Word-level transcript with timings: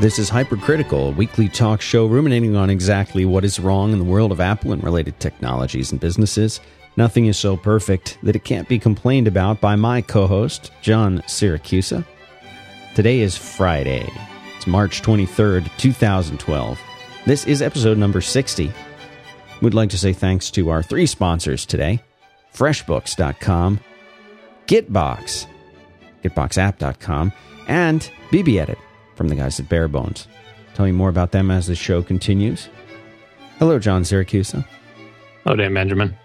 This 0.00 0.18
is 0.18 0.30
Hypercritical, 0.30 1.08
a 1.08 1.10
weekly 1.10 1.46
talk 1.46 1.82
show 1.82 2.06
ruminating 2.06 2.56
on 2.56 2.70
exactly 2.70 3.26
what 3.26 3.44
is 3.44 3.60
wrong 3.60 3.92
in 3.92 3.98
the 3.98 4.04
world 4.04 4.32
of 4.32 4.40
Apple 4.40 4.72
and 4.72 4.82
related 4.82 5.20
technologies 5.20 5.92
and 5.92 6.00
businesses. 6.00 6.58
Nothing 6.96 7.26
is 7.26 7.36
so 7.36 7.54
perfect 7.54 8.16
that 8.22 8.34
it 8.34 8.42
can't 8.42 8.66
be 8.66 8.78
complained 8.78 9.28
about 9.28 9.60
by 9.60 9.76
my 9.76 10.00
co 10.00 10.26
host, 10.26 10.72
John 10.80 11.18
Siracusa. 11.26 12.02
Today 12.94 13.20
is 13.20 13.36
Friday. 13.36 14.10
It's 14.56 14.66
March 14.66 15.02
23rd, 15.02 15.68
2012. 15.76 16.80
This 17.26 17.46
is 17.46 17.60
episode 17.60 17.98
number 17.98 18.22
60. 18.22 18.72
We'd 19.60 19.74
like 19.74 19.90
to 19.90 19.98
say 19.98 20.14
thanks 20.14 20.50
to 20.52 20.70
our 20.70 20.82
three 20.82 21.04
sponsors 21.04 21.66
today 21.66 22.02
FreshBooks.com, 22.54 23.80
Gitbox, 24.66 25.46
GitboxApp.com, 26.24 27.32
and 27.68 28.10
BBEdit 28.30 28.78
from 29.20 29.28
the 29.28 29.34
guys 29.34 29.60
at 29.60 29.68
Bare 29.68 29.86
Bones. 29.86 30.28
Tell 30.72 30.86
me 30.86 30.92
more 30.92 31.10
about 31.10 31.30
them 31.30 31.50
as 31.50 31.66
the 31.66 31.74
show 31.74 32.02
continues. 32.02 32.70
Hello, 33.58 33.78
John 33.78 34.02
Siracusa. 34.02 34.64
Hello, 35.44 35.56
Dan 35.56 35.74
Benjamin. 35.74 36.16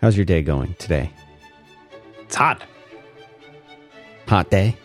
How's 0.00 0.16
your 0.16 0.24
day 0.24 0.42
going 0.42 0.74
today? 0.80 1.12
It's 2.22 2.34
hot. 2.34 2.64
Hot 4.26 4.50
day? 4.50 4.76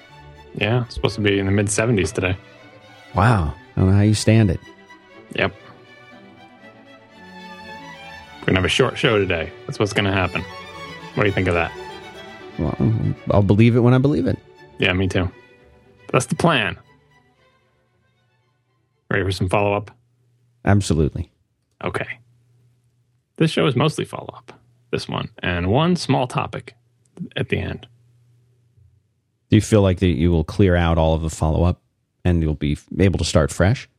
Yeah, 0.53 0.83
it's 0.83 0.93
supposed 0.93 1.15
to 1.15 1.21
be 1.21 1.39
in 1.39 1.47
the 1.47 1.51
mid 1.51 1.65
70s 1.65 2.13
today. 2.13 2.37
Wow. 3.15 3.55
I 3.75 3.79
don't 3.79 3.89
know 3.89 3.95
how 3.95 4.03
you 4.03 4.13
stand 4.13 4.51
it. 4.51 4.59
Yep. 5.33 5.51
We're 8.41 8.45
going 8.45 8.53
to 8.53 8.61
have 8.61 8.65
a 8.65 8.69
short 8.69 8.95
show 8.95 9.17
today. 9.17 9.51
That's 9.65 9.79
what's 9.79 9.93
going 9.93 10.05
to 10.05 10.11
happen. 10.11 10.43
What 11.15 11.23
do 11.23 11.27
you 11.27 11.33
think 11.33 11.47
of 11.47 11.55
that? 11.55 11.71
Well, 12.59 12.75
I'll 13.31 13.41
believe 13.41 13.75
it 13.75 13.79
when 13.79 13.95
I 13.95 13.97
believe 13.97 14.27
it. 14.27 14.37
Yeah, 14.77 14.93
me 14.93 15.07
too. 15.07 15.31
That's 16.11 16.27
the 16.27 16.35
plan. 16.35 16.77
Ready 19.11 19.23
for 19.23 19.31
some 19.31 19.49
follow 19.49 19.73
up? 19.73 19.91
Absolutely. 20.65 21.31
Okay. 21.83 22.19
This 23.37 23.51
show 23.51 23.65
is 23.65 23.75
mostly 23.75 24.05
follow 24.05 24.33
up, 24.35 24.59
this 24.91 25.07
one, 25.07 25.29
and 25.41 25.71
one 25.71 25.95
small 25.95 26.27
topic 26.27 26.75
at 27.35 27.49
the 27.49 27.57
end. 27.57 27.87
Do 29.49 29.55
you 29.55 29.61
feel 29.61 29.81
like 29.81 29.99
that 29.99 30.07
you 30.07 30.29
will 30.29 30.43
clear 30.43 30.75
out 30.75 30.97
all 30.97 31.15
of 31.15 31.21
the 31.21 31.29
follow 31.29 31.63
up 31.63 31.81
and 32.23 32.43
you'll 32.43 32.53
be 32.53 32.77
able 32.99 33.17
to 33.17 33.25
start 33.25 33.51
fresh? 33.51 33.89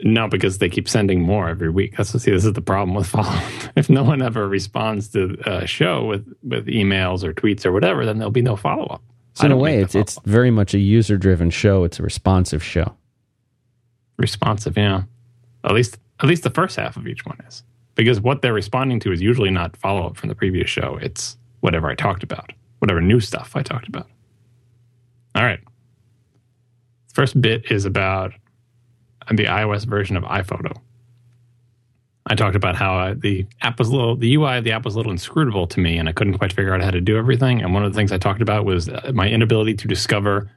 No, 0.00 0.26
because 0.26 0.58
they 0.58 0.68
keep 0.68 0.88
sending 0.88 1.20
more 1.20 1.48
every 1.48 1.70
week. 1.70 1.96
That's 1.96 2.10
see, 2.10 2.32
this 2.32 2.44
is 2.44 2.54
the 2.54 2.60
problem 2.60 2.96
with 2.96 3.06
follow 3.08 3.28
up. 3.28 3.52
If 3.76 3.88
no 3.88 4.02
one 4.02 4.20
ever 4.20 4.48
responds 4.48 5.10
to 5.10 5.36
a 5.46 5.66
show 5.66 6.06
with, 6.06 6.26
with 6.42 6.66
emails 6.66 7.22
or 7.22 7.32
tweets 7.32 7.64
or 7.64 7.70
whatever, 7.70 8.04
then 8.04 8.18
there'll 8.18 8.32
be 8.32 8.42
no 8.42 8.56
follow 8.56 8.86
up. 8.86 9.02
So 9.34 9.46
in 9.46 9.52
a 9.52 9.56
way, 9.56 9.80
it's 9.80 9.94
it's 9.94 10.18
very 10.24 10.50
much 10.50 10.74
a 10.74 10.78
user 10.78 11.16
driven 11.16 11.48
show. 11.48 11.84
It's 11.84 11.98
a 11.98 12.02
responsive 12.02 12.62
show 12.62 12.94
responsive. 14.22 14.78
Yeah, 14.78 15.02
at 15.64 15.72
least 15.72 15.98
at 16.20 16.28
least 16.28 16.44
the 16.44 16.50
first 16.50 16.76
half 16.76 16.96
of 16.96 17.06
each 17.06 17.26
one 17.26 17.38
is 17.46 17.62
because 17.94 18.20
what 18.20 18.40
they're 18.40 18.54
responding 18.54 19.00
to 19.00 19.12
is 19.12 19.20
usually 19.20 19.50
not 19.50 19.76
follow 19.76 20.06
up 20.06 20.16
from 20.16 20.30
the 20.30 20.34
previous 20.34 20.70
show. 20.70 20.98
It's 21.02 21.36
whatever 21.60 21.88
I 21.88 21.94
talked 21.94 22.22
about, 22.22 22.52
whatever 22.78 23.00
new 23.00 23.20
stuff 23.20 23.54
I 23.54 23.62
talked 23.62 23.88
about. 23.88 24.08
All 25.34 25.44
right. 25.44 25.60
First 27.12 27.40
bit 27.40 27.70
is 27.70 27.84
about 27.84 28.32
the 29.28 29.44
iOS 29.44 29.84
version 29.84 30.16
of 30.16 30.24
iPhoto. 30.24 30.74
I 32.26 32.34
talked 32.34 32.56
about 32.56 32.76
how 32.76 32.98
uh, 32.98 33.14
the 33.16 33.46
app 33.60 33.78
was 33.78 33.90
little, 33.90 34.16
the 34.16 34.34
UI 34.36 34.58
of 34.58 34.64
the 34.64 34.72
app 34.72 34.84
was 34.84 34.94
a 34.94 34.96
little 34.96 35.12
inscrutable 35.12 35.66
to 35.66 35.80
me, 35.80 35.98
and 35.98 36.08
I 36.08 36.12
couldn't 36.12 36.38
quite 36.38 36.52
figure 36.52 36.72
out 36.72 36.80
how 36.80 36.90
to 36.90 37.00
do 37.00 37.16
everything. 37.16 37.60
And 37.60 37.74
one 37.74 37.84
of 37.84 37.92
the 37.92 37.96
things 37.96 38.12
I 38.12 38.18
talked 38.18 38.40
about 38.40 38.64
was 38.64 38.88
uh, 38.88 39.10
my 39.12 39.28
inability 39.28 39.74
to 39.74 39.88
discover 39.88 40.50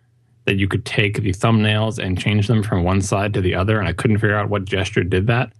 that 0.46 0.56
you 0.56 0.68
could 0.68 0.86
take 0.86 1.22
the 1.22 1.32
thumbnails 1.32 1.98
and 1.98 2.20
change 2.20 2.48
them 2.48 2.64
from 2.64 2.84
one 2.84 3.02
side 3.02 3.34
to 3.34 3.42
the 3.42 3.56
other, 3.56 3.80
and 3.80 3.88
I 3.88 3.94
couldn't 3.94 4.20
figure 4.20 4.38
out 4.38 4.50
what 4.50 4.66
gesture 4.66 5.04
did 5.04 5.28
that. 5.28 5.52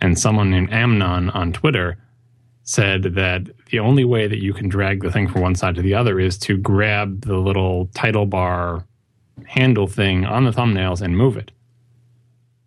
And 0.00 0.18
someone 0.18 0.50
named 0.50 0.72
Amnon 0.72 1.30
on 1.30 1.52
Twitter 1.52 1.96
said 2.64 3.02
that 3.02 3.42
the 3.70 3.78
only 3.78 4.04
way 4.04 4.26
that 4.26 4.42
you 4.42 4.52
can 4.52 4.68
drag 4.68 5.02
the 5.02 5.12
thing 5.12 5.28
from 5.28 5.42
one 5.42 5.54
side 5.54 5.74
to 5.76 5.82
the 5.82 5.94
other 5.94 6.18
is 6.18 6.38
to 6.38 6.56
grab 6.56 7.24
the 7.24 7.36
little 7.36 7.86
title 7.94 8.26
bar 8.26 8.84
handle 9.46 9.86
thing 9.86 10.24
on 10.24 10.44
the 10.44 10.50
thumbnails 10.50 11.00
and 11.00 11.16
move 11.16 11.36
it. 11.36 11.50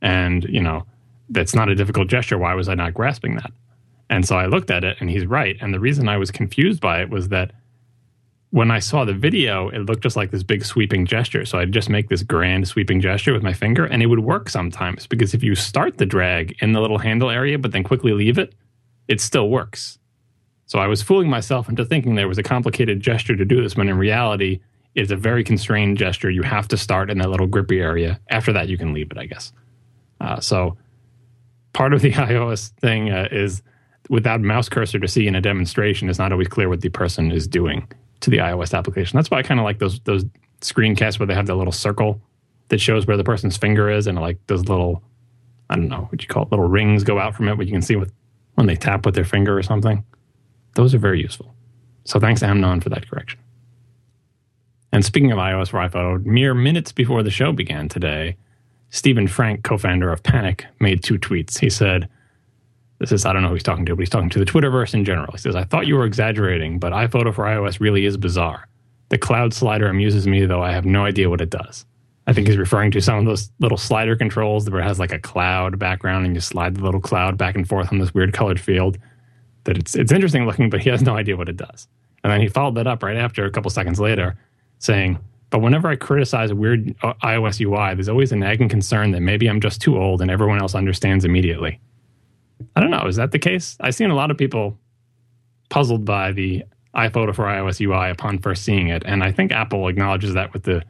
And, 0.01 0.43
you 0.45 0.61
know, 0.61 0.85
that's 1.29 1.55
not 1.55 1.69
a 1.69 1.75
difficult 1.75 2.07
gesture. 2.07 2.37
Why 2.37 2.53
was 2.53 2.69
I 2.69 2.75
not 2.75 2.93
grasping 2.93 3.35
that? 3.35 3.51
And 4.09 4.25
so 4.25 4.37
I 4.37 4.45
looked 4.45 4.71
at 4.71 4.83
it 4.83 4.97
and 4.99 5.09
he's 5.09 5.25
right. 5.25 5.57
And 5.59 5.73
the 5.73 5.79
reason 5.79 6.07
I 6.07 6.17
was 6.17 6.31
confused 6.31 6.79
by 6.79 7.01
it 7.01 7.09
was 7.09 7.29
that 7.29 7.51
when 8.51 8.71
I 8.71 8.79
saw 8.79 9.03
the 9.03 9.13
video, 9.13 9.69
it 9.69 9.79
looked 9.79 10.03
just 10.03 10.15
like 10.15 10.31
this 10.31 10.43
big 10.43 10.63
sweeping 10.63 11.05
gesture. 11.05 11.45
So 11.45 11.59
I'd 11.59 11.73
just 11.73 11.89
make 11.89 12.07
this 12.07 12.23
grand 12.23 12.67
sweeping 12.67 13.01
gesture 13.01 13.33
with 13.33 13.43
my 13.43 13.53
finger, 13.53 13.85
and 13.85 14.01
it 14.01 14.05
would 14.05 14.19
work 14.19 14.49
sometimes 14.49 15.05
because 15.05 15.33
if 15.33 15.43
you 15.43 15.53
start 15.53 15.97
the 15.97 16.05
drag 16.05 16.55
in 16.61 16.71
the 16.71 16.79
little 16.79 16.97
handle 16.97 17.29
area, 17.29 17.59
but 17.59 17.71
then 17.71 17.83
quickly 17.83 18.13
leave 18.13 18.37
it, 18.37 18.55
it 19.07 19.19
still 19.19 19.49
works. 19.49 19.99
So 20.65 20.79
I 20.79 20.87
was 20.87 21.01
fooling 21.01 21.29
myself 21.29 21.69
into 21.69 21.85
thinking 21.85 22.15
there 22.15 22.27
was 22.27 22.37
a 22.37 22.43
complicated 22.43 23.01
gesture 23.01 23.35
to 23.35 23.45
do 23.45 23.61
this, 23.61 23.75
when 23.75 23.89
in 23.89 23.97
reality, 23.97 24.59
it's 24.95 25.11
a 25.11 25.15
very 25.15 25.43
constrained 25.43 25.97
gesture. 25.97 26.29
You 26.29 26.43
have 26.43 26.67
to 26.69 26.77
start 26.77 27.09
in 27.09 27.17
that 27.19 27.29
little 27.29 27.47
grippy 27.47 27.79
area. 27.79 28.19
After 28.29 28.53
that, 28.53 28.67
you 28.67 28.77
can 28.77 28.93
leave 28.93 29.11
it, 29.11 29.17
I 29.17 29.25
guess. 29.25 29.51
Uh, 30.19 30.39
so 30.39 30.77
part 31.73 31.93
of 31.93 32.01
the 32.01 32.11
iOS 32.13 32.69
thing 32.79 33.11
uh, 33.11 33.27
is 33.31 33.61
without 34.09 34.39
mouse 34.39 34.69
cursor 34.69 34.99
to 34.99 35.07
see 35.07 35.27
in 35.27 35.35
a 35.35 35.41
demonstration, 35.41 36.09
it's 36.09 36.17
not 36.17 36.31
always 36.31 36.47
clear 36.47 36.69
what 36.69 36.79
the 36.79 36.89
person 36.89 37.31
is 37.31 37.45
doing 37.45 37.87
to 38.21 38.29
the 38.29 38.37
iOS 38.37 38.77
application. 38.77 39.17
That's 39.17 39.29
why 39.29 39.39
I 39.39 39.43
kind 39.43 39.59
of 39.59 39.63
like 39.63 39.79
those 39.79 39.99
those 40.01 40.25
screencasts 40.61 41.19
where 41.19 41.27
they 41.27 41.35
have 41.35 41.47
that 41.47 41.55
little 41.55 41.73
circle 41.73 42.21
that 42.69 42.81
shows 42.81 43.05
where 43.05 43.17
the 43.17 43.23
person's 43.23 43.57
finger 43.57 43.89
is, 43.89 44.07
and 44.07 44.19
like 44.19 44.37
those 44.47 44.67
little 44.67 45.03
I 45.69 45.75
don't 45.75 45.89
know 45.89 46.07
what 46.09 46.21
you 46.21 46.27
call 46.27 46.43
it, 46.43 46.51
little 46.51 46.67
rings 46.67 47.03
go 47.03 47.19
out 47.19 47.35
from 47.35 47.47
it, 47.47 47.57
what 47.57 47.67
you 47.67 47.73
can 47.73 47.81
see 47.81 47.95
with 47.95 48.11
when 48.55 48.67
they 48.67 48.75
tap 48.75 49.05
with 49.05 49.15
their 49.15 49.25
finger 49.25 49.57
or 49.57 49.63
something. 49.63 50.03
Those 50.75 50.93
are 50.95 50.99
very 50.99 51.21
useful. 51.21 51.53
So 52.05 52.19
thanks 52.19 52.41
Amnon 52.41 52.81
for 52.81 52.89
that 52.89 53.09
correction. 53.09 53.39
And 54.91 55.03
speaking 55.03 55.31
of 55.31 55.37
iOS 55.37 55.69
for 55.91 56.19
mere 56.19 56.53
minutes 56.53 56.91
before 56.91 57.21
the 57.21 57.29
show 57.29 57.51
began 57.51 57.89
today, 57.89 58.37
Steven 58.89 59.27
Frank, 59.27 59.63
co-founder 59.63 60.11
of 60.11 60.23
Panic, 60.23 60.65
made 60.79 61.03
two 61.03 61.19
tweets. 61.19 61.59
He 61.59 61.69
said, 61.69 62.07
this 62.99 63.11
is 63.11 63.25
I 63.25 63.33
don't 63.33 63.41
know 63.41 63.49
who 63.49 63.55
he's 63.55 63.63
talking 63.63 63.85
to, 63.85 63.95
but 63.95 64.01
he's 64.01 64.09
talking 64.09 64.29
to 64.29 64.39
the 64.39 64.45
Twitterverse 64.45 64.93
in 64.93 65.05
general. 65.05 65.31
He 65.31 65.37
says, 65.37 65.55
"I 65.55 65.63
thought 65.63 65.87
you 65.87 65.95
were 65.95 66.05
exaggerating, 66.05 66.79
but 66.79 66.93
iPhoto 66.93 67.33
for 67.33 67.45
iOS 67.45 67.79
really 67.79 68.05
is 68.05 68.17
bizarre. 68.17 68.67
The 69.09 69.17
cloud 69.17 69.53
slider 69.53 69.87
amuses 69.87 70.27
me, 70.27 70.45
though 70.45 70.61
I 70.63 70.71
have 70.71 70.85
no 70.85 71.05
idea 71.05 71.29
what 71.29 71.41
it 71.41 71.49
does." 71.49 71.85
I 72.27 72.33
think 72.33 72.47
he's 72.47 72.57
referring 72.57 72.91
to 72.91 73.01
some 73.01 73.19
of 73.19 73.25
those 73.25 73.49
little 73.59 73.77
slider 73.77 74.15
controls 74.15 74.69
where 74.69 74.81
it 74.81 74.83
has 74.83 74.99
like 74.99 75.13
a 75.13 75.19
cloud 75.19 75.79
background 75.79 76.25
and 76.25 76.35
you 76.35 76.41
slide 76.41 76.75
the 76.75 76.83
little 76.83 76.99
cloud 76.99 77.37
back 77.37 77.55
and 77.55 77.67
forth 77.67 77.91
on 77.91 77.99
this 77.99 78.13
weird 78.13 78.33
colored 78.33 78.59
field. 78.59 78.97
That 79.63 79.77
it's 79.77 79.95
it's 79.95 80.11
interesting 80.11 80.45
looking, 80.45 80.69
but 80.69 80.81
he 80.81 80.89
has 80.89 81.01
no 81.01 81.15
idea 81.15 81.37
what 81.37 81.49
it 81.49 81.57
does. 81.57 81.87
And 82.23 82.33
then 82.33 82.41
he 82.41 82.49
followed 82.49 82.75
that 82.75 82.87
up 82.87 83.01
right 83.03 83.15
after 83.15 83.45
a 83.45 83.51
couple 83.51 83.71
seconds 83.71 83.99
later, 83.99 84.35
saying, 84.79 85.19
"But 85.51 85.61
whenever 85.61 85.87
I 85.87 85.95
criticize 85.95 86.51
a 86.51 86.55
weird 86.55 86.93
uh, 87.01 87.13
iOS 87.23 87.61
UI, 87.61 87.93
there's 87.93 88.09
always 88.09 88.33
a 88.33 88.35
nagging 88.35 88.69
concern 88.69 89.11
that 89.11 89.21
maybe 89.21 89.47
I'm 89.47 89.61
just 89.61 89.81
too 89.81 89.97
old 89.97 90.21
and 90.21 90.29
everyone 90.29 90.59
else 90.59 90.75
understands 90.75 91.23
immediately." 91.23 91.79
I 92.75 92.79
don't 92.79 92.91
know. 92.91 93.05
Is 93.07 93.15
that 93.15 93.31
the 93.31 93.39
case? 93.39 93.77
I've 93.79 93.95
seen 93.95 94.09
a 94.09 94.15
lot 94.15 94.31
of 94.31 94.37
people 94.37 94.77
puzzled 95.69 96.05
by 96.05 96.31
the 96.31 96.63
iPhoto 96.95 97.33
for 97.35 97.45
iOS 97.45 97.79
UI 97.79 98.09
upon 98.09 98.39
first 98.39 98.63
seeing 98.63 98.87
it, 98.87 99.03
and 99.05 99.23
I 99.23 99.31
think 99.31 99.51
Apple 99.51 99.87
acknowledges 99.87 100.33
that 100.33 100.53
with 100.53 100.63
the 100.63 100.83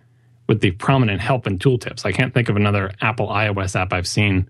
with 0.48 0.62
the 0.62 0.72
prominent 0.72 1.20
help 1.20 1.46
and 1.46 1.60
tooltips. 1.60 2.06
I 2.06 2.12
can't 2.12 2.34
think 2.34 2.48
of 2.48 2.56
another 2.56 2.94
Apple 3.02 3.28
iOS 3.28 3.76
app 3.76 3.92
I've 3.92 4.08
seen 4.08 4.50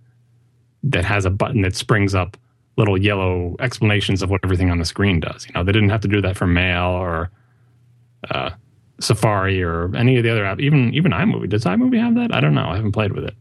that 0.83 1.03
has 1.05 1.25
a 1.25 1.31
button 1.31 1.61
that 1.61 1.75
springs 1.75 2.13
up 2.13 2.38
little 2.78 2.97
yellow 2.97 3.55
explanations 3.59 4.22
of 4.22 4.29
what 4.29 4.41
everything 4.44 4.69
on 4.69 4.78
the 4.78 4.85
screen 4.85 5.19
does. 5.19 5.47
You 5.47 5.53
know, 5.55 5.63
they 5.63 5.72
didn't 5.72 5.89
have 5.89 6.01
to 6.01 6.07
do 6.07 6.22
that 6.22 6.38
for 6.38 6.45
Mail 6.45 6.89
or 6.89 7.31
uh, 8.29 8.51
Safari 8.99 9.63
or 9.63 9.95
any 9.95 10.17
of 10.17 10.23
the 10.23 10.29
other 10.29 10.44
apps. 10.44 10.59
Even 10.59 10.94
even 10.94 11.11
iMovie. 11.11 11.49
Does 11.49 11.66
iMovie 11.66 11.99
have 11.99 12.16
that? 12.16 12.34
I 12.34 12.40
don't 12.40 12.53
know. 12.53 12.67
I 12.67 12.75
haven't 12.75 12.91
played 12.91 13.14
with 13.14 13.23
it. 13.23 13.35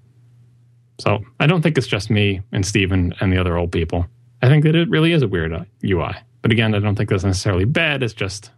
So 0.98 1.24
I 1.40 1.46
don't 1.46 1.62
think 1.62 1.76
it's 1.76 1.86
just 1.86 2.10
me 2.10 2.40
and 2.52 2.64
Steven 2.64 3.14
and 3.20 3.32
the 3.32 3.38
other 3.38 3.56
old 3.56 3.72
people. 3.72 4.06
I 4.42 4.48
think 4.48 4.64
that 4.64 4.74
it 4.74 4.88
really 4.88 5.12
is 5.12 5.22
a 5.22 5.28
weird 5.28 5.52
UI. 5.84 6.02
Uh, 6.02 6.12
but 6.42 6.52
again, 6.52 6.74
I 6.74 6.78
don't 6.78 6.94
think 6.94 7.10
that's 7.10 7.24
necessarily 7.24 7.64
bad. 7.64 8.02
It's 8.02 8.14
just 8.14 8.50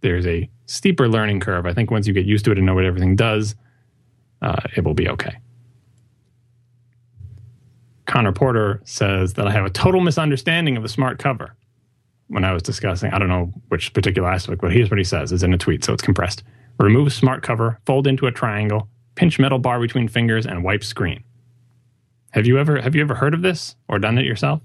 there's 0.00 0.26
a 0.26 0.48
steeper 0.66 1.08
learning 1.08 1.40
curve. 1.40 1.66
I 1.66 1.72
think 1.72 1.90
once 1.90 2.06
you 2.06 2.12
get 2.12 2.26
used 2.26 2.44
to 2.44 2.52
it 2.52 2.58
and 2.58 2.66
know 2.66 2.74
what 2.74 2.84
everything 2.84 3.16
does, 3.16 3.54
uh, 4.42 4.60
it 4.76 4.84
will 4.84 4.94
be 4.94 5.08
okay. 5.08 5.36
Connor 8.06 8.32
Porter 8.32 8.80
says 8.84 9.34
that 9.34 9.46
I 9.46 9.52
have 9.52 9.66
a 9.66 9.70
total 9.70 10.00
misunderstanding 10.00 10.76
of 10.76 10.82
the 10.82 10.88
smart 10.88 11.18
cover 11.18 11.54
when 12.28 12.44
I 12.44 12.52
was 12.52 12.62
discussing, 12.62 13.10
I 13.12 13.18
don't 13.18 13.28
know 13.28 13.52
which 13.68 13.92
particular 13.92 14.30
aspect, 14.30 14.60
but 14.60 14.72
here's 14.72 14.90
what 14.90 14.98
he 14.98 15.04
says. 15.04 15.32
It's 15.32 15.42
in 15.42 15.52
a 15.52 15.58
tweet, 15.58 15.84
so 15.84 15.92
it's 15.92 16.02
compressed. 16.02 16.42
Remove 16.78 17.12
smart 17.12 17.42
cover, 17.42 17.80
fold 17.86 18.06
into 18.06 18.26
a 18.26 18.32
triangle, 18.32 18.88
pinch 19.14 19.38
metal 19.38 19.58
bar 19.58 19.80
between 19.80 20.08
fingers, 20.08 20.46
and 20.46 20.62
wipe 20.62 20.84
screen. 20.84 21.24
Have 22.38 22.46
you 22.46 22.56
ever 22.56 22.80
have 22.80 22.94
you 22.94 23.00
ever 23.00 23.16
heard 23.16 23.34
of 23.34 23.42
this 23.42 23.74
or 23.88 23.98
done 23.98 24.16
it 24.16 24.24
yourself? 24.24 24.62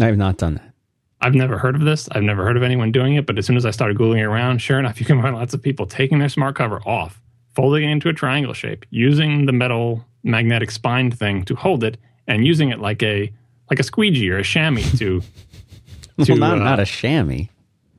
I 0.00 0.06
have 0.06 0.16
not 0.16 0.38
done 0.38 0.54
that. 0.54 0.72
I've 1.20 1.34
never 1.34 1.58
heard 1.58 1.74
of 1.74 1.80
this. 1.80 2.08
I've 2.12 2.22
never 2.22 2.44
heard 2.44 2.56
of 2.56 2.62
anyone 2.62 2.92
doing 2.92 3.16
it. 3.16 3.26
But 3.26 3.36
as 3.36 3.46
soon 3.46 3.56
as 3.56 3.66
I 3.66 3.72
started 3.72 3.98
googling 3.98 4.24
around, 4.24 4.62
sure 4.62 4.78
enough, 4.78 5.00
you 5.00 5.06
can 5.06 5.20
find 5.20 5.34
lots 5.34 5.52
of 5.52 5.60
people 5.60 5.86
taking 5.86 6.20
their 6.20 6.28
smart 6.28 6.54
cover 6.54 6.80
off 6.86 7.20
folding 7.56 7.82
it 7.82 7.90
into 7.90 8.08
a 8.08 8.12
triangle 8.12 8.54
shape, 8.54 8.86
using 8.90 9.46
the 9.46 9.52
metal 9.52 10.04
magnetic 10.22 10.70
spine 10.70 11.10
thing 11.10 11.44
to 11.46 11.56
hold 11.56 11.82
it, 11.82 11.98
and 12.28 12.46
using 12.46 12.68
it 12.68 12.78
like 12.78 13.02
a 13.02 13.32
like 13.70 13.80
a 13.80 13.82
squeegee 13.82 14.30
or 14.30 14.38
a 14.38 14.44
chamois 14.44 14.88
to. 14.98 15.20
to 16.24 16.32
well, 16.34 16.36
not, 16.36 16.58
uh, 16.60 16.62
not 16.62 16.78
a 16.78 16.84
chamois. 16.84 17.48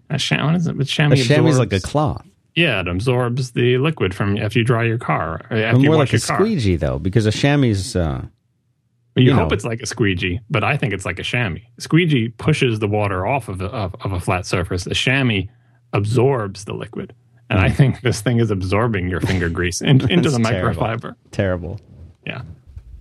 A 0.09 0.17
chamois, 0.17 0.55
is 0.55 0.67
it? 0.67 0.77
But 0.77 0.87
chamois. 0.87 1.15
A 1.15 1.17
chamois 1.17 1.49
is 1.49 1.59
like 1.59 1.73
a 1.73 1.81
cloth. 1.81 2.25
Yeah, 2.55 2.79
it 2.79 2.87
absorbs 2.87 3.51
the 3.51 3.77
liquid 3.77 4.15
from 4.15 4.37
after 4.37 4.59
you 4.59 4.63
dry 4.63 4.85
your 4.85 4.97
car. 4.97 5.41
After 5.49 5.79
more 5.79 5.83
you 5.83 5.95
like 5.95 6.13
a 6.13 6.19
car. 6.21 6.37
squeegee, 6.37 6.77
though, 6.77 6.97
because 6.97 7.25
a 7.25 7.31
chamois 7.31 7.71
is. 7.71 7.97
You, 9.15 9.23
you, 9.23 9.33
hope 9.33 9.49
know. 9.49 9.53
it's 9.53 9.65
like 9.65 9.81
a 9.81 9.85
squeegee, 9.85 10.39
but 10.49 10.63
I 10.63 10.77
think 10.77 10.93
it's 10.93 11.05
like 11.05 11.19
a 11.19 11.23
chamois. 11.23 11.59
Squeegee 11.79 12.29
pushes 12.29 12.79
the 12.79 12.87
water 12.87 13.25
off 13.25 13.49
of 13.49 13.61
a, 13.61 13.65
of, 13.65 13.95
of 14.01 14.13
a 14.13 14.19
flat 14.19 14.45
surface. 14.45 14.87
A 14.87 14.93
chamois 14.93 15.43
absorbs 15.91 16.63
the 16.65 16.73
liquid. 16.73 17.13
And 17.49 17.59
I 17.59 17.69
hmm. 17.69 17.75
think 17.75 18.01
this 18.01 18.21
thing 18.21 18.39
is 18.39 18.49
absorbing 18.51 19.09
your 19.09 19.19
finger 19.19 19.49
grease 19.57 19.81
in, 19.81 20.09
into 20.09 20.29
the 20.29 20.37
microfiber. 20.37 21.15
Terrible. 21.31 21.79
Yeah. 22.25 22.43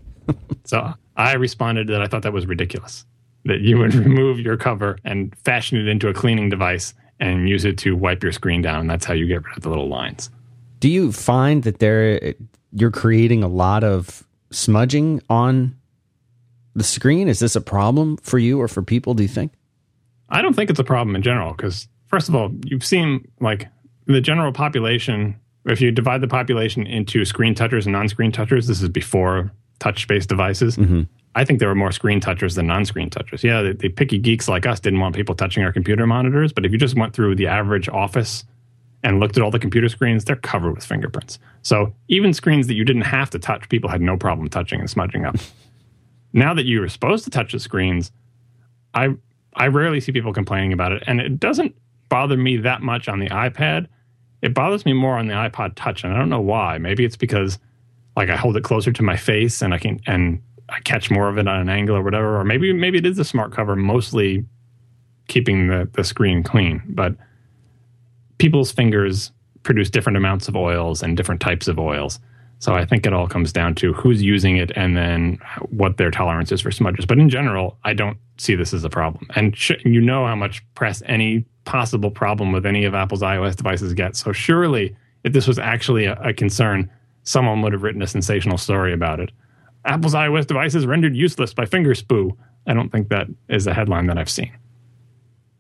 so 0.65 0.93
I 1.17 1.35
responded 1.35 1.87
that 1.89 2.03
I 2.03 2.07
thought 2.07 2.23
that 2.23 2.33
was 2.33 2.47
ridiculous. 2.47 3.05
That 3.45 3.61
you 3.61 3.79
would 3.79 3.95
hmm. 3.95 4.01
remove 4.01 4.41
your 4.41 4.57
cover 4.57 4.99
and 5.05 5.35
fashion 5.45 5.79
it 5.79 5.87
into 5.87 6.09
a 6.09 6.15
cleaning 6.15 6.49
device 6.49 6.93
and 7.21 7.49
use 7.49 7.65
it 7.65 7.79
to 7.79 7.95
wipe 7.95 8.23
your 8.23 8.33
screen 8.33 8.63
down. 8.63 8.81
And 8.81 8.91
That's 8.91 9.05
how 9.05 9.15
you 9.15 9.27
get 9.27 9.45
rid 9.45 9.57
of 9.57 9.63
the 9.63 9.69
little 9.69 9.89
lines. 9.89 10.29
Do 10.81 10.89
you 10.89 11.13
find 11.13 11.63
that 11.63 11.79
there 11.79 12.35
you're 12.73 12.91
creating 12.91 13.43
a 13.43 13.49
lot 13.49 13.85
of 13.85 14.27
smudging 14.51 15.23
on 15.29 15.77
the 16.75 16.85
screen? 16.85 17.29
Is 17.29 17.39
this 17.39 17.57
a 17.57 17.61
problem 17.61 18.17
for 18.19 18.39
you 18.39 18.61
or 18.61 18.69
for 18.69 18.83
people, 18.83 19.15
do 19.15 19.23
you 19.23 19.29
think? 19.29 19.53
I 20.29 20.43
don't 20.43 20.55
think 20.55 20.71
it's 20.71 20.79
a 20.79 20.85
problem 20.85 21.17
in 21.17 21.23
general 21.23 21.53
because 21.53 21.89
first 22.09 22.29
of 22.29 22.35
all, 22.35 22.51
you've 22.65 22.85
seen 22.85 23.27
like 23.41 23.69
the 24.07 24.21
general 24.21 24.53
population, 24.53 25.37
if 25.67 25.81
you 25.81 25.91
divide 25.91 26.21
the 26.21 26.29
population 26.29 26.87
into 26.87 27.25
screen 27.25 27.55
touchers 27.55 27.87
and 27.87 27.93
non 27.93 28.09
screen 28.09 28.33
touchers, 28.33 28.67
this 28.67 28.83
is 28.83 28.89
before 28.89 29.53
touch 29.79 30.07
based 30.07 30.29
devices. 30.29 30.77
Mm-hmm. 30.77 31.03
I 31.35 31.45
think 31.45 31.61
there 31.61 31.69
were 31.69 31.77
more 31.77 31.93
screen 31.93 32.21
touchers 32.21 32.55
than 32.57 32.67
non 32.67 32.85
screen 32.85 33.11
touchers. 33.11 33.43
Yeah, 33.45 33.63
the, 33.63 33.73
the, 33.73 33.89
picky 33.89 34.19
geeks 34.19 34.49
like 34.49 34.67
us 34.67 34.81
didn't 34.81 35.01
want 35.01 35.15
people 35.15 35.35
touching 35.35 35.63
our 35.65 35.73
computer 35.73 36.07
monitors, 36.07 36.53
but 36.53 36.67
if 36.67 36.73
you 36.73 36.79
just 36.79 36.97
went 36.97 37.15
through 37.15 37.37
the 37.37 37.47
average 37.47 37.89
office 37.89 38.45
and 39.03 39.21
looked 39.21 39.37
at 39.37 39.43
all 39.43 39.51
the 39.51 39.59
computer 39.59 39.89
screens, 39.89 40.25
they're 40.25 40.37
covered 40.37 40.75
with 40.75 40.85
fingerprints. 40.85 41.39
So 41.63 41.95
even 42.09 42.35
screens 42.35 42.67
that 42.67 42.75
you 42.75 42.85
didn't 42.85 43.03
have 43.03 43.31
to 43.31 43.39
touch, 43.39 43.69
people 43.69 43.89
had 43.89 44.01
no 44.01 44.17
problem 44.17 44.49
touching 44.49 44.81
and 44.81 44.91
smudging 44.91 45.25
up. 45.25 45.37
Now 46.33 46.55
that 46.55 46.65
you 46.65 46.83
are 46.83 46.89
supposed 46.89 47.25
to 47.25 47.31
touch 47.31 47.53
the 47.53 47.61
screens, 47.61 48.13
I 48.95 49.11
I 49.55 49.67
rarely 49.67 50.01
see 50.01 50.13
people 50.13 50.33
complaining 50.33 50.73
about 50.73 50.93
it, 50.93 51.03
and 51.07 51.21
it 51.21 51.41
doesn't 51.41 51.75
bother 52.09 52.37
me 52.37 52.57
that 52.59 52.83
much 52.83 53.09
on 53.09 53.19
the 53.19 53.29
iPad 53.29 53.87
it 54.43 54.55
bothers 54.55 54.87
me 54.87 54.93
more 54.93 55.19
on 55.19 55.27
the 55.27 55.35
iPod 55.35 55.73
Touch, 55.77 56.05
and 56.05 56.13
I 56.13 56.19
don't 56.19 56.29
know 56.29 56.41
why. 56.41 56.79
Maybe 56.79 57.05
it's 57.05 57.17
because 57.17 57.59
like 58.17 58.31
I 58.31 58.37
hold 58.37 58.57
it 58.57 58.65
closer 58.65 58.93
to 58.93 59.03
my 59.03 59.17
face 59.17 59.63
and 59.63 59.75
I 59.75 59.79
can 59.79 60.01
and 60.07 60.43
I 60.69 60.81
catch 60.81 61.11
more 61.11 61.29
of 61.29 61.39
it 61.39 61.47
on 61.47 61.61
an 61.61 61.69
angle 61.69 61.97
or 61.97 62.03
whatever. 62.03 62.39
Or 62.39 62.45
maybe 62.45 62.73
maybe 62.73 62.99
it 62.99 63.07
is 63.07 63.17
the 63.17 63.25
smart 63.25 63.53
cover 63.53 63.77
mostly 63.77 64.45
keeping 65.29 65.69
the, 65.69 65.89
the 65.93 66.05
screen 66.05 66.43
clean. 66.43 66.83
But 66.89 67.15
people's 68.39 68.73
fingers 68.73 69.31
produce 69.63 69.91
different 69.91 70.17
amounts 70.17 70.49
of 70.49 70.57
oils 70.57 71.03
and 71.03 71.17
different 71.17 71.41
types 71.41 71.69
of 71.69 71.79
oils. 71.79 72.19
So 72.61 72.75
I 72.75 72.85
think 72.85 73.07
it 73.07 73.15
all 73.15 73.27
comes 73.27 73.53
down 73.55 73.75
to 73.77 73.95
who's 73.95 74.23
using 74.23 74.59
it 74.59 74.71
and 74.77 74.95
then 74.95 75.39
what 75.71 75.97
their 75.97 76.11
tolerance 76.11 76.53
is 76.53 76.61
for 76.61 76.71
smudges. 76.71 77.07
But 77.07 77.19
in 77.19 77.31
general, 77.31 77.79
I 77.85 77.95
don't 77.95 78.19
see 78.37 78.55
this 78.55 78.75
as 78.75 78.85
a 78.85 78.91
problem. 78.91 79.27
And 79.35 79.57
sh- 79.57 79.83
you 79.83 80.01
know 80.01 80.27
how 80.27 80.37
much 80.37 80.63
press 80.75 81.03
any 81.07 81.47
possible 81.65 82.11
problem 82.11 82.53
with 82.53 82.67
any 82.67 82.85
of 82.85 82.95
Apple's 82.95 83.23
iOS 83.23 83.57
devices 83.57 83.95
gets. 83.95 84.23
So 84.23 84.33
surely, 84.33 84.95
if 85.25 85.33
this 85.33 85.49
was 85.49 85.59
actually 85.59 86.05
a, 86.05 86.21
a 86.21 86.35
concern, 86.35 86.91
someone 87.25 87.63
would 87.63 87.73
have 87.73 87.83
written 87.83 88.03
a 88.03 88.07
sensational 88.07 88.59
story 88.59 88.93
about 88.93 89.21
it. 89.21 89.33
Apple's 89.87 90.15
iOS 90.15 90.47
devices 90.47 90.85
rendered 90.87 91.17
useless 91.17 91.55
by 91.55 91.65
finger 91.65 91.95
spoo. 91.95 92.37
I 92.67 92.75
don't 92.75 92.91
think 92.91 93.09
that 93.09 93.27
is 93.49 93.67
a 93.67 93.73
headline 93.73 94.07
that 94.09 94.19
I've 94.19 94.29
seen. 94.29 94.53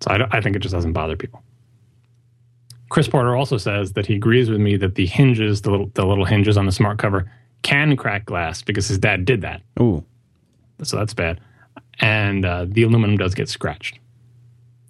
So 0.00 0.10
I, 0.10 0.36
I 0.36 0.40
think 0.42 0.54
it 0.54 0.58
just 0.58 0.74
doesn't 0.74 0.92
bother 0.92 1.16
people. 1.16 1.42
Chris 2.90 3.08
Porter 3.08 3.36
also 3.36 3.56
says 3.56 3.92
that 3.92 4.04
he 4.04 4.16
agrees 4.16 4.50
with 4.50 4.60
me 4.60 4.76
that 4.76 4.96
the 4.96 5.06
hinges, 5.06 5.62
the 5.62 5.70
little, 5.70 5.90
the 5.94 6.04
little 6.04 6.24
hinges 6.24 6.58
on 6.58 6.66
the 6.66 6.72
smart 6.72 6.98
cover, 6.98 7.30
can 7.62 7.96
crack 7.96 8.26
glass 8.26 8.62
because 8.62 8.88
his 8.88 8.98
dad 8.98 9.24
did 9.24 9.40
that. 9.42 9.62
Ooh. 9.80 10.04
So 10.82 10.96
that's 10.96 11.14
bad. 11.14 11.40
And 12.00 12.44
uh, 12.44 12.66
the 12.68 12.82
aluminum 12.82 13.16
does 13.16 13.34
get 13.34 13.48
scratched. 13.48 13.98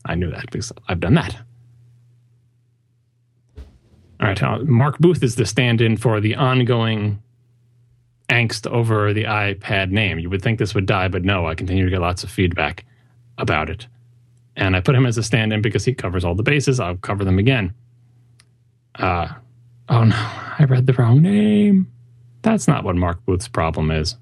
I 0.07 0.15
knew 0.15 0.31
that 0.31 0.51
because 0.51 0.73
I've 0.89 1.01
done 1.01 1.15
that. 1.15 1.37
All 4.21 4.29
right, 4.29 4.43
uh, 4.43 4.59
Mark 4.61 4.99
Booth 4.99 5.23
is 5.23 5.37
the 5.37 5.47
stand 5.47 5.81
in 5.81 5.97
for 5.97 6.21
the 6.21 6.35
ongoing 6.35 7.23
angst 8.29 8.67
over 8.67 9.13
the 9.13 9.25
iPad 9.25 9.91
name. 9.91 10.19
You 10.19 10.31
would 10.31 10.43
think 10.43 10.59
this 10.59 10.75
would 10.75 10.87
die, 10.87 11.09
but 11.09 11.25
no, 11.25 11.47
I 11.47 11.55
continue 11.55 11.85
to 11.85 11.91
get 11.91 12.01
lots 12.01 12.23
of 12.23 12.31
feedback 12.31 12.85
about 13.39 13.69
it. 13.69 13.87
And 14.57 14.77
I 14.77 14.81
put 14.81 14.95
him 14.95 15.07
as 15.07 15.19
a 15.19 15.23
stand 15.23 15.53
in 15.53 15.61
because 15.63 15.85
he 15.85 15.95
covers 15.95 16.25
all 16.25 16.35
the 16.35 16.43
bases. 16.43 16.81
I'll 16.81 16.97
cover 16.97 17.25
them 17.25 17.39
again. 17.39 17.75
Uh, 18.95 19.29
oh 19.89 20.05
no, 20.05 20.17
I 20.17 20.67
read 20.69 20.87
the 20.87 20.93
wrong 20.95 21.23
name. 21.23 21.91
That's 22.43 22.69
not 22.69 22.85
what 22.85 22.97
Mark 22.97 23.25
Booth's 23.25 23.49
problem 23.49 23.91
is. 23.91 24.17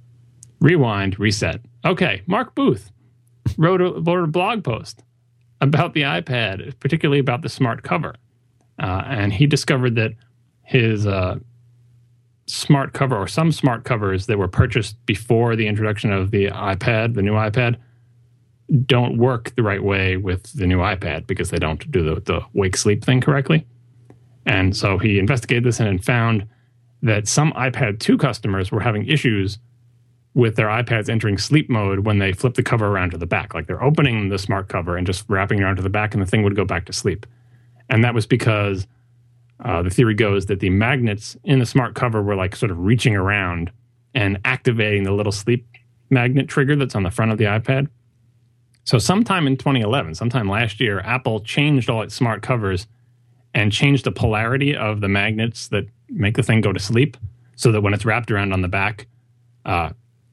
Rewind, 0.61 1.19
reset. 1.19 1.61
Okay, 1.85 2.23
Mark 2.26 2.55
Booth 2.55 2.91
wrote 3.56 3.81
a, 3.81 3.93
wrote 4.00 4.25
a 4.25 4.26
blog 4.26 4.65
post 4.65 5.03
about 5.61 5.94
the 5.94 6.03
iPad, 6.03 6.79
particularly 6.81 7.20
about 7.20 7.43
the 7.43 7.49
smart 7.49 7.82
cover. 7.82 8.15
Uh, 8.81 9.03
and 9.06 9.32
he 9.32 9.47
discovered 9.47 9.94
that 9.97 10.12
his 10.62 11.06
uh, 11.06 11.37
smart 12.47 12.93
cover, 12.93 13.17
or 13.17 13.26
some 13.26 13.53
smart 13.53 13.85
covers 13.85 14.26
that 14.26 14.38
were 14.38 14.49
purchased 14.49 15.05
before 15.06 15.56
the 15.56 15.67
introduction 15.67 16.12
of 16.12 16.31
the 16.31 16.47
iPad, 16.47 17.14
the 17.14 17.23
new 17.23 17.32
iPad, 17.32 17.76
don't 18.85 19.17
work 19.17 19.55
the 19.56 19.62
right 19.62 19.82
way 19.82 20.17
with 20.17 20.53
the 20.55 20.67
new 20.67 20.79
iPad 20.79 21.26
because 21.26 21.50
they 21.50 21.59
don't 21.59 21.91
do 21.91 22.03
the, 22.03 22.21
the 22.21 22.41
wake 22.53 22.76
sleep 22.76 23.05
thing 23.05 23.21
correctly. 23.21 23.67
And 24.49 24.75
so 24.75 24.97
he 24.97 25.19
investigated 25.19 25.65
this 25.65 25.79
and 25.79 26.03
found 26.03 26.49
that 27.03 27.29
some 27.29 27.53
iPad 27.53 28.00
2 28.00 28.17
customers 28.17 28.73
were 28.73 28.81
having 28.81 29.06
issues 29.06 29.59
with 30.35 30.56
their 30.56 30.69
iPads 30.69 31.11
entering 31.11 31.37
sleep 31.37 31.69
mode 31.69 32.00
when 32.00 32.19
they 32.19 32.33
flip 32.33 32.55
the 32.55 32.62
cover 32.62 32.87
around 32.87 33.11
to 33.11 33.19
the 33.19 33.27
back. 33.27 33.53
Like 33.53 33.67
they're 33.67 33.83
opening 33.83 34.31
the 34.31 34.39
smart 34.39 34.69
cover 34.69 34.97
and 34.97 35.06
just 35.06 35.25
wrapping 35.29 35.59
it 35.59 35.62
around 35.62 35.77
to 35.77 35.83
the 35.83 35.91
back, 35.91 36.15
and 36.15 36.23
the 36.23 36.27
thing 36.27 36.43
would 36.43 36.56
go 36.56 36.65
back 36.65 36.87
to 36.87 36.93
sleep. 36.95 37.27
And 37.91 38.03
that 38.03 38.15
was 38.15 38.27
because 38.27 38.87
uh, 39.62 39.83
the 39.83 39.91
theory 39.91 40.15
goes 40.15 40.47
that 40.47 40.61
the 40.61 40.71
magnets 40.71 41.37
in 41.45 41.59
the 41.59 41.67
smart 41.67 41.95
cover 41.95 42.23
were 42.23 42.37
like 42.37 42.56
sort 42.56 42.71
of 42.71 42.79
reaching 42.79 43.15
around 43.15 43.71
and 44.14 44.38
activating 44.47 45.02
the 45.02 45.12
little 45.12 45.33
sleep 45.33 45.67
magnet 46.09 46.49
trigger 46.49 46.75
that's 46.75 46.95
on 46.95 47.02
the 47.02 47.11
front 47.11 47.33
of 47.33 47.38
the 47.38 47.45
iPad. 47.45 47.88
So, 48.85 48.99
sometime 48.99 49.47
in 49.47 49.59
2011, 49.59 50.14
sometime 50.14 50.49
last 50.49 50.81
year, 50.81 51.00
Apple 51.00 51.40
changed 51.40 51.90
all 51.90 52.00
its 52.00 52.14
smart 52.14 52.40
covers 52.40 52.87
and 53.55 53.73
changed 53.73 54.05
the 54.05 54.12
polarity 54.12 54.76
of 54.76 55.00
the 55.00 55.09
magnets 55.09 55.69
that 55.69 55.87
make 56.09 56.37
the 56.37 56.43
thing 56.43 56.61
go 56.61 56.73
to 56.73 56.81
sleep 56.81 57.17
so 57.57 57.73
that 57.73 57.81
when 57.81 57.95
it's 57.95 58.05
wrapped 58.05 58.31
around 58.31 58.52
on 58.52 58.62
the 58.62 58.69
back, 58.69 59.07
uh, 59.64 59.90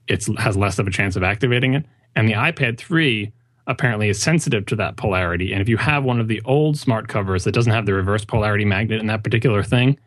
it 0.07 0.25
has 0.38 0.55
less 0.55 0.79
of 0.79 0.88
a 0.88 0.91
chance 0.91 1.15
of 1.15 1.24
activating 1.24 1.74
it. 1.74 1.86
And 2.15 2.29
the 2.29 2.34
iPad 2.34 2.77
3 2.77 3.31
apparently 3.67 4.10
is 4.10 4.22
sensitive 4.22 4.65
to 4.67 4.75
that 4.75 4.95
polarity. 4.95 5.51
And 5.51 5.62
if 5.62 5.67
you 5.67 5.77
have 5.77 6.03
one 6.03 6.19
of 6.19 6.27
the 6.27 6.41
old 6.45 6.77
smart 6.77 7.07
covers 7.07 7.43
that 7.43 7.51
doesn't 7.53 7.72
have 7.72 7.86
the 7.86 7.93
reverse 7.93 8.24
polarity 8.24 8.65
magnet 8.65 9.00
in 9.00 9.07
that 9.07 9.24
particular 9.24 9.63
thing, 9.63 9.98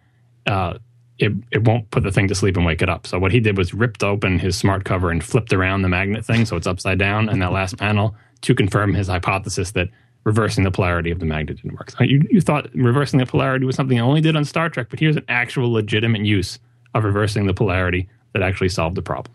uh, 0.46 0.78
it, 1.18 1.32
it 1.50 1.64
won't 1.64 1.90
put 1.90 2.04
the 2.04 2.12
thing 2.12 2.28
to 2.28 2.34
sleep 2.34 2.56
and 2.56 2.64
wake 2.64 2.80
it 2.80 2.88
up. 2.88 3.06
So 3.06 3.18
what 3.18 3.32
he 3.32 3.40
did 3.40 3.58
was 3.58 3.74
ripped 3.74 4.04
open 4.04 4.38
his 4.38 4.56
smart 4.56 4.84
cover 4.84 5.10
and 5.10 5.22
flipped 5.22 5.52
around 5.52 5.82
the 5.82 5.88
magnet 5.88 6.24
thing 6.24 6.46
so 6.46 6.56
it's 6.56 6.66
upside 6.66 6.98
down 6.98 7.28
in 7.28 7.40
that 7.40 7.52
last 7.52 7.76
panel 7.76 8.14
to 8.42 8.54
confirm 8.54 8.94
his 8.94 9.08
hypothesis 9.08 9.72
that 9.72 9.88
reversing 10.24 10.64
the 10.64 10.70
polarity 10.70 11.10
of 11.10 11.20
the 11.20 11.26
magnet 11.26 11.56
didn't 11.62 11.78
work. 11.78 11.92
You, 12.00 12.26
you 12.30 12.40
thought 12.40 12.68
reversing 12.74 13.18
the 13.18 13.26
polarity 13.26 13.64
was 13.64 13.76
something 13.76 13.98
I 13.98 14.02
only 14.02 14.20
did 14.20 14.36
on 14.36 14.44
Star 14.44 14.68
Trek, 14.68 14.88
but 14.90 15.00
here's 15.00 15.16
an 15.16 15.24
actual 15.28 15.72
legitimate 15.72 16.24
use 16.24 16.58
of 16.94 17.04
reversing 17.04 17.46
the 17.46 17.54
polarity 17.54 18.08
that 18.32 18.42
actually 18.42 18.68
solved 18.68 18.96
the 18.96 19.02
problem. 19.02 19.34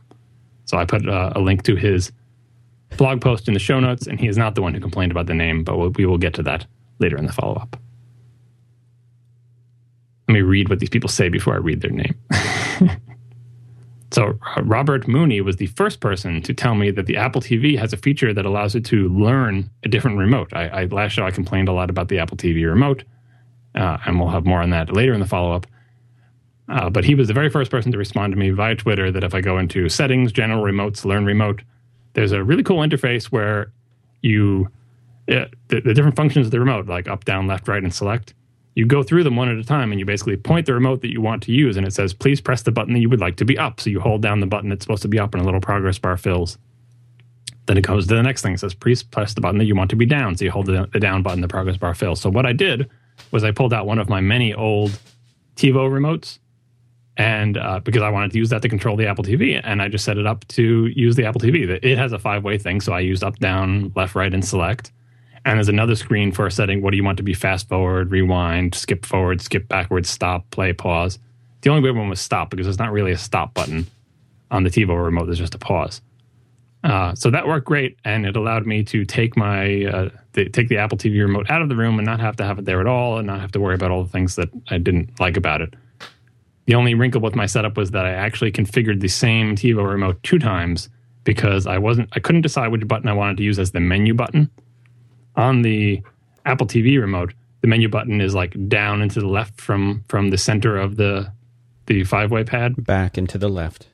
So 0.65 0.77
I 0.77 0.85
put 0.85 1.07
uh, 1.07 1.33
a 1.35 1.39
link 1.39 1.63
to 1.63 1.75
his 1.75 2.11
blog 2.97 3.21
post 3.21 3.47
in 3.47 3.53
the 3.53 3.59
show 3.59 3.79
notes, 3.79 4.07
and 4.07 4.19
he 4.19 4.27
is 4.27 4.37
not 4.37 4.55
the 4.55 4.61
one 4.61 4.73
who 4.73 4.79
complained 4.79 5.11
about 5.11 5.25
the 5.25 5.33
name, 5.33 5.63
but 5.63 5.77
we 5.97 6.05
will 6.05 6.17
get 6.17 6.33
to 6.35 6.43
that 6.43 6.65
later 6.99 7.17
in 7.17 7.25
the 7.25 7.33
follow 7.33 7.55
up. 7.55 7.77
Let 10.27 10.35
me 10.35 10.41
read 10.41 10.69
what 10.69 10.79
these 10.79 10.89
people 10.89 11.09
say 11.09 11.29
before 11.29 11.53
I 11.53 11.57
read 11.57 11.81
their 11.81 11.91
name. 11.91 12.15
so, 14.13 14.37
Robert 14.61 15.07
Mooney 15.07 15.41
was 15.41 15.55
the 15.55 15.65
first 15.65 15.99
person 15.99 16.39
to 16.43 16.53
tell 16.53 16.75
me 16.75 16.91
that 16.91 17.07
the 17.07 17.17
Apple 17.17 17.41
TV 17.41 17.75
has 17.79 17.93
a 17.93 17.97
feature 17.97 18.31
that 18.31 18.45
allows 18.45 18.75
it 18.75 18.85
to 18.85 19.09
learn 19.09 19.71
a 19.83 19.89
different 19.89 20.19
remote. 20.19 20.53
I, 20.53 20.67
I 20.67 20.85
last 20.85 21.13
show 21.13 21.25
I 21.25 21.31
complained 21.31 21.67
a 21.67 21.73
lot 21.73 21.89
about 21.89 22.09
the 22.09 22.19
Apple 22.19 22.37
TV 22.37 22.63
remote, 22.63 23.03
uh, 23.73 23.97
and 24.05 24.19
we'll 24.19 24.29
have 24.29 24.45
more 24.45 24.61
on 24.61 24.69
that 24.69 24.93
later 24.93 25.13
in 25.13 25.19
the 25.19 25.25
follow 25.25 25.51
up. 25.53 25.65
Uh, 26.69 26.91
but 26.91 27.03
he 27.03 27.15
was 27.15 27.27
the 27.27 27.33
very 27.33 27.49
first 27.49 27.71
person 27.71 27.91
to 27.91 27.97
respond 27.97 28.31
to 28.33 28.37
me 28.37 28.51
via 28.51 28.75
Twitter 28.75 29.11
that 29.11 29.23
if 29.23 29.33
I 29.33 29.41
go 29.41 29.57
into 29.57 29.89
settings, 29.89 30.31
general 30.31 30.63
remotes, 30.63 31.05
learn 31.05 31.25
remote, 31.25 31.63
there's 32.13 32.31
a 32.31 32.43
really 32.43 32.63
cool 32.63 32.79
interface 32.79 33.25
where 33.25 33.71
you, 34.21 34.69
uh, 35.27 35.45
the, 35.69 35.81
the, 35.81 35.93
different 35.95 36.15
functions 36.15 36.45
of 36.45 36.51
the 36.51 36.59
remote, 36.59 36.85
like 36.85 37.07
up, 37.07 37.25
down, 37.25 37.47
left, 37.47 37.67
right, 37.67 37.81
and 37.81 37.93
select, 37.93 38.35
you 38.75 38.85
go 38.85 39.03
through 39.03 39.23
them 39.23 39.35
one 39.35 39.49
at 39.49 39.57
a 39.57 39.63
time 39.63 39.91
and 39.91 39.99
you 39.99 40.05
basically 40.05 40.35
point 40.35 40.65
the 40.65 40.73
remote 40.73 41.01
that 41.01 41.11
you 41.11 41.21
want 41.21 41.43
to 41.43 41.51
use 41.51 41.77
and 41.77 41.85
it 41.85 41.93
says 41.93 42.13
please 42.13 42.41
press 42.41 42.63
the 42.63 42.71
button 42.71 42.93
that 42.93 42.99
you 42.99 43.09
would 43.09 43.19
like 43.19 43.35
to 43.37 43.45
be 43.45 43.57
up. 43.57 43.79
So 43.79 43.89
you 43.89 43.99
hold 43.99 44.21
down 44.21 44.39
the 44.39 44.47
button 44.47 44.69
that's 44.69 44.83
supposed 44.83 45.03
to 45.03 45.07
be 45.07 45.19
up 45.19 45.33
and 45.33 45.41
a 45.41 45.45
little 45.45 45.61
progress 45.61 45.99
bar 45.99 46.17
fills. 46.17 46.57
Then 47.65 47.77
it 47.77 47.81
goes 47.81 48.07
to 48.07 48.15
the 48.15 48.23
next 48.23 48.41
thing. 48.41 48.53
It 48.53 48.59
says 48.59 48.73
please 48.73 49.03
press 49.03 49.33
the 49.33 49.41
button 49.41 49.59
that 49.59 49.65
you 49.65 49.75
want 49.75 49.89
to 49.91 49.95
be 49.95 50.05
down. 50.05 50.35
So 50.35 50.45
you 50.45 50.51
hold 50.51 50.65
the, 50.65 50.89
the 50.91 50.99
down 50.99 51.21
button 51.23 51.41
the 51.41 51.47
progress 51.47 51.77
bar 51.77 51.93
fills. 51.93 52.21
So 52.21 52.29
what 52.29 52.45
i 52.45 52.53
did 52.53 52.89
was 53.31 53.43
i 53.43 53.51
pulled 53.51 53.73
out 53.73 53.85
one 53.85 53.99
of 53.99 54.09
my 54.09 54.21
many 54.21 54.53
old 54.53 54.91
tivo 55.55 55.89
remotes 55.89 56.39
and 57.17 57.57
uh, 57.57 57.79
because 57.79 58.01
i 58.01 58.09
wanted 58.09 58.31
to 58.31 58.37
use 58.37 58.49
that 58.49 58.61
to 58.61 58.69
control 58.69 58.97
the 58.97 59.05
apple 59.05 59.23
tv 59.23 59.59
and 59.63 59.81
i 59.81 59.87
just 59.87 60.03
set 60.03 60.17
it 60.17 60.25
up 60.25 60.47
to 60.47 60.87
use 60.87 61.15
the 61.15 61.25
apple 61.25 61.39
tv 61.39 61.79
it 61.83 61.97
has 61.97 62.11
a 62.11 62.19
five 62.19 62.43
way 62.43 62.57
thing 62.57 62.81
so 62.81 62.91
i 62.91 62.99
used 62.99 63.23
up 63.23 63.37
down 63.39 63.91
left 63.95 64.15
right 64.15 64.33
and 64.33 64.43
select 64.43 64.91
and 65.45 65.57
there's 65.57 65.69
another 65.69 65.95
screen 65.95 66.31
for 66.31 66.49
setting 66.49 66.81
what 66.81 66.91
do 66.91 66.97
you 66.97 67.03
want 67.03 67.17
to 67.17 67.23
be 67.23 67.33
fast 67.33 67.67
forward, 67.67 68.11
rewind, 68.11 68.75
skip 68.75 69.05
forward, 69.05 69.41
skip 69.41 69.67
backwards, 69.67 70.09
stop, 70.09 70.49
play, 70.51 70.73
pause. 70.73 71.19
The 71.61 71.69
only 71.69 71.81
weird 71.81 71.95
one 71.95 72.09
was 72.09 72.21
stop 72.21 72.49
because 72.49 72.65
there's 72.65 72.79
not 72.79 72.91
really 72.91 73.11
a 73.11 73.17
stop 73.17 73.53
button 73.53 73.87
on 74.51 74.63
the 74.63 74.69
TiVo 74.69 75.03
remote. 75.03 75.25
There's 75.25 75.39
just 75.39 75.55
a 75.55 75.59
pause. 75.59 76.01
Uh, 76.83 77.15
so 77.15 77.29
that 77.29 77.47
worked 77.47 77.65
great, 77.65 77.97
and 78.03 78.25
it 78.25 78.35
allowed 78.35 78.65
me 78.65 78.83
to 78.83 79.05
take 79.05 79.37
my 79.37 79.85
uh, 79.85 80.09
take 80.33 80.67
the 80.67 80.77
Apple 80.77 80.97
TV 80.97 81.21
remote 81.21 81.49
out 81.49 81.61
of 81.61 81.69
the 81.69 81.75
room 81.75 81.97
and 81.97 82.05
not 82.05 82.19
have 82.19 82.35
to 82.35 82.43
have 82.43 82.59
it 82.59 82.65
there 82.65 82.81
at 82.81 82.87
all, 82.87 83.17
and 83.17 83.27
not 83.27 83.39
have 83.39 83.53
to 83.53 83.59
worry 83.59 83.75
about 83.75 83.89
all 83.91 84.03
the 84.03 84.09
things 84.09 84.35
that 84.35 84.49
I 84.69 84.77
didn't 84.77 85.17
like 85.19 85.37
about 85.37 85.61
it. 85.61 85.73
The 86.65 86.75
only 86.75 86.93
wrinkle 86.93 87.21
with 87.21 87.35
my 87.35 87.45
setup 87.45 87.77
was 87.77 87.91
that 87.91 88.05
I 88.05 88.11
actually 88.11 88.51
configured 88.51 88.99
the 88.99 89.07
same 89.07 89.55
TiVo 89.55 89.89
remote 89.89 90.21
two 90.23 90.39
times 90.39 90.89
because 91.23 91.67
I 91.67 91.77
wasn't 91.77 92.09
I 92.13 92.19
couldn't 92.19 92.41
decide 92.41 92.69
which 92.69 92.85
button 92.85 93.07
I 93.07 93.13
wanted 93.13 93.37
to 93.37 93.43
use 93.43 93.59
as 93.59 93.71
the 93.71 93.79
menu 93.79 94.13
button 94.13 94.49
on 95.35 95.61
the 95.61 96.01
Apple 96.45 96.67
TV 96.67 96.99
remote, 96.99 97.33
the 97.61 97.67
menu 97.67 97.87
button 97.89 98.21
is 98.21 98.35
like 98.35 98.55
down 98.67 99.01
and 99.01 99.09
to 99.11 99.19
the 99.19 99.27
left 99.27 99.59
from 99.59 100.03
from 100.07 100.29
the 100.29 100.37
center 100.37 100.77
of 100.77 100.97
the 100.97 101.31
the 101.85 102.03
five 102.03 102.31
way 102.31 102.43
pad. 102.43 102.85
Back 102.85 103.17
and 103.17 103.27
to 103.29 103.37
the 103.37 103.49
left. 103.49 103.87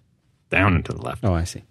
Down 0.49 0.75
and 0.75 0.85
to 0.85 0.93
the 0.93 1.01
left. 1.01 1.23
Oh, 1.23 1.33
I 1.33 1.43
see. 1.43 1.63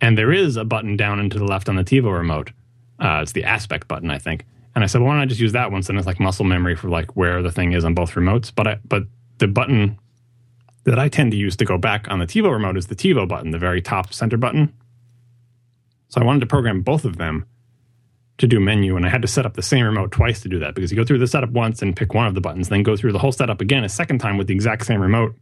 And 0.00 0.16
there 0.16 0.32
is 0.32 0.56
a 0.56 0.64
button 0.64 0.96
down 0.96 1.20
and 1.20 1.30
to 1.32 1.38
the 1.38 1.44
left 1.44 1.68
on 1.68 1.76
the 1.76 1.84
TiVo 1.84 2.12
remote. 2.12 2.52
Uh, 2.98 3.20
it's 3.22 3.32
the 3.32 3.44
aspect 3.44 3.88
button, 3.88 4.10
I 4.10 4.18
think. 4.18 4.44
And 4.74 4.84
I 4.84 4.86
said, 4.86 5.00
well, 5.00 5.08
why 5.08 5.14
don't 5.14 5.22
I 5.22 5.26
just 5.26 5.40
use 5.40 5.52
that 5.52 5.72
one? 5.72 5.82
So 5.82 5.92
then 5.92 5.98
it's 5.98 6.06
like 6.06 6.20
muscle 6.20 6.44
memory 6.44 6.76
for 6.76 6.88
like 6.88 7.16
where 7.16 7.42
the 7.42 7.50
thing 7.50 7.72
is 7.72 7.84
on 7.84 7.94
both 7.94 8.12
remotes. 8.12 8.52
But 8.54 8.66
I, 8.66 8.78
but 8.86 9.04
the 9.38 9.48
button 9.48 9.98
that 10.84 10.98
I 10.98 11.08
tend 11.08 11.32
to 11.32 11.36
use 11.36 11.56
to 11.56 11.64
go 11.64 11.76
back 11.76 12.10
on 12.10 12.18
the 12.18 12.26
TiVo 12.26 12.50
remote 12.50 12.76
is 12.76 12.86
the 12.86 12.96
TiVo 12.96 13.28
button, 13.28 13.50
the 13.50 13.58
very 13.58 13.82
top 13.82 14.12
center 14.12 14.36
button. 14.36 14.72
So 16.08 16.20
I 16.20 16.24
wanted 16.24 16.40
to 16.40 16.46
program 16.46 16.82
both 16.82 17.04
of 17.04 17.16
them 17.16 17.46
to 18.40 18.46
do 18.46 18.58
menu, 18.58 18.96
and 18.96 19.04
I 19.04 19.10
had 19.10 19.20
to 19.22 19.28
set 19.28 19.44
up 19.44 19.54
the 19.54 19.62
same 19.62 19.84
remote 19.84 20.12
twice 20.12 20.40
to 20.40 20.48
do 20.48 20.58
that 20.60 20.74
because 20.74 20.90
you 20.90 20.96
go 20.96 21.04
through 21.04 21.18
the 21.18 21.26
setup 21.26 21.50
once 21.50 21.82
and 21.82 21.94
pick 21.94 22.14
one 22.14 22.26
of 22.26 22.34
the 22.34 22.40
buttons, 22.40 22.70
then 22.70 22.82
go 22.82 22.96
through 22.96 23.12
the 23.12 23.18
whole 23.18 23.32
setup 23.32 23.60
again 23.60 23.84
a 23.84 23.88
second 23.88 24.18
time 24.18 24.38
with 24.38 24.46
the 24.46 24.54
exact 24.54 24.86
same 24.86 25.00
remote, 25.00 25.34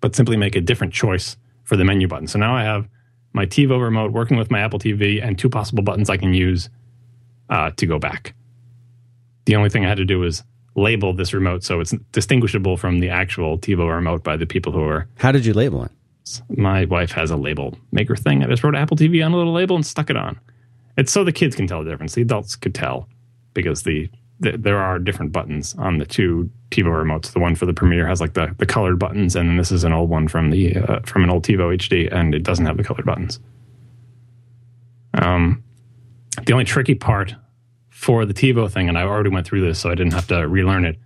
but 0.00 0.16
simply 0.16 0.38
make 0.38 0.56
a 0.56 0.60
different 0.62 0.94
choice 0.94 1.36
for 1.64 1.76
the 1.76 1.84
menu 1.84 2.08
button. 2.08 2.26
So 2.26 2.38
now 2.38 2.56
I 2.56 2.64
have 2.64 2.88
my 3.34 3.44
TiVo 3.44 3.80
remote 3.80 4.12
working 4.12 4.38
with 4.38 4.50
my 4.50 4.60
Apple 4.60 4.78
TV 4.78 5.22
and 5.22 5.38
two 5.38 5.50
possible 5.50 5.82
buttons 5.82 6.08
I 6.08 6.16
can 6.16 6.32
use 6.32 6.70
uh, 7.50 7.70
to 7.76 7.86
go 7.86 7.98
back. 7.98 8.34
The 9.44 9.56
only 9.56 9.68
thing 9.68 9.84
I 9.84 9.88
had 9.88 9.98
to 9.98 10.04
do 10.06 10.20
was 10.20 10.42
label 10.74 11.12
this 11.12 11.34
remote 11.34 11.62
so 11.62 11.80
it's 11.80 11.94
distinguishable 12.12 12.78
from 12.78 13.00
the 13.00 13.10
actual 13.10 13.58
TiVo 13.58 13.94
remote 13.94 14.24
by 14.24 14.38
the 14.38 14.46
people 14.46 14.72
who 14.72 14.82
are. 14.84 15.06
How 15.18 15.32
did 15.32 15.44
you 15.44 15.52
label 15.52 15.84
it? 15.84 15.90
My 16.48 16.86
wife 16.86 17.12
has 17.12 17.30
a 17.30 17.36
label 17.36 17.76
maker 17.90 18.16
thing. 18.16 18.42
I 18.42 18.46
just 18.46 18.64
wrote 18.64 18.74
Apple 18.74 18.96
TV 18.96 19.24
on 19.24 19.32
a 19.32 19.36
little 19.36 19.52
label 19.52 19.76
and 19.76 19.84
stuck 19.84 20.08
it 20.08 20.16
on. 20.16 20.40
It's 20.96 21.12
so 21.12 21.24
the 21.24 21.32
kids 21.32 21.56
can 21.56 21.66
tell 21.66 21.82
the 21.82 21.90
difference. 21.90 22.14
The 22.14 22.22
adults 22.22 22.56
could 22.56 22.74
tell 22.74 23.08
because 23.54 23.82
the, 23.82 24.10
the 24.40 24.56
there 24.56 24.78
are 24.78 24.98
different 24.98 25.32
buttons 25.32 25.74
on 25.78 25.98
the 25.98 26.04
two 26.04 26.50
TiVo 26.70 26.84
remotes. 26.84 27.32
The 27.32 27.40
one 27.40 27.54
for 27.54 27.66
the 27.66 27.74
Premiere 27.74 28.06
has 28.06 28.20
like 28.20 28.34
the, 28.34 28.54
the 28.58 28.66
colored 28.66 28.98
buttons, 28.98 29.36
and 29.36 29.58
this 29.58 29.72
is 29.72 29.84
an 29.84 29.92
old 29.92 30.10
one 30.10 30.28
from 30.28 30.50
the 30.50 30.76
uh, 30.76 31.00
from 31.00 31.24
an 31.24 31.30
old 31.30 31.44
TiVo 31.44 31.76
HD, 31.76 32.12
and 32.12 32.34
it 32.34 32.42
doesn't 32.42 32.66
have 32.66 32.76
the 32.76 32.84
colored 32.84 33.06
buttons. 33.06 33.40
Um, 35.14 35.62
the 36.46 36.52
only 36.52 36.64
tricky 36.64 36.94
part 36.94 37.34
for 37.90 38.24
the 38.24 38.34
TiVo 38.34 38.70
thing, 38.70 38.88
and 38.88 38.98
I 38.98 39.02
already 39.02 39.30
went 39.30 39.46
through 39.46 39.66
this, 39.66 39.78
so 39.78 39.90
I 39.90 39.94
didn't 39.94 40.14
have 40.14 40.26
to 40.28 40.48
relearn 40.48 40.84
it, 40.84 40.98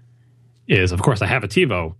is 0.69 0.93
of 0.93 1.03
course 1.03 1.23
I 1.23 1.27
have 1.27 1.45
a 1.45 1.49
TiVo 1.49 1.95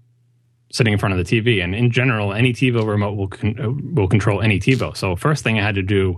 sitting 0.73 0.93
in 0.93 0.99
front 0.99 1.19
of 1.19 1.25
the 1.25 1.41
TV, 1.41 1.63
and 1.63 1.75
in 1.75 1.91
general, 1.91 2.33
any 2.33 2.53
TiVo 2.53 2.87
remote 2.87 3.17
will 3.17 3.29
con- 3.29 3.95
will 3.95 4.09
control 4.09 4.43
any 4.43 4.59
TiVo. 4.59 4.97
So 4.97 5.15
first 5.17 5.45
thing 5.45 5.59
I 5.59 5.63
had 5.63 5.75
to 5.77 5.83
do 5.83 6.17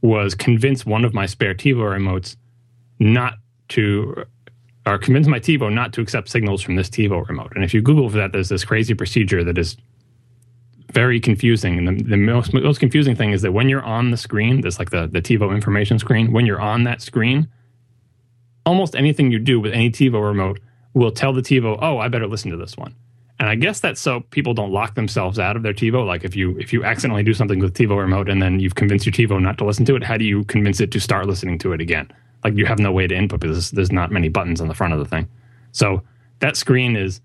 was 0.00 0.34
convince 0.34 0.86
one 0.86 1.04
of 1.04 1.14
my 1.14 1.26
spare 1.26 1.54
TiVo 1.54 1.76
remotes 1.76 2.36
not 2.98 3.34
to, 3.68 4.24
or 4.86 4.98
convince 4.98 5.26
my 5.26 5.40
TiVo 5.40 5.72
not 5.72 5.92
to 5.94 6.00
accept 6.00 6.28
signals 6.28 6.62
from 6.62 6.76
this 6.76 6.88
TiVo 6.88 7.26
remote. 7.28 7.52
And 7.54 7.64
if 7.64 7.74
you 7.74 7.82
Google 7.82 8.08
for 8.08 8.16
that, 8.16 8.32
there's 8.32 8.48
this 8.48 8.64
crazy 8.64 8.94
procedure 8.94 9.44
that 9.44 9.58
is 9.58 9.76
very 10.92 11.20
confusing. 11.20 11.78
And 11.78 11.88
the, 11.88 12.02
the 12.02 12.16
most, 12.16 12.54
most 12.54 12.80
confusing 12.80 13.14
thing 13.14 13.32
is 13.32 13.42
that 13.42 13.52
when 13.52 13.68
you're 13.68 13.82
on 13.82 14.10
the 14.10 14.16
screen, 14.16 14.60
this 14.62 14.78
like 14.78 14.90
the, 14.90 15.06
the 15.06 15.20
TiVo 15.20 15.54
information 15.54 15.98
screen, 15.98 16.32
when 16.32 16.46
you're 16.46 16.60
on 16.60 16.84
that 16.84 17.02
screen, 17.02 17.48
almost 18.64 18.94
anything 18.94 19.30
you 19.30 19.38
do 19.38 19.60
with 19.60 19.72
any 19.72 19.90
TiVo 19.90 20.22
remote 20.22 20.60
will 20.94 21.10
tell 21.10 21.32
the 21.32 21.42
TiVo, 21.42 21.78
oh, 21.80 21.98
I 21.98 22.08
better 22.08 22.26
listen 22.26 22.50
to 22.50 22.56
this 22.56 22.76
one. 22.76 22.94
And 23.40 23.48
I 23.48 23.54
guess 23.54 23.78
that's 23.78 24.00
so 24.00 24.20
people 24.30 24.52
don't 24.52 24.72
lock 24.72 24.94
themselves 24.94 25.38
out 25.38 25.56
of 25.56 25.62
their 25.62 25.72
TiVo. 25.72 26.04
Like 26.04 26.24
if 26.24 26.34
you 26.34 26.58
if 26.58 26.72
you 26.72 26.84
accidentally 26.84 27.22
do 27.22 27.34
something 27.34 27.60
with 27.60 27.74
TiVo 27.74 27.96
remote 27.96 28.28
and 28.28 28.42
then 28.42 28.58
you've 28.58 28.74
convinced 28.74 29.06
your 29.06 29.12
TiVo 29.12 29.40
not 29.40 29.58
to 29.58 29.64
listen 29.64 29.84
to 29.86 29.96
it, 29.96 30.02
how 30.02 30.16
do 30.16 30.24
you 30.24 30.44
convince 30.44 30.80
it 30.80 30.90
to 30.90 31.00
start 31.00 31.26
listening 31.26 31.58
to 31.60 31.72
it 31.72 31.80
again? 31.80 32.10
Like 32.42 32.54
you 32.56 32.66
have 32.66 32.78
no 32.78 32.90
way 32.90 33.06
to 33.06 33.14
input 33.14 33.40
because 33.40 33.70
there's 33.70 33.92
not 33.92 34.10
many 34.10 34.28
buttons 34.28 34.60
on 34.60 34.68
the 34.68 34.74
front 34.74 34.92
of 34.92 34.98
the 34.98 35.04
thing. 35.04 35.28
So 35.72 36.02
that 36.40 36.56
screen 36.56 36.96
is 36.96 37.20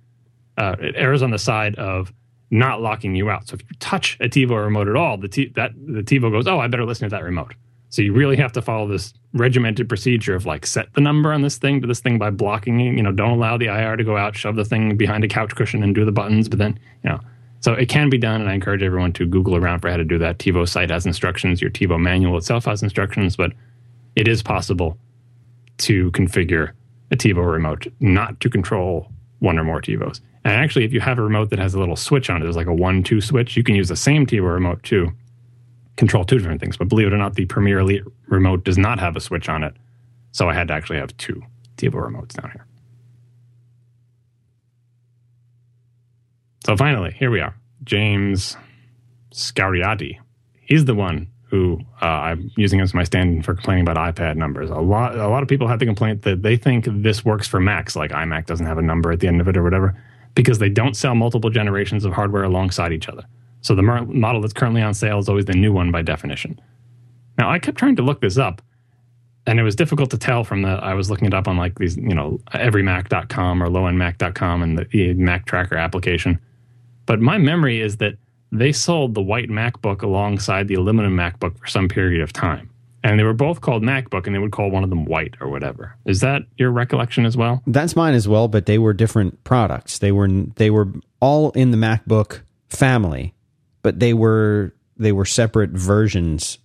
uh, 0.57 0.75
it 0.79 0.95
errs 0.95 1.23
on 1.23 1.31
the 1.31 1.39
side 1.39 1.75
of 1.75 2.13
not 2.51 2.81
locking 2.81 3.15
you 3.15 3.31
out. 3.31 3.47
So 3.47 3.55
if 3.55 3.61
you 3.61 3.75
touch 3.79 4.17
a 4.19 4.29
TiVo 4.29 4.63
remote 4.63 4.87
at 4.87 4.95
all, 4.95 5.17
the 5.17 5.27
t- 5.27 5.51
that 5.55 5.71
the 5.75 6.03
TiVo 6.03 6.31
goes, 6.31 6.47
oh, 6.47 6.59
I 6.59 6.67
better 6.67 6.85
listen 6.85 7.09
to 7.09 7.15
that 7.15 7.23
remote. 7.23 7.55
So 7.93 8.01
you 8.01 8.11
really 8.11 8.37
have 8.37 8.51
to 8.53 8.61
follow 8.63 8.87
this 8.87 9.13
regimented 9.33 9.87
procedure 9.87 10.33
of 10.33 10.47
like 10.47 10.65
set 10.65 10.91
the 10.95 11.01
number 11.01 11.31
on 11.31 11.43
this 11.43 11.59
thing 11.59 11.79
to 11.79 11.85
this 11.85 11.99
thing 11.99 12.17
by 12.17 12.31
blocking 12.31 12.79
it. 12.79 12.95
You 12.95 13.03
know, 13.03 13.11
don't 13.11 13.29
allow 13.29 13.55
the 13.55 13.67
IR 13.67 13.97
to 13.97 14.03
go 14.03 14.17
out, 14.17 14.35
shove 14.35 14.55
the 14.55 14.65
thing 14.65 14.97
behind 14.97 15.23
a 15.23 15.27
couch 15.27 15.53
cushion 15.53 15.83
and 15.83 15.93
do 15.93 16.03
the 16.03 16.11
buttons. 16.11 16.49
But 16.49 16.57
then, 16.57 16.79
you 17.03 17.11
know, 17.11 17.19
so 17.59 17.73
it 17.73 17.89
can 17.89 18.09
be 18.09 18.17
done, 18.17 18.41
and 18.41 18.49
I 18.49 18.55
encourage 18.55 18.81
everyone 18.81 19.13
to 19.13 19.27
Google 19.27 19.55
around 19.55 19.81
for 19.81 19.91
how 19.91 19.97
to 19.97 20.03
do 20.03 20.17
that. 20.17 20.39
TiVo 20.39 20.67
site 20.67 20.89
has 20.89 21.05
instructions. 21.05 21.61
Your 21.61 21.69
TiVo 21.69 22.01
manual 22.01 22.35
itself 22.35 22.65
has 22.65 22.81
instructions, 22.81 23.35
but 23.35 23.53
it 24.15 24.27
is 24.27 24.41
possible 24.41 24.97
to 25.77 26.09
configure 26.13 26.71
a 27.11 27.15
TiVo 27.15 27.45
remote 27.45 27.85
not 27.99 28.39
to 28.39 28.49
control 28.49 29.11
one 29.37 29.59
or 29.59 29.63
more 29.63 29.83
TiVos. 29.83 30.19
And 30.45 30.53
actually, 30.55 30.85
if 30.85 30.93
you 30.93 30.99
have 30.99 31.19
a 31.19 31.21
remote 31.21 31.51
that 31.51 31.59
has 31.59 31.75
a 31.75 31.79
little 31.79 31.95
switch 31.95 32.31
on 32.31 32.37
it, 32.37 32.45
there's 32.45 32.55
like 32.55 32.65
a 32.65 32.73
one-two 32.73 33.21
switch. 33.21 33.55
You 33.55 33.63
can 33.63 33.75
use 33.75 33.89
the 33.89 33.95
same 33.95 34.25
TiVo 34.25 34.51
remote 34.51 34.81
too 34.81 35.11
control 35.95 36.23
two 36.23 36.37
different 36.37 36.59
things. 36.61 36.77
But 36.77 36.89
believe 36.89 37.07
it 37.07 37.13
or 37.13 37.17
not, 37.17 37.35
the 37.35 37.45
Premiere 37.45 37.79
Elite 37.79 38.03
remote 38.27 38.63
does 38.63 38.77
not 38.77 38.99
have 38.99 39.15
a 39.15 39.19
switch 39.21 39.49
on 39.49 39.63
it. 39.63 39.75
So 40.31 40.49
I 40.49 40.53
had 40.53 40.67
to 40.69 40.73
actually 40.73 40.99
have 40.99 41.15
two 41.17 41.41
TiVo 41.77 41.93
remotes 41.93 42.33
down 42.33 42.51
here. 42.51 42.65
So 46.65 46.77
finally, 46.77 47.11
here 47.11 47.29
we 47.29 47.41
are. 47.41 47.55
James 47.83 48.55
Scariati. 49.33 50.17
He's 50.61 50.85
the 50.85 50.95
one 50.95 51.27
who 51.49 51.79
uh, 52.01 52.05
I'm 52.05 52.51
using 52.57 52.79
as 52.81 52.93
my 52.95 53.03
stand 53.03 53.45
for 53.45 53.53
complaining 53.53 53.87
about 53.87 54.15
iPad 54.15 54.37
numbers. 54.37 54.71
A 54.71 54.75
lot, 54.75 55.15
a 55.15 55.27
lot 55.27 55.43
of 55.43 55.49
people 55.49 55.67
have 55.67 55.79
the 55.79 55.85
complaint 55.85 56.23
that 56.23 56.41
they 56.41 56.55
think 56.55 56.85
this 56.89 57.23
works 57.23 57.47
for 57.47 57.59
Macs, 57.59 57.95
like 57.95 58.11
iMac 58.11 58.47
doesn't 58.47 58.65
have 58.65 58.79
a 58.79 58.81
number 58.81 59.11
at 59.11 59.19
the 59.19 59.27
end 59.27 59.39
of 59.39 59.47
it 59.47 59.55
or 59.55 59.61
whatever, 59.61 59.95
because 60.33 60.57
they 60.57 60.69
don't 60.69 60.95
sell 60.95 61.13
multiple 61.13 61.51
generations 61.51 62.05
of 62.05 62.13
hardware 62.13 62.43
alongside 62.43 62.91
each 62.91 63.07
other. 63.07 63.23
So 63.63 63.75
the 63.75 63.81
model 63.81 64.41
that's 64.41 64.53
currently 64.53 64.81
on 64.81 64.93
sale 64.93 65.19
is 65.19 65.27
always 65.27 65.45
the 65.45 65.53
new 65.53 65.73
one 65.73 65.89
by 65.91 66.01
definition. 66.01 66.59
Now, 67.37 67.49
I 67.49 67.59
kept 67.59 67.77
trying 67.77 67.95
to 67.95 68.03
look 68.03 68.21
this 68.21 68.37
up, 68.37 68.61
and 69.47 69.59
it 69.59 69.63
was 69.63 69.75
difficult 69.75 70.11
to 70.11 70.17
tell 70.17 70.43
from 70.43 70.61
the. 70.61 70.69
I 70.69 70.93
was 70.93 71.09
looking 71.09 71.27
it 71.27 71.33
up 71.33 71.47
on 71.47 71.57
like 71.57 71.79
these, 71.79 71.97
you 71.97 72.13
know, 72.13 72.39
everymac.com 72.53 73.63
or 73.63 73.67
lowendmac.com 73.67 74.61
and 74.61 74.77
the 74.77 74.85
Mactracker 74.85 75.81
application. 75.81 76.39
But 77.05 77.21
my 77.21 77.37
memory 77.37 77.81
is 77.81 77.97
that 77.97 78.17
they 78.51 78.71
sold 78.71 79.15
the 79.15 79.21
white 79.21 79.49
MacBook 79.49 80.03
alongside 80.03 80.67
the 80.67 80.75
aluminum 80.75 81.15
MacBook 81.15 81.57
for 81.57 81.67
some 81.67 81.87
period 81.87 82.21
of 82.21 82.31
time. 82.31 82.69
And 83.05 83.19
they 83.19 83.23
were 83.23 83.33
both 83.33 83.61
called 83.61 83.81
MacBook, 83.81 84.27
and 84.27 84.35
they 84.35 84.39
would 84.39 84.51
call 84.51 84.69
one 84.71 84.83
of 84.83 84.89
them 84.89 85.05
white 85.05 85.35
or 85.41 85.49
whatever. 85.49 85.95
Is 86.05 86.19
that 86.19 86.43
your 86.57 86.71
recollection 86.71 87.25
as 87.25 87.35
well? 87.35 87.61
That's 87.65 87.95
mine 87.95 88.13
as 88.13 88.27
well, 88.27 88.47
but 88.47 88.65
they 88.65 88.77
were 88.77 88.93
different 88.93 89.43
products. 89.43 89.99
They 89.99 90.11
were 90.11 90.27
they 90.27 90.69
were 90.69 90.89
all 91.21 91.51
in 91.51 91.71
the 91.71 91.77
MacBook 91.77 92.41
family, 92.69 93.33
but 93.83 93.99
they 93.99 94.13
were 94.13 94.73
they 94.97 95.11
were 95.11 95.25
separate 95.25 95.69
versions. 95.69 96.57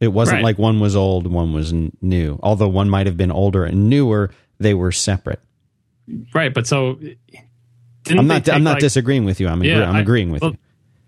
It 0.00 0.08
wasn't 0.08 0.36
right. 0.36 0.44
like 0.44 0.58
one 0.58 0.80
was 0.80 0.94
old, 0.94 1.26
one 1.26 1.54
was 1.54 1.72
new. 1.72 2.38
Although 2.42 2.68
one 2.68 2.90
might 2.90 3.06
have 3.06 3.16
been 3.16 3.30
older 3.32 3.64
and 3.64 3.88
newer, 3.88 4.30
they 4.58 4.74
were 4.74 4.92
separate. 4.92 5.40
Right, 6.34 6.52
but 6.52 6.66
so 6.66 6.98
I'm 8.10 8.26
not 8.26 8.46
I'm 8.50 8.64
not 8.64 8.72
like, 8.72 8.80
disagreeing 8.80 9.24
with 9.24 9.40
you. 9.40 9.48
I'm 9.48 9.64
yeah, 9.64 9.88
I'm 9.88 9.96
agreeing 9.96 10.30
with 10.30 10.42
well, 10.42 10.50
you. 10.50 10.58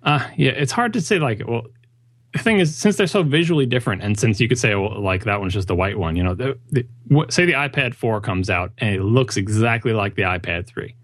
Uh, 0.02 0.26
yeah, 0.36 0.52
it's 0.52 0.72
hard 0.72 0.94
to 0.94 1.02
say 1.02 1.18
like 1.18 1.42
well 1.46 1.66
the 2.32 2.38
thing 2.38 2.58
is 2.58 2.74
since 2.74 2.96
they're 2.96 3.06
so 3.06 3.22
visually 3.22 3.66
different 3.66 4.02
and 4.02 4.18
since 4.18 4.40
you 4.40 4.48
could 4.48 4.58
say 4.58 4.74
well, 4.74 5.00
like 5.02 5.24
that 5.24 5.40
one's 5.40 5.52
just 5.52 5.68
the 5.68 5.74
white 5.74 5.98
one, 5.98 6.16
you 6.16 6.22
know, 6.22 6.34
the, 6.34 6.58
the, 6.70 6.86
say 7.30 7.46
the 7.46 7.52
iPad 7.52 7.94
4 7.94 8.20
comes 8.20 8.50
out 8.50 8.72
and 8.78 8.94
it 8.94 9.00
looks 9.02 9.38
exactly 9.38 9.94
like 9.94 10.16
the 10.16 10.22
iPad 10.22 10.66
3 10.66 10.94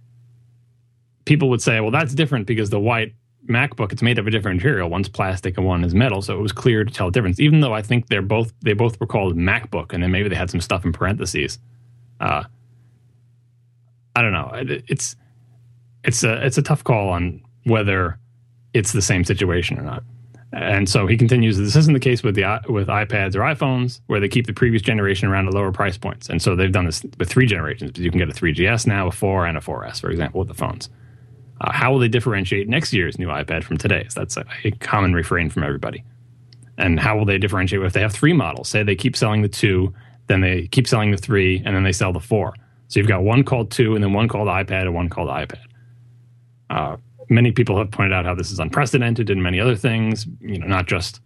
people 1.24 1.48
would 1.50 1.62
say, 1.62 1.80
well, 1.80 1.90
that's 1.90 2.14
different 2.14 2.46
because 2.46 2.70
the 2.70 2.80
white 2.80 3.14
MacBook 3.48 3.92
it's 3.92 4.02
made 4.02 4.18
of 4.18 4.26
a 4.26 4.30
different 4.30 4.58
material. 4.58 4.88
One's 4.88 5.08
plastic 5.08 5.56
and 5.56 5.66
one 5.66 5.84
is 5.84 5.94
metal, 5.94 6.22
so 6.22 6.38
it 6.38 6.40
was 6.40 6.52
clear 6.52 6.84
to 6.84 6.92
tell 6.92 7.08
the 7.08 7.12
difference. 7.12 7.40
Even 7.40 7.60
though 7.60 7.74
I 7.74 7.82
think 7.82 8.08
they're 8.08 8.22
both 8.22 8.52
they 8.62 8.72
both 8.72 9.00
were 9.00 9.06
called 9.06 9.36
MacBook, 9.36 9.92
and 9.92 10.02
then 10.02 10.10
maybe 10.10 10.28
they 10.28 10.36
had 10.36 10.50
some 10.50 10.60
stuff 10.60 10.84
in 10.84 10.92
parentheses. 10.92 11.58
Uh, 12.20 12.44
I 14.14 14.22
don't 14.22 14.32
know. 14.32 14.50
It's 14.88 15.16
it's 16.04 16.22
a 16.24 16.44
it's 16.44 16.58
a 16.58 16.62
tough 16.62 16.84
call 16.84 17.08
on 17.08 17.42
whether 17.64 18.18
it's 18.74 18.92
the 18.92 19.02
same 19.02 19.24
situation 19.24 19.78
or 19.78 19.82
not. 19.82 20.02
And 20.52 20.86
so 20.88 21.06
he 21.06 21.16
continues. 21.16 21.56
This 21.56 21.76
isn't 21.76 21.94
the 21.94 22.00
case 22.00 22.22
with 22.22 22.34
the 22.34 22.60
with 22.68 22.88
iPads 22.88 23.34
or 23.34 23.40
iPhones, 23.40 24.00
where 24.06 24.20
they 24.20 24.28
keep 24.28 24.46
the 24.46 24.52
previous 24.52 24.82
generation 24.82 25.28
around 25.28 25.48
at 25.48 25.54
lower 25.54 25.72
price 25.72 25.96
points. 25.96 26.28
And 26.28 26.42
so 26.42 26.54
they've 26.54 26.70
done 26.70 26.84
this 26.84 27.02
with 27.18 27.30
three 27.30 27.46
generations. 27.46 27.90
Because 27.90 28.04
you 28.04 28.10
can 28.10 28.18
get 28.18 28.28
a 28.28 28.32
3GS 28.32 28.86
now, 28.86 29.06
a 29.06 29.12
4, 29.12 29.46
and 29.46 29.56
a 29.56 29.60
4S, 29.60 30.00
for 30.00 30.10
example, 30.10 30.40
with 30.40 30.48
the 30.48 30.54
phones. 30.54 30.90
Uh, 31.62 31.70
how 31.70 31.92
will 31.92 32.00
they 32.00 32.08
differentiate 32.08 32.68
next 32.68 32.92
year's 32.92 33.18
new 33.18 33.28
iPad 33.28 33.62
from 33.62 33.78
today's? 33.78 34.14
That's 34.14 34.36
a, 34.36 34.44
a 34.64 34.72
common 34.72 35.14
refrain 35.14 35.48
from 35.48 35.62
everybody. 35.62 36.02
And 36.76 36.98
how 36.98 37.16
will 37.16 37.24
they 37.24 37.38
differentiate 37.38 37.82
if 37.82 37.92
they 37.92 38.00
have 38.00 38.12
three 38.12 38.32
models? 38.32 38.68
Say 38.68 38.82
they 38.82 38.96
keep 38.96 39.16
selling 39.16 39.42
the 39.42 39.48
two, 39.48 39.94
then 40.26 40.40
they 40.40 40.66
keep 40.68 40.88
selling 40.88 41.12
the 41.12 41.16
three, 41.16 41.62
and 41.64 41.76
then 41.76 41.84
they 41.84 41.92
sell 41.92 42.12
the 42.12 42.20
four. 42.20 42.54
So 42.88 42.98
you've 42.98 43.08
got 43.08 43.22
one 43.22 43.44
called 43.44 43.70
two, 43.70 43.94
and 43.94 44.02
then 44.02 44.12
one 44.12 44.28
called 44.28 44.48
iPad, 44.48 44.82
and 44.82 44.94
one 44.94 45.08
called 45.08 45.28
iPad. 45.28 45.60
Uh, 46.68 46.96
many 47.28 47.52
people 47.52 47.78
have 47.78 47.90
pointed 47.92 48.12
out 48.12 48.24
how 48.24 48.34
this 48.34 48.50
is 48.50 48.58
unprecedented 48.58 49.30
in 49.30 49.40
many 49.40 49.60
other 49.60 49.76
things. 49.76 50.26
You 50.40 50.58
know, 50.58 50.66
not 50.66 50.88
just 50.88 51.20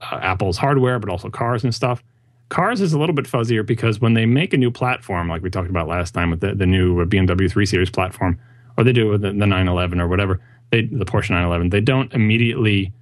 uh, 0.00 0.20
Apple's 0.22 0.58
hardware, 0.58 1.00
but 1.00 1.10
also 1.10 1.28
cars 1.28 1.64
and 1.64 1.74
stuff. 1.74 2.04
Cars 2.50 2.80
is 2.80 2.92
a 2.92 2.98
little 2.98 3.14
bit 3.14 3.24
fuzzier 3.24 3.66
because 3.66 4.00
when 4.00 4.14
they 4.14 4.26
make 4.26 4.54
a 4.54 4.56
new 4.56 4.70
platform, 4.70 5.28
like 5.28 5.42
we 5.42 5.50
talked 5.50 5.70
about 5.70 5.88
last 5.88 6.14
time 6.14 6.30
with 6.30 6.40
the, 6.40 6.54
the 6.54 6.66
new 6.66 7.04
BMW 7.06 7.50
3 7.50 7.66
Series 7.66 7.90
platform, 7.90 8.38
or 8.76 8.84
they 8.84 8.92
do 8.92 9.08
it 9.08 9.10
with 9.10 9.22
the, 9.22 9.28
the 9.28 9.46
911 9.46 10.00
or 10.00 10.08
whatever, 10.08 10.40
they, 10.70 10.82
the 10.82 11.04
Porsche 11.04 11.30
911, 11.30 11.70
they 11.70 11.80
don't 11.80 12.12
immediately, 12.12 12.92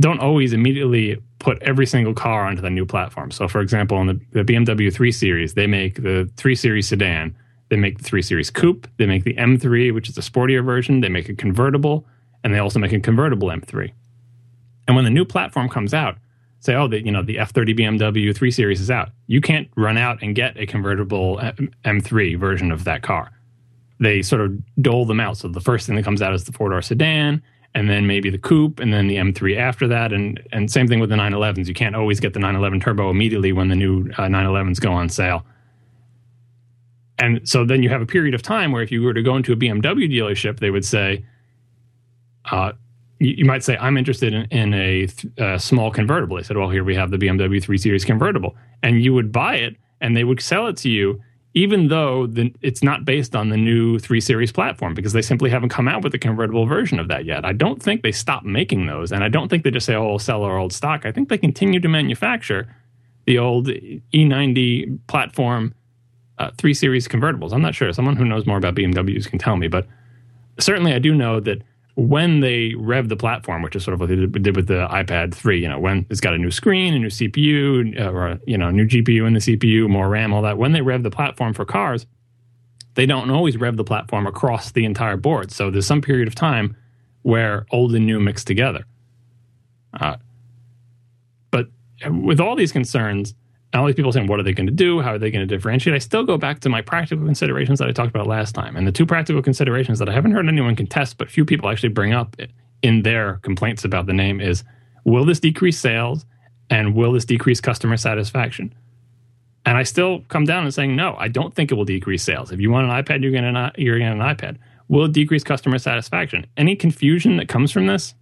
don't 0.00 0.20
always 0.20 0.52
immediately 0.52 1.20
put 1.38 1.62
every 1.62 1.86
single 1.86 2.14
car 2.14 2.46
onto 2.46 2.62
the 2.62 2.70
new 2.70 2.86
platform. 2.86 3.30
So, 3.30 3.48
for 3.48 3.60
example, 3.60 4.00
in 4.00 4.06
the, 4.06 4.20
the 4.32 4.44
BMW 4.44 4.92
3 4.92 5.12
Series, 5.12 5.54
they 5.54 5.66
make 5.66 6.02
the 6.02 6.30
3 6.36 6.54
Series 6.54 6.88
sedan, 6.88 7.34
they 7.68 7.76
make 7.76 7.98
the 7.98 8.04
3 8.04 8.22
Series 8.22 8.50
coupe, 8.50 8.88
they 8.96 9.06
make 9.06 9.24
the 9.24 9.34
M3, 9.34 9.94
which 9.94 10.08
is 10.08 10.18
a 10.18 10.22
sportier 10.22 10.64
version, 10.64 11.00
they 11.00 11.08
make 11.08 11.28
a 11.28 11.34
convertible, 11.34 12.06
and 12.42 12.54
they 12.54 12.58
also 12.58 12.78
make 12.78 12.92
a 12.92 13.00
convertible 13.00 13.48
M3. 13.48 13.92
And 14.86 14.96
when 14.96 15.04
the 15.04 15.10
new 15.10 15.24
platform 15.24 15.68
comes 15.68 15.94
out, 15.94 16.16
say, 16.60 16.74
oh, 16.74 16.88
the, 16.88 17.02
you 17.02 17.12
know, 17.12 17.22
the 17.22 17.36
F30 17.36 17.78
BMW 17.78 18.34
3 18.34 18.50
Series 18.50 18.80
is 18.80 18.90
out. 18.90 19.10
You 19.26 19.40
can't 19.40 19.68
run 19.76 19.96
out 19.96 20.22
and 20.22 20.34
get 20.34 20.58
a 20.58 20.66
convertible 20.66 21.38
uh, 21.40 21.52
M3 21.84 22.38
version 22.38 22.72
of 22.72 22.84
that 22.84 23.02
car 23.02 23.30
they 24.00 24.22
sort 24.22 24.40
of 24.40 24.58
dole 24.82 25.04
them 25.04 25.20
out. 25.20 25.36
So 25.36 25.48
the 25.48 25.60
first 25.60 25.86
thing 25.86 25.94
that 25.96 26.04
comes 26.04 26.22
out 26.22 26.34
is 26.34 26.44
the 26.44 26.52
four 26.52 26.70
door 26.70 26.82
sedan, 26.82 27.42
and 27.74 27.88
then 27.88 28.06
maybe 28.06 28.30
the 28.30 28.38
coupe, 28.38 28.80
and 28.80 28.92
then 28.92 29.06
the 29.06 29.16
M3 29.16 29.56
after 29.56 29.86
that. 29.88 30.12
And 30.12 30.42
and 30.52 30.70
same 30.70 30.88
thing 30.88 30.98
with 30.98 31.10
the 31.10 31.16
911s. 31.16 31.68
You 31.68 31.74
can't 31.74 31.94
always 31.94 32.18
get 32.18 32.32
the 32.32 32.40
911 32.40 32.80
turbo 32.80 33.10
immediately 33.10 33.52
when 33.52 33.68
the 33.68 33.76
new 33.76 34.10
uh, 34.18 34.22
911s 34.22 34.80
go 34.80 34.92
on 34.92 35.08
sale. 35.08 35.44
And 37.18 37.46
so 37.46 37.66
then 37.66 37.82
you 37.82 37.90
have 37.90 38.00
a 38.00 38.06
period 38.06 38.34
of 38.34 38.42
time 38.42 38.72
where 38.72 38.82
if 38.82 38.90
you 38.90 39.02
were 39.02 39.12
to 39.12 39.22
go 39.22 39.36
into 39.36 39.52
a 39.52 39.56
BMW 39.56 40.10
dealership, 40.10 40.58
they 40.58 40.70
would 40.70 40.86
say, 40.86 41.22
uh, 42.50 42.72
you, 43.18 43.34
you, 43.38 43.44
might 43.44 43.62
say, 43.62 43.76
I'm 43.76 43.98
interested 43.98 44.32
in, 44.32 44.44
in 44.46 44.72
a, 44.72 45.06
a 45.36 45.58
small 45.58 45.90
convertible. 45.90 46.38
They 46.38 46.42
said, 46.42 46.56
well, 46.56 46.70
here 46.70 46.82
we 46.82 46.94
have 46.94 47.10
the 47.10 47.18
BMW 47.18 47.62
3 47.62 47.76
Series 47.76 48.06
convertible. 48.06 48.56
And 48.82 49.04
you 49.04 49.12
would 49.12 49.32
buy 49.32 49.56
it 49.56 49.76
and 50.00 50.16
they 50.16 50.24
would 50.24 50.40
sell 50.40 50.66
it 50.68 50.78
to 50.78 50.88
you 50.88 51.20
even 51.54 51.88
though 51.88 52.26
the, 52.26 52.54
it's 52.62 52.82
not 52.82 53.04
based 53.04 53.34
on 53.34 53.48
the 53.48 53.56
new 53.56 53.98
3 53.98 54.20
Series 54.20 54.52
platform 54.52 54.94
because 54.94 55.12
they 55.12 55.22
simply 55.22 55.50
haven't 55.50 55.70
come 55.70 55.88
out 55.88 56.04
with 56.04 56.14
a 56.14 56.18
convertible 56.18 56.66
version 56.66 57.00
of 57.00 57.08
that 57.08 57.24
yet. 57.24 57.44
I 57.44 57.52
don't 57.52 57.82
think 57.82 58.02
they 58.02 58.12
stopped 58.12 58.46
making 58.46 58.86
those, 58.86 59.10
and 59.10 59.24
I 59.24 59.28
don't 59.28 59.48
think 59.48 59.64
they 59.64 59.70
just 59.70 59.86
say, 59.86 59.94
oh, 59.94 60.08
we'll 60.08 60.18
sell 60.18 60.44
our 60.44 60.58
old 60.58 60.72
stock. 60.72 61.04
I 61.04 61.12
think 61.12 61.28
they 61.28 61.38
continue 61.38 61.80
to 61.80 61.88
manufacture 61.88 62.74
the 63.26 63.38
old 63.38 63.66
E90 63.66 64.98
platform 65.08 65.74
uh, 66.38 66.50
3 66.56 66.72
Series 66.72 67.08
convertibles. 67.08 67.52
I'm 67.52 67.62
not 67.62 67.74
sure. 67.74 67.92
Someone 67.92 68.16
who 68.16 68.24
knows 68.24 68.46
more 68.46 68.56
about 68.56 68.74
BMWs 68.74 69.28
can 69.28 69.38
tell 69.38 69.56
me, 69.56 69.68
but 69.68 69.86
certainly 70.58 70.94
I 70.94 70.98
do 70.98 71.14
know 71.14 71.40
that 71.40 71.62
when 71.94 72.40
they 72.40 72.74
rev 72.76 73.08
the 73.08 73.16
platform, 73.16 73.62
which 73.62 73.74
is 73.76 73.84
sort 73.84 73.94
of 73.94 74.00
what 74.00 74.08
they 74.08 74.16
did 74.16 74.56
with 74.56 74.68
the 74.68 74.86
iPad 74.88 75.34
3, 75.34 75.60
you 75.60 75.68
know, 75.68 75.78
when 75.78 76.06
it's 76.08 76.20
got 76.20 76.34
a 76.34 76.38
new 76.38 76.50
screen, 76.50 76.94
a 76.94 76.98
new 76.98 77.08
CPU, 77.08 78.00
uh, 78.00 78.10
or, 78.10 78.38
you 78.46 78.56
know, 78.56 78.70
new 78.70 78.86
GPU 78.86 79.26
in 79.26 79.34
the 79.34 79.40
CPU, 79.40 79.88
more 79.88 80.08
RAM, 80.08 80.32
all 80.32 80.42
that, 80.42 80.58
when 80.58 80.72
they 80.72 80.80
rev 80.80 81.02
the 81.02 81.10
platform 81.10 81.52
for 81.52 81.64
cars, 81.64 82.06
they 82.94 83.06
don't 83.06 83.30
always 83.30 83.56
rev 83.56 83.76
the 83.76 83.84
platform 83.84 84.26
across 84.26 84.72
the 84.72 84.84
entire 84.84 85.16
board. 85.16 85.50
So 85.50 85.70
there's 85.70 85.86
some 85.86 86.00
period 86.00 86.28
of 86.28 86.34
time 86.34 86.76
where 87.22 87.66
old 87.70 87.94
and 87.94 88.06
new 88.06 88.20
mix 88.20 88.44
together. 88.44 88.84
Uh, 89.92 90.16
but 91.50 91.68
with 92.08 92.40
all 92.40 92.56
these 92.56 92.72
concerns, 92.72 93.34
all 93.72 93.86
these 93.86 93.94
people 93.94 94.12
saying, 94.12 94.26
what 94.26 94.40
are 94.40 94.42
they 94.42 94.52
going 94.52 94.66
to 94.66 94.72
do? 94.72 95.00
How 95.00 95.14
are 95.14 95.18
they 95.18 95.30
going 95.30 95.46
to 95.46 95.54
differentiate? 95.54 95.94
I 95.94 95.98
still 95.98 96.24
go 96.24 96.36
back 96.36 96.60
to 96.60 96.68
my 96.68 96.82
practical 96.82 97.24
considerations 97.24 97.78
that 97.78 97.88
I 97.88 97.92
talked 97.92 98.10
about 98.10 98.26
last 98.26 98.54
time. 98.54 98.74
And 98.76 98.86
the 98.86 98.92
two 98.92 99.06
practical 99.06 99.42
considerations 99.42 100.00
that 100.00 100.08
I 100.08 100.12
haven't 100.12 100.32
heard 100.32 100.48
anyone 100.48 100.74
contest, 100.74 101.18
but 101.18 101.30
few 101.30 101.44
people 101.44 101.70
actually 101.70 101.90
bring 101.90 102.12
up 102.12 102.36
in 102.82 103.02
their 103.02 103.34
complaints 103.42 103.84
about 103.84 104.06
the 104.06 104.12
name 104.12 104.40
is 104.40 104.64
will 105.04 105.24
this 105.24 105.40
decrease 105.40 105.78
sales 105.78 106.26
and 106.68 106.94
will 106.94 107.12
this 107.12 107.24
decrease 107.24 107.60
customer 107.60 107.96
satisfaction? 107.96 108.74
And 109.64 109.76
I 109.76 109.82
still 109.84 110.20
come 110.28 110.44
down 110.44 110.64
and 110.64 110.74
saying, 110.74 110.96
no, 110.96 111.14
I 111.18 111.28
don't 111.28 111.54
think 111.54 111.70
it 111.70 111.74
will 111.74 111.84
decrease 111.84 112.24
sales. 112.24 112.50
If 112.50 112.60
you 112.60 112.70
want 112.70 112.90
an 112.90 113.04
iPad, 113.04 113.22
you're 113.22 113.30
getting 113.30 113.54
an, 113.54 113.70
you're 113.76 113.96
an 113.96 114.18
iPad. 114.18 114.56
Will 114.88 115.04
it 115.04 115.12
decrease 115.12 115.44
customer 115.44 115.78
satisfaction? 115.78 116.46
Any 116.56 116.74
confusion 116.74 117.36
that 117.36 117.48
comes 117.48 117.70
from 117.70 117.86
this, 117.86 118.14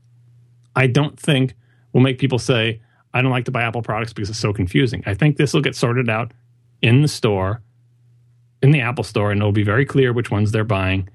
I 0.77 0.89
don't 0.89 1.19
think 1.19 1.55
will 1.93 2.03
make 2.03 2.19
people 2.19 2.39
say, 2.39 2.83
I 3.15 3.23
don't 3.23 3.31
like 3.31 3.47
to 3.47 3.51
buy 3.51 3.63
Apple 3.63 3.83
products 3.83 4.13
because 4.13 4.31
it's 4.31 4.39
so 4.39 4.53
confusing. 4.53 5.03
I 5.07 5.15
think 5.15 5.37
this 5.37 5.55
will 5.55 5.63
get 5.63 5.75
sorted 5.75 6.11
out 6.11 6.33
in 6.83 7.03
the 7.03 7.09
store, 7.09 7.63
in 8.63 8.71
the 8.71 8.81
Apple 8.81 9.05
store, 9.05 9.31
and 9.31 9.41
it'll 9.41 9.53
be 9.53 9.63
very 9.63 9.85
clear 9.85 10.13
which 10.13 10.31
ones 10.31 10.53
they're 10.53 10.65
buying. 10.65 11.09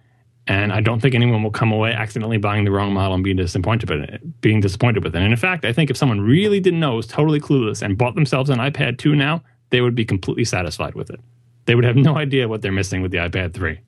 And 0.46 0.74
I 0.74 0.82
don't 0.82 1.00
think 1.00 1.16
anyone 1.16 1.42
will 1.42 1.52
come 1.52 1.72
away 1.72 1.94
accidentally 1.94 2.38
buying 2.38 2.66
the 2.66 2.72
wrong 2.72 2.94
model 2.94 3.14
and 3.14 3.24
being 3.24 3.38
disappointed 3.38 3.90
with 3.90 4.02
it. 4.02 4.42
Being 4.42 4.60
disappointed 4.60 5.04
with 5.04 5.16
it. 5.16 5.22
And 5.22 5.32
in 5.32 5.38
fact, 5.38 5.64
I 5.64 5.72
think 5.72 5.90
if 5.90 5.96
someone 5.96 6.20
really 6.20 6.60
didn't 6.60 6.82
know, 6.82 6.96
was 6.96 7.08
totally 7.08 7.40
clueless, 7.40 7.82
and 7.82 7.98
bought 7.98 8.16
themselves 8.16 8.50
an 8.50 8.60
iPad 8.60 8.98
2 8.98 9.16
now, 9.16 9.42
they 9.70 9.80
would 9.80 9.96
be 9.96 10.04
completely 10.04 10.44
satisfied 10.44 10.96
with 10.96 11.10
it. 11.10 11.20
They 11.66 11.76
would 11.76 11.86
have 11.86 11.96
no 11.96 12.18
idea 12.18 12.50
what 12.50 12.62
they're 12.62 12.74
missing 12.74 13.02
with 13.02 13.12
the 13.12 13.20
iPad 13.20 13.54
3. 13.54 13.72
You 13.72 13.80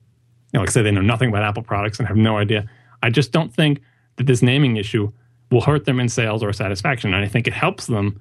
know, 0.54 0.60
like 0.60 0.70
say, 0.70 0.80
they 0.80 0.90
know 0.90 1.02
nothing 1.02 1.28
about 1.28 1.42
Apple 1.42 1.62
products 1.62 1.98
and 1.98 2.08
have 2.08 2.16
no 2.16 2.38
idea. 2.38 2.68
I 3.02 3.10
just 3.10 3.32
don't 3.32 3.52
think 3.52 3.82
that 4.16 4.26
this 4.26 4.40
naming 4.40 4.78
issue 4.78 5.12
will 5.50 5.60
hurt 5.60 5.84
them 5.84 6.00
in 6.00 6.08
sales 6.08 6.42
or 6.42 6.52
satisfaction. 6.52 7.14
And 7.14 7.24
I 7.24 7.28
think 7.28 7.46
it 7.46 7.52
helps 7.52 7.86
them 7.86 8.20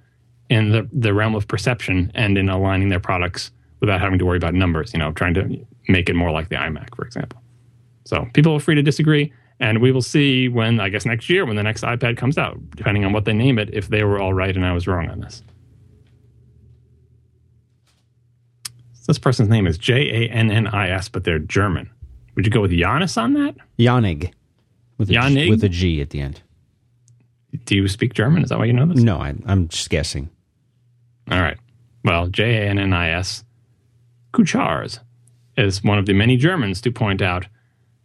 in 0.50 0.70
the, 0.70 0.88
the 0.92 1.14
realm 1.14 1.36
of 1.36 1.48
perception 1.48 2.12
and 2.14 2.38
in 2.38 2.50
aligning 2.50 2.90
their 2.90 3.00
products 3.00 3.52
without 3.80 4.00
having 4.00 4.20
to 4.20 4.26
worry 4.26 4.38
about 4.38 4.54
numbers, 4.54 4.94
you 4.94 5.00
know, 5.00 5.12
trying 5.12 5.34
to 5.34 5.66
make 5.88 6.10
it 6.10 6.14
more 6.14 6.32
like 6.32 6.50
the 6.50 6.56
iMac, 6.56 6.96
for 6.96 7.06
example. 7.06 7.42
So 8.06 8.28
people 8.34 8.54
are 8.54 8.60
free 8.60 8.76
to 8.76 8.84
disagree. 8.84 9.34
And 9.60 9.82
we 9.82 9.92
will 9.92 10.02
see 10.02 10.50
when, 10.50 10.80
I 10.82 10.90
guess, 10.90 11.06
next 11.06 11.30
year, 11.30 11.46
when 11.46 11.56
the 11.56 11.64
next 11.64 11.84
iPad 11.84 12.18
comes 12.18 12.38
out, 12.38 12.60
depending 12.72 13.06
on 13.06 13.14
what 13.14 13.24
they 13.24 13.34
name 13.34 13.58
it, 13.58 13.70
if 13.74 13.88
they 13.88 14.04
were 14.04 14.20
all 14.20 14.34
right 14.34 14.54
and 14.56 14.66
I 14.66 14.74
was 14.74 14.86
wrong 14.86 15.10
on 15.10 15.22
this. 15.22 15.44
This 19.08 19.20
person's 19.20 19.50
name 19.50 19.68
is 19.68 19.78
J 19.78 20.26
A 20.26 20.30
N 20.30 20.52
N 20.52 20.68
I 20.68 20.90
S, 20.90 21.10
but 21.10 21.24
they're 21.24 21.40
German. 21.40 21.90
Would 22.36 22.46
you 22.46 22.52
go 22.52 22.60
with 22.60 22.72
Janis 22.72 23.18
on 23.18 23.34
that? 23.34 23.56
Janig. 23.78 24.34
With 24.98 25.10
a, 25.12 25.30
G, 25.30 25.50
with 25.50 25.64
a 25.64 25.70
G 25.70 26.02
at 26.02 26.10
the 26.10 26.22
end. 26.22 26.42
Do 27.64 27.76
you 27.76 27.88
speak 27.88 28.14
German? 28.14 28.44
Is 28.44 28.50
that 28.50 28.60
why 28.60 28.66
you 28.66 28.74
know 28.74 28.86
this? 28.86 29.02
No, 29.02 29.18
I, 29.18 29.34
am 29.48 29.68
just 29.68 29.90
guessing. 29.90 30.30
All 31.32 31.42
right. 31.42 31.58
Well, 32.04 32.28
J 32.28 32.58
A 32.58 32.70
N 32.70 32.78
N 32.78 32.94
I 32.94 33.10
S, 33.10 33.44
Kuchars, 34.34 35.00
is 35.58 35.84
one 35.84 35.98
of 35.98 36.06
the 36.06 36.14
many 36.14 36.38
Germans 36.38 36.82
to 36.82 36.92
point 36.92 37.22
out 37.22 37.48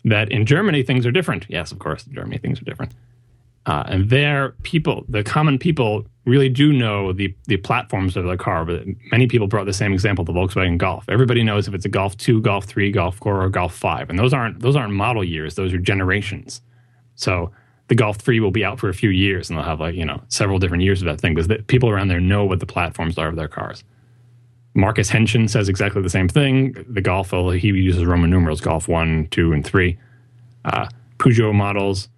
that 0.04 0.30
in 0.30 0.46
Germany 0.46 0.82
things 0.82 1.04
are 1.04 1.10
different. 1.10 1.46
Yes, 1.48 1.72
of 1.72 1.78
course, 1.78 2.06
in 2.06 2.14
Germany 2.14 2.38
things 2.38 2.60
are 2.60 2.64
different. 2.64 2.94
Uh, 3.66 3.84
and 3.86 4.08
there, 4.08 4.50
people, 4.62 5.04
the 5.08 5.22
common 5.22 5.58
people, 5.58 6.06
really 6.24 6.48
do 6.48 6.72
know 6.72 7.12
the 7.12 7.34
the 7.46 7.56
platforms 7.58 8.16
of 8.16 8.24
the 8.24 8.36
car. 8.36 8.64
But 8.64 8.84
many 9.10 9.26
people 9.26 9.46
brought 9.46 9.66
the 9.66 9.72
same 9.72 9.92
example, 9.92 10.24
the 10.24 10.32
Volkswagen 10.32 10.78
Golf. 10.78 11.04
Everybody 11.08 11.42
knows 11.42 11.68
if 11.68 11.74
it's 11.74 11.84
a 11.84 11.90
Golf 11.90 12.16
Two, 12.16 12.40
Golf 12.40 12.64
Three, 12.64 12.90
Golf 12.90 13.16
Four, 13.16 13.42
or 13.42 13.48
Golf 13.48 13.74
Five, 13.74 14.08
and 14.08 14.18
those 14.18 14.32
aren't 14.32 14.60
those 14.60 14.76
aren't 14.76 14.94
model 14.94 15.24
years; 15.24 15.56
those 15.56 15.74
are 15.74 15.78
generations. 15.78 16.62
So 17.16 17.50
the 17.90 17.96
Golf 17.96 18.18
3 18.18 18.38
will 18.38 18.52
be 18.52 18.64
out 18.64 18.78
for 18.78 18.88
a 18.88 18.94
few 18.94 19.10
years 19.10 19.50
and 19.50 19.58
they'll 19.58 19.66
have 19.66 19.80
like, 19.80 19.96
you 19.96 20.04
know, 20.04 20.22
several 20.28 20.60
different 20.60 20.84
years 20.84 21.02
of 21.02 21.06
that 21.06 21.20
thing 21.20 21.34
because 21.34 21.48
the, 21.48 21.56
people 21.56 21.90
around 21.90 22.06
there 22.06 22.20
know 22.20 22.44
what 22.44 22.60
the 22.60 22.66
platforms 22.66 23.18
are 23.18 23.26
of 23.26 23.34
their 23.34 23.48
cars. 23.48 23.82
Marcus 24.74 25.10
Henshin 25.10 25.50
says 25.50 25.68
exactly 25.68 26.00
the 26.00 26.08
same 26.08 26.28
thing. 26.28 26.72
The 26.88 27.00
Golf, 27.00 27.32
he 27.32 27.66
uses 27.66 28.04
Roman 28.04 28.30
numerals, 28.30 28.60
Golf 28.60 28.86
1, 28.86 29.26
2, 29.32 29.52
and 29.52 29.66
3. 29.66 29.98
Uh, 30.64 30.86
Peugeot 31.18 31.52
models, 31.52 32.08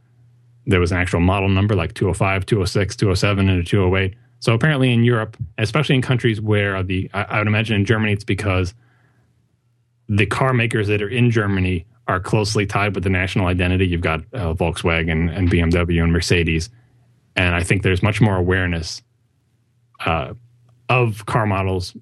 there 0.67 0.79
was 0.79 0.93
an 0.93 0.99
actual 0.99 1.21
model 1.21 1.49
number 1.49 1.75
like 1.75 1.95
205, 1.95 2.45
206, 2.45 2.95
207, 2.97 3.49
and 3.49 3.59
a 3.59 3.65
208. 3.65 4.15
So 4.41 4.53
apparently 4.53 4.93
in 4.93 5.05
Europe, 5.05 5.39
especially 5.57 5.95
in 5.95 6.03
countries 6.03 6.39
where 6.39 6.83
the, 6.83 7.11
I, 7.15 7.23
I 7.23 7.39
would 7.39 7.47
imagine 7.47 7.77
in 7.77 7.87
Germany, 7.87 8.13
it's 8.13 8.25
because 8.25 8.75
the 10.11 10.27
car 10.27 10.53
makers 10.53 10.89
that 10.89 11.01
are 11.01 11.09
in 11.09 11.31
Germany 11.31 11.87
are 12.09 12.21
closely 12.21 12.67
tied 12.67 12.95
with 12.95 13.05
the 13.05 13.11
national 13.11 13.47
identity. 13.47 13.87
You've 13.87 14.01
got 14.01 14.21
uh, 14.33 14.55
Volkswagen 14.55 15.35
and 15.35 15.51
BMW 15.51 16.03
and 16.03 16.13
Mercedes, 16.13 16.71
and 17.37 17.55
I 17.55 17.63
think 17.63 17.83
there's 17.83 18.03
much 18.03 18.21
more 18.21 18.37
awareness 18.37 19.03
uh, 20.05 20.35
of 20.89 21.27
car 21.27 21.47
models 21.47 21.97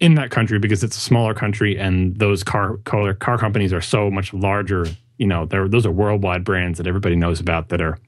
in 0.00 0.14
that 0.14 0.30
country 0.30 0.58
because 0.58 0.82
it's 0.82 0.96
a 0.96 1.00
smaller 1.00 1.34
country 1.34 1.78
and 1.78 2.16
those 2.16 2.42
car 2.42 2.76
car, 2.78 3.14
car 3.14 3.38
companies 3.38 3.72
are 3.72 3.80
so 3.80 4.10
much 4.10 4.32
larger. 4.34 4.86
You 5.18 5.26
know, 5.26 5.46
those 5.46 5.86
are 5.86 5.92
worldwide 5.92 6.44
brands 6.44 6.78
that 6.78 6.86
everybody 6.86 7.14
knows 7.14 7.38
about 7.38 7.68
that 7.68 7.80
are 7.80 7.98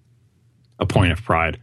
a 0.80 0.86
point 0.86 1.12
of 1.12 1.22
pride. 1.22 1.60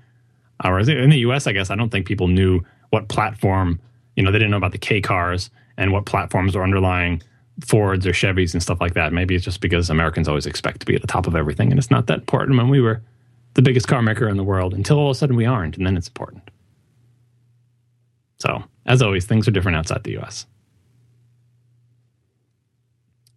Uh, 0.62 0.70
whereas 0.70 0.88
in 0.88 1.10
the 1.10 1.20
U.S., 1.20 1.48
I 1.48 1.52
guess 1.52 1.70
I 1.70 1.76
don't 1.76 1.90
think 1.90 2.06
people 2.06 2.28
knew 2.28 2.62
what 2.92 3.10
platform. 3.10 3.80
You 4.16 4.24
know, 4.24 4.32
they 4.32 4.38
didn't 4.38 4.52
know 4.52 4.58
about 4.58 4.72
the 4.72 4.78
K 4.78 5.02
cars 5.02 5.50
and 5.78 5.92
what 5.92 6.06
platforms 6.06 6.56
are 6.56 6.64
underlying 6.64 7.22
Fords 7.66 8.08
or 8.08 8.12
Chevys 8.12 8.54
and 8.54 8.62
stuff 8.62 8.82
like 8.82 8.94
that. 8.96 9.14
Maybe 9.14 9.36
it's 9.36 9.46
just 9.46 9.62
because 9.62 9.90
Americans 9.90 10.28
always 10.28 10.46
expect 10.46 10.80
to 10.82 10.86
be 10.86 10.96
at 10.96 11.02
the 11.02 11.08
top 11.08 11.28
of 11.28 11.36
everything, 11.36 11.72
and 11.72 11.80
it's 11.80 11.92
not 11.92 12.08
that 12.08 12.20
important 12.20 12.58
when 12.58 12.70
we 12.70 12.82
were 12.82 13.02
the 13.54 13.62
biggest 13.62 13.88
car 13.88 14.02
maker 14.02 14.28
in 14.28 14.38
the 14.38 14.44
world 14.44 14.74
until 14.74 14.98
all 14.98 15.10
of 15.10 15.16
a 15.16 15.20
sudden 15.20 15.36
we 15.36 15.46
aren't, 15.46 15.78
and 15.78 15.86
then 15.86 15.98
it's 15.98 16.08
important. 16.08 16.50
So, 18.40 18.64
as 18.86 19.02
always, 19.02 19.26
things 19.26 19.48
are 19.48 19.52
different 19.52 19.78
outside 19.78 20.04
the 20.04 20.18
US. 20.20 20.48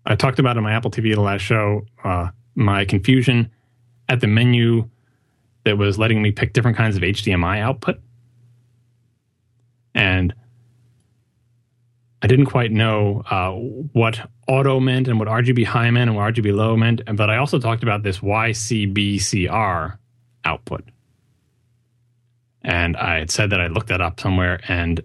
I 0.06 0.14
talked 0.14 0.38
about 0.38 0.56
in 0.56 0.62
my 0.62 0.72
Apple 0.72 0.90
TV 0.90 1.14
the 1.14 1.20
last 1.20 1.42
show 1.42 1.86
uh, 2.04 2.28
my 2.54 2.84
confusion 2.84 3.50
at 4.08 4.20
the 4.20 4.26
menu 4.26 4.88
that 5.64 5.78
was 5.78 5.98
letting 5.98 6.22
me 6.22 6.30
pick 6.30 6.52
different 6.52 6.76
kinds 6.76 6.96
of 6.96 7.02
HDMI 7.02 7.60
output. 7.60 8.00
And 9.94 10.34
I 12.24 12.26
didn't 12.26 12.46
quite 12.46 12.72
know 12.72 13.22
uh, 13.30 13.50
what 13.50 14.30
auto 14.48 14.80
meant 14.80 15.08
and 15.08 15.18
what 15.18 15.28
RGB 15.28 15.66
high 15.66 15.90
meant 15.90 16.08
and 16.08 16.16
what 16.16 16.32
RGB 16.32 16.56
low 16.56 16.74
meant. 16.74 17.02
But 17.16 17.28
I 17.28 17.36
also 17.36 17.58
talked 17.58 17.82
about 17.82 18.02
this 18.02 18.20
YCBCR 18.20 19.98
output. 20.46 20.84
And 22.62 22.96
I 22.96 23.18
had 23.18 23.30
said 23.30 23.50
that 23.50 23.60
I 23.60 23.66
looked 23.66 23.88
that 23.88 24.00
up 24.00 24.20
somewhere, 24.20 24.58
and 24.68 25.02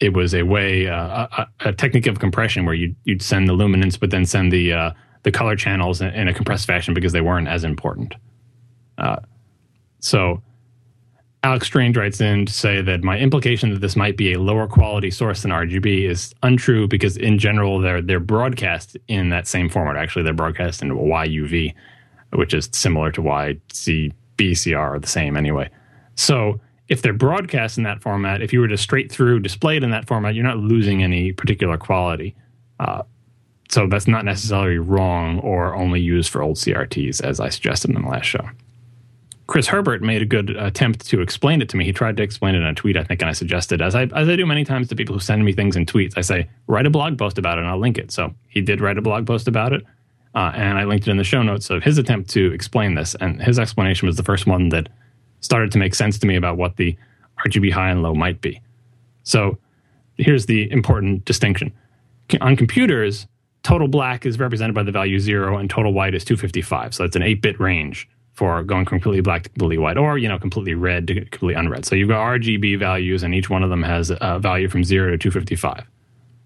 it 0.00 0.12
was 0.12 0.34
a 0.34 0.42
way, 0.42 0.88
uh, 0.88 1.28
a, 1.30 1.46
a, 1.60 1.72
technique 1.72 2.08
of 2.08 2.18
compression 2.18 2.64
where 2.64 2.74
you'd, 2.74 2.96
you'd 3.04 3.22
send 3.22 3.48
the 3.48 3.52
luminance, 3.52 3.96
but 3.96 4.10
then 4.10 4.26
send 4.26 4.50
the 4.50 4.72
uh, 4.72 4.90
the 5.22 5.30
color 5.30 5.54
channels 5.54 6.00
in, 6.00 6.08
in, 6.14 6.26
a 6.26 6.34
compressed 6.34 6.66
fashion 6.66 6.94
because 6.94 7.12
they 7.12 7.20
weren't 7.20 7.46
as 7.46 7.62
important. 7.62 8.16
Uh, 8.98 9.18
so 10.00 10.42
Alex 11.46 11.68
Strange 11.68 11.96
writes 11.96 12.20
in 12.20 12.44
to 12.44 12.52
say 12.52 12.82
that 12.82 13.04
my 13.04 13.16
implication 13.16 13.70
that 13.70 13.80
this 13.80 13.94
might 13.94 14.16
be 14.16 14.32
a 14.32 14.40
lower 14.40 14.66
quality 14.66 15.12
source 15.12 15.42
than 15.42 15.52
RGB 15.52 16.10
is 16.10 16.34
untrue 16.42 16.88
because 16.88 17.16
in 17.16 17.38
general 17.38 17.78
they're 17.78 18.02
they're 18.02 18.18
broadcast 18.18 18.96
in 19.06 19.28
that 19.28 19.46
same 19.46 19.68
format. 19.68 19.94
Actually, 19.94 20.24
they're 20.24 20.32
broadcast 20.32 20.82
in 20.82 20.90
YUV, 20.90 21.72
which 22.32 22.52
is 22.52 22.68
similar 22.72 23.12
to 23.12 23.22
YCBCR, 23.22 24.76
are 24.76 24.98
the 24.98 25.06
same 25.06 25.36
anyway. 25.36 25.70
So 26.16 26.60
if 26.88 27.00
they're 27.00 27.12
broadcast 27.12 27.78
in 27.78 27.84
that 27.84 28.02
format, 28.02 28.42
if 28.42 28.52
you 28.52 28.58
were 28.58 28.66
to 28.66 28.76
straight 28.76 29.12
through 29.12 29.38
display 29.38 29.76
it 29.76 29.84
in 29.84 29.90
that 29.92 30.08
format, 30.08 30.34
you're 30.34 30.42
not 30.42 30.58
losing 30.58 31.04
any 31.04 31.30
particular 31.30 31.78
quality. 31.78 32.34
Uh, 32.80 33.04
so 33.68 33.86
that's 33.86 34.08
not 34.08 34.24
necessarily 34.24 34.78
wrong 34.78 35.38
or 35.38 35.76
only 35.76 36.00
used 36.00 36.28
for 36.28 36.42
old 36.42 36.56
CRTs, 36.56 37.22
as 37.22 37.38
I 37.38 37.50
suggested 37.50 37.90
in 37.90 38.02
the 38.02 38.08
last 38.08 38.26
show. 38.26 38.48
Chris 39.46 39.68
Herbert 39.68 40.02
made 40.02 40.22
a 40.22 40.26
good 40.26 40.50
attempt 40.50 41.06
to 41.06 41.20
explain 41.20 41.62
it 41.62 41.68
to 41.68 41.76
me. 41.76 41.84
He 41.84 41.92
tried 41.92 42.16
to 42.16 42.22
explain 42.22 42.56
it 42.56 42.58
in 42.58 42.64
a 42.64 42.74
tweet, 42.74 42.96
I 42.96 43.04
think, 43.04 43.22
and 43.22 43.28
I 43.28 43.32
suggested, 43.32 43.80
as 43.80 43.94
I 43.94 44.04
as 44.04 44.28
I 44.28 44.34
do 44.34 44.44
many 44.44 44.64
times 44.64 44.88
to 44.88 44.96
people 44.96 45.14
who 45.14 45.20
send 45.20 45.44
me 45.44 45.52
things 45.52 45.76
in 45.76 45.86
tweets, 45.86 46.14
I 46.16 46.22
say, 46.22 46.48
write 46.66 46.86
a 46.86 46.90
blog 46.90 47.16
post 47.16 47.38
about 47.38 47.58
it 47.58 47.60
and 47.60 47.70
I'll 47.70 47.78
link 47.78 47.96
it. 47.96 48.10
So 48.10 48.34
he 48.48 48.60
did 48.60 48.80
write 48.80 48.98
a 48.98 49.02
blog 49.02 49.26
post 49.26 49.46
about 49.46 49.72
it, 49.72 49.84
uh, 50.34 50.52
and 50.54 50.78
I 50.78 50.84
linked 50.84 51.06
it 51.06 51.12
in 51.12 51.16
the 51.16 51.24
show 51.24 51.42
notes 51.42 51.70
of 51.70 51.84
his 51.84 51.96
attempt 51.96 52.30
to 52.30 52.52
explain 52.52 52.94
this. 52.94 53.14
And 53.20 53.40
his 53.40 53.58
explanation 53.58 54.06
was 54.06 54.16
the 54.16 54.24
first 54.24 54.46
one 54.46 54.70
that 54.70 54.88
started 55.40 55.70
to 55.72 55.78
make 55.78 55.94
sense 55.94 56.18
to 56.18 56.26
me 56.26 56.34
about 56.34 56.56
what 56.56 56.76
the 56.76 56.96
RGB 57.46 57.70
high 57.70 57.90
and 57.90 58.02
low 58.02 58.14
might 58.14 58.40
be. 58.40 58.60
So 59.22 59.58
here's 60.16 60.46
the 60.46 60.70
important 60.72 61.24
distinction. 61.24 61.72
On 62.40 62.56
computers, 62.56 63.28
total 63.62 63.86
black 63.86 64.26
is 64.26 64.40
represented 64.40 64.74
by 64.74 64.82
the 64.82 64.90
value 64.90 65.20
zero 65.20 65.56
and 65.56 65.70
total 65.70 65.92
white 65.92 66.14
is 66.14 66.24
255. 66.24 66.94
So 66.94 67.04
that's 67.04 67.14
an 67.14 67.22
8 67.22 67.40
bit 67.40 67.60
range 67.60 68.08
for 68.36 68.62
going 68.62 68.84
completely 68.84 69.22
black 69.22 69.44
to 69.44 69.48
completely 69.48 69.78
white, 69.78 69.96
or 69.96 70.18
you 70.18 70.28
know, 70.28 70.38
completely 70.38 70.74
red 70.74 71.06
to 71.08 71.14
completely 71.14 71.54
unread. 71.54 71.86
So 71.86 71.96
you've 71.96 72.10
got 72.10 72.20
RGB 72.20 72.78
values, 72.78 73.22
and 73.22 73.34
each 73.34 73.48
one 73.48 73.62
of 73.62 73.70
them 73.70 73.82
has 73.82 74.12
a 74.20 74.38
value 74.38 74.68
from 74.68 74.84
zero 74.84 75.10
to 75.10 75.16
255. 75.16 75.84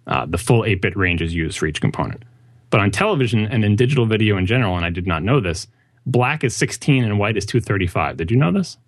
Uh, 0.06 0.26
the 0.26 0.38
full 0.38 0.62
8-bit 0.62 0.96
range 0.96 1.20
is 1.20 1.34
used 1.34 1.58
for 1.58 1.66
each 1.66 1.80
component. 1.80 2.22
But 2.70 2.80
on 2.80 2.92
television 2.92 3.46
and 3.46 3.64
in 3.64 3.74
digital 3.74 4.06
video 4.06 4.36
in 4.36 4.46
general, 4.46 4.76
and 4.76 4.84
I 4.84 4.90
did 4.90 5.06
not 5.06 5.24
know 5.24 5.40
this, 5.40 5.66
black 6.06 6.44
is 6.44 6.54
16 6.54 7.02
and 7.02 7.18
white 7.18 7.36
is 7.36 7.44
235. 7.44 8.16
Did 8.16 8.30
you 8.30 8.36
know 8.36 8.52
this? 8.52 8.78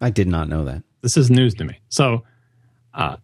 I 0.00 0.08
did 0.08 0.26
not 0.26 0.48
know 0.48 0.64
that. 0.64 0.82
This 1.02 1.18
is 1.18 1.30
news 1.30 1.54
to 1.56 1.64
me. 1.64 1.78
So, 1.90 2.24
uh, 2.94 3.16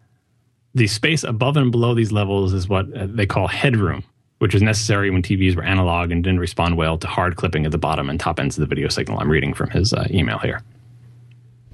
the 0.75 0.85
space 0.85 1.23
above 1.23 1.57
and 1.57 1.71
below 1.71 1.95
these 1.95 2.11
levels 2.11 2.53
is 2.53 2.69
what 2.69 2.85
uh, 2.95 3.07
they 3.09 3.25
call 3.25 3.47
headroom 3.47 4.03
which 4.41 4.55
was 4.55 4.63
necessary 4.63 5.11
when 5.11 5.21
TVs 5.21 5.55
were 5.55 5.61
analog 5.61 6.11
and 6.11 6.23
didn't 6.23 6.39
respond 6.39 6.75
well 6.75 6.97
to 6.97 7.05
hard 7.05 7.35
clipping 7.35 7.63
at 7.67 7.71
the 7.71 7.77
bottom 7.77 8.09
and 8.09 8.19
top 8.19 8.39
ends 8.39 8.57
of 8.57 8.61
the 8.61 8.65
video 8.65 8.87
signal. 8.87 9.19
I'm 9.19 9.29
reading 9.29 9.53
from 9.53 9.69
his 9.69 9.93
uh, 9.93 10.07
email 10.09 10.39
here. 10.39 10.63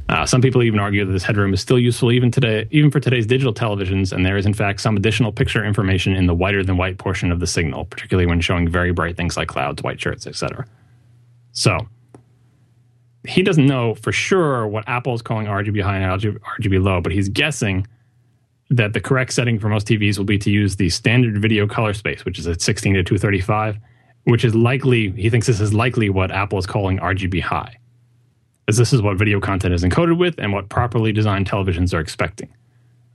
Uh, 0.10 0.25
some 0.25 0.41
people 0.41 0.62
even 0.62 0.77
argue 0.77 1.06
that 1.06 1.13
this 1.13 1.23
headroom 1.23 1.53
is 1.53 1.62
still 1.62 1.80
useful 1.80 2.12
even 2.12 2.30
today, 2.30 2.67
even 2.71 2.91
for 2.91 2.99
today's 2.99 3.25
digital 3.25 3.53
televisions, 3.53 4.12
and 4.12 4.25
there 4.25 4.36
is 4.36 4.45
in 4.45 4.53
fact 4.53 4.82
some 4.82 4.97
additional 4.97 5.32
picture 5.32 5.63
information 5.63 6.13
in 6.13 6.25
the 6.25 6.34
whiter 6.34 6.62
than 6.62 6.75
white 6.75 6.97
portion 6.97 7.32
of 7.32 7.39
the 7.39 7.47
signal, 7.47 7.86
particularly 7.86 8.27
when 8.27 8.41
showing 8.41 8.67
very 8.67 8.91
bright 8.91 9.15
things 9.15 9.38
like 9.38 9.47
clouds, 9.47 9.82
white 9.82 10.01
shirts, 10.01 10.27
etc. 10.27 10.65
So 11.53 11.88
he 13.25 13.43
doesn't 13.43 13.65
know 13.65 13.95
for 13.95 14.12
sure 14.12 14.67
what 14.67 14.84
Apple 14.89 15.13
is 15.13 15.21
calling 15.21 15.47
RGB 15.47 15.82
high 15.84 15.99
and 15.99 16.21
RGB 16.21 16.84
low, 16.84 16.99
but 16.99 17.13
he's 17.13 17.30
guessing 17.30 17.88
that 18.69 18.93
the 18.93 18.99
correct 18.99 19.34
setting 19.34 19.60
for 19.60 19.69
most 19.69 19.88
TVs 19.88 20.17
will 20.17 20.25
be 20.25 20.38
to 20.39 20.51
use 20.51 20.75
the 20.75 20.89
standard 20.89 21.41
video 21.41 21.67
color 21.67 21.93
space, 21.93 22.25
which 22.25 22.38
is 22.38 22.47
at 22.47 22.62
16 22.62 22.95
to 22.95 23.03
235, 23.03 23.77
which 24.25 24.43
is 24.43 24.53
likely, 24.53 25.12
he 25.12 25.30
thinks 25.30 25.47
this 25.47 25.62
is 25.62 25.73
likely 25.73 26.10
what 26.10 26.32
Apple 26.32 26.60
is 26.60 26.65
calling 26.65 26.99
RGB 26.99 27.41
high, 27.41 27.77
as 28.67 28.77
this 28.77 28.91
is 28.91 29.01
what 29.01 29.17
video 29.17 29.39
content 29.39 29.73
is 29.73 29.84
encoded 29.84 30.17
with 30.17 30.38
and 30.38 30.51
what 30.51 30.69
properly 30.69 31.12
designed 31.12 31.49
televisions 31.49 31.93
are 31.93 31.99
expecting. 31.99 32.53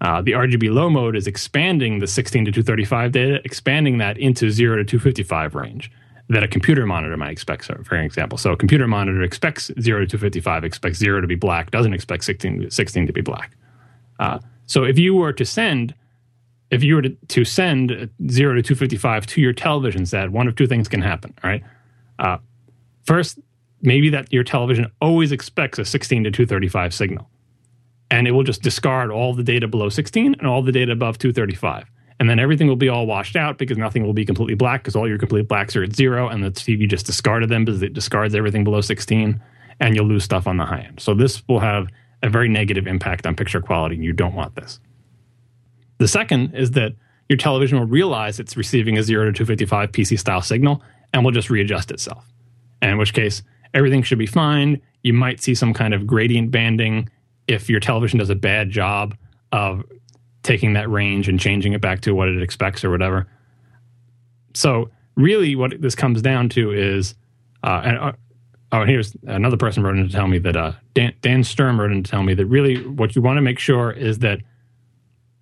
Uh, 0.01 0.21
the 0.21 0.33
RGB 0.33 0.73
low 0.73 0.91
mode 0.91 1.15
is 1.15 1.27
expanding 1.27 1.99
the 1.99 2.07
16 2.07 2.47
to 2.47 2.51
235 2.51 3.12
data, 3.12 3.41
expanding 3.45 3.99
that 3.99 4.19
into 4.19 4.51
0 4.51 4.77
to 4.77 4.85
255 4.85 5.55
range 5.55 5.91
that 6.29 6.43
a 6.43 6.49
computer 6.49 6.87
monitor 6.87 7.17
might 7.17 7.31
expect, 7.31 7.65
for 7.65 7.97
example. 7.97 8.38
So 8.38 8.53
a 8.53 8.57
computer 8.57 8.87
monitor 8.87 9.23
expects 9.23 9.71
0 9.81 10.01
to 10.01 10.07
255, 10.07 10.65
expects 10.65 10.99
0 10.99 11.21
to 11.21 11.27
be 11.27 11.35
black, 11.35 11.71
doesn't 11.71 11.93
expect 11.93 12.25
16, 12.25 12.71
16 12.71 13.07
to 13.07 13.12
be 13.12 13.21
black. 13.21 13.57
Uh, 14.19 14.38
so 14.73 14.85
if 14.85 14.99
you 14.99 15.15
were 15.15 15.35
to 15.35 15.45
send, 15.45 15.95
if 16.71 16.83
you 16.83 16.95
were 16.95 17.03
to, 17.03 17.11
to 17.11 17.45
send 17.45 18.09
zero 18.31 18.55
to 18.55 18.63
255 18.63 19.27
to 19.27 19.41
your 19.43 19.53
television 19.53 20.07
set, 20.07 20.31
one 20.31 20.49
of 20.49 20.57
two 20.57 20.67
things 20.67 20.89
can 20.89 21.03
happen, 21.03 21.35
right? 21.45 21.63
Uh, 22.19 22.39
first, 23.05 23.39
maybe 23.83 24.09
that 24.09 24.33
your 24.33 24.43
television 24.43 24.91
always 25.03 25.31
expects 25.31 25.79
a 25.79 25.85
16 25.85 26.25
to 26.25 26.31
235 26.31 26.95
signal. 26.95 27.29
And 28.11 28.27
it 28.27 28.31
will 28.31 28.45
just 28.45 28.63
discard 28.63 29.11
all 29.11 29.35
the 29.35 29.43
data 29.43 29.69
below 29.69 29.91
16 29.91 30.37
and 30.39 30.47
all 30.47 30.63
the 30.63 30.73
data 30.73 30.93
above 30.93 31.19
235. 31.19 31.85
And 32.19 32.31
then 32.31 32.39
everything 32.39 32.67
will 32.67 32.77
be 32.77 32.89
all 32.89 33.05
washed 33.05 33.37
out 33.37 33.59
because 33.59 33.77
nothing 33.77 34.07
will 34.07 34.15
be 34.15 34.25
completely 34.25 34.55
black 34.55 34.85
because 34.85 34.97
all 34.97 35.07
your 35.07 35.19
complete 35.19 35.49
blacks 35.49 35.77
are 35.77 35.83
at 35.83 35.95
zero 35.95 36.29
and 36.29 36.43
the 36.43 36.51
TV 36.51 36.89
just 36.89 37.05
discarded 37.05 37.51
them 37.51 37.67
because 37.67 37.83
it 37.83 37.93
discards 37.93 38.35
everything 38.35 38.65
below 38.65 38.81
16 38.81 39.39
and 39.81 39.95
you'll 39.95 40.07
lose 40.07 40.25
stuff 40.25 40.47
on 40.47 40.57
the 40.57 40.65
high 40.65 40.81
end. 40.81 40.99
So 40.99 41.13
this 41.13 41.47
will 41.47 41.61
have 41.61 41.89
a 42.23 42.31
very 42.31 42.49
negative 42.49 42.87
impact 42.87 43.27
on 43.27 43.35
picture 43.35 43.61
quality, 43.61 43.97
and 43.97 44.05
you 44.05 44.13
don't 44.13 44.35
want 44.35 44.55
this. 44.55 44.81
The 45.99 46.09
second 46.09 46.55
is 46.55 46.73
that 46.73 46.93
your 47.29 47.37
television 47.37 47.79
will 47.79 47.87
realize 47.87 48.39
it's 48.39 48.57
receiving 48.57 48.99
a 48.99 49.03
0 49.03 49.27
to 49.27 49.33
255 49.33 49.93
PC 49.93 50.19
style 50.19 50.43
signal 50.43 50.83
and 51.13 51.25
will 51.25 51.33
just 51.33 51.51
readjust 51.51 51.91
itself. 51.91 52.27
And 52.81 52.93
in 52.93 52.99
which 52.99 53.15
case, 53.15 53.43
everything 53.75 54.03
should 54.03 54.19
be 54.19 54.27
fine. 54.27 54.81
You 55.03 55.13
might 55.13 55.41
see 55.43 55.55
some 55.55 55.73
kind 55.73 55.95
of 55.95 56.07
gradient 56.07 56.51
banding 56.51 57.09
if 57.49 57.69
your 57.71 57.81
television 57.81 58.19
does 58.19 58.31
a 58.31 58.35
bad 58.35 58.71
job 58.71 59.17
of 59.53 59.85
taking 60.43 60.73
that 60.73 60.91
range 60.91 61.29
and 61.29 61.39
changing 61.39 61.73
it 61.73 61.81
back 61.81 62.01
to 62.03 62.15
what 62.15 62.29
it 62.29 62.43
expects 62.43 62.85
or 62.85 62.91
whatever. 62.91 63.27
So, 64.55 64.91
really, 65.17 65.55
what 65.55 65.81
this 65.81 65.95
comes 65.95 66.21
down 66.23 66.49
to 66.51 66.73
is, 66.73 67.15
uh, 67.63 68.13
and 68.73 68.83
Oh, 68.83 68.87
here's 68.87 69.15
another 69.27 69.57
person 69.57 69.83
wrote 69.83 69.99
in 69.99 70.09
to 70.09 70.13
tell 70.13 70.27
me 70.27 70.39
that 70.39 70.57
uh, 70.57 70.73
Dan, 70.95 71.13
Dan 71.21 71.45
Sturm 71.45 71.79
wrote 71.79 71.93
in 71.93 72.03
to 72.03 72.11
tell 72.11 72.23
me 72.23 72.35
that 72.35 72.47
really 72.47 72.87
what 72.87 73.15
you 73.15 73.23
want 73.23 73.37
to 73.37 73.43
make 73.43 73.59
sure 73.59 73.91
is 73.91 74.21
that 74.21 74.41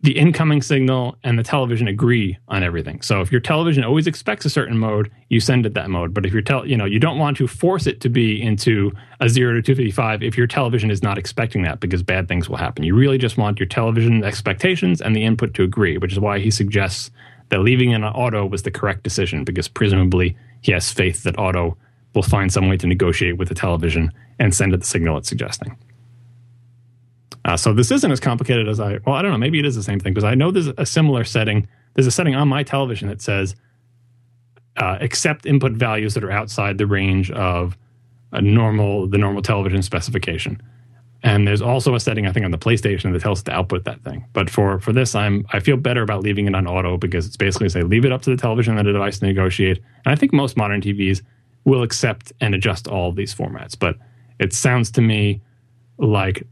the 0.03 0.17
incoming 0.17 0.63
signal 0.63 1.17
and 1.25 1.39
the 1.39 1.43
television 1.43 1.87
agree 1.87 2.39
on 2.49 2.63
everything. 2.63 3.03
So 3.03 3.21
if 3.21 3.31
your 3.31 3.41
television 3.41 3.85
always 3.85 4.07
expects 4.07 4.47
a 4.47 4.51
certain 4.51 4.79
mode, 4.79 5.11
you 5.29 5.41
send 5.41 5.67
it 5.67 5.75
that 5.75 5.91
mode. 5.91 6.15
But 6.15 6.25
if 6.25 6.33
your 6.33 6.41
tel- 6.41 6.67
you 6.67 6.77
know, 6.77 6.87
you 6.87 6.99
don't 6.99 7.19
want 7.19 7.37
to 7.37 7.47
force 7.47 7.87
it 7.87 8.01
to 8.01 8.09
be 8.09 8.41
into 8.41 8.93
a 9.21 9.29
0 9.29 9.55
to 9.55 9.63
255 9.63 10.23
if 10.23 10.39
your 10.39 10.47
television 10.47 10.91
is 10.91 11.03
not 11.03 11.19
expecting 11.19 11.63
that 11.63 11.81
because 11.81 12.03
bad 12.03 12.29
things 12.29 12.49
will 12.49 12.57
happen. 12.57 12.83
You 12.83 12.95
really 12.95 13.19
just 13.19 13.37
want 13.37 13.61
your 13.61 13.67
television 13.67 14.25
expectations 14.25 15.03
and 15.03 15.15
the 15.15 15.23
input 15.23 15.53
to 15.55 15.63
agree, 15.63 15.99
which 15.99 16.13
is 16.13 16.19
why 16.19 16.39
he 16.39 16.51
suggests 16.51 17.11
that 17.51 17.61
leaving 17.61 17.91
it 17.91 18.03
on 18.03 18.05
auto 18.05 18.47
was 18.47 18.63
the 18.63 18.71
correct 18.71 19.03
decision 19.03 19.45
because 19.45 19.69
presumably 19.69 20.35
he 20.63 20.73
has 20.73 20.91
faith 20.91 21.25
that 21.25 21.39
Auto 21.39 21.77
will 22.15 22.23
find 22.23 22.53
some 22.53 22.69
way 22.69 22.77
to 22.77 22.87
negotiate 22.87 23.37
with 23.37 23.49
the 23.49 23.55
television 23.55 24.13
and 24.39 24.55
send 24.55 24.73
it 24.75 24.79
the 24.79 24.87
signal 24.87 25.17
it's 25.17 25.29
suggesting. 25.29 25.77
Uh, 27.45 27.57
so 27.57 27.73
this 27.73 27.91
isn't 27.91 28.11
as 28.11 28.21
complicated 28.21 28.69
as 28.69 28.81
I. 28.81 28.99
Well, 29.07 29.15
I 29.15 29.23
don't 29.23 29.31
know. 29.31 29.39
Maybe 29.39 29.59
it 29.59 29.65
is 29.65 29.75
the 29.75 29.83
same 29.83 29.99
thing 29.99 30.13
because 30.13 30.25
I 30.25 30.35
know 30.35 30.51
there's 30.51 30.67
a 30.67 30.87
similar 30.87 31.25
setting. 31.25 31.67
There's 31.95 32.07
a 32.07 32.11
setting 32.11 32.35
on 32.35 32.49
my 32.49 32.63
television 32.63 33.09
that 33.09 33.23
says 33.23 33.55
uh, 34.77 34.99
accept 35.01 35.47
input 35.47 35.73
values 35.73 36.15
that 36.15 36.25
are 36.25 36.31
outside 36.31 36.79
the 36.79 36.87
range 36.87 37.31
of 37.31 37.77
a 38.33 38.43
normal 38.43 39.07
the 39.07 39.19
normal 39.19 39.43
television 39.43 39.83
specification. 39.83 40.61
And 41.23 41.47
there's 41.47 41.61
also 41.61 41.95
a 41.95 42.01
setting 42.01 42.27
I 42.27 42.33
think 42.33 42.45
on 42.45 42.51
the 42.51 42.59
PlayStation 42.59 43.13
that 43.13 43.21
tells 43.21 43.41
us 43.41 43.43
to 43.45 43.53
output 43.53 43.85
that 43.85 44.03
thing. 44.05 44.25
But 44.33 44.51
for 44.51 44.79
for 44.79 44.93
this, 44.93 45.15
I'm 45.15 45.47
I 45.53 45.61
feel 45.61 45.77
better 45.77 46.03
about 46.03 46.23
leaving 46.23 46.47
it 46.47 46.55
on 46.55 46.67
auto 46.67 46.99
because 46.99 47.27
it's 47.27 47.37
basically 47.37 47.69
say 47.71 47.83
leave 47.83 48.05
it 48.05 48.13
up 48.13 48.23
to 48.23 48.31
the 48.31 48.37
television 48.37 48.77
and 48.79 48.87
the 48.87 48.93
device 48.93 49.19
to 49.21 49.27
negotiate. 49.27 49.79
And 50.05 50.13
I 50.13 50.15
think 50.15 50.33
most 50.33 50.57
modern 50.57 50.81
TVs 50.81 51.23
will 51.65 51.83
accept 51.83 52.33
and 52.41 52.55
adjust 52.55 52.89
all 52.89 53.09
of 53.11 53.17
these 53.17 53.35
formats. 53.35 53.79
But 53.79 53.97
it 54.39 54.53
sounds 54.53 54.91
to 54.93 55.01
me 55.01 55.41
like 55.99 56.47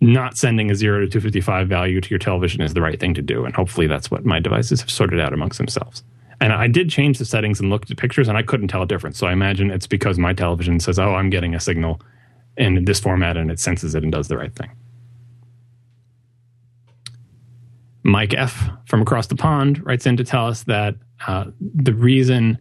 not 0.00 0.36
sending 0.36 0.70
a 0.70 0.74
0 0.74 1.00
to 1.00 1.06
255 1.06 1.68
value 1.68 2.00
to 2.00 2.10
your 2.10 2.18
television 2.18 2.62
is 2.62 2.72
the 2.72 2.80
right 2.80 2.98
thing 2.98 3.14
to 3.14 3.22
do. 3.22 3.44
And 3.44 3.54
hopefully 3.54 3.86
that's 3.86 4.10
what 4.10 4.24
my 4.24 4.40
devices 4.40 4.80
have 4.80 4.90
sorted 4.90 5.20
out 5.20 5.32
amongst 5.32 5.58
themselves. 5.58 6.02
And 6.40 6.54
I 6.54 6.68
did 6.68 6.88
change 6.88 7.18
the 7.18 7.26
settings 7.26 7.60
and 7.60 7.68
looked 7.68 7.90
at 7.90 7.98
pictures 7.98 8.28
and 8.28 8.38
I 8.38 8.42
couldn't 8.42 8.68
tell 8.68 8.82
a 8.82 8.86
difference. 8.86 9.18
So 9.18 9.26
I 9.26 9.32
imagine 9.32 9.70
it's 9.70 9.86
because 9.86 10.18
my 10.18 10.32
television 10.32 10.80
says, 10.80 10.98
oh, 10.98 11.14
I'm 11.14 11.28
getting 11.28 11.54
a 11.54 11.60
signal 11.60 12.00
in 12.56 12.84
this 12.86 12.98
format 12.98 13.36
and 13.36 13.50
it 13.50 13.60
senses 13.60 13.94
it 13.94 14.02
and 14.02 14.10
does 14.10 14.28
the 14.28 14.38
right 14.38 14.54
thing. 14.54 14.70
Mike 18.02 18.32
F. 18.32 18.70
from 18.86 19.02
across 19.02 19.26
the 19.26 19.36
pond 19.36 19.84
writes 19.84 20.06
in 20.06 20.16
to 20.16 20.24
tell 20.24 20.46
us 20.46 20.62
that 20.64 20.94
uh, 21.26 21.44
the 21.60 21.92
reason 21.92 22.58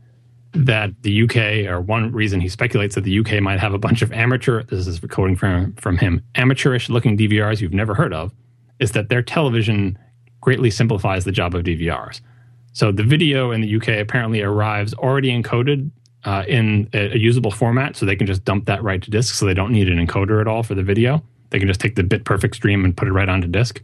that 0.54 0.92
the 1.04 1.24
UK, 1.24 1.72
or 1.72 1.80
one 1.80 2.12
reason 2.12 2.42
he 2.42 2.50
speculates 2.50 2.96
that 2.96 3.04
the 3.04 3.20
UK 3.20 3.42
might 3.42 3.60
have 3.60 3.74
a 3.74 3.78
bunch 3.78 4.02
of 4.02 4.12
amateur, 4.12 4.64
this 4.64 4.88
is 4.88 5.00
quoting 5.00 5.36
from, 5.36 5.74
from 5.76 5.98
him, 5.98 6.24
amateurish 6.36 6.90
looking 6.90 7.18
DVRs 7.18 7.62
you've 7.62 7.74
never 7.74 7.94
heard 7.94 8.14
of, 8.14 8.34
is 8.80 8.92
that 8.94 9.10
their 9.10 9.22
television 9.22 9.98
greatly 10.42 10.72
simplifies 10.72 11.26
the 11.26 11.32
job 11.32 11.54
of 11.54 11.64
DVRs. 11.64 12.22
So 12.74 12.92
the 12.92 13.04
video 13.04 13.52
in 13.52 13.62
the 13.62 13.76
UK 13.76 13.90
apparently 14.00 14.42
arrives 14.42 14.94
already 14.96 15.30
encoded 15.30 15.92
uh, 16.24 16.44
in 16.48 16.90
a, 16.94 17.14
a, 17.14 17.18
usable 17.18 17.52
format, 17.52 17.96
so 17.96 18.06
they 18.06 18.16
can 18.16 18.28
just 18.28 18.44
dump 18.44 18.66
that 18.66 18.84
right 18.84 19.02
to 19.02 19.10
disk, 19.10 19.36
so 19.36 19.46
they 19.46 19.54
don't 19.54 19.72
need 19.72 19.88
an 19.88 20.06
encoder 20.06 20.42
at 20.42 20.48
all 20.48 20.64
for 20.64 20.76
the 20.76 20.84
video. 20.84 21.24
They 21.50 21.60
can 21.60 21.68
just 21.68 21.80
take 21.80 21.96
the 21.96 22.04
bit 22.04 22.26
perfect 22.26 22.56
stream 22.56 22.84
and 22.84 22.96
put 22.96 23.08
it 23.08 23.12
right 23.12 23.30
onto 23.30 23.48
disk 23.48 23.82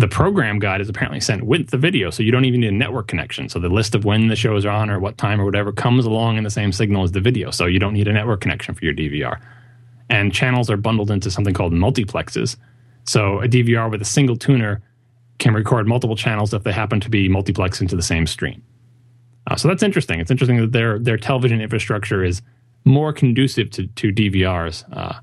the 0.00 0.08
program 0.08 0.58
guide 0.58 0.80
is 0.80 0.88
apparently 0.88 1.20
sent 1.20 1.44
with 1.44 1.68
the 1.68 1.76
video, 1.76 2.08
so 2.08 2.22
you 2.22 2.32
don't 2.32 2.46
even 2.46 2.60
need 2.60 2.68
a 2.68 2.72
network 2.72 3.06
connection. 3.06 3.50
So 3.50 3.58
the 3.58 3.68
list 3.68 3.94
of 3.94 4.06
when 4.06 4.28
the 4.28 4.36
shows 4.36 4.64
are 4.64 4.70
on 4.70 4.88
or 4.88 4.98
what 4.98 5.18
time 5.18 5.38
or 5.38 5.44
whatever 5.44 5.72
comes 5.72 6.06
along 6.06 6.38
in 6.38 6.44
the 6.44 6.50
same 6.50 6.72
signal 6.72 7.02
as 7.02 7.12
the 7.12 7.20
video. 7.20 7.50
So 7.50 7.66
you 7.66 7.78
don't 7.78 7.92
need 7.92 8.08
a 8.08 8.12
network 8.14 8.40
connection 8.40 8.74
for 8.74 8.82
your 8.82 8.94
DVR. 8.94 9.38
And 10.08 10.32
channels 10.32 10.70
are 10.70 10.78
bundled 10.78 11.10
into 11.10 11.30
something 11.30 11.52
called 11.52 11.74
multiplexes. 11.74 12.56
So 13.04 13.42
a 13.42 13.46
DVR 13.46 13.90
with 13.90 14.00
a 14.00 14.06
single 14.06 14.36
tuner 14.36 14.80
can 15.38 15.52
record 15.52 15.86
multiple 15.86 16.16
channels 16.16 16.54
if 16.54 16.62
they 16.62 16.72
happen 16.72 17.00
to 17.00 17.10
be 17.10 17.28
multiplexed 17.28 17.82
into 17.82 17.94
the 17.94 18.02
same 18.02 18.26
stream. 18.26 18.62
Uh, 19.48 19.56
so 19.56 19.68
that's 19.68 19.82
interesting. 19.82 20.18
It's 20.18 20.30
interesting 20.30 20.56
that 20.62 20.72
their 20.72 20.98
their 20.98 21.18
television 21.18 21.60
infrastructure 21.60 22.24
is 22.24 22.40
more 22.86 23.12
conducive 23.12 23.70
to, 23.72 23.86
to 23.86 24.12
DVRs 24.12 24.84
uh, 24.96 25.20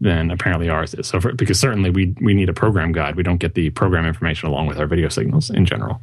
than 0.00 0.30
apparently 0.30 0.68
ours 0.68 0.94
is. 0.94 1.06
So, 1.06 1.20
for, 1.20 1.32
because 1.32 1.58
certainly 1.58 1.90
we 1.90 2.14
we 2.20 2.34
need 2.34 2.48
a 2.48 2.54
program 2.54 2.92
guide. 2.92 3.16
We 3.16 3.22
don't 3.22 3.38
get 3.38 3.54
the 3.54 3.70
program 3.70 4.06
information 4.06 4.48
along 4.48 4.66
with 4.66 4.78
our 4.78 4.86
video 4.86 5.08
signals 5.08 5.50
in 5.50 5.64
general. 5.64 6.00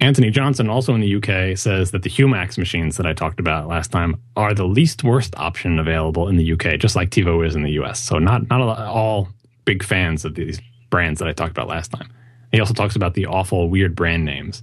Anthony 0.00 0.30
Johnson, 0.30 0.70
also 0.70 0.94
in 0.94 1.00
the 1.00 1.16
UK, 1.16 1.58
says 1.58 1.90
that 1.90 2.02
the 2.02 2.10
Humax 2.10 2.56
machines 2.56 2.96
that 2.96 3.06
I 3.06 3.12
talked 3.12 3.40
about 3.40 3.66
last 3.66 3.90
time 3.90 4.20
are 4.36 4.54
the 4.54 4.64
least 4.64 5.02
worst 5.02 5.34
option 5.36 5.78
available 5.78 6.28
in 6.28 6.36
the 6.36 6.52
UK, 6.52 6.78
just 6.78 6.94
like 6.94 7.10
TiVo 7.10 7.44
is 7.44 7.56
in 7.56 7.62
the 7.62 7.72
US. 7.72 8.00
So 8.00 8.18
not 8.18 8.48
not 8.48 8.60
all 8.60 9.28
big 9.64 9.82
fans 9.82 10.24
of 10.24 10.34
these 10.34 10.60
brands 10.90 11.18
that 11.18 11.28
I 11.28 11.32
talked 11.32 11.50
about 11.50 11.68
last 11.68 11.90
time. 11.90 12.10
He 12.52 12.60
also 12.60 12.74
talks 12.74 12.96
about 12.96 13.14
the 13.14 13.26
awful, 13.26 13.68
weird 13.68 13.94
brand 13.94 14.24
names. 14.24 14.62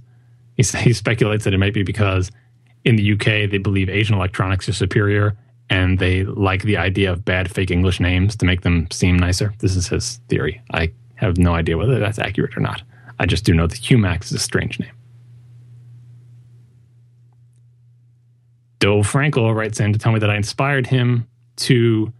He, 0.56 0.64
he 0.78 0.92
speculates 0.92 1.44
that 1.44 1.54
it 1.54 1.58
might 1.58 1.74
be 1.74 1.82
because 1.82 2.30
in 2.84 2.96
the 2.96 3.12
UK 3.12 3.50
they 3.50 3.58
believe 3.58 3.88
Asian 3.88 4.16
electronics 4.16 4.68
are 4.68 4.72
superior 4.72 5.36
and 5.68 5.98
they 5.98 6.24
like 6.24 6.62
the 6.62 6.76
idea 6.76 7.10
of 7.12 7.24
bad 7.24 7.50
fake 7.50 7.70
English 7.70 8.00
names 8.00 8.36
to 8.36 8.46
make 8.46 8.62
them 8.62 8.88
seem 8.90 9.18
nicer. 9.18 9.52
This 9.58 9.76
is 9.76 9.88
his 9.88 10.20
theory. 10.28 10.60
I 10.72 10.92
have 11.16 11.38
no 11.38 11.54
idea 11.54 11.76
whether 11.76 11.98
that's 11.98 12.18
accurate 12.18 12.56
or 12.56 12.60
not. 12.60 12.82
I 13.18 13.26
just 13.26 13.44
do 13.44 13.54
know 13.54 13.66
that 13.66 13.78
Humax 13.78 14.26
is 14.26 14.32
a 14.32 14.38
strange 14.38 14.78
name. 14.78 14.92
Dov 18.78 19.10
Frankel 19.10 19.54
writes 19.54 19.80
in 19.80 19.92
to 19.92 19.98
tell 19.98 20.12
me 20.12 20.18
that 20.18 20.30
I 20.30 20.36
inspired 20.36 20.86
him 20.86 21.26
to 21.56 22.12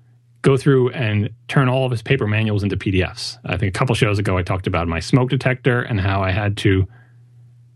go 0.42 0.56
through 0.56 0.90
and 0.90 1.28
turn 1.48 1.68
all 1.68 1.84
of 1.84 1.90
his 1.90 2.02
paper 2.02 2.26
manuals 2.26 2.62
into 2.62 2.76
PDFs. 2.76 3.38
I 3.44 3.56
think 3.56 3.74
a 3.74 3.78
couple 3.78 3.94
shows 3.94 4.18
ago 4.18 4.38
I 4.38 4.42
talked 4.42 4.66
about 4.66 4.88
my 4.88 5.00
smoke 5.00 5.28
detector 5.28 5.82
and 5.82 6.00
how 6.00 6.22
I 6.22 6.30
had 6.30 6.56
to 6.58 6.86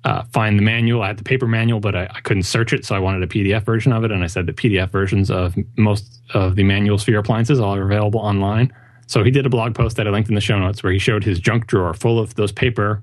uh, 0.04 0.22
find 0.32 0.58
the 0.58 0.62
manual. 0.62 1.02
I 1.02 1.08
had 1.08 1.18
the 1.18 1.24
paper 1.24 1.46
manual, 1.46 1.80
but 1.80 1.94
I, 1.94 2.04
I, 2.14 2.20
couldn't 2.20 2.44
search 2.44 2.72
it, 2.72 2.84
so 2.86 2.94
I 2.94 2.98
wanted 2.98 3.22
a 3.22 3.26
PDF 3.26 3.62
version 3.64 3.92
of 3.92 4.02
it. 4.04 4.10
And 4.10 4.24
I 4.24 4.28
said 4.28 4.46
the 4.46 4.52
PDF 4.52 4.90
versions 4.90 5.30
of 5.30 5.54
most 5.76 6.22
of 6.32 6.56
the 6.56 6.62
manuals 6.62 7.04
for 7.04 7.10
your 7.10 7.20
appliances 7.20 7.60
are 7.60 7.82
available 7.82 8.20
online. 8.20 8.72
So 9.06 9.22
he 9.22 9.30
did 9.30 9.44
a 9.44 9.50
blog 9.50 9.74
post 9.74 9.96
that 9.96 10.06
I 10.06 10.10
linked 10.10 10.28
in 10.28 10.34
the 10.34 10.40
show 10.40 10.58
notes 10.58 10.82
where 10.82 10.92
he 10.92 10.98
showed 10.98 11.24
his 11.24 11.38
junk 11.38 11.66
drawer 11.66 11.92
full 11.92 12.18
of 12.18 12.34
those 12.36 12.52
paper 12.52 13.02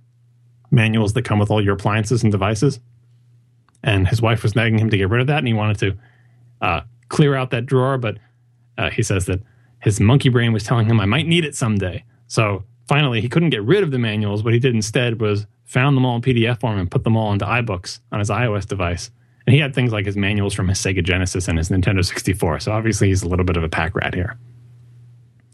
manuals 0.72 1.14
that 1.14 1.24
come 1.24 1.38
with 1.38 1.52
all 1.52 1.64
your 1.64 1.76
appliances 1.76 2.24
and 2.24 2.32
devices. 2.32 2.80
And 3.84 4.08
his 4.08 4.22
wife 4.22 4.42
was 4.42 4.56
nagging 4.56 4.80
him 4.80 4.90
to 4.90 4.98
get 4.98 5.10
rid 5.10 5.22
of 5.22 5.28
that, 5.28 5.38
and 5.38 5.48
he 5.48 5.54
wanted 5.54 5.78
to 5.80 5.98
uh, 6.62 6.82
clear 7.10 7.36
out 7.36 7.52
that 7.52 7.66
drawer, 7.66 7.98
but 7.98 8.18
uh, 8.78 8.90
he 8.90 9.04
says 9.04 9.26
that 9.28 9.42
his 9.82 10.00
monkey 10.00 10.30
brain 10.30 10.52
was 10.52 10.64
telling 10.64 10.88
him 10.88 11.00
I 11.00 11.06
might 11.06 11.28
need 11.28 11.46
it 11.46 11.56
someday. 11.56 12.04
So 12.28 12.64
finally, 12.88 13.22
he 13.22 13.30
couldn't 13.30 13.50
get 13.50 13.64
rid 13.64 13.84
of 13.84 13.92
the 13.92 14.00
manuals. 14.00 14.44
What 14.44 14.54
he 14.54 14.60
did 14.60 14.76
instead 14.76 15.20
was 15.20 15.46
found 15.66 15.98
them 15.98 16.06
all 16.06 16.16
in 16.16 16.22
PDF 16.22 16.60
form 16.60 16.80
and 16.80 16.90
put 16.90 17.04
them 17.04 17.18
all 17.18 17.32
into 17.34 17.46
iBooks 17.46 18.00
on 18.12 18.20
his 18.20 18.30
iOS 18.30 18.66
device. 18.66 19.12
And 19.46 19.54
he 19.54 19.60
had 19.60 19.74
things 19.74 19.92
like 19.94 20.06
his 20.06 20.18
manuals 20.18 20.54
from 20.54 20.68
his 20.68 20.80
Sega 20.80 21.04
Genesis 21.04 21.48
and 21.48 21.58
his 21.58 21.70
Nintendo 21.70 22.04
64. 22.04 22.60
So 22.62 22.72
obviously 22.72 23.08
he's 23.08 23.24
a 23.24 23.28
little 23.28 23.46
bit 23.46 23.58
of 23.58 23.64
a 23.64 23.70
pack 23.70 23.96
rat 23.96 24.14
here. 24.14 24.38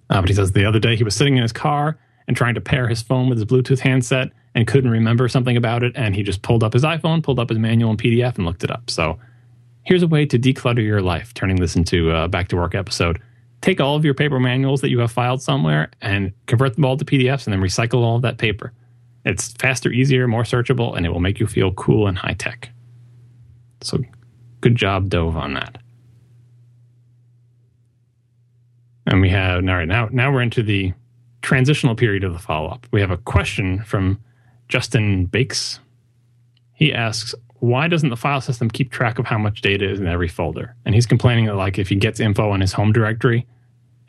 Uh, 0.09 0.21
but 0.21 0.29
he 0.29 0.35
says 0.35 0.51
the 0.51 0.65
other 0.65 0.79
day 0.79 0.95
he 0.95 1.03
was 1.03 1.15
sitting 1.15 1.35
in 1.35 1.41
his 1.41 1.51
car 1.51 1.97
and 2.27 2.37
trying 2.37 2.55
to 2.55 2.61
pair 2.61 2.87
his 2.87 3.01
phone 3.01 3.29
with 3.29 3.37
his 3.37 3.45
Bluetooth 3.45 3.79
handset 3.79 4.29
and 4.55 4.67
couldn't 4.67 4.89
remember 4.89 5.27
something 5.27 5.57
about 5.57 5.83
it. 5.83 5.93
And 5.95 6.15
he 6.15 6.23
just 6.23 6.41
pulled 6.41 6.63
up 6.63 6.73
his 6.73 6.83
iPhone, 6.83 7.23
pulled 7.23 7.39
up 7.39 7.49
his 7.49 7.59
manual 7.59 7.91
in 7.91 7.97
PDF, 7.97 8.35
and 8.35 8.45
looked 8.45 8.63
it 8.63 8.71
up. 8.71 8.89
So 8.89 9.19
here's 9.83 10.03
a 10.03 10.07
way 10.07 10.25
to 10.25 10.39
declutter 10.39 10.83
your 10.83 11.01
life, 11.01 11.33
turning 11.33 11.57
this 11.57 11.75
into 11.75 12.11
a 12.11 12.27
back 12.27 12.47
to 12.49 12.55
work 12.55 12.75
episode. 12.75 13.19
Take 13.63 13.79
all 13.79 13.95
of 13.95 14.03
your 14.03 14.13
paper 14.13 14.41
manuals 14.41 14.81
that 14.81 14.89
you 14.89 14.99
have 14.99 15.13
filed 15.13 15.41
somewhere 15.41 15.89
and 16.01 16.33
convert 16.47 16.75
them 16.75 16.83
all 16.83 16.97
to 16.97 17.05
PDFs 17.05 17.47
and 17.47 17.53
then 17.53 17.61
recycle 17.61 18.01
all 18.01 18.17
of 18.17 18.21
that 18.23 18.37
paper. 18.37 18.73
It's 19.23 19.53
faster, 19.53 19.89
easier, 19.89 20.27
more 20.27 20.43
searchable, 20.43 20.97
and 20.97 21.05
it 21.05 21.09
will 21.09 21.21
make 21.21 21.39
you 21.39 21.47
feel 21.47 21.71
cool 21.71 22.07
and 22.07 22.17
high 22.17 22.33
tech. 22.33 22.69
So 23.79 23.99
good 24.59 24.75
job, 24.75 25.07
Dov, 25.07 25.37
on 25.37 25.53
that. 25.53 25.77
And 29.07 29.21
we 29.21 29.29
have 29.29 29.63
all 29.63 29.75
right 29.75 29.87
now 29.87 30.09
now 30.11 30.29
we're 30.29 30.41
into 30.41 30.61
the 30.61 30.91
transitional 31.41 31.95
period 31.95 32.25
of 32.25 32.33
the 32.33 32.39
follow-up. 32.39 32.85
We 32.91 32.99
have 32.99 33.11
a 33.11 33.17
question 33.17 33.81
from 33.85 34.19
Justin 34.67 35.25
Bakes. 35.27 35.79
He 36.73 36.93
asks, 36.93 37.33
why 37.63 37.87
doesn't 37.87 38.09
the 38.09 38.17
file 38.17 38.41
system 38.41 38.69
keep 38.69 38.91
track 38.91 39.19
of 39.19 39.25
how 39.25 39.37
much 39.37 39.61
data 39.61 39.89
is 39.89 39.97
in 39.97 40.05
every 40.05 40.27
folder? 40.27 40.75
And 40.83 40.93
he's 40.93 41.05
complaining 41.05 41.45
that 41.45 41.55
like 41.55 41.79
if 41.79 41.87
he 41.87 41.95
gets 41.95 42.19
info 42.19 42.51
on 42.51 42.59
his 42.59 42.73
home 42.73 42.91
directory 42.91 43.47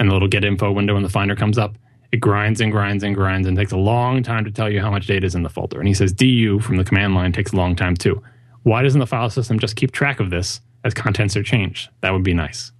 and 0.00 0.10
the 0.10 0.12
little 0.12 0.26
get 0.26 0.44
info 0.44 0.72
window 0.72 0.96
in 0.96 1.04
the 1.04 1.08
finder 1.08 1.36
comes 1.36 1.56
up, 1.56 1.78
it 2.10 2.16
grinds 2.16 2.60
and 2.60 2.72
grinds 2.72 3.04
and 3.04 3.14
grinds 3.14 3.46
and 3.46 3.56
takes 3.56 3.70
a 3.70 3.76
long 3.76 4.24
time 4.24 4.44
to 4.44 4.50
tell 4.50 4.68
you 4.68 4.80
how 4.80 4.90
much 4.90 5.06
data 5.06 5.24
is 5.24 5.36
in 5.36 5.44
the 5.44 5.48
folder. 5.48 5.78
And 5.78 5.86
he 5.86 5.94
says 5.94 6.12
du 6.12 6.58
from 6.58 6.78
the 6.78 6.84
command 6.84 7.14
line 7.14 7.30
takes 7.30 7.52
a 7.52 7.56
long 7.56 7.76
time 7.76 7.94
too. 7.94 8.20
Why 8.64 8.82
doesn't 8.82 8.98
the 8.98 9.06
file 9.06 9.30
system 9.30 9.60
just 9.60 9.76
keep 9.76 9.92
track 9.92 10.18
of 10.18 10.30
this 10.30 10.60
as 10.82 10.92
contents 10.92 11.36
are 11.36 11.44
changed? 11.44 11.90
That 12.00 12.12
would 12.12 12.24
be 12.24 12.34
nice. 12.34 12.72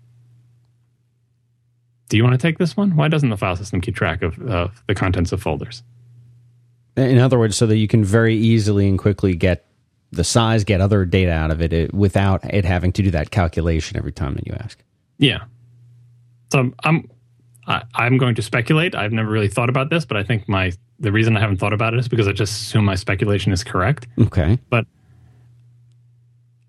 Do 2.09 2.17
you 2.17 2.25
want 2.25 2.35
to 2.35 2.45
take 2.45 2.59
this 2.59 2.77
one? 2.77 2.97
Why 2.97 3.07
doesn't 3.07 3.31
the 3.31 3.37
file 3.37 3.55
system 3.55 3.81
keep 3.81 3.95
track 3.95 4.23
of 4.23 4.45
uh, 4.51 4.69
the 4.89 4.97
contents 4.97 5.31
of 5.31 5.41
folders? 5.41 5.85
In 6.97 7.19
other 7.19 7.39
words, 7.39 7.57
so 7.57 7.69
that 7.69 7.77
you 7.77 7.87
can 7.87 8.03
very 8.03 8.35
easily 8.35 8.89
and 8.89 8.99
quickly 8.99 9.37
get 9.37 9.69
the 10.14 10.24
size, 10.24 10.64
get 10.64 10.81
other 10.81 11.05
data 11.05 11.33
out 11.33 11.50
of 11.50 11.61
it, 11.61 11.72
it 11.72 11.94
without 11.94 12.44
it 12.44 12.64
having 12.64 12.92
to 12.92 13.03
do 13.03 13.11
that 13.11 13.31
calculation 13.31 13.96
every 13.96 14.12
time 14.12 14.35
that 14.35 14.46
you 14.46 14.55
ask. 14.55 14.83
Yeah. 15.18 15.44
So 16.53 16.72
I'm 16.85 17.09
I, 17.66 17.83
am 17.94 18.18
going 18.18 18.35
to 18.35 18.42
speculate. 18.42 18.94
I've 18.94 19.12
never 19.12 19.31
really 19.31 19.48
thought 19.48 19.68
about 19.68 19.90
this, 19.90 20.05
but 20.05 20.16
I 20.16 20.22
think 20.22 20.48
my 20.48 20.72
the 21.00 21.11
reason 21.11 21.37
I 21.37 21.40
haven't 21.40 21.57
thought 21.57 21.72
about 21.72 21.94
it 21.94 22.00
is 22.00 22.09
because 22.09 22.29
I 22.29 22.33
just 22.33 22.53
assume 22.53 22.85
my 22.85 22.94
speculation 22.94 23.53
is 23.53 23.64
correct. 23.64 24.07
Okay. 24.18 24.59
But 24.70 24.87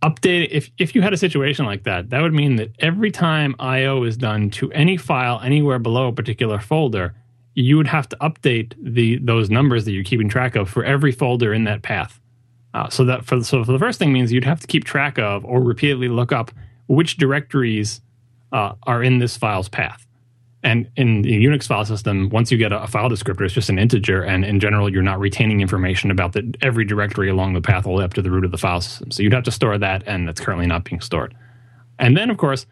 update 0.02 0.50
if 0.52 0.72
if 0.78 0.96
you 0.96 1.02
had 1.02 1.14
a 1.14 1.18
situation 1.18 1.66
like 1.66 1.84
that, 1.84 2.10
that 2.10 2.22
would 2.22 2.34
mean 2.34 2.56
that 2.58 2.72
every 2.80 3.12
time 3.12 3.56
I/O 3.60 4.04
is 4.04 4.18
done 4.18 4.50
to 4.52 4.72
any 4.72 4.98
file 4.98 5.40
anywhere 5.44 5.80
below 5.80 6.08
a 6.08 6.14
particular 6.14 6.60
folder, 6.60 7.14
you 7.54 7.78
would 7.78 7.88
have 7.88 8.08
to 8.10 8.18
update 8.18 8.74
the 8.82 9.18
those 9.18 9.50
numbers 9.50 9.86
that 9.86 9.92
you're 9.92 10.04
keeping 10.04 10.30
track 10.30 10.56
of 10.56 10.70
for 10.70 10.84
every 10.84 11.12
folder 11.12 11.54
in 11.54 11.66
that 11.66 11.82
path. 11.82 12.20
Uh, 12.76 12.90
so 12.90 13.06
that 13.06 13.24
for 13.24 13.42
so 13.42 13.64
for 13.64 13.72
the 13.72 13.80
first 13.80 13.98
thing 13.98 14.12
means 14.12 14.34
you'd 14.34 14.44
have 14.44 14.60
to 14.60 14.68
keep 14.68 14.84
track 14.84 15.18
of 15.18 15.46
or 15.46 15.62
repeatedly 15.62 16.10
look 16.10 16.34
up 16.34 16.52
which 16.88 17.16
directories 17.16 18.02
uh, 18.52 18.74
are 18.84 19.02
in 19.02 19.18
this 19.20 19.38
file's 19.38 19.70
path. 19.70 20.06
And 20.62 20.90
in 20.98 21.22
the 21.22 21.46
Unix 21.46 21.68
file 21.68 21.86
system, 21.86 22.30
once 22.30 22.52
you 22.52 22.58
get 22.58 22.74
a, 22.74 22.84
a, 22.84 22.88
file 22.88 23.10
descriptor, 23.10 23.46
it's 23.46 23.54
just 23.54 23.70
an 23.70 23.80
integer, 23.80 24.24
and 24.24 24.44
in 24.44 24.60
general, 24.60 24.92
you're 24.92 25.04
not 25.04 25.20
retaining 25.20 25.62
information 25.62 26.12
about 26.12 26.34
the, 26.34 26.54
every 26.62 26.84
directory 26.84 27.30
along 27.30 27.54
the 27.54 27.62
path 27.62 27.86
all 27.86 27.94
the 27.94 28.00
way 28.00 28.04
up 28.04 28.14
to 28.16 28.22
the 28.22 28.32
root 28.32 28.44
of 28.44 28.52
the 28.52 28.58
file 28.58 28.82
system. 28.82 29.12
So 29.12 29.22
you'd 29.24 29.34
have 29.34 29.44
to 29.44 29.52
store 29.52 29.78
that, 29.78 30.04
and 30.08 30.28
that's 30.28 30.42
currently 30.42 30.66
not 30.66 30.84
being 30.84 31.02
stored. 31.02 31.36
And 32.00 32.18
then, 32.18 32.32
of 32.32 32.38
course, 32.38 32.66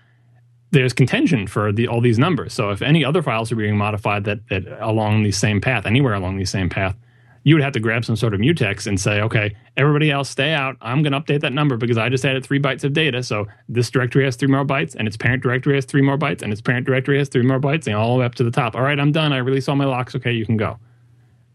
there's 0.71 0.91
contention 0.91 1.45
for 1.45 1.71
the, 1.71 1.87
all 1.87 2.01
these 2.01 2.17
numbers. 2.17 2.51
So 2.53 2.71
if 2.71 2.81
any 2.81 3.05
other 3.05 3.21
files 3.21 3.51
are 3.51 3.55
being 3.55 3.77
modified 3.77 4.23
that, 4.23 4.39
that 4.49 4.65
along 4.79 5.23
the 5.23 5.31
same 5.31 5.61
path, 5.61 5.85
anywhere 5.85 6.15
along 6.15 6.37
the 6.37 6.45
same 6.45 6.69
path, 6.69 6.95
you 7.43 7.56
would 7.56 7.63
have 7.63 7.73
to 7.73 7.79
grab 7.79 8.06
some 8.06 8.15
sort 8.15 8.34
of 8.34 8.39
mutex 8.39 8.88
and 8.88 8.99
say, 8.99 9.19
okay, 9.21 9.56
everybody 9.75 10.10
else 10.10 10.29
stay 10.29 10.53
out. 10.53 10.77
I'm 10.82 11.03
going 11.03 11.12
to 11.12 11.19
update 11.19 11.41
that 11.41 11.51
number 11.51 11.75
because 11.75 11.97
I 11.97 12.08
just 12.10 12.23
added 12.23 12.45
three 12.45 12.60
bytes 12.60 12.84
of 12.84 12.93
data. 12.93 13.21
So 13.21 13.47
this 13.67 13.89
directory 13.89 14.23
has 14.23 14.36
three 14.36 14.47
more 14.47 14.65
bytes, 14.65 14.95
and 14.95 15.08
its 15.08 15.17
parent 15.17 15.43
directory 15.43 15.75
has 15.75 15.86
three 15.86 16.01
more 16.01 16.17
bytes, 16.17 16.41
and 16.41 16.51
its 16.51 16.62
parent 16.62 16.86
directory 16.86 17.17
has 17.17 17.27
three 17.27 17.43
more 17.43 17.60
bytes, 17.60 17.86
and 17.86 17.95
all 17.95 18.13
the 18.13 18.19
way 18.19 18.25
up 18.25 18.36
to 18.36 18.43
the 18.43 18.51
top. 18.51 18.75
All 18.75 18.82
right, 18.82 18.99
I'm 18.99 19.12
done. 19.12 19.34
I 19.34 19.38
release 19.38 19.67
all 19.67 19.75
my 19.75 19.86
locks. 19.86 20.15
Okay, 20.15 20.32
you 20.32 20.45
can 20.45 20.58
go. 20.58 20.79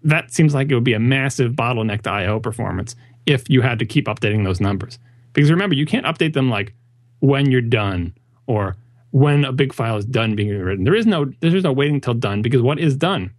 That 0.02 0.32
seems 0.32 0.54
like 0.54 0.70
it 0.70 0.74
would 0.74 0.84
be 0.84 0.94
a 0.94 1.00
massive 1.00 1.52
bottleneck 1.52 2.02
to 2.02 2.10
I/O 2.10 2.40
performance 2.40 2.94
if 3.26 3.48
you 3.48 3.62
had 3.62 3.78
to 3.78 3.86
keep 3.86 4.06
updating 4.06 4.44
those 4.44 4.60
numbers. 4.60 4.98
Because 5.32 5.50
remember, 5.50 5.74
you 5.74 5.86
can't 5.86 6.06
update 6.06 6.34
them 6.34 6.50
like 6.50 6.74
when 7.20 7.50
you're 7.50 7.60
done 7.60 8.14
or 8.46 8.76
when 9.10 9.44
a 9.44 9.52
big 9.52 9.72
file 9.72 9.96
is 9.96 10.04
done 10.04 10.36
being 10.36 10.50
written. 10.58 10.84
There 10.84 10.94
is 10.94 11.06
no 11.06 11.32
there's 11.40 11.64
no 11.64 11.72
waiting 11.72 12.00
till 12.00 12.14
done 12.14 12.42
because 12.42 12.62
what 12.62 12.78
is 12.78 12.96
done? 12.96 13.32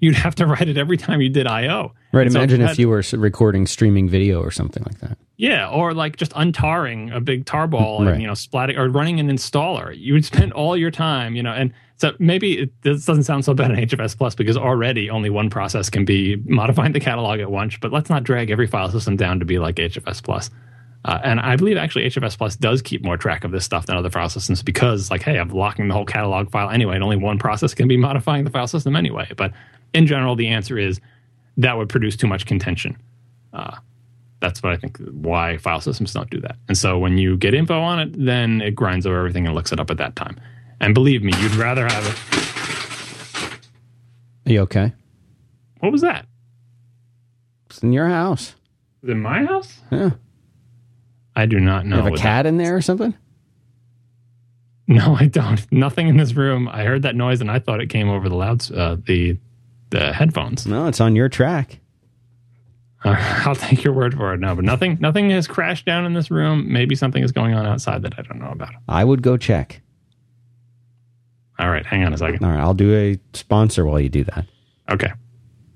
You'd 0.00 0.14
have 0.14 0.34
to 0.36 0.46
write 0.46 0.68
it 0.68 0.76
every 0.76 0.96
time 0.96 1.20
you 1.20 1.28
did 1.28 1.46
I/O. 1.46 1.92
Right. 2.12 2.30
So 2.30 2.38
imagine 2.38 2.62
if, 2.62 2.72
if 2.72 2.78
you 2.78 2.88
were 2.88 3.02
recording 3.12 3.66
streaming 3.66 4.08
video 4.08 4.40
or 4.40 4.50
something 4.50 4.82
like 4.84 5.00
that. 5.00 5.18
Yeah, 5.38 5.68
or 5.68 5.92
like 5.92 6.16
just 6.16 6.32
untarring 6.32 7.14
a 7.14 7.20
big 7.20 7.44
tarball 7.44 8.00
right. 8.00 8.12
and 8.12 8.22
you 8.22 8.26
know 8.26 8.34
splatting 8.34 8.78
or 8.78 8.88
running 8.88 9.20
an 9.20 9.30
installer. 9.30 9.96
You 9.96 10.14
would 10.14 10.24
spend 10.24 10.52
all 10.52 10.76
your 10.76 10.90
time, 10.90 11.36
you 11.36 11.42
know, 11.42 11.52
and 11.52 11.72
so 11.96 12.12
maybe 12.18 12.58
it, 12.60 12.82
this 12.82 13.04
doesn't 13.06 13.24
sound 13.24 13.44
so 13.44 13.54
bad 13.54 13.70
in 13.70 13.76
HFS 13.76 14.16
Plus 14.16 14.34
because 14.34 14.56
already 14.56 15.08
only 15.08 15.30
one 15.30 15.48
process 15.50 15.88
can 15.88 16.04
be 16.04 16.36
modifying 16.44 16.92
the 16.92 17.00
catalog 17.00 17.40
at 17.40 17.50
once. 17.50 17.76
But 17.80 17.92
let's 17.92 18.10
not 18.10 18.22
drag 18.22 18.50
every 18.50 18.66
file 18.66 18.90
system 18.90 19.16
down 19.16 19.38
to 19.40 19.46
be 19.46 19.58
like 19.58 19.76
HFS 19.76 20.22
Plus. 20.22 20.50
Uh, 21.06 21.20
and 21.22 21.38
I 21.38 21.56
believe 21.56 21.76
actually 21.76 22.04
HFS 22.06 22.36
Plus 22.36 22.56
does 22.56 22.82
keep 22.82 23.04
more 23.04 23.16
track 23.16 23.44
of 23.44 23.52
this 23.52 23.64
stuff 23.64 23.86
than 23.86 23.96
other 23.96 24.10
file 24.10 24.28
systems 24.28 24.62
because, 24.62 25.10
like, 25.10 25.22
hey, 25.22 25.38
I'm 25.38 25.48
locking 25.50 25.86
the 25.86 25.94
whole 25.94 26.04
catalog 26.04 26.50
file 26.50 26.68
anyway, 26.68 26.96
and 26.96 27.04
only 27.04 27.16
one 27.16 27.38
process 27.38 27.74
can 27.74 27.86
be 27.86 27.96
modifying 27.96 28.44
the 28.44 28.50
file 28.50 28.66
system 28.66 28.96
anyway. 28.96 29.30
But 29.36 29.52
in 29.94 30.06
general, 30.06 30.36
the 30.36 30.48
answer 30.48 30.78
is 30.78 31.00
that 31.56 31.76
would 31.76 31.88
produce 31.88 32.16
too 32.16 32.26
much 32.26 32.46
contention. 32.46 32.96
Uh, 33.52 33.76
that's 34.40 34.62
what 34.62 34.72
I 34.72 34.76
think 34.76 34.98
why 34.98 35.56
file 35.56 35.80
systems 35.80 36.12
don't 36.12 36.28
do 36.30 36.40
that. 36.40 36.56
And 36.68 36.76
so 36.76 36.98
when 36.98 37.18
you 37.18 37.36
get 37.36 37.54
info 37.54 37.80
on 37.80 37.98
it, 37.98 38.10
then 38.12 38.60
it 38.60 38.74
grinds 38.74 39.06
over 39.06 39.18
everything 39.18 39.46
and 39.46 39.54
looks 39.54 39.72
it 39.72 39.80
up 39.80 39.90
at 39.90 39.96
that 39.98 40.14
time. 40.16 40.38
And 40.80 40.94
believe 40.94 41.22
me, 41.22 41.32
you'd 41.40 41.54
rather 41.54 41.86
have 41.86 42.06
it. 42.06 43.58
Are 44.46 44.52
you 44.52 44.60
okay? 44.60 44.92
What 45.80 45.90
was 45.90 46.02
that? 46.02 46.26
It's 47.66 47.82
in 47.82 47.92
your 47.92 48.08
house. 48.08 48.54
Is 49.02 49.10
it 49.10 49.14
my 49.14 49.44
house? 49.44 49.80
Yeah. 49.90 50.10
I 51.34 51.46
do 51.46 51.60
not 51.60 51.86
know. 51.86 51.96
You 51.96 52.02
have 52.02 52.12
a 52.12 52.16
cat 52.16 52.44
that... 52.44 52.48
in 52.48 52.56
there 52.56 52.76
or 52.76 52.82
something? 52.82 53.14
No, 54.86 55.16
I 55.18 55.26
don't. 55.26 55.66
Nothing 55.72 56.08
in 56.08 56.16
this 56.16 56.34
room. 56.34 56.68
I 56.68 56.84
heard 56.84 57.02
that 57.02 57.16
noise 57.16 57.40
and 57.40 57.50
I 57.50 57.58
thought 57.58 57.80
it 57.80 57.88
came 57.88 58.08
over 58.08 58.28
the 58.28 58.36
louds, 58.36 58.70
uh, 58.70 58.96
the 59.04 59.38
the 59.98 60.12
headphones. 60.12 60.66
No, 60.66 60.86
it's 60.86 61.00
on 61.00 61.16
your 61.16 61.28
track. 61.28 61.80
Uh, 63.04 63.14
I'll 63.46 63.54
take 63.54 63.82
your 63.84 63.92
word 63.92 64.14
for 64.14 64.34
it. 64.34 64.40
No, 64.40 64.54
but 64.54 64.64
nothing, 64.64 64.98
nothing 65.00 65.30
has 65.30 65.46
crashed 65.46 65.86
down 65.86 66.04
in 66.04 66.14
this 66.14 66.30
room. 66.30 66.70
Maybe 66.72 66.94
something 66.94 67.22
is 67.22 67.32
going 67.32 67.54
on 67.54 67.66
outside 67.66 68.02
that 68.02 68.14
I 68.18 68.22
don't 68.22 68.38
know 68.38 68.50
about. 68.50 68.74
I 68.88 69.04
would 69.04 69.22
go 69.22 69.36
check. 69.36 69.80
All 71.58 71.70
right, 71.70 71.86
hang 71.86 72.04
on 72.04 72.12
a 72.12 72.18
second. 72.18 72.44
All 72.44 72.50
right, 72.50 72.60
I'll 72.60 72.74
do 72.74 72.94
a 72.94 73.18
sponsor 73.34 73.86
while 73.86 73.98
you 73.98 74.10
do 74.10 74.24
that. 74.24 74.46
Okay. 74.90 75.12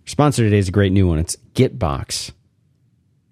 Sponsor 0.05 0.43
today 0.43 0.59
is 0.59 0.69
a 0.69 0.73
great 0.73 0.93
new 0.93 1.09
one. 1.09 1.19
It's 1.19 1.37
Gitbox. 1.55 2.33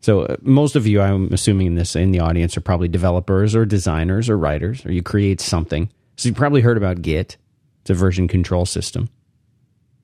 So 0.00 0.22
uh, 0.22 0.36
most 0.40 0.74
of 0.76 0.86
you, 0.86 1.02
I'm 1.02 1.30
assuming 1.32 1.66
in 1.66 1.74
this 1.74 1.94
in 1.94 2.12
the 2.12 2.20
audience, 2.20 2.56
are 2.56 2.62
probably 2.62 2.88
developers 2.88 3.54
or 3.54 3.66
designers 3.66 4.30
or 4.30 4.38
writers, 4.38 4.86
or 4.86 4.92
you 4.92 5.02
create 5.02 5.40
something. 5.40 5.90
So 6.16 6.30
you 6.30 6.34
probably 6.34 6.62
heard 6.62 6.78
about 6.78 7.02
Git. 7.02 7.36
It's 7.82 7.90
a 7.90 7.94
version 7.94 8.28
control 8.28 8.64
system. 8.64 9.10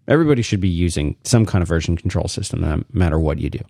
Everybody 0.07 0.43
should 0.43 0.61
be 0.61 0.69
using 0.69 1.17
some 1.25 1.47
kind 1.47 1.63
of 1.63 1.69
version 1.69 1.97
control 1.97 2.29
system, 2.29 2.61
no 2.61 2.83
matter 2.93 3.19
what 3.19 3.39
you 3.39 3.51
do. 3.51 3.61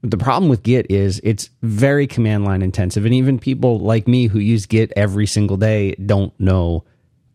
But 0.00 0.10
the 0.10 0.18
problem 0.18 0.50
with 0.50 0.62
Git 0.62 0.90
is 0.90 1.20
it's 1.24 1.48
very 1.62 2.06
command 2.06 2.44
line 2.44 2.60
intensive, 2.60 3.04
and 3.04 3.14
even 3.14 3.38
people 3.38 3.78
like 3.78 4.06
me 4.06 4.26
who 4.26 4.38
use 4.38 4.66
Git 4.66 4.92
every 4.96 5.26
single 5.26 5.56
day 5.56 5.94
don't 5.94 6.38
know 6.38 6.84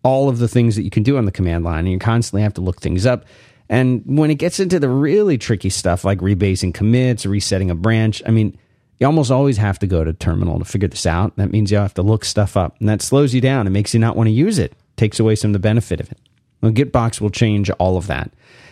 all 0.03 0.29
of 0.29 0.37
the 0.39 0.47
things 0.47 0.75
that 0.75 0.83
you 0.83 0.89
can 0.89 1.03
do 1.03 1.17
on 1.17 1.25
the 1.25 1.31
command 1.31 1.63
line, 1.63 1.79
and 1.79 1.91
you 1.91 1.99
constantly 1.99 2.43
have 2.43 2.53
to 2.53 2.61
look 2.61 2.79
things 2.79 3.05
up. 3.05 3.25
And 3.69 4.03
when 4.05 4.31
it 4.31 4.35
gets 4.35 4.59
into 4.59 4.79
the 4.79 4.89
really 4.89 5.37
tricky 5.37 5.69
stuff 5.69 6.03
like 6.03 6.19
rebasing 6.19 6.73
commits, 6.73 7.25
resetting 7.25 7.69
a 7.71 7.75
branch, 7.75 8.21
I 8.25 8.31
mean, 8.31 8.57
you 8.99 9.07
almost 9.07 9.31
always 9.31 9.57
have 9.57 9.79
to 9.79 9.87
go 9.87 10.03
to 10.03 10.13
terminal 10.13 10.59
to 10.59 10.65
figure 10.65 10.87
this 10.87 11.05
out. 11.05 11.35
That 11.37 11.51
means 11.51 11.71
you 11.71 11.77
have 11.77 11.93
to 11.95 12.01
look 12.01 12.25
stuff 12.25 12.55
up, 12.55 12.75
and 12.79 12.89
that 12.89 13.01
slows 13.01 13.33
you 13.33 13.41
down. 13.41 13.65
It 13.65 13.71
makes 13.71 13.93
you 13.93 13.99
not 13.99 14.15
want 14.15 14.27
to 14.27 14.31
use 14.31 14.59
it, 14.59 14.73
takes 14.95 15.19
away 15.19 15.35
some 15.35 15.49
of 15.49 15.53
the 15.53 15.59
benefit 15.59 15.99
of 15.99 16.11
it. 16.11 16.19
Well, 16.61 16.71
Gitbox 16.71 17.21
will 17.21 17.29
change 17.29 17.69
all 17.71 17.97
of 17.97 18.07
that. 18.07 18.31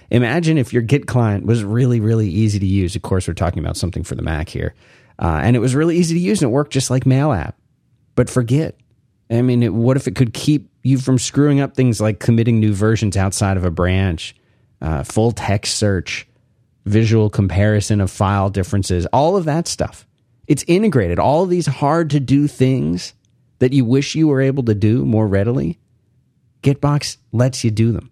Imagine 0.10 0.58
if 0.58 0.73
your 0.73 0.82
Git 0.82 1.08
client 1.08 1.45
was 1.45 1.63
really, 1.63 2.00
really 2.00 2.30
easy 2.30 2.60
to 2.60 2.65
use. 2.65 2.95
Of 2.95 3.02
course, 3.02 3.28
we're 3.28 3.34
talking 3.34 3.60
about 3.60 3.78
something 3.78 4.04
for 4.04 4.15
the 4.15 4.21
Mac 4.21 4.50
here. 4.50 4.73
Uh, 5.19 5.39
and 5.43 5.56
it 5.56 5.60
was 5.60 5.76
really 5.76 5.97
easy 5.97 6.13
to 6.15 6.19
use 6.19 6.41
and 6.41 6.52
it 6.52 6.54
worked 6.54 6.71
just 6.71 6.89
like 6.89 7.06
Mail 7.06 7.34
app. 7.34 7.58
But 8.15 8.30
for 8.30 8.43
Git, 8.43 8.80
I 9.30 9.41
mean, 9.41 9.63
it, 9.63 9.73
what 9.73 9.97
if 9.97 10.08
it 10.08 10.15
could 10.15 10.34
keep 10.34 10.69
you 10.84 10.97
from 10.97 11.17
screwing 11.17 11.60
up 11.60 11.76
things 11.76 12.00
like 12.00 12.19
committing 12.19 12.60
new 12.60 12.73
versions 12.73 13.17
outside 13.17 13.58
of 13.58 13.65
a 13.65 13.71
branch? 13.71 14.36
uh, 14.82 15.04
full 15.04 15.32
text 15.32 15.76
search, 15.76 16.28
visual 16.86 17.30
comparison 17.30 18.02
of 18.02 18.12
file 18.12 18.50
differences, 18.50 19.06
all 19.08 19.36
of 19.38 19.45
that 19.45 19.67
stuff. 19.67 20.06
It's 20.47 20.63
integrated. 20.67 21.19
All 21.19 21.45
these 21.45 21.65
hard 21.65 22.12
to 22.12 22.19
do 22.19 22.47
things 22.47 23.13
that 23.60 23.73
you 23.73 23.84
wish 23.84 24.15
you 24.15 24.28
were 24.28 24.41
able 24.41 24.63
to 24.63 24.76
do 24.76 25.06
more 25.06 25.28
readily, 25.28 25.80
Gitbox 26.63 27.17
lets 27.32 27.63
you 27.63 27.72
do 27.72 27.91
them. 27.91 28.12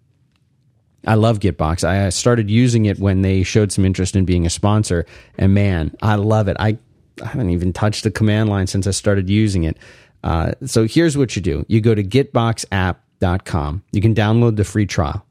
I 1.06 1.14
love 1.14 1.38
Gitbox. 1.38 1.84
I 1.84 2.08
started 2.08 2.50
using 2.50 2.86
it 2.86 2.98
when 2.98 3.22
they 3.22 3.42
showed 3.44 3.70
some 3.70 3.84
interest 3.84 4.16
in 4.16 4.24
being 4.24 4.44
a 4.44 4.50
sponsor, 4.50 5.06
and 5.38 5.54
man, 5.54 5.94
I 6.02 6.16
love 6.16 6.48
it. 6.48 6.56
I, 6.58 6.78
I 7.22 7.26
haven't 7.26 7.50
even 7.50 7.72
touched 7.72 8.02
the 8.02 8.10
command 8.10 8.48
line 8.48 8.66
since 8.66 8.86
I 8.86 8.90
started 8.90 9.30
using 9.30 9.64
it. 9.64 9.78
Uh, 10.24 10.52
so 10.64 10.86
here's 10.86 11.16
what 11.16 11.36
you 11.36 11.42
do 11.42 11.64
you 11.68 11.80
go 11.80 11.94
to 11.94 12.02
gitboxapp.com. 12.02 13.82
You 13.92 14.00
can 14.00 14.14
download 14.14 14.56
the 14.56 14.64
free 14.64 14.86
trial. 14.86 15.24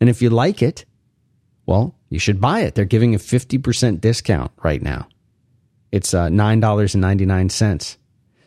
And 0.00 0.08
if 0.08 0.22
you 0.22 0.30
like 0.30 0.62
it, 0.62 0.86
well, 1.66 1.94
you 2.08 2.18
should 2.18 2.40
buy 2.40 2.60
it. 2.60 2.74
They're 2.74 2.86
giving 2.86 3.14
a 3.14 3.18
50% 3.18 4.00
discount 4.00 4.50
right 4.62 4.82
now. 4.82 5.06
It's 5.92 6.14
uh, 6.14 6.28
$9.99. 6.28 7.96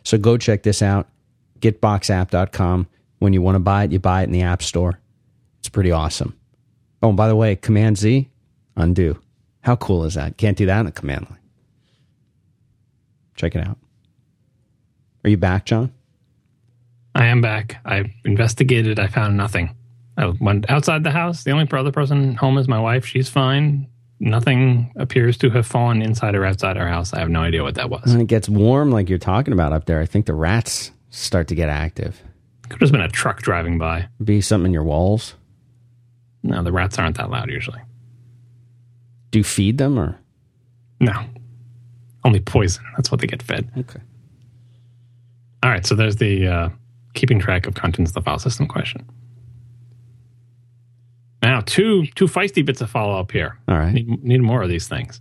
So 0.02 0.18
go 0.18 0.36
check 0.36 0.64
this 0.64 0.82
out. 0.82 1.08
Gitboxapp.com. 1.60 2.88
When 3.18 3.32
you 3.32 3.42
want 3.42 3.56
to 3.56 3.60
buy 3.60 3.84
it, 3.84 3.92
you 3.92 3.98
buy 3.98 4.22
it 4.22 4.24
in 4.24 4.32
the 4.32 4.42
App 4.42 4.62
Store. 4.62 4.98
It's 5.60 5.68
pretty 5.68 5.90
awesome. 5.90 6.38
Oh, 7.02 7.08
and 7.08 7.16
by 7.16 7.28
the 7.28 7.36
way, 7.36 7.56
Command 7.56 7.98
Z, 7.98 8.28
undo. 8.76 9.18
How 9.60 9.76
cool 9.76 10.04
is 10.04 10.14
that? 10.14 10.36
Can't 10.36 10.56
do 10.58 10.66
that 10.66 10.80
in 10.80 10.86
the 10.86 10.92
command 10.92 11.26
line. 11.30 11.38
Check 13.34 13.54
it 13.54 13.66
out. 13.66 13.78
Are 15.24 15.30
you 15.30 15.36
back, 15.36 15.64
John? 15.64 15.92
I 17.14 17.26
am 17.26 17.40
back. 17.40 17.78
I 17.84 18.12
investigated. 18.24 18.98
I 18.98 19.06
found 19.06 19.36
nothing. 19.36 19.74
I 20.16 20.26
went 20.40 20.68
outside 20.70 21.02
the 21.02 21.10
house. 21.10 21.44
The 21.44 21.50
only 21.52 21.66
other 21.70 21.92
person 21.92 22.34
home 22.34 22.58
is 22.58 22.68
my 22.68 22.78
wife. 22.78 23.06
She's 23.06 23.28
fine. 23.28 23.88
Nothing 24.20 24.92
appears 24.96 25.36
to 25.38 25.50
have 25.50 25.66
fallen 25.66 26.02
inside 26.02 26.34
or 26.34 26.44
outside 26.44 26.76
our 26.76 26.88
house. 26.88 27.12
I 27.12 27.20
have 27.20 27.30
no 27.30 27.40
idea 27.40 27.62
what 27.62 27.74
that 27.76 27.90
was. 27.90 28.04
When 28.06 28.20
it 28.20 28.28
gets 28.28 28.48
warm, 28.48 28.90
like 28.90 29.08
you're 29.08 29.18
talking 29.18 29.52
about 29.52 29.72
up 29.72 29.86
there, 29.86 30.00
I 30.00 30.06
think 30.06 30.26
the 30.26 30.34
rats 30.34 30.92
start 31.10 31.48
to 31.48 31.54
get 31.54 31.68
active. 31.68 32.22
Could 32.68 32.80
have 32.80 32.92
been 32.92 33.00
a 33.00 33.08
truck 33.08 33.42
driving 33.42 33.78
by. 33.78 34.08
Be 34.22 34.40
something 34.40 34.66
in 34.66 34.72
your 34.72 34.84
walls. 34.84 35.34
No, 36.42 36.62
the 36.62 36.72
rats 36.72 36.98
aren't 36.98 37.16
that 37.16 37.30
loud 37.30 37.50
usually. 37.50 37.80
Do 39.30 39.38
you 39.38 39.44
feed 39.44 39.78
them 39.78 39.98
or? 39.98 40.18
No, 41.00 41.24
only 42.24 42.40
poison. 42.40 42.84
That's 42.96 43.10
what 43.10 43.20
they 43.20 43.26
get 43.26 43.42
fed. 43.42 43.70
Okay. 43.76 44.00
All 45.62 45.70
right. 45.70 45.84
So 45.84 45.94
there's 45.94 46.16
the 46.16 46.46
uh, 46.46 46.68
keeping 47.14 47.38
track 47.38 47.66
of 47.66 47.74
contents 47.74 48.10
of 48.10 48.14
the 48.14 48.22
file 48.22 48.38
system 48.38 48.66
question. 48.66 49.04
Now, 51.42 51.60
two 51.60 52.06
two 52.14 52.26
feisty 52.26 52.64
bits 52.64 52.80
of 52.80 52.90
follow 52.90 53.18
up 53.20 53.30
here. 53.30 53.58
All 53.68 53.76
right, 53.76 53.92
need, 53.92 54.24
need 54.24 54.40
more 54.40 54.62
of 54.62 54.70
these 54.70 54.88
things. 54.88 55.20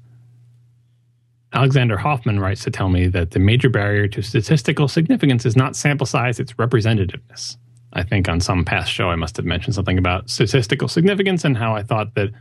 Alexander 1.54 1.98
Hoffman 1.98 2.40
writes 2.40 2.64
to 2.64 2.72
tell 2.72 2.90
me 2.90 3.08
that 3.08 3.32
the 3.32 3.40
major 3.40 3.70
barrier 3.70 4.08
to 4.08 4.22
statistical 4.22 4.88
significance 4.88 5.46
is 5.46 5.56
not 5.56 5.76
sample 5.76 6.08
size; 6.08 6.40
it's 6.40 6.54
representativeness. 6.54 7.58
I 7.94 8.04
think 8.04 8.28
on 8.28 8.40
some 8.40 8.66
past 8.66 8.92
show 8.92 9.10
I 9.10 9.16
must 9.16 9.38
have 9.38 9.46
mentioned 9.46 9.76
something 9.76 10.00
about 10.00 10.30
statistical 10.30 10.88
significance 10.88 11.46
and 11.46 11.56
how 11.56 11.76
I 11.76 11.84
thought 11.84 12.16
that 12.16 12.32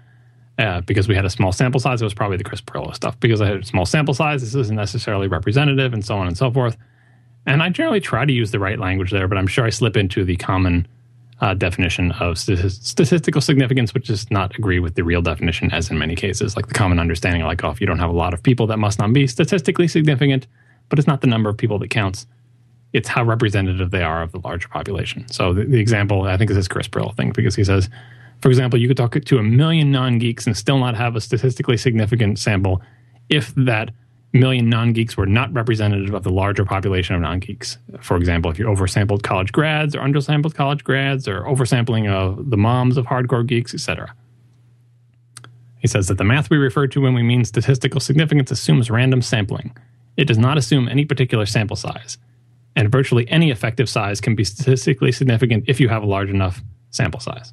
uh, 0.58 0.80
because 0.82 1.08
we 1.08 1.14
had 1.14 1.24
a 1.24 1.30
small 1.30 1.52
sample 1.52 1.80
size. 1.80 2.00
It 2.00 2.04
was 2.04 2.14
probably 2.14 2.36
the 2.36 2.44
Chris 2.44 2.60
Pirillo 2.60 2.94
stuff 2.94 3.18
because 3.20 3.40
I 3.40 3.46
had 3.46 3.56
a 3.56 3.64
small 3.64 3.86
sample 3.86 4.14
size. 4.14 4.40
This 4.40 4.54
isn't 4.54 4.76
necessarily 4.76 5.28
representative, 5.28 5.92
and 5.92 6.04
so 6.04 6.16
on 6.16 6.26
and 6.26 6.36
so 6.36 6.50
forth. 6.50 6.76
And 7.46 7.62
I 7.62 7.68
generally 7.70 8.00
try 8.00 8.24
to 8.24 8.32
use 8.32 8.50
the 8.50 8.58
right 8.58 8.78
language 8.78 9.10
there, 9.10 9.28
but 9.28 9.36
I'm 9.36 9.46
sure 9.46 9.64
I 9.64 9.70
slip 9.70 9.96
into 9.96 10.24
the 10.24 10.36
common 10.36 10.86
uh, 11.42 11.54
definition 11.54 12.12
of 12.12 12.38
statistical 12.38 13.40
significance, 13.40 13.92
which 13.92 14.06
does 14.06 14.30
not 14.30 14.56
agree 14.56 14.78
with 14.78 14.94
the 14.94 15.02
real 15.02 15.20
definition, 15.20 15.72
as 15.72 15.90
in 15.90 15.98
many 15.98 16.14
cases, 16.14 16.54
like 16.54 16.68
the 16.68 16.74
common 16.74 17.00
understanding, 17.00 17.42
like, 17.42 17.64
oh, 17.64 17.70
if 17.70 17.80
you 17.80 17.86
don't 17.86 17.98
have 17.98 18.10
a 18.10 18.14
lot 18.14 18.32
of 18.32 18.40
people, 18.40 18.68
that 18.68 18.78
must 18.78 19.00
not 19.00 19.12
be 19.12 19.26
statistically 19.26 19.88
significant, 19.88 20.46
but 20.88 21.00
it's 21.00 21.08
not 21.08 21.20
the 21.20 21.26
number 21.26 21.50
of 21.50 21.58
people 21.58 21.80
that 21.80 21.90
counts. 21.90 22.28
It's 22.92 23.08
how 23.08 23.24
representative 23.24 23.90
they 23.90 24.04
are 24.04 24.22
of 24.22 24.30
the 24.30 24.38
larger 24.38 24.68
population. 24.68 25.26
So 25.28 25.52
the, 25.52 25.64
the 25.64 25.80
example, 25.80 26.22
I 26.22 26.36
think, 26.36 26.48
is 26.48 26.56
this 26.56 26.68
Chris 26.68 26.86
Pirillo 26.86 27.16
thing, 27.16 27.32
because 27.32 27.56
he 27.56 27.64
says, 27.64 27.90
for 28.40 28.48
example, 28.48 28.78
you 28.78 28.86
could 28.86 28.96
talk 28.96 29.18
to 29.20 29.38
a 29.38 29.42
million 29.42 29.90
non 29.90 30.18
geeks 30.18 30.46
and 30.46 30.56
still 30.56 30.78
not 30.78 30.94
have 30.94 31.16
a 31.16 31.20
statistically 31.20 31.76
significant 31.76 32.38
sample 32.38 32.80
if 33.28 33.52
that 33.56 33.90
million 34.32 34.68
non 34.68 34.92
geeks 34.92 35.16
were 35.16 35.26
not 35.26 35.52
representative 35.52 36.14
of 36.14 36.22
the 36.22 36.30
larger 36.30 36.64
population 36.64 37.14
of 37.14 37.20
non 37.20 37.38
geeks. 37.40 37.78
For 38.00 38.16
example, 38.16 38.50
if 38.50 38.58
you 38.58 38.66
oversampled 38.66 39.22
college 39.22 39.52
grads 39.52 39.94
or 39.94 40.00
undersampled 40.00 40.54
college 40.54 40.84
grads 40.84 41.28
or 41.28 41.42
oversampling 41.42 42.10
of 42.10 42.50
the 42.50 42.56
moms 42.56 42.96
of 42.96 43.06
hardcore 43.06 43.46
geeks, 43.46 43.74
etc. 43.74 44.14
He 45.78 45.88
says 45.88 46.08
that 46.08 46.18
the 46.18 46.24
math 46.24 46.48
we 46.48 46.58
refer 46.58 46.86
to 46.86 47.00
when 47.00 47.14
we 47.14 47.22
mean 47.22 47.44
statistical 47.44 48.00
significance 48.00 48.50
assumes 48.50 48.90
random 48.90 49.20
sampling. 49.20 49.76
It 50.16 50.26
does 50.26 50.38
not 50.38 50.56
assume 50.56 50.88
any 50.88 51.04
particular 51.04 51.44
sample 51.44 51.76
size. 51.76 52.18
And 52.76 52.90
virtually 52.90 53.28
any 53.28 53.50
effective 53.50 53.88
size 53.88 54.20
can 54.20 54.34
be 54.34 54.44
statistically 54.44 55.12
significant 55.12 55.64
if 55.66 55.80
you 55.80 55.88
have 55.88 56.02
a 56.02 56.06
large 56.06 56.30
enough 56.30 56.62
sample 56.90 57.20
size. 57.20 57.52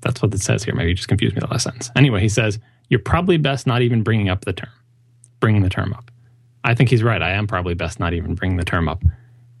That's 0.00 0.22
what 0.22 0.32
it 0.32 0.40
says 0.40 0.64
here. 0.64 0.74
Maybe 0.74 0.90
you 0.90 0.94
just 0.94 1.08
confused 1.08 1.34
me 1.34 1.40
the 1.40 1.48
last 1.48 1.64
sentence. 1.64 1.90
Anyway, 1.94 2.20
he 2.20 2.28
says 2.28 2.58
you're 2.88 3.00
probably 3.00 3.36
best 3.36 3.66
not 3.66 3.82
even 3.82 4.02
bringing 4.02 4.28
up 4.28 4.44
the 4.44 4.52
term, 4.52 4.70
bringing 5.40 5.62
the 5.62 5.68
term 5.68 5.92
up. 5.92 6.10
I 6.64 6.74
think 6.74 6.90
he's 6.90 7.02
right. 7.02 7.22
I 7.22 7.30
am 7.30 7.46
probably 7.46 7.74
best 7.74 8.00
not 8.00 8.12
even 8.12 8.34
bringing 8.34 8.56
the 8.56 8.64
term 8.64 8.88
up. 8.88 9.02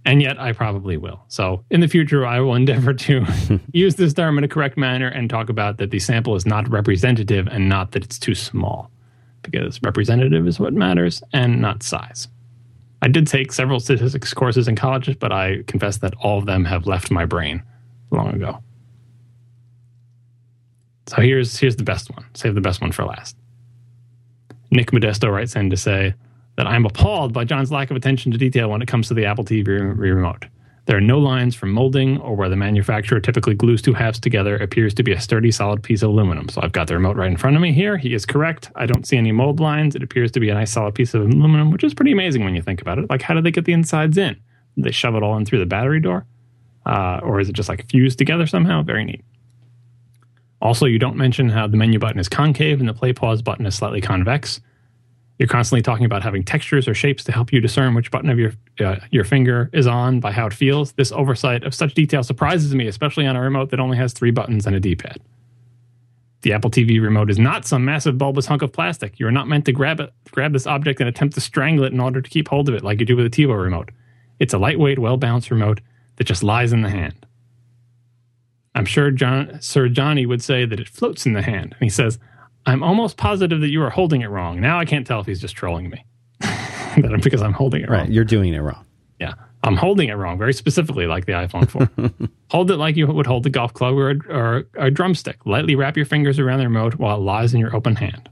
And 0.04 0.22
yet 0.22 0.40
I 0.40 0.52
probably 0.52 0.96
will. 0.96 1.22
So 1.28 1.64
in 1.70 1.80
the 1.80 1.88
future, 1.88 2.26
I 2.26 2.40
will 2.40 2.54
endeavor 2.54 2.94
to 2.94 3.26
use 3.72 3.96
this 3.96 4.14
term 4.14 4.38
in 4.38 4.44
a 4.44 4.48
correct 4.48 4.78
manner 4.78 5.08
and 5.08 5.28
talk 5.28 5.48
about 5.48 5.78
that 5.78 5.90
the 5.90 5.98
sample 5.98 6.34
is 6.34 6.46
not 6.46 6.68
representative 6.70 7.46
and 7.46 7.68
not 7.68 7.92
that 7.92 8.04
it's 8.04 8.18
too 8.18 8.34
small, 8.34 8.90
because 9.42 9.80
representative 9.82 10.46
is 10.46 10.58
what 10.58 10.72
matters 10.72 11.22
and 11.32 11.60
not 11.60 11.82
size. 11.82 12.28
I 13.02 13.08
did 13.08 13.26
take 13.26 13.52
several 13.52 13.80
statistics 13.80 14.34
courses 14.34 14.66
in 14.66 14.76
college, 14.76 15.18
but 15.18 15.30
I 15.30 15.62
confess 15.66 15.98
that 15.98 16.14
all 16.20 16.38
of 16.38 16.46
them 16.46 16.64
have 16.64 16.86
left 16.86 17.10
my 17.10 17.24
brain 17.24 17.62
long 18.10 18.34
ago. 18.34 18.62
So 21.08 21.22
here's 21.22 21.58
here's 21.58 21.76
the 21.76 21.84
best 21.84 22.10
one. 22.10 22.24
Save 22.34 22.54
the 22.54 22.60
best 22.60 22.80
one 22.80 22.92
for 22.92 23.04
last. 23.04 23.36
Nick 24.70 24.90
Modesto 24.90 25.32
writes 25.32 25.56
in 25.56 25.70
to 25.70 25.76
say 25.76 26.14
that 26.56 26.66
I'm 26.66 26.84
appalled 26.84 27.32
by 27.32 27.44
John's 27.44 27.72
lack 27.72 27.90
of 27.90 27.96
attention 27.96 28.32
to 28.32 28.38
detail 28.38 28.68
when 28.68 28.82
it 28.82 28.88
comes 28.88 29.08
to 29.08 29.14
the 29.14 29.24
Apple 29.24 29.44
TV 29.44 29.66
remote. 29.96 30.44
There 30.84 30.96
are 30.96 31.02
no 31.02 31.18
lines 31.18 31.54
from 31.54 31.70
molding 31.70 32.18
or 32.18 32.34
where 32.34 32.48
the 32.48 32.56
manufacturer 32.56 33.20
typically 33.20 33.54
glues 33.54 33.82
two 33.82 33.92
halves 33.92 34.18
together. 34.18 34.56
Appears 34.56 34.94
to 34.94 35.02
be 35.02 35.12
a 35.12 35.20
sturdy, 35.20 35.50
solid 35.50 35.82
piece 35.82 36.02
of 36.02 36.10
aluminum. 36.10 36.48
So 36.48 36.62
I've 36.62 36.72
got 36.72 36.88
the 36.88 36.94
remote 36.94 37.16
right 37.16 37.30
in 37.30 37.36
front 37.36 37.56
of 37.56 37.62
me 37.62 37.72
here. 37.72 37.98
He 37.98 38.14
is 38.14 38.24
correct. 38.24 38.70
I 38.74 38.86
don't 38.86 39.06
see 39.06 39.18
any 39.18 39.30
mold 39.30 39.60
lines. 39.60 39.94
It 39.94 40.02
appears 40.02 40.32
to 40.32 40.40
be 40.40 40.48
a 40.48 40.54
nice, 40.54 40.72
solid 40.72 40.94
piece 40.94 41.12
of 41.12 41.22
aluminum, 41.22 41.70
which 41.70 41.84
is 41.84 41.92
pretty 41.92 42.12
amazing 42.12 42.42
when 42.42 42.54
you 42.54 42.62
think 42.62 42.80
about 42.80 42.98
it. 42.98 43.10
Like, 43.10 43.20
how 43.20 43.34
did 43.34 43.44
they 43.44 43.50
get 43.50 43.66
the 43.66 43.74
insides 43.74 44.16
in? 44.16 44.40
They 44.78 44.90
shove 44.90 45.14
it 45.14 45.22
all 45.22 45.36
in 45.36 45.44
through 45.44 45.58
the 45.58 45.66
battery 45.66 46.00
door? 46.00 46.26
Uh, 46.86 47.20
or 47.22 47.38
is 47.38 47.50
it 47.50 47.52
just 47.52 47.68
like 47.68 47.86
fused 47.90 48.16
together 48.16 48.46
somehow? 48.46 48.82
Very 48.82 49.04
neat. 49.04 49.22
Also, 50.60 50.86
you 50.86 50.98
don't 50.98 51.16
mention 51.16 51.48
how 51.48 51.66
the 51.66 51.76
menu 51.76 51.98
button 51.98 52.18
is 52.18 52.28
concave 52.28 52.80
and 52.80 52.88
the 52.88 52.94
play 52.94 53.12
pause 53.12 53.42
button 53.42 53.66
is 53.66 53.74
slightly 53.74 54.00
convex. 54.00 54.60
You're 55.38 55.48
constantly 55.48 55.82
talking 55.82 56.04
about 56.04 56.24
having 56.24 56.42
textures 56.42 56.88
or 56.88 56.94
shapes 56.94 57.22
to 57.24 57.32
help 57.32 57.52
you 57.52 57.60
discern 57.60 57.94
which 57.94 58.10
button 58.10 58.28
of 58.28 58.40
your 58.40 58.52
uh, 58.80 58.96
your 59.10 59.22
finger 59.22 59.70
is 59.72 59.86
on 59.86 60.18
by 60.18 60.32
how 60.32 60.46
it 60.46 60.52
feels. 60.52 60.92
This 60.92 61.12
oversight 61.12 61.62
of 61.62 61.74
such 61.74 61.94
detail 61.94 62.24
surprises 62.24 62.74
me, 62.74 62.88
especially 62.88 63.24
on 63.24 63.36
a 63.36 63.40
remote 63.40 63.70
that 63.70 63.78
only 63.78 63.96
has 63.96 64.12
three 64.12 64.32
buttons 64.32 64.66
and 64.66 64.74
a 64.74 64.80
D-pad. 64.80 65.20
The 66.42 66.52
Apple 66.52 66.70
TV 66.70 67.00
remote 67.00 67.30
is 67.30 67.38
not 67.38 67.66
some 67.66 67.84
massive 67.84 68.18
bulbous 68.18 68.46
hunk 68.46 68.62
of 68.62 68.72
plastic. 68.72 69.18
You 69.20 69.28
are 69.28 69.32
not 69.32 69.48
meant 69.48 69.64
to 69.66 69.72
grab 69.72 70.00
it, 70.00 70.12
grab 70.30 70.52
this 70.52 70.66
object 70.66 71.00
and 71.00 71.08
attempt 71.08 71.34
to 71.34 71.40
strangle 71.40 71.84
it 71.84 71.92
in 71.92 72.00
order 72.00 72.20
to 72.20 72.30
keep 72.30 72.48
hold 72.48 72.68
of 72.68 72.74
it 72.74 72.82
like 72.82 72.98
you 72.98 73.06
do 73.06 73.16
with 73.16 73.26
a 73.26 73.30
TiVo 73.30 73.60
remote. 73.60 73.90
It's 74.40 74.54
a 74.54 74.58
lightweight, 74.58 74.98
well-balanced 74.98 75.50
remote 75.50 75.80
that 76.16 76.24
just 76.24 76.42
lies 76.42 76.72
in 76.72 76.82
the 76.82 76.90
hand. 76.90 77.26
I'm 78.78 78.84
sure 78.84 79.10
John, 79.10 79.60
Sir 79.60 79.88
Jony 79.88 80.24
would 80.24 80.40
say 80.40 80.64
that 80.64 80.78
it 80.78 80.88
floats 80.88 81.26
in 81.26 81.32
the 81.32 81.42
hand. 81.42 81.72
And 81.72 81.82
he 81.82 81.88
says, 81.88 82.16
I'm 82.64 82.84
almost 82.84 83.16
positive 83.16 83.60
that 83.60 83.70
you 83.70 83.82
are 83.82 83.90
holding 83.90 84.20
it 84.20 84.28
wrong. 84.28 84.60
Now 84.60 84.78
I 84.78 84.84
can't 84.84 85.04
tell 85.04 85.18
if 85.18 85.26
he's 85.26 85.40
just 85.40 85.56
trolling 85.56 85.90
me 85.90 86.04
because 87.20 87.42
I'm 87.42 87.52
holding 87.52 87.82
it 87.82 87.88
right, 87.88 87.96
wrong. 87.96 88.06
Right, 88.06 88.12
you're 88.12 88.24
doing 88.24 88.54
it 88.54 88.60
wrong. 88.60 88.86
Yeah, 89.18 89.34
I'm 89.64 89.74
holding 89.74 90.10
it 90.10 90.14
wrong, 90.14 90.38
very 90.38 90.52
specifically, 90.52 91.08
like 91.08 91.26
the 91.26 91.32
iPhone 91.32 91.68
4. 91.68 92.28
hold 92.52 92.70
it 92.70 92.76
like 92.76 92.94
you 92.94 93.08
would 93.08 93.26
hold 93.26 93.44
a 93.46 93.50
golf 93.50 93.74
club 93.74 93.94
or 93.94 94.10
a, 94.10 94.16
or 94.28 94.64
a, 94.76 94.92
drumstick. 94.92 95.44
Lightly 95.44 95.74
wrap 95.74 95.96
your 95.96 96.06
fingers 96.06 96.38
around 96.38 96.60
the 96.60 96.64
remote 96.66 96.94
while 96.94 97.16
it 97.16 97.22
lies 97.22 97.54
in 97.54 97.58
your 97.58 97.74
open 97.74 97.96
hand. 97.96 98.28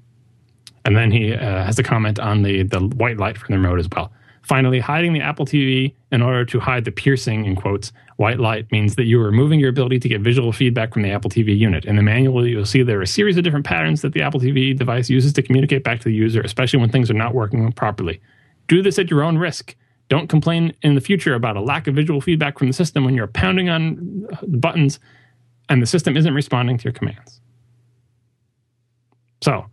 And 0.85 0.97
then 0.97 1.11
he 1.11 1.35
uh, 1.35 1.65
has 1.65 1.77
a 1.81 1.83
comment 1.83 2.21
on 2.21 2.43
the, 2.43 2.63
the 2.63 2.79
white 2.79 3.17
light 3.17 3.37
from 3.37 3.53
the 3.53 3.61
remote 3.61 3.81
as 3.81 3.89
well. 3.89 4.13
Finally, 4.47 4.79
hiding 4.79 5.13
the 5.13 5.21
Apple 5.21 5.45
TV 5.45 5.93
in 6.13 6.23
order 6.23 6.45
to 6.45 6.61
hide 6.61 6.85
the 6.85 6.93
piercing, 6.93 7.45
in 7.47 7.57
quotes, 7.57 7.93
white 8.15 8.39
light 8.39 8.71
means 8.71 8.95
that 8.95 9.03
you 9.03 9.21
are 9.21 9.25
removing 9.25 9.59
your 9.59 9.69
ability 9.69 9.99
to 9.99 10.09
get 10.09 10.21
visual 10.21 10.53
feedback 10.53 10.93
from 10.93 11.03
the 11.03 11.11
Apple 11.11 11.29
TV 11.29 11.59
unit. 11.59 11.85
In 11.85 11.97
the 11.97 12.03
manual, 12.03 12.47
you'll 12.47 12.65
see 12.65 12.85
there 12.85 13.01
are 13.01 13.03
a 13.03 13.09
series 13.09 13.37
of 13.37 13.43
different 13.43 13.67
patterns 13.67 14.03
that 14.03 14.13
the 14.13 14.23
Apple 14.23 14.39
TV 14.39 14.77
device 14.77 15.11
uses 15.11 15.33
to 15.33 15.43
communicate 15.43 15.83
back 15.83 15.99
to 15.99 16.05
the 16.05 16.15
user, 16.15 16.41
especially 16.43 16.79
when 16.79 16.91
things 16.91 17.11
are 17.11 17.15
not 17.15 17.35
working 17.35 17.73
properly. 17.73 18.21
Do 18.69 18.83
this 18.83 19.01
at 19.01 19.11
your 19.11 19.25
own 19.25 19.37
risk. 19.37 19.75
Don't 20.09 20.29
complain 20.29 20.73
in 20.83 20.95
the 20.95 21.01
future 21.01 21.35
about 21.35 21.57
a 21.57 21.61
lack 21.61 21.89
of 21.89 21.97
visual 21.97 22.21
feedback 22.21 22.57
from 22.57 22.69
the 22.69 22.73
system 22.73 23.05
when 23.05 23.15
you're 23.15 23.27
pounding 23.27 23.69
on 23.69 24.29
uh, 24.33 24.37
the 24.43 24.59
buttons 24.59 25.01
and 25.69 25.83
the 25.83 25.87
system 25.87 26.17
isn't 26.17 26.35
responding 26.35 26.79
to 26.79 26.85
your 26.85 26.93
commands. 26.93 27.41
So, 29.43 29.67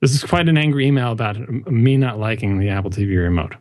this 0.00 0.14
is 0.14 0.22
quite 0.22 0.48
an 0.48 0.56
angry 0.56 0.86
email 0.86 1.10
about 1.10 1.36
um, 1.36 1.64
me 1.66 1.96
not 1.96 2.20
liking 2.20 2.60
the 2.60 2.68
Apple 2.68 2.92
TV 2.92 3.20
remote 3.20 3.56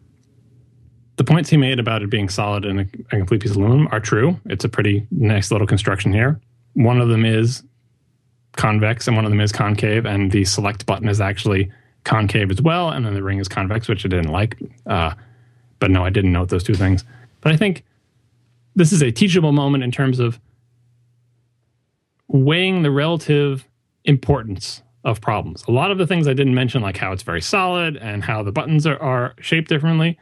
the 1.17 1.23
points 1.23 1.49
he 1.49 1.57
made 1.57 1.79
about 1.79 2.01
it 2.01 2.09
being 2.09 2.29
solid 2.29 2.65
and 2.65 2.81
a, 2.81 2.87
a, 3.11 3.17
complete 3.17 3.41
piece 3.41 3.51
of 3.51 3.57
aluminum 3.57 3.87
are 3.91 3.99
true. 3.99 4.39
It's 4.45 4.65
a 4.65 4.69
pretty 4.69 5.05
nice 5.11 5.51
little 5.51 5.67
construction 5.67 6.11
here. 6.11 6.39
One 6.73 6.99
of 6.99 7.09
them 7.09 7.23
is 7.23 7.63
convex 8.55 9.07
and 9.07 9.15
one 9.15 9.25
of 9.25 9.31
them 9.31 9.41
is 9.41 9.51
concave, 9.51 10.05
and 10.05 10.31
the 10.31 10.45
select 10.45 10.85
button 10.85 11.07
is 11.07 11.21
actually 11.21 11.71
concave 12.03 12.51
as 12.51 12.61
well, 12.61 12.89
and 12.89 13.05
then 13.05 13.13
the 13.13 13.23
ring 13.23 13.39
is 13.39 13.47
convex, 13.47 13.87
which 13.87 14.05
I 14.05 14.09
didn't 14.09 14.31
like. 14.31 14.57
Uh, 14.85 15.13
but 15.79 15.91
no, 15.91 16.03
I 16.03 16.09
didn't 16.09 16.31
note 16.31 16.49
those 16.49 16.63
two 16.63 16.75
things. 16.75 17.03
But 17.41 17.51
I 17.51 17.57
think 17.57 17.83
this 18.75 18.91
is 18.91 19.01
a 19.01 19.11
teachable 19.11 19.51
moment 19.51 19.83
in 19.83 19.91
terms 19.91 20.19
of 20.19 20.39
weighing 22.27 22.81
the 22.81 22.91
relative 22.91 23.67
importance 24.05 24.81
of 25.03 25.21
problems. 25.21 25.63
A 25.67 25.71
lot 25.71 25.91
of 25.91 25.97
the 25.97 26.07
things 26.07 26.27
I 26.27 26.33
didn't 26.33 26.55
mention, 26.55 26.81
like 26.81 26.97
how 26.97 27.11
it's 27.11 27.23
very 27.23 27.41
solid 27.41 27.97
and 27.97 28.23
how 28.23 28.41
the 28.41 28.51
buttons 28.51 28.87
are, 28.87 29.01
are 29.01 29.35
shaped 29.39 29.69
differently, 29.69 30.17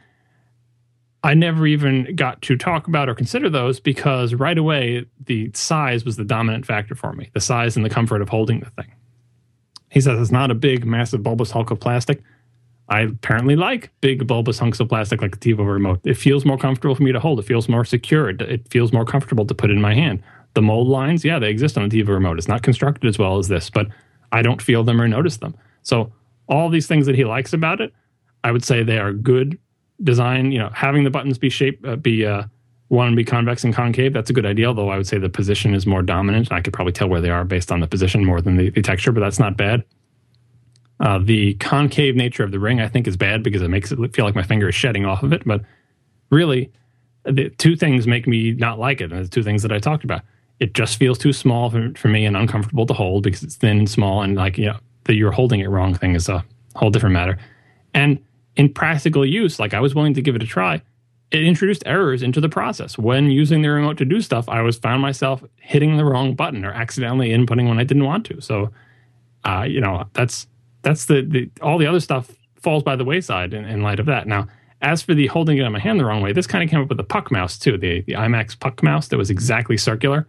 I 1.24 1.34
never 1.34 1.66
even 1.66 2.16
got 2.16 2.42
to 2.42 2.56
talk 2.56 2.88
about 2.88 3.08
or 3.08 3.14
consider 3.14 3.48
those 3.48 3.78
because 3.78 4.34
right 4.34 4.58
away 4.58 5.06
the 5.26 5.50
size 5.54 6.04
was 6.04 6.16
the 6.16 6.24
dominant 6.24 6.66
factor 6.66 6.94
for 6.94 7.12
me 7.12 7.30
the 7.32 7.40
size 7.40 7.76
and 7.76 7.84
the 7.84 7.90
comfort 7.90 8.22
of 8.22 8.28
holding 8.28 8.60
the 8.60 8.70
thing. 8.70 8.92
He 9.90 10.00
says 10.00 10.18
it's 10.20 10.32
not 10.32 10.50
a 10.50 10.54
big, 10.54 10.84
massive, 10.84 11.22
bulbous 11.22 11.50
hulk 11.50 11.70
of 11.70 11.78
plastic. 11.78 12.22
I 12.88 13.02
apparently 13.02 13.56
like 13.56 13.90
big, 14.00 14.26
bulbous 14.26 14.58
hunks 14.58 14.80
of 14.80 14.88
plastic 14.88 15.22
like 15.22 15.36
a 15.36 15.38
TiVo 15.38 15.70
remote. 15.70 16.00
It 16.04 16.14
feels 16.14 16.44
more 16.44 16.58
comfortable 16.58 16.94
for 16.94 17.02
me 17.02 17.12
to 17.12 17.20
hold. 17.20 17.38
It 17.38 17.44
feels 17.44 17.68
more 17.68 17.84
secure. 17.84 18.30
It, 18.30 18.68
feels 18.70 18.92
more 18.92 19.04
comfortable 19.04 19.46
to 19.46 19.54
put 19.54 19.70
in 19.70 19.80
my 19.80 19.94
hand. 19.94 20.22
The 20.54 20.62
mold 20.62 20.88
lines, 20.88 21.24
yeah, 21.24 21.38
they 21.38 21.50
exist 21.50 21.78
on 21.78 21.84
a 21.84 21.88
TiVo 21.88 22.08
remote. 22.08 22.38
It's 22.38 22.48
not 22.48 22.62
constructed 22.62 23.06
as 23.06 23.18
well 23.18 23.38
as 23.38 23.48
this, 23.48 23.70
but 23.70 23.86
I 24.32 24.42
don't 24.42 24.60
feel 24.60 24.82
them 24.82 25.00
or 25.00 25.06
notice 25.08 25.36
them. 25.36 25.54
So 25.82 26.12
all 26.48 26.68
these 26.68 26.86
things 26.86 27.06
that 27.06 27.14
he 27.14 27.24
likes 27.24 27.52
about 27.52 27.80
it, 27.80 27.92
I 28.44 28.50
would 28.50 28.64
say 28.64 28.82
they 28.82 28.98
are 28.98 29.12
good 29.12 29.58
design, 30.02 30.52
you 30.52 30.58
know, 30.58 30.70
having 30.74 31.04
the 31.04 31.10
buttons 31.10 31.38
be 31.38 31.50
shaped, 31.50 31.84
uh, 31.86 31.96
be 31.96 32.26
uh, 32.26 32.44
one 32.88 33.14
be 33.14 33.24
convex 33.24 33.64
and 33.64 33.74
concave, 33.74 34.12
that's 34.12 34.30
a 34.30 34.32
good 34.32 34.46
idea. 34.46 34.66
Although 34.66 34.90
I 34.90 34.96
would 34.96 35.06
say 35.06 35.18
the 35.18 35.28
position 35.28 35.74
is 35.74 35.86
more 35.86 36.02
dominant, 36.02 36.52
I 36.52 36.60
could 36.60 36.72
probably 36.72 36.92
tell 36.92 37.08
where 37.08 37.20
they 37.20 37.30
are 37.30 37.44
based 37.44 37.72
on 37.72 37.80
the 37.80 37.86
position 37.86 38.24
more 38.24 38.40
than 38.40 38.56
the, 38.56 38.70
the 38.70 38.82
texture, 38.82 39.12
but 39.12 39.20
that's 39.20 39.38
not 39.38 39.56
bad. 39.56 39.84
Uh, 41.00 41.18
the 41.18 41.54
concave 41.54 42.14
nature 42.14 42.44
of 42.44 42.52
the 42.52 42.60
ring, 42.60 42.80
I 42.80 42.88
think, 42.88 43.08
is 43.08 43.16
bad 43.16 43.42
because 43.42 43.62
it 43.62 43.68
makes 43.68 43.90
it 43.90 44.14
feel 44.14 44.24
like 44.24 44.34
my 44.34 44.42
finger 44.42 44.68
is 44.68 44.74
shedding 44.74 45.04
off 45.04 45.22
of 45.22 45.32
it. 45.32 45.42
But 45.44 45.62
really, 46.30 46.70
the 47.24 47.50
two 47.50 47.76
things 47.76 48.06
make 48.06 48.26
me 48.26 48.52
not 48.52 48.78
like 48.78 49.00
it, 49.00 49.10
and 49.10 49.24
the 49.24 49.28
two 49.28 49.42
things 49.42 49.62
that 49.62 49.72
I 49.72 49.78
talked 49.78 50.04
about. 50.04 50.22
It 50.60 50.74
just 50.74 50.96
feels 50.96 51.18
too 51.18 51.32
small 51.32 51.70
for, 51.70 51.92
for 51.96 52.06
me 52.06 52.24
and 52.24 52.36
uncomfortable 52.36 52.86
to 52.86 52.94
hold 52.94 53.24
because 53.24 53.42
it's 53.42 53.56
thin 53.56 53.78
and 53.78 53.90
small, 53.90 54.22
and 54.22 54.36
like 54.36 54.58
you 54.58 54.66
know, 54.66 54.78
you're 55.08 55.32
holding 55.32 55.60
it 55.60 55.68
wrong 55.68 55.94
thing 55.94 56.14
is 56.14 56.28
a 56.28 56.44
whole 56.76 56.90
different 56.90 57.14
matter. 57.14 57.38
And 57.94 58.22
in 58.56 58.72
practical 58.72 59.24
use, 59.24 59.58
like 59.58 59.74
I 59.74 59.80
was 59.80 59.94
willing 59.94 60.14
to 60.14 60.22
give 60.22 60.36
it 60.36 60.42
a 60.42 60.46
try, 60.46 60.82
it 61.30 61.44
introduced 61.44 61.82
errors 61.86 62.22
into 62.22 62.40
the 62.40 62.48
process. 62.48 62.98
When 62.98 63.30
using 63.30 63.62
the 63.62 63.70
remote 63.70 63.96
to 63.98 64.04
do 64.04 64.20
stuff, 64.20 64.48
I 64.48 64.60
was 64.60 64.76
found 64.76 65.00
myself 65.00 65.42
hitting 65.56 65.96
the 65.96 66.04
wrong 66.04 66.34
button 66.34 66.64
or 66.64 66.72
accidentally 66.72 67.30
inputting 67.30 67.68
when 67.68 67.78
I 67.78 67.84
didn't 67.84 68.04
want 68.04 68.26
to. 68.26 68.40
So, 68.40 68.70
uh, 69.44 69.62
you 69.66 69.80
know, 69.80 70.04
that's 70.12 70.46
that's 70.82 71.06
the, 71.06 71.22
the 71.22 71.50
all 71.62 71.78
the 71.78 71.86
other 71.86 72.00
stuff 72.00 72.30
falls 72.60 72.82
by 72.82 72.96
the 72.96 73.04
wayside 73.04 73.54
in, 73.54 73.64
in 73.64 73.82
light 73.82 73.98
of 73.98 74.06
that. 74.06 74.26
Now, 74.26 74.46
as 74.82 75.00
for 75.00 75.14
the 75.14 75.26
holding 75.28 75.56
it 75.56 75.62
on 75.62 75.72
my 75.72 75.78
hand 75.78 75.98
the 75.98 76.04
wrong 76.04 76.20
way, 76.20 76.32
this 76.32 76.46
kind 76.46 76.62
of 76.62 76.68
came 76.68 76.80
up 76.80 76.88
with 76.88 76.98
the 76.98 77.04
puck 77.04 77.30
mouse 77.30 77.58
too, 77.58 77.78
the 77.78 78.02
the 78.02 78.12
iMac 78.12 78.60
puck 78.60 78.82
mouse 78.82 79.08
that 79.08 79.16
was 79.16 79.30
exactly 79.30 79.78
circular. 79.78 80.28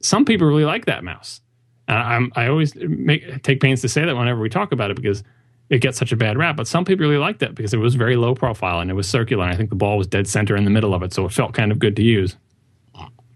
Some 0.00 0.24
people 0.24 0.46
really 0.46 0.64
like 0.64 0.86
that 0.86 1.04
mouse. 1.04 1.42
Uh, 1.88 2.28
I 2.36 2.46
always 2.46 2.74
make, 2.76 3.42
take 3.42 3.60
pains 3.60 3.82
to 3.82 3.88
say 3.88 4.04
that 4.04 4.16
whenever 4.16 4.40
we 4.40 4.48
talk 4.48 4.72
about 4.72 4.90
it 4.90 4.96
because 4.96 5.24
it 5.70 5.80
gets 5.80 5.96
such 5.96 6.12
a 6.12 6.16
bad 6.16 6.36
rap. 6.36 6.56
But 6.56 6.66
some 6.66 6.84
people 6.84 7.06
really 7.06 7.18
liked 7.18 7.42
it 7.42 7.54
because 7.54 7.72
it 7.72 7.78
was 7.78 7.94
very 7.94 8.16
low 8.16 8.34
profile 8.34 8.80
and 8.80 8.90
it 8.90 8.94
was 8.94 9.08
circular. 9.08 9.44
And 9.44 9.52
I 9.52 9.56
think 9.56 9.70
the 9.70 9.76
ball 9.76 9.96
was 9.96 10.06
dead 10.06 10.28
center 10.28 10.56
in 10.56 10.64
the 10.64 10.70
middle 10.70 10.92
of 10.92 11.02
it, 11.02 11.14
so 11.14 11.24
it 11.24 11.32
felt 11.32 11.54
kind 11.54 11.72
of 11.72 11.78
good 11.78 11.96
to 11.96 12.02
use. 12.02 12.36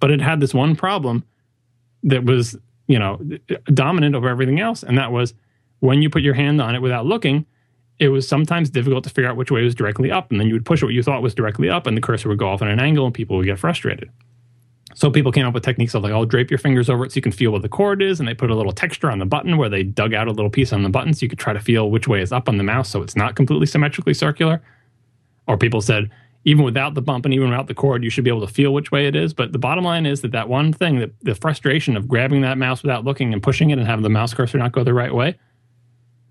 But 0.00 0.10
it 0.10 0.20
had 0.20 0.40
this 0.40 0.52
one 0.52 0.76
problem 0.76 1.24
that 2.02 2.24
was, 2.24 2.56
you 2.88 2.98
know, 2.98 3.18
dominant 3.72 4.14
over 4.14 4.28
everything 4.28 4.60
else, 4.60 4.82
and 4.82 4.98
that 4.98 5.12
was 5.12 5.32
when 5.78 6.02
you 6.02 6.10
put 6.10 6.22
your 6.22 6.34
hand 6.34 6.60
on 6.60 6.74
it 6.74 6.82
without 6.82 7.06
looking, 7.06 7.46
it 7.98 8.08
was 8.08 8.26
sometimes 8.26 8.68
difficult 8.68 9.04
to 9.04 9.10
figure 9.10 9.30
out 9.30 9.36
which 9.36 9.50
way 9.50 9.62
was 9.62 9.74
directly 9.74 10.10
up, 10.10 10.30
and 10.30 10.40
then 10.40 10.48
you 10.48 10.54
would 10.54 10.66
push 10.66 10.82
what 10.82 10.92
you 10.92 11.02
thought 11.02 11.22
was 11.22 11.34
directly 11.34 11.70
up, 11.70 11.86
and 11.86 11.96
the 11.96 12.00
cursor 12.00 12.28
would 12.28 12.38
go 12.38 12.48
off 12.48 12.60
at 12.60 12.68
an 12.68 12.80
angle, 12.80 13.06
and 13.06 13.14
people 13.14 13.36
would 13.36 13.46
get 13.46 13.58
frustrated. 13.58 14.10
So 14.94 15.10
people 15.10 15.32
came 15.32 15.44
up 15.44 15.54
with 15.54 15.64
techniques 15.64 15.94
of 15.94 16.04
like, 16.04 16.12
I'll 16.12 16.24
drape 16.24 16.50
your 16.50 16.58
fingers 16.58 16.88
over 16.88 17.04
it 17.04 17.12
so 17.12 17.16
you 17.16 17.22
can 17.22 17.32
feel 17.32 17.50
what 17.50 17.62
the 17.62 17.68
cord 17.68 18.00
is, 18.00 18.20
and 18.20 18.28
they 18.28 18.34
put 18.34 18.50
a 18.50 18.54
little 18.54 18.72
texture 18.72 19.10
on 19.10 19.18
the 19.18 19.26
button 19.26 19.56
where 19.56 19.68
they 19.68 19.82
dug 19.82 20.14
out 20.14 20.28
a 20.28 20.30
little 20.30 20.50
piece 20.50 20.72
on 20.72 20.84
the 20.84 20.88
button 20.88 21.12
so 21.12 21.24
you 21.24 21.28
could 21.28 21.38
try 21.38 21.52
to 21.52 21.60
feel 21.60 21.90
which 21.90 22.06
way 22.06 22.22
is 22.22 22.32
up 22.32 22.48
on 22.48 22.56
the 22.56 22.64
mouse 22.64 22.88
so 22.88 23.02
it's 23.02 23.16
not 23.16 23.34
completely 23.34 23.66
symmetrically 23.66 24.14
circular. 24.14 24.62
Or 25.48 25.58
people 25.58 25.80
said, 25.80 26.10
even 26.44 26.64
without 26.64 26.94
the 26.94 27.02
bump 27.02 27.24
and 27.24 27.34
even 27.34 27.50
without 27.50 27.66
the 27.66 27.74
cord, 27.74 28.04
you 28.04 28.10
should 28.10 28.22
be 28.22 28.30
able 28.30 28.46
to 28.46 28.52
feel 28.52 28.72
which 28.72 28.92
way 28.92 29.06
it 29.06 29.16
is. 29.16 29.34
But 29.34 29.52
the 29.52 29.58
bottom 29.58 29.82
line 29.82 30.06
is 30.06 30.20
that 30.20 30.32
that 30.32 30.48
one 30.48 30.72
thing, 30.72 31.00
that 31.00 31.10
the 31.22 31.34
frustration 31.34 31.96
of 31.96 32.06
grabbing 32.06 32.42
that 32.42 32.58
mouse 32.58 32.82
without 32.82 33.04
looking 33.04 33.32
and 33.32 33.42
pushing 33.42 33.70
it 33.70 33.78
and 33.78 33.86
having 33.86 34.02
the 34.02 34.10
mouse 34.10 34.32
cursor 34.32 34.58
not 34.58 34.72
go 34.72 34.84
the 34.84 34.94
right 34.94 35.14
way, 35.14 35.36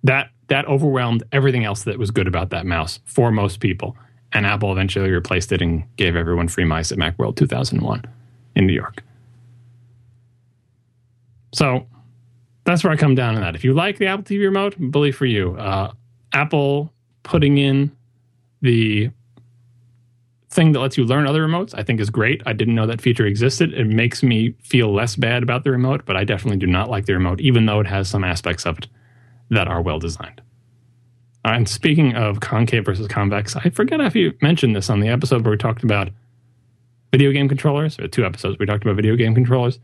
that 0.04 0.30
that 0.48 0.68
overwhelmed 0.68 1.24
everything 1.32 1.64
else 1.64 1.84
that 1.84 1.98
was 1.98 2.12
good 2.12 2.28
about 2.28 2.52
that 2.52 2.66
mouse 2.66 3.00
for 3.06 3.32
most 3.32 3.60
people. 3.60 3.98
And 4.34 4.46
Apple 4.46 4.72
eventually 4.72 5.10
replaced 5.10 5.52
it 5.52 5.62
and 5.62 5.84
gave 5.96 6.16
everyone 6.16 6.48
free 6.48 6.66
mice 6.66 6.92
at 6.92 6.98
Macworld 6.98 7.36
2001 7.36 8.04
in 8.56 8.68
New 8.68 8.74
York. 8.74 9.04
So 11.54 11.86
that's 12.66 12.84
where 12.84 12.92
I 12.94 12.98
come 12.98 13.16
down 13.16 13.36
on 13.36 13.42
that. 13.42 13.56
If 13.56 13.64
you 13.64 13.74
like 13.74 13.98
the 13.98 14.08
Apple 14.08 14.24
TV 14.24 14.44
remote, 14.44 14.76
bully 14.78 15.12
for 15.12 15.26
you. 15.26 15.56
Uh, 15.58 15.92
Apple 16.34 16.92
putting 17.24 17.58
in 17.58 17.92
the 18.62 19.10
thing 20.50 20.72
that 20.72 20.80
lets 20.80 20.98
you 20.98 21.04
learn 21.04 21.28
other 21.28 21.46
remotes, 21.46 21.74
I 21.76 21.84
think 21.84 22.00
is 22.00 22.10
great. 22.10 22.42
I 22.46 22.54
didn't 22.54 22.76
know 22.76 22.88
that 22.88 23.02
feature 23.02 23.26
existed. 23.26 23.74
It 23.74 23.88
makes 23.88 24.24
me 24.24 24.54
feel 24.64 24.94
less 24.94 25.16
bad 25.16 25.44
about 25.44 25.64
the 25.64 25.72
remote, 25.72 26.04
but 26.06 26.16
I 26.16 26.24
definitely 26.24 26.58
do 26.58 26.68
not 26.68 26.90
like 26.90 27.06
the 27.06 27.14
remote, 27.14 27.42
even 27.42 27.66
though 27.66 27.80
it 27.80 27.88
has 27.88 28.08
some 28.08 28.24
aspects 28.24 28.66
of 28.66 28.78
it 28.78 28.88
that 29.50 29.68
are 29.68 29.82
well 29.82 30.00
designed. 30.00 30.42
And 31.46 31.68
speaking 31.68 32.16
of 32.16 32.40
concave 32.40 32.86
versus 32.86 33.08
convex, 33.08 33.56
I 33.56 33.70
forget 33.70 34.00
if 34.00 34.16
you 34.16 34.34
mentioned 34.42 34.76
this 34.76 34.90
on 34.90 35.02
the 35.02 35.10
episode 35.10 35.44
where 35.44 35.52
we 35.52 35.58
talked 35.58 35.84
about 35.84 36.10
video 37.14 37.32
game 37.32 37.48
controllers, 37.48 37.96
two 38.10 38.26
episodes 38.26 38.58
we 38.58 38.66
talked 38.66 38.84
about 38.84 38.96
video 38.96 39.16
game 39.16 39.36
controllers. 39.36 39.78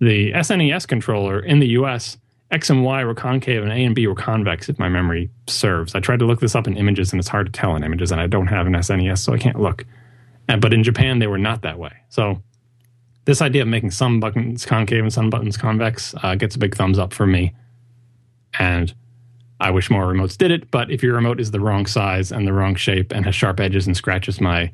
The 0.00 0.32
SNES 0.32 0.86
controller 0.86 1.40
in 1.40 1.58
the 1.58 1.68
US, 1.68 2.18
X 2.50 2.68
and 2.68 2.84
Y 2.84 3.02
were 3.06 3.14
concave 3.14 3.62
and 3.62 3.72
A 3.72 3.84
and 3.84 3.94
B 3.94 4.06
were 4.06 4.14
convex, 4.14 4.68
if 4.68 4.78
my 4.78 4.90
memory 4.90 5.30
serves. 5.46 5.94
I 5.94 6.00
tried 6.00 6.18
to 6.18 6.26
look 6.26 6.40
this 6.40 6.54
up 6.54 6.66
in 6.66 6.76
images 6.76 7.10
and 7.10 7.18
it's 7.18 7.28
hard 7.28 7.46
to 7.46 7.52
tell 7.52 7.74
in 7.74 7.84
images, 7.84 8.12
and 8.12 8.20
I 8.20 8.26
don't 8.26 8.48
have 8.48 8.66
an 8.66 8.74
SNES, 8.74 9.16
so 9.16 9.32
I 9.32 9.38
can't 9.38 9.58
look. 9.58 9.86
But 10.46 10.74
in 10.74 10.82
Japan, 10.82 11.20
they 11.20 11.26
were 11.26 11.38
not 11.38 11.62
that 11.62 11.78
way. 11.78 11.92
So 12.10 12.42
this 13.24 13.40
idea 13.40 13.62
of 13.62 13.68
making 13.68 13.92
some 13.92 14.20
buttons 14.20 14.66
concave 14.66 15.04
and 15.04 15.12
some 15.12 15.30
buttons 15.30 15.56
convex 15.56 16.14
uh, 16.22 16.34
gets 16.34 16.54
a 16.54 16.58
big 16.58 16.76
thumbs 16.76 16.98
up 16.98 17.14
for 17.14 17.26
me. 17.26 17.54
And 18.58 18.94
I 19.58 19.70
wish 19.70 19.88
more 19.88 20.04
remotes 20.04 20.36
did 20.36 20.50
it, 20.50 20.70
but 20.70 20.90
if 20.90 21.02
your 21.02 21.14
remote 21.14 21.40
is 21.40 21.50
the 21.50 21.60
wrong 21.60 21.86
size 21.86 22.30
and 22.30 22.46
the 22.46 22.52
wrong 22.52 22.74
shape 22.74 23.10
and 23.10 23.24
has 23.24 23.34
sharp 23.34 23.58
edges 23.58 23.86
and 23.86 23.96
scratches 23.96 24.38
my 24.38 24.70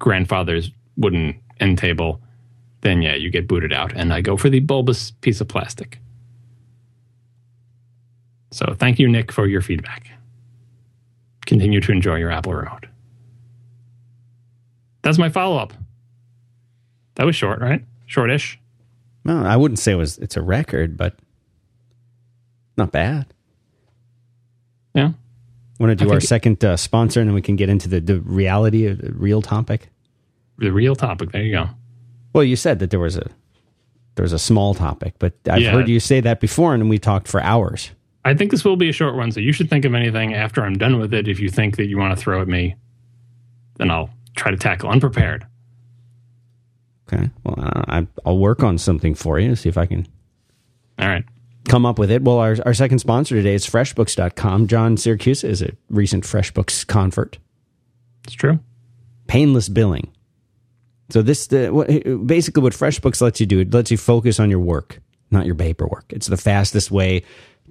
grandfather's 0.00 0.72
wooden 0.96 1.40
end 1.60 1.78
table, 1.78 2.20
then 2.80 3.02
yeah, 3.02 3.14
you 3.14 3.30
get 3.30 3.48
booted 3.48 3.72
out. 3.72 3.92
And 3.94 4.12
I 4.12 4.20
go 4.20 4.36
for 4.36 4.48
the 4.48 4.60
bulbous 4.60 5.10
piece 5.10 5.40
of 5.40 5.48
plastic. 5.48 5.98
So 8.52 8.74
thank 8.78 8.98
you, 8.98 9.08
Nick, 9.08 9.32
for 9.32 9.46
your 9.46 9.60
feedback. 9.60 10.10
Continue 11.46 11.80
to 11.80 11.92
enjoy 11.92 12.16
your 12.16 12.30
Apple 12.30 12.54
remote. 12.54 12.86
That's 15.02 15.18
my 15.18 15.28
follow 15.28 15.56
up. 15.58 15.72
That 17.16 17.26
was 17.26 17.36
short, 17.36 17.60
right? 17.60 17.84
Shortish. 18.06 18.58
No, 19.24 19.44
I 19.44 19.56
wouldn't 19.56 19.78
say 19.78 19.92
it 19.92 19.96
was. 19.96 20.18
It's 20.18 20.36
a 20.36 20.42
record, 20.42 20.96
but 20.96 21.18
not 22.76 22.92
bad. 22.92 23.26
Yeah. 24.94 25.12
Want 25.80 25.90
to 25.90 26.04
do 26.04 26.12
our 26.12 26.20
second 26.20 26.64
uh, 26.64 26.76
sponsor, 26.76 27.20
and 27.20 27.28
then 27.28 27.34
we 27.34 27.42
can 27.42 27.56
get 27.56 27.68
into 27.68 27.88
the, 27.88 28.00
the 28.00 28.20
reality 28.20 28.86
of 28.86 28.98
the 28.98 29.12
real 29.12 29.42
topic 29.42 29.90
the 30.58 30.70
real 30.70 30.96
topic. 30.96 31.32
There 31.32 31.42
you 31.42 31.52
go. 31.52 31.68
Well, 32.32 32.44
you 32.44 32.56
said 32.56 32.78
that 32.80 32.90
there 32.90 33.00
was 33.00 33.16
a 33.16 33.28
there 34.16 34.22
was 34.22 34.32
a 34.32 34.38
small 34.38 34.74
topic, 34.74 35.14
but 35.18 35.34
I've 35.48 35.62
yeah. 35.62 35.72
heard 35.72 35.88
you 35.88 36.00
say 36.00 36.20
that 36.20 36.40
before, 36.40 36.74
and 36.74 36.88
we 36.88 36.98
talked 36.98 37.28
for 37.28 37.40
hours. 37.40 37.90
I 38.24 38.34
think 38.34 38.50
this 38.50 38.64
will 38.64 38.76
be 38.76 38.88
a 38.88 38.92
short 38.92 39.16
one, 39.16 39.32
so 39.32 39.40
you 39.40 39.52
should 39.52 39.68
think 39.68 39.84
of 39.84 39.94
anything 39.94 40.34
after 40.34 40.64
I'm 40.64 40.78
done 40.78 40.98
with 40.98 41.12
it. 41.12 41.28
If 41.28 41.40
you 41.40 41.48
think 41.48 41.76
that 41.76 41.86
you 41.86 41.98
want 41.98 42.16
to 42.16 42.22
throw 42.22 42.40
at 42.40 42.48
me, 42.48 42.76
then 43.76 43.90
I'll 43.90 44.10
try 44.36 44.50
to 44.50 44.56
tackle 44.56 44.88
unprepared. 44.88 45.46
Okay. 47.12 47.28
Well, 47.44 47.56
I, 47.58 48.06
I'll 48.24 48.38
work 48.38 48.62
on 48.62 48.78
something 48.78 49.14
for 49.14 49.38
you. 49.38 49.54
See 49.56 49.68
if 49.68 49.76
I 49.76 49.86
can. 49.86 50.06
All 50.98 51.08
right. 51.08 51.24
Come 51.68 51.84
up 51.86 51.98
with 51.98 52.10
it. 52.10 52.22
Well, 52.22 52.38
our, 52.38 52.56
our 52.64 52.74
second 52.74 52.98
sponsor 52.98 53.34
today 53.36 53.54
is 53.54 53.66
FreshBooks.com. 53.66 54.68
John 54.68 54.96
Siracusa 54.96 55.44
is 55.44 55.62
a 55.62 55.72
recent 55.90 56.24
FreshBooks 56.24 56.86
convert. 56.86 57.38
It's 58.24 58.34
true. 58.34 58.58
Painless 59.26 59.68
billing. 59.68 60.13
So 61.10 61.22
this 61.22 61.46
the, 61.48 61.68
what, 61.70 61.88
basically 62.26 62.62
what 62.62 62.72
FreshBooks 62.72 63.20
lets 63.20 63.40
you 63.40 63.46
do. 63.46 63.60
It 63.60 63.72
lets 63.72 63.90
you 63.90 63.96
focus 63.96 64.40
on 64.40 64.50
your 64.50 64.60
work, 64.60 65.00
not 65.30 65.46
your 65.46 65.54
paperwork. 65.54 66.06
It's 66.10 66.26
the 66.26 66.36
fastest 66.36 66.90
way 66.90 67.22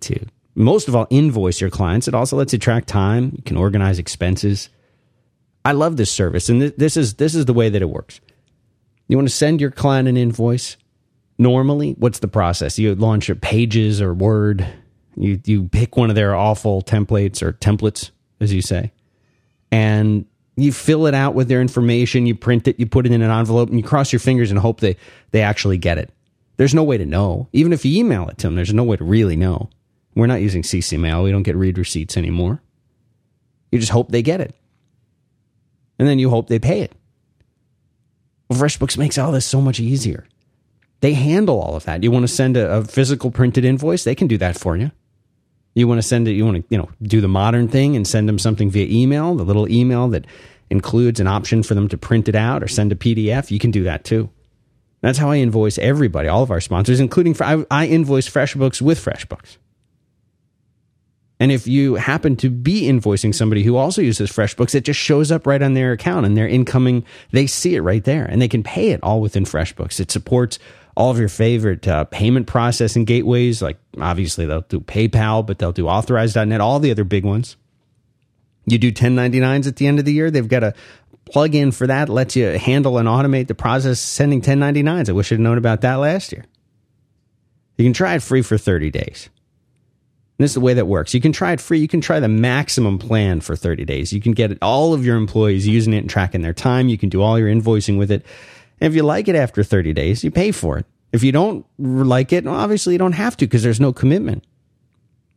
to 0.01 0.25
most 0.55 0.87
of 0.87 0.95
all 0.95 1.07
invoice 1.09 1.59
your 1.59 1.69
clients. 1.69 2.07
It 2.07 2.13
also 2.13 2.37
lets 2.37 2.53
you 2.53 2.59
track 2.59 2.85
time. 2.85 3.33
You 3.35 3.43
can 3.43 3.57
organize 3.57 3.99
expenses. 3.99 4.69
I 5.65 5.71
love 5.71 5.97
this 5.97 6.11
service, 6.11 6.49
and 6.49 6.59
th- 6.59 6.75
this 6.77 6.97
is 6.97 7.15
this 7.15 7.35
is 7.35 7.45
the 7.45 7.53
way 7.53 7.69
that 7.69 7.81
it 7.81 7.89
works. 7.89 8.19
You 9.07 9.17
want 9.17 9.29
to 9.29 9.33
send 9.33 9.61
your 9.61 9.71
client 9.71 10.07
an 10.07 10.17
invoice. 10.17 10.77
Normally, 11.37 11.93
what's 11.93 12.19
the 12.19 12.27
process? 12.27 12.77
You 12.77 12.93
launch 12.95 13.27
your 13.27 13.35
Pages 13.35 14.01
or 14.01 14.13
Word. 14.13 14.67
You 15.15 15.39
you 15.45 15.69
pick 15.69 15.95
one 15.95 16.09
of 16.09 16.15
their 16.15 16.35
awful 16.35 16.81
templates 16.81 17.41
or 17.41 17.53
templates, 17.53 18.11
as 18.39 18.53
you 18.53 18.61
say, 18.61 18.91
and 19.71 20.25
you 20.55 20.71
fill 20.71 21.07
it 21.07 21.13
out 21.13 21.33
with 21.33 21.47
their 21.47 21.61
information, 21.61 22.25
you 22.25 22.35
print 22.35 22.67
it, 22.67 22.79
you 22.79 22.85
put 22.85 23.05
it 23.05 23.11
in 23.11 23.21
an 23.21 23.31
envelope, 23.31 23.69
and 23.69 23.79
you 23.79 23.83
cross 23.83 24.11
your 24.11 24.19
fingers 24.19 24.51
and 24.51 24.59
hope 24.59 24.79
they, 24.79 24.95
they 25.31 25.41
actually 25.41 25.77
get 25.77 25.97
it. 25.97 26.11
There's 26.57 26.75
no 26.75 26.83
way 26.83 26.97
to 26.97 27.05
know. 27.05 27.47
Even 27.53 27.73
if 27.73 27.83
you 27.83 27.99
email 27.99 28.29
it 28.29 28.37
to 28.39 28.47
them, 28.47 28.55
there's 28.55 28.73
no 28.73 28.83
way 28.83 28.97
to 28.97 29.03
really 29.03 29.35
know. 29.35 29.69
We're 30.15 30.27
not 30.27 30.41
using 30.41 30.61
CC 30.61 30.99
mail. 30.99 31.23
We 31.23 31.31
don't 31.31 31.43
get 31.43 31.55
read 31.55 31.77
receipts 31.77 32.17
anymore. 32.17 32.61
You 33.71 33.79
just 33.79 33.91
hope 33.91 34.11
they 34.11 34.21
get 34.21 34.41
it. 34.41 34.55
And 35.97 36.07
then 36.07 36.19
you 36.19 36.29
hope 36.29 36.47
they 36.47 36.59
pay 36.59 36.81
it. 36.81 36.93
FreshBooks 38.51 38.97
makes 38.97 39.17
all 39.17 39.31
this 39.31 39.45
so 39.45 39.61
much 39.61 39.79
easier. 39.79 40.27
They 40.99 41.13
handle 41.13 41.59
all 41.59 41.75
of 41.75 41.85
that. 41.85 42.03
You 42.03 42.11
want 42.11 42.23
to 42.23 42.33
send 42.33 42.55
a, 42.55 42.77
a 42.77 42.83
physical 42.83 43.31
printed 43.31 43.65
invoice? 43.65 44.03
They 44.03 44.15
can 44.15 44.27
do 44.27 44.37
that 44.37 44.57
for 44.57 44.77
you. 44.77 44.91
You 45.75 45.87
want 45.87 45.99
to 45.99 46.07
send 46.07 46.27
it, 46.27 46.33
you 46.33 46.45
want 46.45 46.57
to, 46.57 46.63
you 46.69 46.77
know, 46.77 46.89
do 47.01 47.19
the 47.19 47.27
modern 47.27 47.67
thing 47.67 47.95
and 47.95 48.07
send 48.07 48.29
them 48.29 48.37
something 48.37 48.69
via 48.69 48.85
email, 48.87 49.35
the 49.35 49.43
little 49.43 49.69
email 49.69 50.07
that 50.09 50.25
includes 50.69 51.19
an 51.19 51.27
option 51.27 51.63
for 51.63 51.73
them 51.73 51.87
to 51.89 51.97
print 51.97 52.29
it 52.29 52.35
out 52.35 52.63
or 52.63 52.67
send 52.67 52.91
a 52.91 52.95
PDF. 52.95 53.51
You 53.51 53.59
can 53.59 53.71
do 53.71 53.83
that 53.83 54.03
too. 54.03 54.29
That's 55.01 55.17
how 55.17 55.31
I 55.31 55.37
invoice 55.37 55.77
everybody, 55.79 56.29
all 56.29 56.43
of 56.43 56.51
our 56.51 56.61
sponsors, 56.61 56.99
including 56.99 57.35
I, 57.41 57.65
I 57.69 57.87
invoice 57.87 58.29
FreshBooks 58.29 58.81
with 58.81 59.03
FreshBooks. 59.03 59.57
And 61.39 61.51
if 61.51 61.67
you 61.67 61.95
happen 61.95 62.37
to 62.37 62.49
be 62.49 62.83
invoicing 62.83 63.35
somebody 63.35 63.63
who 63.63 63.75
also 63.75 64.01
uses 64.01 64.31
FreshBooks, 64.31 64.75
it 64.75 64.85
just 64.85 64.99
shows 64.99 65.29
up 65.29 65.45
right 65.45 65.61
on 65.61 65.73
their 65.73 65.91
account 65.91 66.25
and 66.25 66.37
their 66.37 66.47
incoming, 66.47 67.03
they 67.31 67.47
see 67.47 67.75
it 67.75 67.81
right 67.81 68.03
there 68.03 68.23
and 68.23 68.41
they 68.41 68.47
can 68.47 68.63
pay 68.63 68.91
it 68.91 69.01
all 69.03 69.19
within 69.19 69.43
FreshBooks. 69.43 69.99
It 69.99 70.09
supports 70.09 70.57
all 70.95 71.11
of 71.11 71.19
your 71.19 71.29
favorite 71.29 71.87
uh, 71.87 72.05
payment 72.05 72.47
processing 72.47 73.05
gateways. 73.05 73.61
Like 73.61 73.77
obviously 73.99 74.45
they'll 74.45 74.61
do 74.61 74.79
PayPal, 74.79 75.45
but 75.45 75.59
they'll 75.59 75.71
do 75.71 75.87
Authorize.net, 75.87 76.61
all 76.61 76.79
the 76.79 76.91
other 76.91 77.03
big 77.03 77.25
ones. 77.25 77.57
You 78.65 78.77
do 78.77 78.91
1099s 78.91 79.67
at 79.67 79.75
the 79.75 79.87
end 79.87 79.99
of 79.99 80.05
the 80.05 80.13
year. 80.13 80.31
They've 80.31 80.47
got 80.47 80.63
a 80.63 80.73
plug 81.25 81.55
in 81.55 81.71
for 81.71 81.87
that. 81.87 82.09
Lets 82.09 82.35
you 82.35 82.45
handle 82.45 82.97
and 82.97 83.07
automate 83.07 83.47
the 83.47 83.55
process 83.55 83.99
sending 83.99 84.41
1099s. 84.41 85.09
I 85.09 85.11
wish 85.13 85.31
I'd 85.31 85.39
known 85.39 85.57
about 85.57 85.81
that 85.81 85.95
last 85.95 86.31
year. 86.31 86.45
You 87.77 87.85
can 87.85 87.93
try 87.93 88.15
it 88.15 88.23
free 88.23 88.41
for 88.41 88.57
30 88.57 88.91
days. 88.91 89.29
this 90.37 90.51
is 90.51 90.55
the 90.55 90.61
way 90.61 90.75
that 90.75 90.87
works. 90.87 91.13
You 91.13 91.21
can 91.21 91.31
try 91.31 91.53
it 91.53 91.59
free. 91.59 91.79
You 91.79 91.87
can 91.87 92.01
try 92.01 92.19
the 92.19 92.29
maximum 92.29 92.99
plan 92.99 93.41
for 93.41 93.55
30 93.55 93.83
days. 93.83 94.13
You 94.13 94.21
can 94.21 94.33
get 94.33 94.57
all 94.61 94.93
of 94.93 95.05
your 95.05 95.17
employees 95.17 95.67
using 95.67 95.93
it 95.93 95.99
and 95.99 96.09
tracking 96.09 96.41
their 96.41 96.53
time. 96.53 96.87
You 96.87 96.97
can 96.97 97.09
do 97.09 97.21
all 97.21 97.37
your 97.39 97.49
invoicing 97.49 97.97
with 97.97 98.11
it. 98.11 98.25
If 98.83 98.93
you 98.95 99.03
like 99.03 99.29
it 99.29 99.35
after 99.35 99.63
30 99.63 99.93
days, 99.93 100.23
you 100.25 100.31
pay 100.31 100.51
for 100.51 100.77
it. 100.77 100.85
If 101.13 101.23
you 101.23 101.31
don't 101.31 101.65
like 101.79 102.33
it, 102.33 102.43
well, 102.43 102.55
obviously 102.55 102.93
you 102.93 102.99
don't 102.99 103.13
have 103.13 103.37
to 103.37 103.45
because 103.45 103.63
there's 103.63 103.79
no 103.79 103.93
commitment. 103.93 104.43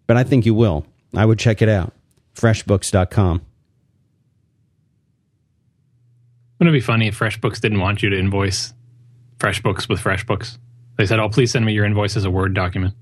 But 0.09 0.17
I 0.17 0.25
think 0.25 0.45
you 0.47 0.53
will. 0.55 0.85
I 1.15 1.25
would 1.25 1.39
check 1.39 1.63
it 1.63 1.69
out. 1.69 1.93
Freshbooks.com. 2.35 3.43
Wouldn't 6.59 6.75
it 6.75 6.79
be 6.79 6.81
funny 6.81 7.07
if 7.07 7.19
FreshBooks 7.19 7.61
didn't 7.61 7.81
want 7.81 8.03
you 8.03 8.11
to 8.11 8.19
invoice 8.19 8.73
FreshBooks 9.39 9.89
with 9.89 10.01
FreshBooks? 10.01 10.59
They 10.97 11.07
said, 11.07 11.21
"Oh, 11.21 11.29
please 11.29 11.51
send 11.51 11.67
me 11.67 11.73
your 11.75 11.85
invoice 11.85 12.17
as 12.17 12.25
a 12.25 12.31
Word 12.31 12.55
document." 12.55 12.95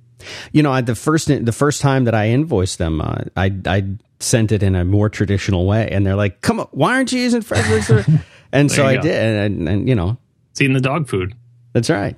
You 0.52 0.62
know, 0.62 0.80
the 0.80 0.96
first 0.96 1.28
the 1.28 1.52
first 1.52 1.80
time 1.80 2.04
that 2.04 2.14
I 2.14 2.26
invoiced 2.26 2.78
them, 2.78 3.00
uh, 3.00 3.22
I 3.36 3.52
I 3.66 3.84
sent 4.18 4.50
it 4.50 4.64
in 4.64 4.74
a 4.74 4.84
more 4.84 5.08
traditional 5.08 5.66
way, 5.66 5.88
and 5.90 6.04
they're 6.04 6.16
like, 6.16 6.40
"Come 6.40 6.58
on, 6.58 6.66
why 6.72 6.94
aren't 6.94 7.12
you 7.12 7.20
using 7.20 7.42
FreshBooks?" 7.42 8.22
and 8.52 8.72
so 8.72 8.84
I 8.84 8.96
go. 8.96 9.02
did, 9.02 9.14
and, 9.14 9.38
and, 9.38 9.68
and 9.68 9.88
you 9.88 9.94
know, 9.94 10.18
it's 10.54 10.60
eating 10.60 10.74
the 10.74 10.80
dog 10.80 11.08
food. 11.08 11.34
That's 11.72 11.90
right. 11.90 12.14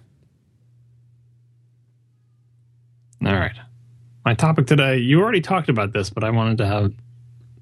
All 3.24 3.32
right. 3.32 3.57
My 4.26 4.34
topic 4.34 4.66
today, 4.66 4.99
you 4.99 5.22
already 5.22 5.41
talked 5.41 5.70
about 5.70 5.95
this, 5.95 6.11
but 6.11 6.22
I 6.22 6.28
wanted 6.28 6.59
to 6.59 6.66
have 6.66 6.93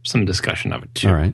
some 0.02 0.24
discussion 0.24 0.72
of 0.72 0.82
it 0.82 0.92
too. 0.92 1.10
All 1.10 1.14
right. 1.14 1.32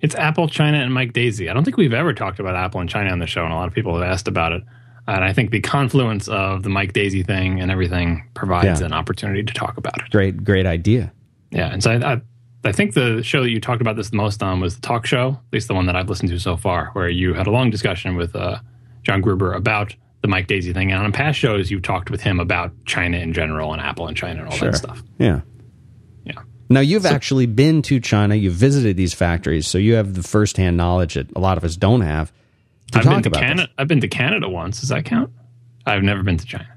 It's 0.00 0.16
Apple, 0.16 0.48
China, 0.48 0.78
and 0.78 0.92
Mike 0.92 1.12
Daisey. 1.12 1.48
I 1.48 1.54
don't 1.54 1.62
think 1.62 1.76
we've 1.76 1.92
ever 1.92 2.12
talked 2.12 2.40
about 2.40 2.56
Apple 2.56 2.80
and 2.80 2.90
China 2.90 3.10
on 3.10 3.20
the 3.20 3.28
show, 3.28 3.44
and 3.44 3.52
a 3.52 3.54
lot 3.54 3.68
of 3.68 3.74
people 3.74 3.94
have 3.94 4.10
asked 4.10 4.26
about 4.26 4.50
it. 4.50 4.64
And 5.06 5.22
I 5.22 5.32
think 5.32 5.52
the 5.52 5.60
confluence 5.60 6.26
of 6.26 6.64
the 6.64 6.68
Mike 6.68 6.94
Daisey 6.94 7.24
thing 7.24 7.60
and 7.60 7.70
everything 7.70 8.28
provides 8.34 8.80
yeah. 8.80 8.86
an 8.86 8.92
opportunity 8.92 9.44
to 9.44 9.54
talk 9.54 9.76
about 9.76 9.98
it. 9.98 10.10
Great, 10.10 10.42
great 10.42 10.66
idea. 10.66 11.12
Yeah, 11.52 11.72
and 11.72 11.80
so 11.80 11.92
I, 11.92 12.14
I, 12.14 12.20
I, 12.64 12.72
think 12.72 12.94
the 12.94 13.22
show 13.22 13.42
that 13.42 13.50
you 13.50 13.60
talked 13.60 13.80
about 13.80 13.96
this 13.96 14.10
the 14.10 14.16
most 14.16 14.42
on 14.42 14.60
was 14.60 14.76
the 14.76 14.82
talk 14.82 15.06
show, 15.06 15.30
at 15.30 15.52
least 15.52 15.68
the 15.68 15.74
one 15.74 15.86
that 15.86 15.96
I've 15.96 16.08
listened 16.08 16.30
to 16.30 16.38
so 16.38 16.56
far, 16.56 16.90
where 16.92 17.08
you 17.08 17.34
had 17.34 17.46
a 17.46 17.50
long 17.50 17.70
discussion 17.70 18.16
with 18.16 18.36
uh, 18.36 18.58
John 19.02 19.20
Gruber 19.20 19.52
about 19.52 19.94
the 20.22 20.28
Mike 20.28 20.46
Daisey 20.46 20.72
thing. 20.72 20.92
And 20.92 21.02
on 21.02 21.12
past 21.12 21.38
shows, 21.38 21.70
you've 21.70 21.82
talked 21.82 22.10
with 22.10 22.20
him 22.20 22.40
about 22.40 22.72
China 22.84 23.18
in 23.18 23.32
general 23.32 23.72
and 23.72 23.82
Apple 23.82 24.06
and 24.06 24.16
China 24.16 24.40
and 24.40 24.48
all 24.48 24.56
sure. 24.56 24.70
that 24.70 24.76
stuff. 24.76 25.02
Yeah. 25.18 25.40
Yeah. 26.24 26.42
Now, 26.70 26.80
you've 26.80 27.02
so, 27.02 27.10
actually 27.10 27.46
been 27.46 27.82
to 27.82 28.00
China, 28.00 28.34
you've 28.34 28.54
visited 28.54 28.96
these 28.96 29.12
factories, 29.12 29.66
so 29.66 29.78
you 29.78 29.94
have 29.94 30.14
the 30.14 30.22
firsthand 30.22 30.76
knowledge 30.76 31.14
that 31.14 31.34
a 31.36 31.40
lot 31.40 31.58
of 31.58 31.64
us 31.64 31.76
don't 31.76 32.02
have. 32.02 32.32
I've 32.94 33.04
been 33.04 33.22
to 33.22 33.30
Canada. 33.30 33.62
This. 33.62 33.74
I've 33.78 33.88
been 33.88 34.00
to 34.00 34.08
Canada 34.08 34.48
once. 34.48 34.80
Does 34.80 34.90
that 34.90 35.04
count? 35.04 35.30
I've 35.84 36.02
never 36.02 36.22
been 36.22 36.36
to 36.36 36.46
China. 36.46 36.68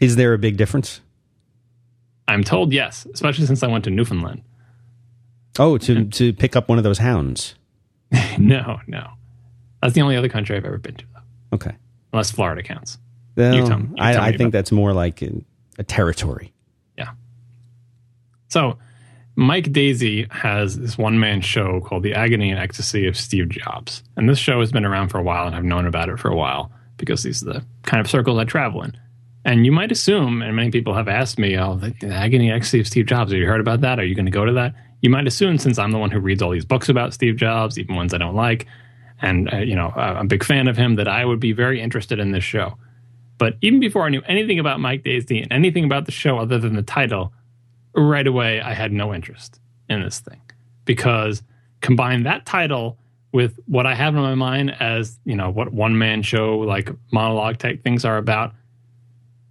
Is 0.00 0.16
there 0.16 0.34
a 0.34 0.38
big 0.38 0.56
difference? 0.56 1.00
I'm 2.28 2.44
told 2.44 2.72
yes, 2.72 3.06
especially 3.12 3.46
since 3.46 3.62
I 3.62 3.68
went 3.68 3.84
to 3.84 3.90
Newfoundland. 3.90 4.42
Oh, 5.58 5.78
to 5.78 5.94
mm-hmm. 5.94 6.10
to 6.10 6.32
pick 6.32 6.56
up 6.56 6.68
one 6.68 6.78
of 6.78 6.84
those 6.84 6.98
hounds. 6.98 7.54
no, 8.38 8.80
no. 8.86 9.10
That's 9.80 9.94
the 9.94 10.02
only 10.02 10.16
other 10.16 10.28
country 10.28 10.56
I've 10.56 10.64
ever 10.64 10.78
been 10.78 10.94
to. 10.96 11.04
Though. 11.12 11.56
Okay 11.56 11.76
unless 12.12 12.30
Florida 12.30 12.62
counts. 12.62 12.98
Well, 13.36 13.54
you 13.54 13.66
tell, 13.66 13.80
you 13.80 13.94
I, 13.98 14.28
I 14.28 14.36
think 14.36 14.52
that's 14.52 14.72
more 14.72 14.92
like 14.92 15.22
a 15.78 15.82
territory. 15.82 16.52
Yeah. 16.98 17.12
So 18.48 18.78
Mike 19.36 19.72
Daisey 19.72 20.30
has 20.30 20.78
this 20.78 20.98
one 20.98 21.18
man 21.18 21.40
show 21.40 21.80
called 21.80 22.02
The 22.02 22.14
Agony 22.14 22.50
and 22.50 22.60
Ecstasy 22.60 23.06
of 23.06 23.16
Steve 23.16 23.48
Jobs. 23.48 24.02
And 24.16 24.28
this 24.28 24.38
show 24.38 24.60
has 24.60 24.70
been 24.70 24.84
around 24.84 25.08
for 25.08 25.18
a 25.18 25.22
while, 25.22 25.46
and 25.46 25.56
I've 25.56 25.64
known 25.64 25.86
about 25.86 26.10
it 26.10 26.18
for 26.18 26.28
a 26.28 26.36
while 26.36 26.70
because 26.98 27.22
these 27.22 27.42
are 27.42 27.54
the 27.54 27.64
kind 27.84 28.00
of 28.00 28.10
circles 28.10 28.38
I 28.38 28.44
travel 28.44 28.82
in. 28.82 28.96
And 29.44 29.64
you 29.66 29.72
might 29.72 29.90
assume, 29.90 30.42
and 30.42 30.54
many 30.54 30.70
people 30.70 30.94
have 30.94 31.08
asked 31.08 31.38
me, 31.38 31.58
oh, 31.58 31.76
the, 31.76 31.94
the 32.00 32.14
Agony 32.14 32.48
and 32.48 32.56
Ecstasy 32.56 32.80
of 32.80 32.86
Steve 32.86 33.06
Jobs, 33.06 33.32
have 33.32 33.40
you 33.40 33.46
heard 33.46 33.60
about 33.60 33.80
that? 33.80 33.98
Are 33.98 34.04
you 34.04 34.14
going 34.14 34.26
to 34.26 34.30
go 34.30 34.44
to 34.44 34.52
that? 34.52 34.74
You 35.02 35.10
might 35.10 35.26
assume, 35.26 35.58
since 35.58 35.78
I'm 35.78 35.90
the 35.90 35.98
one 35.98 36.10
who 36.10 36.20
reads 36.20 36.40
all 36.40 36.50
these 36.50 36.64
books 36.64 36.88
about 36.88 37.12
Steve 37.12 37.36
Jobs, 37.36 37.78
even 37.78 37.96
ones 37.96 38.14
I 38.14 38.18
don't 38.18 38.36
like, 38.36 38.66
and 39.20 39.52
uh, 39.52 39.58
you 39.58 39.74
know 39.74 39.92
I'm 39.94 40.16
a 40.16 40.24
big 40.24 40.44
fan 40.44 40.68
of 40.68 40.76
him 40.76 40.94
that 40.94 41.08
I 41.08 41.24
would 41.24 41.40
be 41.40 41.52
very 41.52 41.80
interested 41.80 42.18
in 42.18 42.32
this 42.32 42.44
show. 42.44 42.78
But 43.36 43.56
even 43.60 43.80
before 43.80 44.04
I 44.06 44.08
knew 44.08 44.22
anything 44.26 44.60
about 44.60 44.78
Mike 44.78 45.02
Daisey 45.02 45.42
and 45.42 45.52
anything 45.52 45.84
about 45.84 46.06
the 46.06 46.12
show 46.12 46.38
other 46.38 46.58
than 46.58 46.76
the 46.76 46.82
title, 46.82 47.32
right 47.94 48.26
away 48.26 48.60
I 48.60 48.74
had 48.74 48.92
no 48.92 49.12
interest 49.12 49.60
in 49.88 50.02
this 50.02 50.20
thing 50.20 50.40
because 50.84 51.42
combine 51.80 52.22
that 52.22 52.46
title 52.46 52.98
with 53.32 53.58
what 53.66 53.86
I 53.86 53.94
have 53.94 54.14
in 54.14 54.22
my 54.22 54.36
mind 54.36 54.76
as 54.78 55.18
you 55.24 55.34
know 55.34 55.50
what 55.50 55.72
one 55.72 55.98
man 55.98 56.22
show 56.22 56.58
like 56.58 56.90
monologue 57.10 57.58
type 57.58 57.82
things 57.82 58.04
are 58.04 58.18
about, 58.18 58.54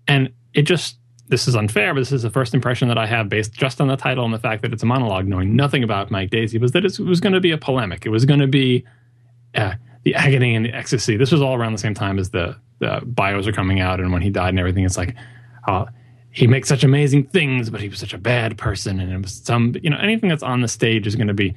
and 0.07 0.31
it 0.53 0.63
just 0.63 0.97
this 1.31 1.47
is 1.47 1.55
unfair, 1.55 1.93
but 1.93 2.01
this 2.01 2.11
is 2.11 2.23
the 2.23 2.29
first 2.29 2.53
impression 2.53 2.89
that 2.89 2.97
I 2.97 3.07
have 3.07 3.29
based 3.29 3.53
just 3.53 3.79
on 3.79 3.87
the 3.87 3.95
title 3.95 4.25
and 4.25 4.33
the 4.33 4.37
fact 4.39 4.61
that 4.63 4.73
it's 4.73 4.83
a 4.83 4.85
monologue, 4.85 5.25
knowing 5.25 5.55
nothing 5.55 5.81
about 5.81 6.11
Mike 6.11 6.29
Daisey, 6.29 6.59
was 6.59 6.73
that 6.73 6.83
it 6.83 6.99
was 6.99 7.21
going 7.21 7.31
to 7.31 7.39
be 7.39 7.51
a 7.51 7.57
polemic. 7.57 8.05
It 8.05 8.09
was 8.09 8.25
going 8.25 8.41
to 8.41 8.47
be 8.47 8.83
uh, 9.55 9.75
the 10.03 10.13
agony 10.13 10.55
and 10.55 10.65
the 10.65 10.73
ecstasy. 10.73 11.15
This 11.15 11.31
was 11.31 11.41
all 11.41 11.55
around 11.55 11.71
the 11.71 11.77
same 11.77 11.93
time 11.93 12.19
as 12.19 12.31
the 12.31 12.57
the 12.79 13.01
bios 13.05 13.47
are 13.47 13.53
coming 13.53 13.79
out, 13.79 14.01
and 14.01 14.11
when 14.11 14.21
he 14.21 14.29
died 14.29 14.49
and 14.49 14.59
everything. 14.59 14.83
It's 14.83 14.97
like, 14.97 15.15
uh, 15.67 15.85
he 16.31 16.47
makes 16.47 16.67
such 16.67 16.83
amazing 16.83 17.27
things, 17.27 17.69
but 17.69 17.79
he 17.79 17.87
was 17.87 17.99
such 17.99 18.13
a 18.13 18.17
bad 18.17 18.57
person, 18.57 18.99
and 18.99 19.13
it 19.13 19.21
was 19.21 19.33
some 19.33 19.73
you 19.81 19.89
know 19.89 19.97
anything 19.97 20.27
that's 20.27 20.43
on 20.43 20.59
the 20.59 20.67
stage 20.67 21.07
is 21.07 21.15
going 21.15 21.29
to 21.29 21.33
be 21.33 21.55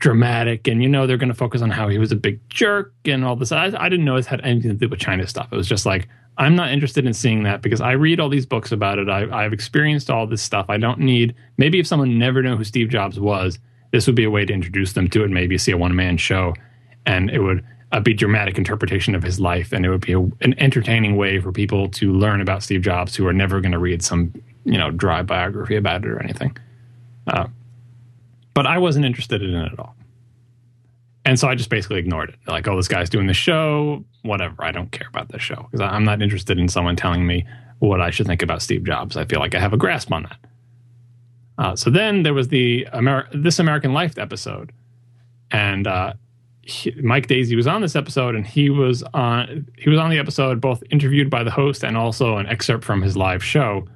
dramatic, 0.00 0.68
and 0.68 0.82
you 0.82 0.88
know 0.88 1.06
they're 1.06 1.16
going 1.16 1.28
to 1.30 1.34
focus 1.34 1.62
on 1.62 1.70
how 1.70 1.88
he 1.88 1.96
was 1.96 2.12
a 2.12 2.16
big 2.16 2.46
jerk 2.50 2.92
and 3.06 3.24
all 3.24 3.36
this. 3.36 3.52
I, 3.52 3.72
I 3.78 3.88
didn't 3.88 4.04
know 4.04 4.16
it 4.16 4.26
had 4.26 4.42
anything 4.42 4.72
to 4.72 4.76
do 4.76 4.88
with 4.90 5.00
China 5.00 5.26
stuff. 5.26 5.48
It 5.50 5.56
was 5.56 5.68
just 5.68 5.86
like 5.86 6.08
I'm 6.36 6.56
not 6.56 6.72
interested 6.72 7.06
in 7.06 7.14
seeing 7.14 7.44
that 7.44 7.62
because 7.62 7.80
I 7.80 7.92
read 7.92 8.18
all 8.18 8.28
these 8.28 8.46
books 8.46 8.72
about 8.72 8.98
it. 8.98 9.08
I, 9.08 9.44
I've 9.44 9.52
experienced 9.52 10.10
all 10.10 10.26
this 10.26 10.42
stuff. 10.42 10.66
I 10.68 10.78
don't 10.78 10.98
need 10.98 11.34
maybe 11.58 11.78
if 11.78 11.86
someone 11.86 12.18
never 12.18 12.42
knew 12.42 12.56
who 12.56 12.64
Steve 12.64 12.88
Jobs 12.88 13.20
was, 13.20 13.58
this 13.92 14.06
would 14.06 14.16
be 14.16 14.24
a 14.24 14.30
way 14.30 14.44
to 14.44 14.52
introduce 14.52 14.94
them 14.94 15.08
to 15.10 15.22
it. 15.22 15.30
Maybe 15.30 15.56
see 15.58 15.72
a 15.72 15.76
one 15.76 15.94
man 15.94 16.16
show 16.16 16.54
and 17.06 17.30
it 17.30 17.40
would 17.40 17.64
uh, 17.92 18.00
be 18.00 18.14
dramatic 18.14 18.58
interpretation 18.58 19.14
of 19.14 19.22
his 19.22 19.38
life, 19.38 19.72
and 19.72 19.86
it 19.86 19.90
would 19.90 20.00
be 20.00 20.12
a, 20.12 20.18
an 20.18 20.54
entertaining 20.58 21.16
way 21.16 21.40
for 21.40 21.52
people 21.52 21.88
to 21.88 22.12
learn 22.12 22.40
about 22.40 22.62
Steve 22.62 22.82
Jobs 22.82 23.14
who 23.14 23.26
are 23.26 23.32
never 23.32 23.60
going 23.60 23.72
to 23.72 23.78
read 23.78 24.02
some 24.02 24.32
you 24.64 24.78
know 24.78 24.90
dry 24.90 25.22
biography 25.22 25.76
about 25.76 26.04
it 26.04 26.08
or 26.08 26.20
anything. 26.22 26.56
Uh, 27.26 27.46
but 28.52 28.66
I 28.66 28.78
wasn't 28.78 29.04
interested 29.04 29.42
in 29.42 29.54
it 29.54 29.72
at 29.72 29.78
all, 29.78 29.94
and 31.24 31.38
so 31.38 31.48
I 31.48 31.54
just 31.54 31.70
basically 31.70 31.98
ignored 31.98 32.30
it. 32.30 32.36
Like, 32.46 32.68
oh, 32.68 32.76
this 32.76 32.88
guy's 32.88 33.08
doing 33.08 33.26
the 33.26 33.34
show, 33.34 34.04
whatever. 34.22 34.56
I 34.58 34.72
don't 34.72 34.90
care 34.92 35.08
about 35.08 35.30
this 35.30 35.42
show 35.42 35.68
because 35.70 35.80
I'm 35.80 36.04
not 36.04 36.20
interested 36.20 36.58
in 36.58 36.68
someone 36.68 36.96
telling 36.96 37.26
me 37.26 37.46
what 37.78 38.00
I 38.00 38.10
should 38.10 38.26
think 38.26 38.42
about 38.42 38.62
Steve 38.62 38.84
Jobs. 38.84 39.16
I 39.16 39.24
feel 39.24 39.40
like 39.40 39.54
I 39.54 39.60
have 39.60 39.72
a 39.72 39.76
grasp 39.76 40.12
on 40.12 40.24
that. 40.24 40.38
Uh, 41.56 41.76
so 41.76 41.90
then 41.90 42.24
there 42.24 42.34
was 42.34 42.48
the 42.48 42.86
This 43.32 43.58
American 43.58 43.92
Life 43.92 44.18
episode, 44.18 44.72
and 45.50 45.86
uh, 45.86 46.14
he, 46.62 46.90
Mike 47.02 47.28
Daisey 47.28 47.56
was 47.56 47.66
on 47.66 47.80
this 47.80 47.94
episode, 47.94 48.34
and 48.34 48.46
he 48.46 48.70
was 48.70 49.02
on 49.14 49.66
he 49.78 49.88
was 49.88 49.98
on 49.98 50.10
the 50.10 50.18
episode 50.18 50.60
both 50.60 50.82
interviewed 50.90 51.30
by 51.30 51.44
the 51.44 51.50
host 51.50 51.84
and 51.84 51.96
also 51.96 52.36
an 52.38 52.46
excerpt 52.46 52.84
from 52.84 53.02
his 53.02 53.16
live 53.16 53.42
show. 53.42 53.86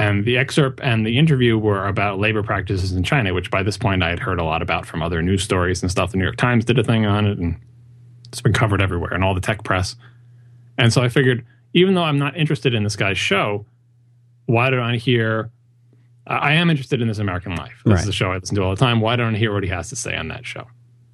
And 0.00 0.24
the 0.24 0.38
excerpt 0.38 0.80
and 0.82 1.04
the 1.04 1.18
interview 1.18 1.58
were 1.58 1.86
about 1.86 2.18
labor 2.18 2.42
practices 2.42 2.92
in 2.92 3.02
China, 3.02 3.34
which 3.34 3.50
by 3.50 3.62
this 3.62 3.76
point 3.76 4.02
I 4.02 4.08
had 4.08 4.18
heard 4.18 4.40
a 4.40 4.44
lot 4.44 4.62
about 4.62 4.86
from 4.86 5.02
other 5.02 5.20
news 5.20 5.42
stories 5.42 5.82
and 5.82 5.90
stuff. 5.90 6.12
The 6.12 6.16
New 6.16 6.24
York 6.24 6.36
Times 6.36 6.64
did 6.64 6.78
a 6.78 6.82
thing 6.82 7.04
on 7.04 7.26
it, 7.26 7.36
and 7.36 7.60
it's 8.28 8.40
been 8.40 8.54
covered 8.54 8.80
everywhere 8.80 9.12
and 9.12 9.22
all 9.22 9.34
the 9.34 9.42
tech 9.42 9.62
press. 9.62 9.96
And 10.78 10.90
so 10.90 11.02
I 11.02 11.10
figured, 11.10 11.44
even 11.74 11.92
though 11.92 12.02
I'm 12.02 12.18
not 12.18 12.34
interested 12.34 12.72
in 12.72 12.82
this 12.82 12.96
guy's 12.96 13.18
show, 13.18 13.66
why 14.46 14.70
don't 14.70 14.80
I 14.80 14.96
hear? 14.96 15.50
I 16.26 16.54
am 16.54 16.70
interested 16.70 17.02
in 17.02 17.08
this 17.08 17.18
American 17.18 17.54
Life. 17.56 17.82
This 17.84 17.92
right. 17.92 18.02
is 18.02 18.08
a 18.08 18.12
show 18.12 18.32
I 18.32 18.38
listen 18.38 18.56
to 18.56 18.62
all 18.62 18.74
the 18.74 18.80
time. 18.80 19.02
Why 19.02 19.16
don't 19.16 19.34
I 19.34 19.38
hear 19.38 19.52
what 19.52 19.64
he 19.64 19.68
has 19.68 19.90
to 19.90 19.96
say 19.96 20.16
on 20.16 20.28
that 20.28 20.46
show? 20.46 20.66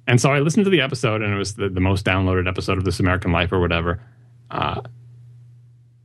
And 0.07 0.21
so 0.21 0.31
I 0.31 0.39
listened 0.39 0.63
to 0.63 0.71
the 0.71 0.79
episode, 0.79 1.21
and 1.21 1.33
it 1.33 1.37
was 1.37 1.55
the, 1.55 1.67
the 1.67 1.81
most 1.81 2.05
downloaded 2.05 2.47
episode 2.47 2.77
of 2.77 2.85
This 2.85 3.01
American 3.01 3.33
Life 3.33 3.51
or 3.51 3.59
whatever. 3.59 4.01
Uh, 4.49 4.79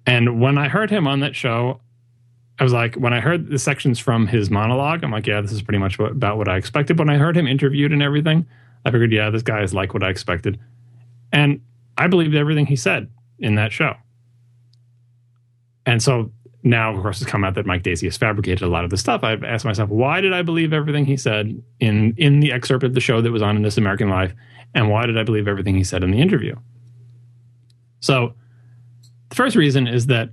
and 0.04 0.40
when 0.40 0.58
I 0.58 0.66
heard 0.66 0.90
him 0.90 1.06
on 1.06 1.20
that 1.20 1.36
show, 1.36 1.80
I 2.58 2.64
was 2.64 2.72
like, 2.72 2.94
when 2.96 3.12
I 3.12 3.20
heard 3.20 3.50
the 3.50 3.58
sections 3.58 3.98
from 3.98 4.26
his 4.26 4.50
monologue, 4.50 5.02
I'm 5.02 5.10
like, 5.10 5.26
yeah, 5.26 5.40
this 5.40 5.52
is 5.52 5.62
pretty 5.62 5.78
much 5.78 5.98
what, 5.98 6.12
about 6.12 6.36
what 6.36 6.48
I 6.48 6.56
expected. 6.56 6.96
But 6.96 7.06
when 7.06 7.16
I 7.16 7.18
heard 7.18 7.36
him 7.36 7.46
interviewed 7.46 7.92
and 7.92 8.02
everything, 8.02 8.46
I 8.84 8.90
figured, 8.90 9.12
yeah, 9.12 9.30
this 9.30 9.42
guy 9.42 9.62
is 9.62 9.72
like 9.72 9.94
what 9.94 10.02
I 10.02 10.10
expected. 10.10 10.60
And 11.32 11.60
I 11.96 12.06
believed 12.08 12.34
everything 12.34 12.66
he 12.66 12.76
said 12.76 13.10
in 13.38 13.54
that 13.54 13.72
show. 13.72 13.94
And 15.86 16.02
so 16.02 16.30
now, 16.62 16.94
of 16.94 17.02
course, 17.02 17.20
it's 17.20 17.30
come 17.30 17.42
out 17.42 17.54
that 17.54 17.66
Mike 17.66 17.82
Daisey 17.82 18.04
has 18.04 18.16
fabricated 18.16 18.62
a 18.62 18.68
lot 18.68 18.84
of 18.84 18.90
the 18.90 18.96
stuff. 18.96 19.24
I've 19.24 19.42
asked 19.42 19.64
myself, 19.64 19.90
why 19.90 20.20
did 20.20 20.32
I 20.32 20.42
believe 20.42 20.72
everything 20.72 21.04
he 21.04 21.16
said 21.16 21.60
in 21.80 22.14
in 22.16 22.40
the 22.40 22.52
excerpt 22.52 22.84
of 22.84 22.94
the 22.94 23.00
show 23.00 23.20
that 23.20 23.32
was 23.32 23.42
on 23.42 23.56
in 23.56 23.62
This 23.62 23.78
American 23.78 24.08
Life, 24.08 24.32
and 24.74 24.88
why 24.88 25.06
did 25.06 25.18
I 25.18 25.24
believe 25.24 25.48
everything 25.48 25.74
he 25.74 25.84
said 25.84 26.04
in 26.04 26.12
the 26.12 26.20
interview? 26.20 26.54
So, 28.00 28.34
the 29.30 29.34
first 29.34 29.56
reason 29.56 29.88
is 29.88 30.06
that 30.06 30.30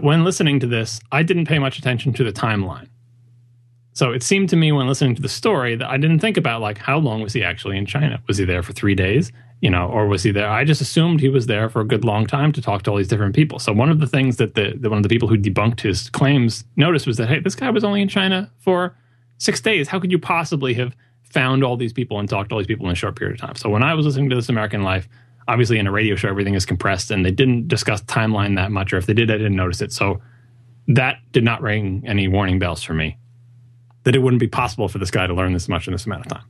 when 0.00 0.24
listening 0.24 0.60
to 0.60 0.66
this, 0.66 1.00
I 1.10 1.22
didn't 1.22 1.46
pay 1.46 1.58
much 1.58 1.78
attention 1.78 2.12
to 2.14 2.24
the 2.24 2.32
timeline. 2.32 2.88
So 3.92 4.12
it 4.12 4.22
seemed 4.22 4.48
to 4.50 4.56
me 4.56 4.72
when 4.72 4.86
listening 4.86 5.14
to 5.16 5.22
the 5.22 5.28
story 5.28 5.74
that 5.76 5.88
I 5.88 5.96
didn't 5.96 6.20
think 6.20 6.36
about 6.36 6.60
like 6.60 6.78
how 6.78 6.98
long 6.98 7.20
was 7.22 7.32
he 7.32 7.42
actually 7.42 7.76
in 7.76 7.86
China? 7.86 8.22
Was 8.28 8.38
he 8.38 8.44
there 8.44 8.62
for 8.62 8.72
three 8.72 8.94
days? 8.94 9.32
You 9.60 9.68
know, 9.68 9.88
or 9.88 10.06
was 10.06 10.22
he 10.22 10.30
there? 10.30 10.48
I 10.48 10.64
just 10.64 10.80
assumed 10.80 11.20
he 11.20 11.28
was 11.28 11.46
there 11.46 11.68
for 11.68 11.80
a 11.80 11.84
good 11.84 12.04
long 12.04 12.26
time 12.26 12.50
to 12.52 12.62
talk 12.62 12.82
to 12.84 12.90
all 12.90 12.96
these 12.96 13.08
different 13.08 13.34
people. 13.34 13.58
So 13.58 13.72
one 13.72 13.90
of 13.90 14.00
the 14.00 14.06
things 14.06 14.36
that 14.38 14.54
the, 14.54 14.74
the 14.74 14.88
one 14.88 14.98
of 14.98 15.02
the 15.02 15.08
people 15.08 15.28
who 15.28 15.36
debunked 15.36 15.80
his 15.80 16.08
claims 16.08 16.64
noticed 16.76 17.06
was 17.06 17.18
that 17.18 17.28
hey, 17.28 17.40
this 17.40 17.54
guy 17.54 17.68
was 17.68 17.84
only 17.84 18.00
in 18.00 18.08
China 18.08 18.50
for 18.58 18.96
six 19.36 19.60
days. 19.60 19.88
How 19.88 20.00
could 20.00 20.12
you 20.12 20.18
possibly 20.18 20.72
have 20.74 20.96
found 21.24 21.62
all 21.62 21.76
these 21.76 21.92
people 21.92 22.18
and 22.18 22.28
talked 22.28 22.48
to 22.50 22.54
all 22.54 22.60
these 22.60 22.66
people 22.66 22.86
in 22.86 22.92
a 22.92 22.96
short 22.96 23.16
period 23.16 23.34
of 23.34 23.40
time? 23.40 23.56
So 23.56 23.68
when 23.68 23.82
I 23.82 23.92
was 23.92 24.06
listening 24.06 24.30
to 24.30 24.36
This 24.36 24.48
American 24.48 24.82
Life, 24.82 25.08
obviously 25.50 25.80
in 25.80 25.86
a 25.88 25.90
radio 25.90 26.14
show 26.14 26.28
everything 26.28 26.54
is 26.54 26.64
compressed 26.64 27.10
and 27.10 27.26
they 27.26 27.32
didn't 27.32 27.66
discuss 27.66 28.00
timeline 28.02 28.54
that 28.54 28.70
much, 28.70 28.92
or 28.92 28.98
if 28.98 29.06
they 29.06 29.14
did, 29.14 29.30
I 29.30 29.36
didn't 29.36 29.56
notice 29.56 29.80
it. 29.80 29.92
So 29.92 30.20
that 30.86 31.16
did 31.32 31.42
not 31.42 31.60
ring 31.60 32.04
any 32.06 32.28
warning 32.28 32.60
bells 32.60 32.84
for 32.84 32.94
me 32.94 33.18
that 34.04 34.14
it 34.14 34.20
wouldn't 34.20 34.40
be 34.40 34.46
possible 34.46 34.88
for 34.88 34.98
this 34.98 35.10
guy 35.10 35.26
to 35.26 35.34
learn 35.34 35.52
this 35.52 35.68
much 35.68 35.88
in 35.88 35.92
this 35.92 36.06
amount 36.06 36.24
of 36.24 36.32
time. 36.32 36.44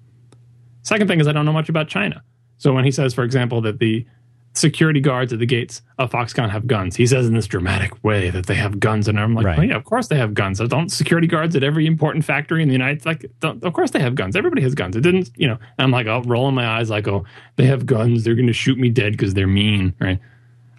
Second 0.83 1.09
thing 1.09 1.19
is 1.19 1.27
I 1.27 1.33
don't 1.33 1.47
know 1.47 1.53
much 1.53 1.71
about 1.71 1.89
China. 1.89 2.23
So 2.59 2.75
when 2.75 2.85
he 2.85 2.91
says, 2.91 3.15
for 3.15 3.25
example, 3.25 3.63
that 3.63 3.79
the 3.79 4.07
security 4.55 5.01
guards 5.01 5.33
at 5.33 5.39
the 5.39 5.47
gates 5.47 5.83
of 5.99 6.11
Foxconn 6.11 6.51
have 6.51 6.67
guns, 6.67 6.97
he 6.97 7.07
says 7.07 7.27
in 7.27 7.35
this 7.35 7.47
dramatic 7.47 8.03
way 8.03 8.31
that 8.31 8.47
they 8.47 8.55
have 8.55 8.81
guns, 8.81 9.07
and 9.09 9.19
I'm 9.19 9.35
like, 9.35 9.47
right. 9.47 9.59
well, 9.59 9.67
yeah, 9.67 9.77
of 9.77 9.85
course 9.85 10.09
they 10.09 10.17
have 10.17 10.35
guns. 10.35 10.59
Don't 10.59 10.91
security 10.91 11.27
guards 11.27 11.55
at 11.55 11.63
every 11.63 11.87
important 11.87 12.25
factory 12.25 12.63
in 12.63 12.69
the 12.69 12.73
United 12.73 13.03
States 13.03 13.25
like, 13.43 13.63
of 13.63 13.73
course 13.73 13.93
they 13.93 14.01
have 14.01 14.15
guns. 14.15 14.37
Everybody 14.37 14.63
has 14.63 14.75
guns. 14.75 14.97
It 14.97 15.03
didn't, 15.03 15.31
you 15.37 15.47
know. 15.47 15.59
I'm 15.79 15.91
like, 15.91 16.07
oh, 16.07 16.23
rolling 16.27 16.55
my 16.55 16.67
eyes, 16.67 16.91
like, 16.91 17.07
oh, 17.07 17.25
they 17.57 17.67
have 17.67 17.87
guns. 17.87 18.25
They're 18.25 18.35
going 18.35 18.47
to 18.49 18.53
shoot 18.53 18.79
me 18.79 18.91
dead 18.91 19.13
because 19.13 19.35
they're 19.35 19.47
mean, 19.47 19.95
right? 20.01 20.19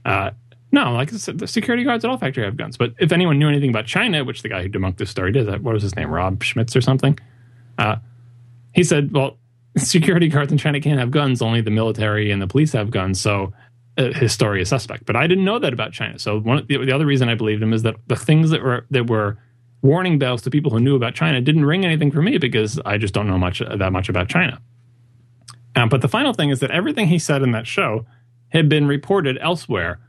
Uh, 0.05 0.31
no, 0.71 0.93
like 0.93 1.11
the 1.11 1.47
security 1.47 1.83
guards 1.83 2.05
at 2.05 2.11
all 2.11 2.17
factory 2.17 2.45
have 2.45 2.55
guns. 2.55 2.77
But 2.77 2.93
if 2.99 3.11
anyone 3.11 3.37
knew 3.39 3.49
anything 3.49 3.69
about 3.69 3.85
China, 3.85 4.23
which 4.23 4.41
the 4.41 4.49
guy 4.49 4.63
who 4.63 4.69
debunked 4.69 4.97
this 4.97 5.09
story 5.09 5.31
did, 5.31 5.47
what 5.63 5.73
was 5.73 5.83
his 5.83 5.95
name, 5.95 6.09
Rob 6.09 6.41
Schmitz 6.43 6.75
or 6.75 6.81
something? 6.81 7.19
Uh, 7.77 7.97
he 8.73 8.83
said, 8.83 9.11
well, 9.11 9.37
security 9.77 10.27
guards 10.27 10.51
in 10.51 10.57
China 10.57 10.79
can't 10.79 10.99
have 10.99 11.11
guns. 11.11 11.41
Only 11.41 11.61
the 11.61 11.71
military 11.71 12.31
and 12.31 12.41
the 12.41 12.47
police 12.47 12.73
have 12.73 12.91
guns. 12.91 13.19
So 13.21 13.53
uh, 13.97 14.11
his 14.13 14.31
story 14.31 14.61
is 14.61 14.69
suspect. 14.69 15.05
But 15.05 15.15
I 15.15 15.27
didn't 15.27 15.45
know 15.45 15.59
that 15.59 15.73
about 15.73 15.93
China. 15.93 16.19
So 16.19 16.39
one 16.39 16.65
the, 16.67 16.77
the 16.85 16.91
other 16.91 17.05
reason 17.05 17.29
I 17.29 17.35
believed 17.35 17.61
him 17.61 17.73
is 17.73 17.83
that 17.83 17.95
the 18.07 18.15
things 18.15 18.49
that 18.51 18.63
were 18.63 18.85
that 18.89 19.09
were 19.09 19.37
warning 19.81 20.19
bells 20.19 20.41
to 20.43 20.49
people 20.51 20.71
who 20.71 20.79
knew 20.79 20.95
about 20.95 21.15
China 21.15 21.41
didn't 21.41 21.65
ring 21.65 21.85
anything 21.85 22.11
for 22.11 22.21
me 22.21 22.37
because 22.37 22.79
I 22.85 22.97
just 22.97 23.13
don't 23.13 23.27
know 23.27 23.37
much 23.37 23.59
that 23.59 23.91
much 23.91 24.09
about 24.09 24.29
China. 24.29 24.61
Um, 25.75 25.89
but 25.89 26.01
the 26.01 26.07
final 26.07 26.33
thing 26.33 26.49
is 26.49 26.59
that 26.59 26.71
everything 26.71 27.07
he 27.07 27.19
said 27.19 27.41
in 27.41 27.51
that 27.51 27.65
show 27.65 28.05
had 28.49 28.67
been 28.67 28.87
reported 28.87 29.37
elsewhere 29.39 29.99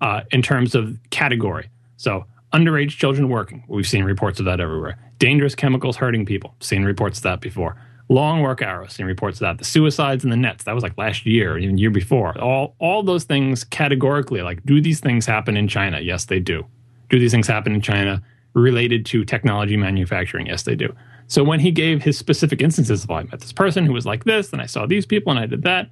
uh, 0.00 0.22
in 0.30 0.42
terms 0.42 0.74
of 0.74 0.98
category. 1.10 1.70
So, 1.96 2.24
underage 2.52 2.90
children 2.90 3.28
working, 3.28 3.64
we've 3.68 3.86
seen 3.86 4.04
reports 4.04 4.40
of 4.40 4.46
that 4.46 4.60
everywhere. 4.60 4.98
Dangerous 5.18 5.54
chemicals 5.54 5.96
hurting 5.96 6.26
people, 6.26 6.54
seen 6.60 6.84
reports 6.84 7.18
of 7.18 7.22
that 7.22 7.40
before. 7.40 7.80
Long 8.12 8.42
work 8.42 8.60
hours, 8.60 8.92
seen 8.92 9.06
reports 9.06 9.38
of 9.38 9.46
that. 9.46 9.56
The 9.56 9.64
suicides 9.64 10.22
and 10.22 10.30
the 10.30 10.36
nets, 10.36 10.64
that 10.64 10.74
was 10.74 10.82
like 10.82 10.98
last 10.98 11.24
year, 11.24 11.56
even 11.56 11.78
year 11.78 11.90
before. 11.90 12.38
All 12.38 12.76
all 12.78 13.02
those 13.02 13.24
things 13.24 13.64
categorically, 13.64 14.42
like, 14.42 14.62
do 14.66 14.82
these 14.82 15.00
things 15.00 15.24
happen 15.24 15.56
in 15.56 15.66
China? 15.66 15.98
Yes, 15.98 16.26
they 16.26 16.38
do. 16.38 16.66
Do 17.08 17.18
these 17.18 17.30
things 17.30 17.46
happen 17.46 17.74
in 17.74 17.80
China 17.80 18.22
related 18.52 19.06
to 19.06 19.24
technology 19.24 19.78
manufacturing? 19.78 20.46
Yes, 20.46 20.64
they 20.64 20.74
do. 20.74 20.94
So 21.26 21.42
when 21.42 21.60
he 21.60 21.70
gave 21.70 22.02
his 22.02 22.18
specific 22.18 22.60
instances 22.60 23.02
of, 23.02 23.10
I 23.10 23.22
met 23.22 23.40
this 23.40 23.50
person 23.50 23.86
who 23.86 23.94
was 23.94 24.04
like 24.04 24.24
this, 24.24 24.52
and 24.52 24.60
I 24.60 24.66
saw 24.66 24.84
these 24.84 25.06
people, 25.06 25.30
and 25.30 25.40
I 25.40 25.46
did 25.46 25.62
that, 25.62 25.88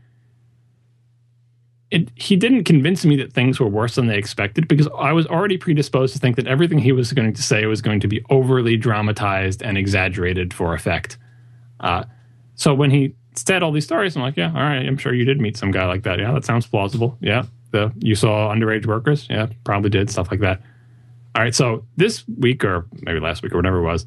it, 1.90 2.10
he 2.16 2.36
didn't 2.36 2.64
convince 2.64 3.02
me 3.06 3.16
that 3.16 3.32
things 3.32 3.58
were 3.58 3.66
worse 3.66 3.94
than 3.94 4.08
they 4.08 4.18
expected 4.18 4.68
because 4.68 4.88
I 4.98 5.14
was 5.14 5.26
already 5.26 5.56
predisposed 5.56 6.12
to 6.12 6.18
think 6.20 6.36
that 6.36 6.46
everything 6.46 6.80
he 6.80 6.92
was 6.92 7.14
going 7.14 7.32
to 7.32 7.42
say 7.42 7.64
was 7.64 7.80
going 7.80 8.00
to 8.00 8.08
be 8.08 8.22
overly 8.28 8.76
dramatized 8.76 9.62
and 9.62 9.78
exaggerated 9.78 10.52
for 10.52 10.74
effect. 10.74 11.16
Uh, 11.80 12.04
so 12.54 12.74
when 12.74 12.90
he 12.90 13.14
said 13.34 13.62
all 13.62 13.72
these 13.72 13.84
stories, 13.84 14.16
I'm 14.16 14.22
like, 14.22 14.36
yeah, 14.36 14.48
all 14.48 14.62
right, 14.62 14.86
I'm 14.86 14.98
sure 14.98 15.14
you 15.14 15.24
did 15.24 15.40
meet 15.40 15.56
some 15.56 15.70
guy 15.70 15.86
like 15.86 16.02
that. 16.02 16.18
Yeah, 16.18 16.32
that 16.32 16.44
sounds 16.44 16.66
plausible. 16.66 17.16
Yeah, 17.20 17.44
the 17.70 17.92
you 17.98 18.14
saw 18.14 18.52
underage 18.54 18.86
workers. 18.86 19.26
Yeah, 19.30 19.46
probably 19.64 19.90
did 19.90 20.10
stuff 20.10 20.30
like 20.30 20.40
that. 20.40 20.60
All 21.34 21.42
right, 21.42 21.54
so 21.54 21.84
this 21.96 22.24
week 22.38 22.64
or 22.64 22.86
maybe 23.02 23.20
last 23.20 23.42
week 23.42 23.52
or 23.52 23.56
whatever 23.56 23.78
it 23.78 23.82
was, 23.82 24.04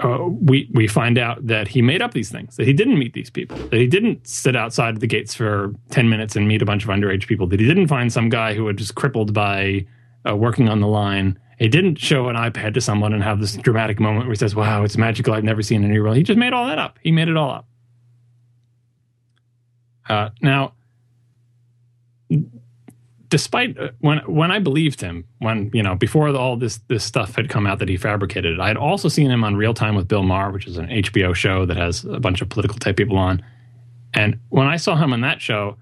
uh, 0.00 0.24
we 0.28 0.68
we 0.72 0.88
find 0.88 1.18
out 1.18 1.46
that 1.46 1.68
he 1.68 1.82
made 1.82 2.02
up 2.02 2.12
these 2.12 2.30
things, 2.30 2.56
that 2.56 2.66
he 2.66 2.72
didn't 2.72 2.98
meet 2.98 3.12
these 3.12 3.30
people, 3.30 3.56
that 3.56 3.80
he 3.80 3.86
didn't 3.86 4.26
sit 4.26 4.56
outside 4.56 4.98
the 4.98 5.06
gates 5.06 5.34
for 5.34 5.72
ten 5.90 6.08
minutes 6.08 6.34
and 6.34 6.48
meet 6.48 6.62
a 6.62 6.64
bunch 6.64 6.84
of 6.84 6.90
underage 6.90 7.26
people, 7.26 7.46
that 7.46 7.60
he 7.60 7.66
didn't 7.66 7.86
find 7.86 8.12
some 8.12 8.28
guy 8.28 8.54
who 8.54 8.64
was 8.64 8.76
just 8.76 8.94
crippled 8.94 9.32
by 9.32 9.86
uh, 10.28 10.34
working 10.34 10.68
on 10.68 10.80
the 10.80 10.88
line. 10.88 11.38
He 11.58 11.68
didn't 11.68 11.96
show 11.96 12.28
an 12.28 12.36
iPad 12.36 12.74
to 12.74 12.80
someone 12.80 13.12
and 13.12 13.22
have 13.22 13.40
this 13.40 13.56
dramatic 13.56 14.00
moment 14.00 14.26
where 14.26 14.32
he 14.32 14.38
says, 14.38 14.54
"Wow, 14.54 14.84
it's 14.84 14.96
magical! 14.96 15.34
I've 15.34 15.44
never 15.44 15.62
seen 15.62 15.84
any 15.84 16.00
world." 16.00 16.16
He 16.16 16.22
just 16.22 16.38
made 16.38 16.52
all 16.52 16.66
that 16.66 16.78
up. 16.78 16.98
He 17.02 17.12
made 17.12 17.28
it 17.28 17.36
all 17.36 17.50
up. 17.50 17.66
Uh, 20.08 20.30
now, 20.42 20.74
despite 23.28 23.78
uh, 23.78 23.90
when 24.00 24.18
when 24.26 24.50
I 24.50 24.58
believed 24.58 25.00
him, 25.00 25.24
when 25.38 25.70
you 25.72 25.82
know 25.82 25.94
before 25.94 26.28
all 26.28 26.56
this 26.56 26.78
this 26.88 27.04
stuff 27.04 27.36
had 27.36 27.48
come 27.48 27.66
out 27.66 27.78
that 27.78 27.88
he 27.88 27.96
fabricated, 27.96 28.60
I 28.60 28.68
had 28.68 28.76
also 28.76 29.08
seen 29.08 29.30
him 29.30 29.44
on 29.44 29.56
Real 29.56 29.74
Time 29.74 29.94
with 29.94 30.08
Bill 30.08 30.22
Maher, 30.22 30.50
which 30.50 30.66
is 30.66 30.76
an 30.76 30.88
HBO 30.88 31.34
show 31.34 31.66
that 31.66 31.76
has 31.76 32.04
a 32.04 32.20
bunch 32.20 32.42
of 32.42 32.48
political 32.48 32.78
type 32.78 32.96
people 32.96 33.16
on. 33.16 33.44
And 34.12 34.38
when 34.50 34.66
I 34.66 34.76
saw 34.76 34.96
him 34.96 35.12
on 35.12 35.22
that 35.22 35.40
show, 35.40 35.76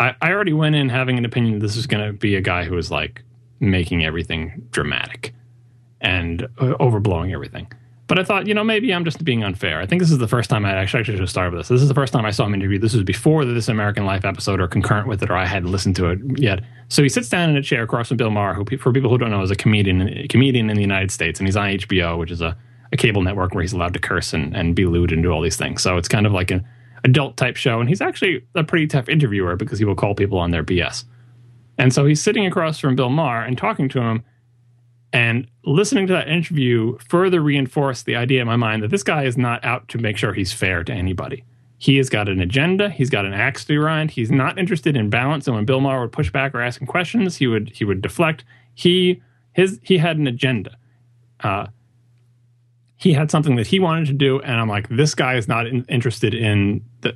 I, 0.00 0.14
I 0.20 0.32
already 0.32 0.52
went 0.52 0.74
in 0.74 0.88
having 0.88 1.18
an 1.18 1.24
opinion 1.24 1.54
that 1.54 1.66
this 1.66 1.76
was 1.76 1.86
going 1.86 2.04
to 2.04 2.12
be 2.12 2.34
a 2.34 2.40
guy 2.40 2.64
who 2.64 2.74
was 2.74 2.90
like 2.90 3.22
making 3.70 4.04
everything 4.04 4.66
dramatic 4.70 5.34
and 6.00 6.44
uh, 6.58 6.74
overblowing 6.80 7.32
everything. 7.32 7.66
But 8.06 8.18
I 8.18 8.24
thought, 8.24 8.46
you 8.46 8.52
know, 8.52 8.64
maybe 8.64 8.92
I'm 8.92 9.04
just 9.04 9.24
being 9.24 9.42
unfair. 9.42 9.80
I 9.80 9.86
think 9.86 10.02
this 10.02 10.10
is 10.10 10.18
the 10.18 10.28
first 10.28 10.50
time 10.50 10.66
I 10.66 10.72
actually, 10.72 11.00
actually 11.00 11.16
should 11.16 11.28
start 11.30 11.52
with 11.52 11.60
this. 11.60 11.68
This 11.68 11.80
is 11.80 11.88
the 11.88 11.94
first 11.94 12.12
time 12.12 12.26
I 12.26 12.32
saw 12.32 12.44
him 12.44 12.52
interview. 12.52 12.78
This 12.78 12.92
was 12.92 13.02
before 13.02 13.46
the 13.46 13.54
This 13.54 13.68
American 13.68 14.04
Life 14.04 14.26
episode 14.26 14.60
or 14.60 14.68
concurrent 14.68 15.08
with 15.08 15.22
it, 15.22 15.30
or 15.30 15.36
I 15.36 15.46
hadn't 15.46 15.72
listened 15.72 15.96
to 15.96 16.10
it 16.10 16.18
yet. 16.38 16.60
So 16.88 17.02
he 17.02 17.08
sits 17.08 17.30
down 17.30 17.48
in 17.48 17.56
a 17.56 17.62
chair 17.62 17.82
across 17.82 18.08
from 18.08 18.18
Bill 18.18 18.30
Maher, 18.30 18.52
who, 18.52 18.64
for 18.76 18.92
people 18.92 19.08
who 19.08 19.16
don't 19.16 19.30
know, 19.30 19.40
is 19.40 19.50
a 19.50 19.56
comedian, 19.56 20.02
a 20.02 20.28
comedian 20.28 20.68
in 20.68 20.76
the 20.76 20.82
United 20.82 21.10
States, 21.10 21.40
and 21.40 21.48
he's 21.48 21.56
on 21.56 21.70
HBO, 21.70 22.18
which 22.18 22.30
is 22.30 22.42
a, 22.42 22.54
a 22.92 22.98
cable 22.98 23.22
network 23.22 23.54
where 23.54 23.62
he's 23.62 23.72
allowed 23.72 23.94
to 23.94 24.00
curse 24.00 24.34
and, 24.34 24.54
and 24.54 24.76
be 24.76 24.84
lewd 24.84 25.10
and 25.10 25.22
do 25.22 25.30
all 25.30 25.40
these 25.40 25.56
things. 25.56 25.82
So 25.82 25.96
it's 25.96 26.08
kind 26.08 26.26
of 26.26 26.32
like 26.32 26.50
an 26.50 26.62
adult 27.04 27.38
type 27.38 27.56
show, 27.56 27.80
and 27.80 27.88
he's 27.88 28.02
actually 28.02 28.44
a 28.54 28.64
pretty 28.64 28.86
tough 28.86 29.08
interviewer 29.08 29.56
because 29.56 29.78
he 29.78 29.86
will 29.86 29.94
call 29.94 30.14
people 30.14 30.38
on 30.38 30.50
their 30.50 30.62
BS. 30.62 31.04
And 31.78 31.92
so 31.92 32.06
he's 32.06 32.22
sitting 32.22 32.46
across 32.46 32.78
from 32.78 32.96
Bill 32.96 33.10
Maher 33.10 33.42
and 33.42 33.58
talking 33.58 33.88
to 33.90 34.00
him 34.00 34.24
and 35.12 35.46
listening 35.64 36.06
to 36.08 36.12
that 36.12 36.28
interview 36.28 36.98
further 37.08 37.40
reinforced 37.40 38.04
the 38.04 38.16
idea 38.16 38.40
in 38.40 38.46
my 38.46 38.56
mind 38.56 38.82
that 38.82 38.90
this 38.90 39.02
guy 39.02 39.24
is 39.24 39.36
not 39.36 39.64
out 39.64 39.88
to 39.88 39.98
make 39.98 40.16
sure 40.16 40.32
he's 40.32 40.52
fair 40.52 40.82
to 40.84 40.92
anybody. 40.92 41.44
He 41.78 41.96
has 41.98 42.08
got 42.08 42.28
an 42.28 42.40
agenda. 42.40 42.88
He's 42.90 43.10
got 43.10 43.24
an 43.24 43.32
axe 43.32 43.64
to 43.66 43.76
grind. 43.76 44.10
He's 44.10 44.30
not 44.30 44.58
interested 44.58 44.96
in 44.96 45.10
balance. 45.10 45.46
And 45.46 45.54
when 45.54 45.64
Bill 45.64 45.80
Maher 45.80 46.00
would 46.00 46.12
push 46.12 46.30
back 46.30 46.54
or 46.54 46.60
ask 46.60 46.80
him 46.80 46.86
questions, 46.86 47.36
he 47.36 47.46
would 47.46 47.70
he 47.70 47.84
would 47.84 48.02
deflect. 48.02 48.44
He 48.74 49.22
his 49.52 49.78
he 49.82 49.98
had 49.98 50.16
an 50.16 50.26
agenda. 50.26 50.76
Uh, 51.40 51.66
he 52.96 53.12
had 53.12 53.30
something 53.30 53.56
that 53.56 53.66
he 53.66 53.80
wanted 53.80 54.06
to 54.06 54.14
do, 54.14 54.40
and 54.40 54.58
I'm 54.58 54.68
like, 54.68 54.88
this 54.88 55.14
guy 55.14 55.34
is 55.34 55.46
not 55.46 55.66
in, 55.66 55.84
interested 55.88 56.32
in 56.32 56.82
the, 57.02 57.14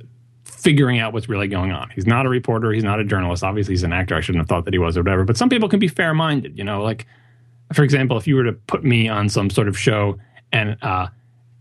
figuring 0.49 0.99
out 0.99 1.13
what's 1.13 1.29
really 1.29 1.47
going 1.47 1.71
on. 1.71 1.89
He's 1.91 2.07
not 2.07 2.25
a 2.25 2.29
reporter. 2.29 2.71
He's 2.71 2.83
not 2.83 2.99
a 2.99 3.03
journalist. 3.03 3.43
Obviously, 3.43 3.73
he's 3.73 3.83
an 3.83 3.93
actor. 3.93 4.15
I 4.15 4.21
shouldn't 4.21 4.41
have 4.41 4.49
thought 4.49 4.65
that 4.65 4.73
he 4.73 4.79
was 4.79 4.97
or 4.97 5.01
whatever. 5.01 5.23
But 5.23 5.37
some 5.37 5.49
people 5.49 5.69
can 5.69 5.79
be 5.79 5.87
fair 5.87 6.13
minded. 6.13 6.57
You 6.57 6.63
know, 6.63 6.81
like 6.81 7.05
for 7.73 7.83
example, 7.83 8.17
if 8.17 8.27
you 8.27 8.35
were 8.35 8.43
to 8.43 8.53
put 8.53 8.83
me 8.83 9.07
on 9.07 9.29
some 9.29 9.49
sort 9.49 9.67
of 9.67 9.77
show 9.77 10.17
and 10.51 10.77
uh, 10.81 11.07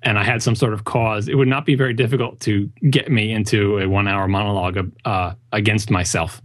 and 0.02 0.18
I 0.18 0.24
had 0.24 0.42
some 0.42 0.54
sort 0.54 0.72
of 0.72 0.84
cause, 0.84 1.28
it 1.28 1.34
would 1.34 1.48
not 1.48 1.66
be 1.66 1.74
very 1.74 1.92
difficult 1.92 2.40
to 2.40 2.70
get 2.88 3.10
me 3.10 3.32
into 3.32 3.78
a 3.78 3.88
one 3.88 4.06
hour 4.08 4.28
monologue 4.28 4.92
uh, 5.04 5.34
against 5.52 5.90
myself. 5.90 6.40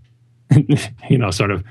you 1.10 1.18
know, 1.18 1.32
sort 1.32 1.52
of 1.52 1.64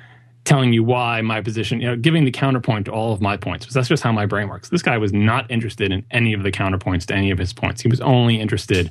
telling 0.44 0.72
you 0.72 0.82
why 0.82 1.20
my 1.20 1.40
position, 1.40 1.80
you 1.80 1.86
know, 1.86 1.96
giving 1.96 2.24
the 2.24 2.30
counterpoint 2.30 2.86
to 2.86 2.92
all 2.92 3.12
of 3.12 3.20
my 3.20 3.36
points. 3.36 3.64
Because 3.64 3.74
that's 3.74 3.88
just 3.88 4.02
how 4.02 4.12
my 4.12 4.26
brain 4.26 4.48
works. 4.48 4.68
This 4.70 4.82
guy 4.82 4.98
was 4.98 5.12
not 5.12 5.48
interested 5.50 5.92
in 5.92 6.04
any 6.10 6.32
of 6.32 6.42
the 6.42 6.50
counterpoints 6.50 7.06
to 7.06 7.14
any 7.14 7.30
of 7.30 7.38
his 7.38 7.52
points. 7.52 7.80
He 7.80 7.88
was 7.88 8.00
only 8.00 8.40
interested 8.40 8.90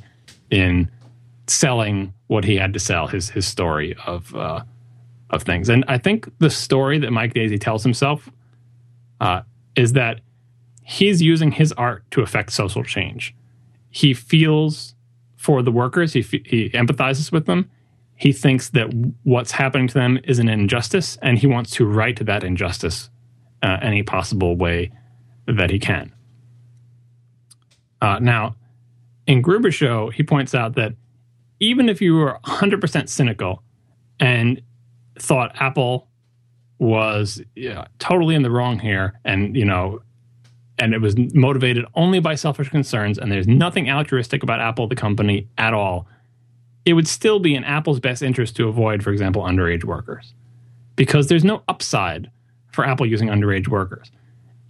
in 0.50 0.90
selling 1.48 2.14
what 2.28 2.44
he 2.44 2.56
had 2.56 2.74
to 2.74 2.80
sell, 2.80 3.08
his 3.08 3.30
his 3.30 3.48
story 3.48 3.96
of 4.06 4.34
uh, 4.36 4.64
of 5.30 5.44
things. 5.44 5.70
And 5.70 5.84
I 5.88 5.98
think 5.98 6.30
the 6.39 6.50
story 6.50 7.00
that 7.00 7.12
Mike 7.12 7.34
Daisey 7.34 7.60
tells 7.60 7.84
himself 7.84 8.30
uh, 9.20 9.42
is 9.76 9.94
that 9.94 10.22
he's 10.84 11.22
using 11.22 11.52
his 11.52 11.72
art 11.74 12.04
to 12.12 12.22
affect 12.22 12.52
social 12.52 12.84
change. 12.84 13.34
He 13.89 14.14
feels 14.14 14.96
for 15.38 15.64
the 15.64 15.72
workers, 15.72 16.14
he, 16.14 16.22
he 16.22 16.70
empathizes 16.70 17.32
with 17.32 17.48
them. 17.48 17.70
He 18.16 18.32
thinks 18.32 18.70
that 18.70 18.94
what's 19.24 19.52
happening 19.52 19.88
to 19.88 19.94
them 19.96 20.20
is 20.24 20.38
an 20.38 20.48
injustice, 20.48 21.18
and 21.24 21.39
he 21.39 21.48
wants 21.48 21.72
to 21.72 21.86
right 21.86 22.24
that 22.24 22.44
injustice 22.44 23.10
uh, 23.64 23.78
any 23.82 24.04
possible 24.04 24.56
way 24.56 24.92
that 25.48 25.72
he 25.72 25.80
can. 25.80 26.14
Uh, 28.02 28.20
now, 28.20 28.56
in 29.26 29.42
Gruber's 29.42 29.74
show, 29.74 30.10
he 30.10 30.22
points 30.22 30.54
out 30.54 30.76
that 30.76 30.94
even 31.62 31.88
if 31.88 32.01
you 32.01 32.16
were 32.16 32.38
100% 32.43 33.07
cynical 33.07 33.64
and 34.20 34.62
thought 35.18 35.51
Apple 35.62 36.07
was 36.80 37.41
yeah, 37.55 37.86
totally 37.99 38.34
in 38.36 38.41
the 38.41 38.49
wrong 38.49 38.80
here, 38.80 39.20
and 39.24 39.55
you 39.55 39.64
know, 39.64 40.01
and 40.80 40.95
it 40.95 40.99
was 40.99 41.16
motivated 41.36 41.86
only 41.93 42.20
by 42.20 42.34
selfish 42.34 42.70
concerns, 42.70 43.20
and 43.20 43.32
there's 43.32 43.47
nothing 43.47 43.89
altruistic 43.89 44.41
about 44.41 44.59
Apple, 44.59 44.88
the 44.88 44.95
company, 44.95 45.47
at 45.59 45.76
all, 45.76 46.07
it 46.86 46.93
would 46.93 47.07
still 47.07 47.39
be 47.39 47.53
in 47.53 47.64
Apple's 47.64 47.99
best 47.99 48.24
interest 48.24 48.55
to 48.55 48.68
avoid, 48.68 49.03
for 49.03 49.12
example, 49.12 49.43
underage 49.43 49.84
workers. 49.84 50.34
Because 50.95 51.28
there's 51.28 51.43
no 51.43 51.62
upside 51.68 52.32
for 52.72 52.84
Apple 52.84 53.05
using 53.05 53.28
underage 53.28 53.68
workers. 53.68 54.12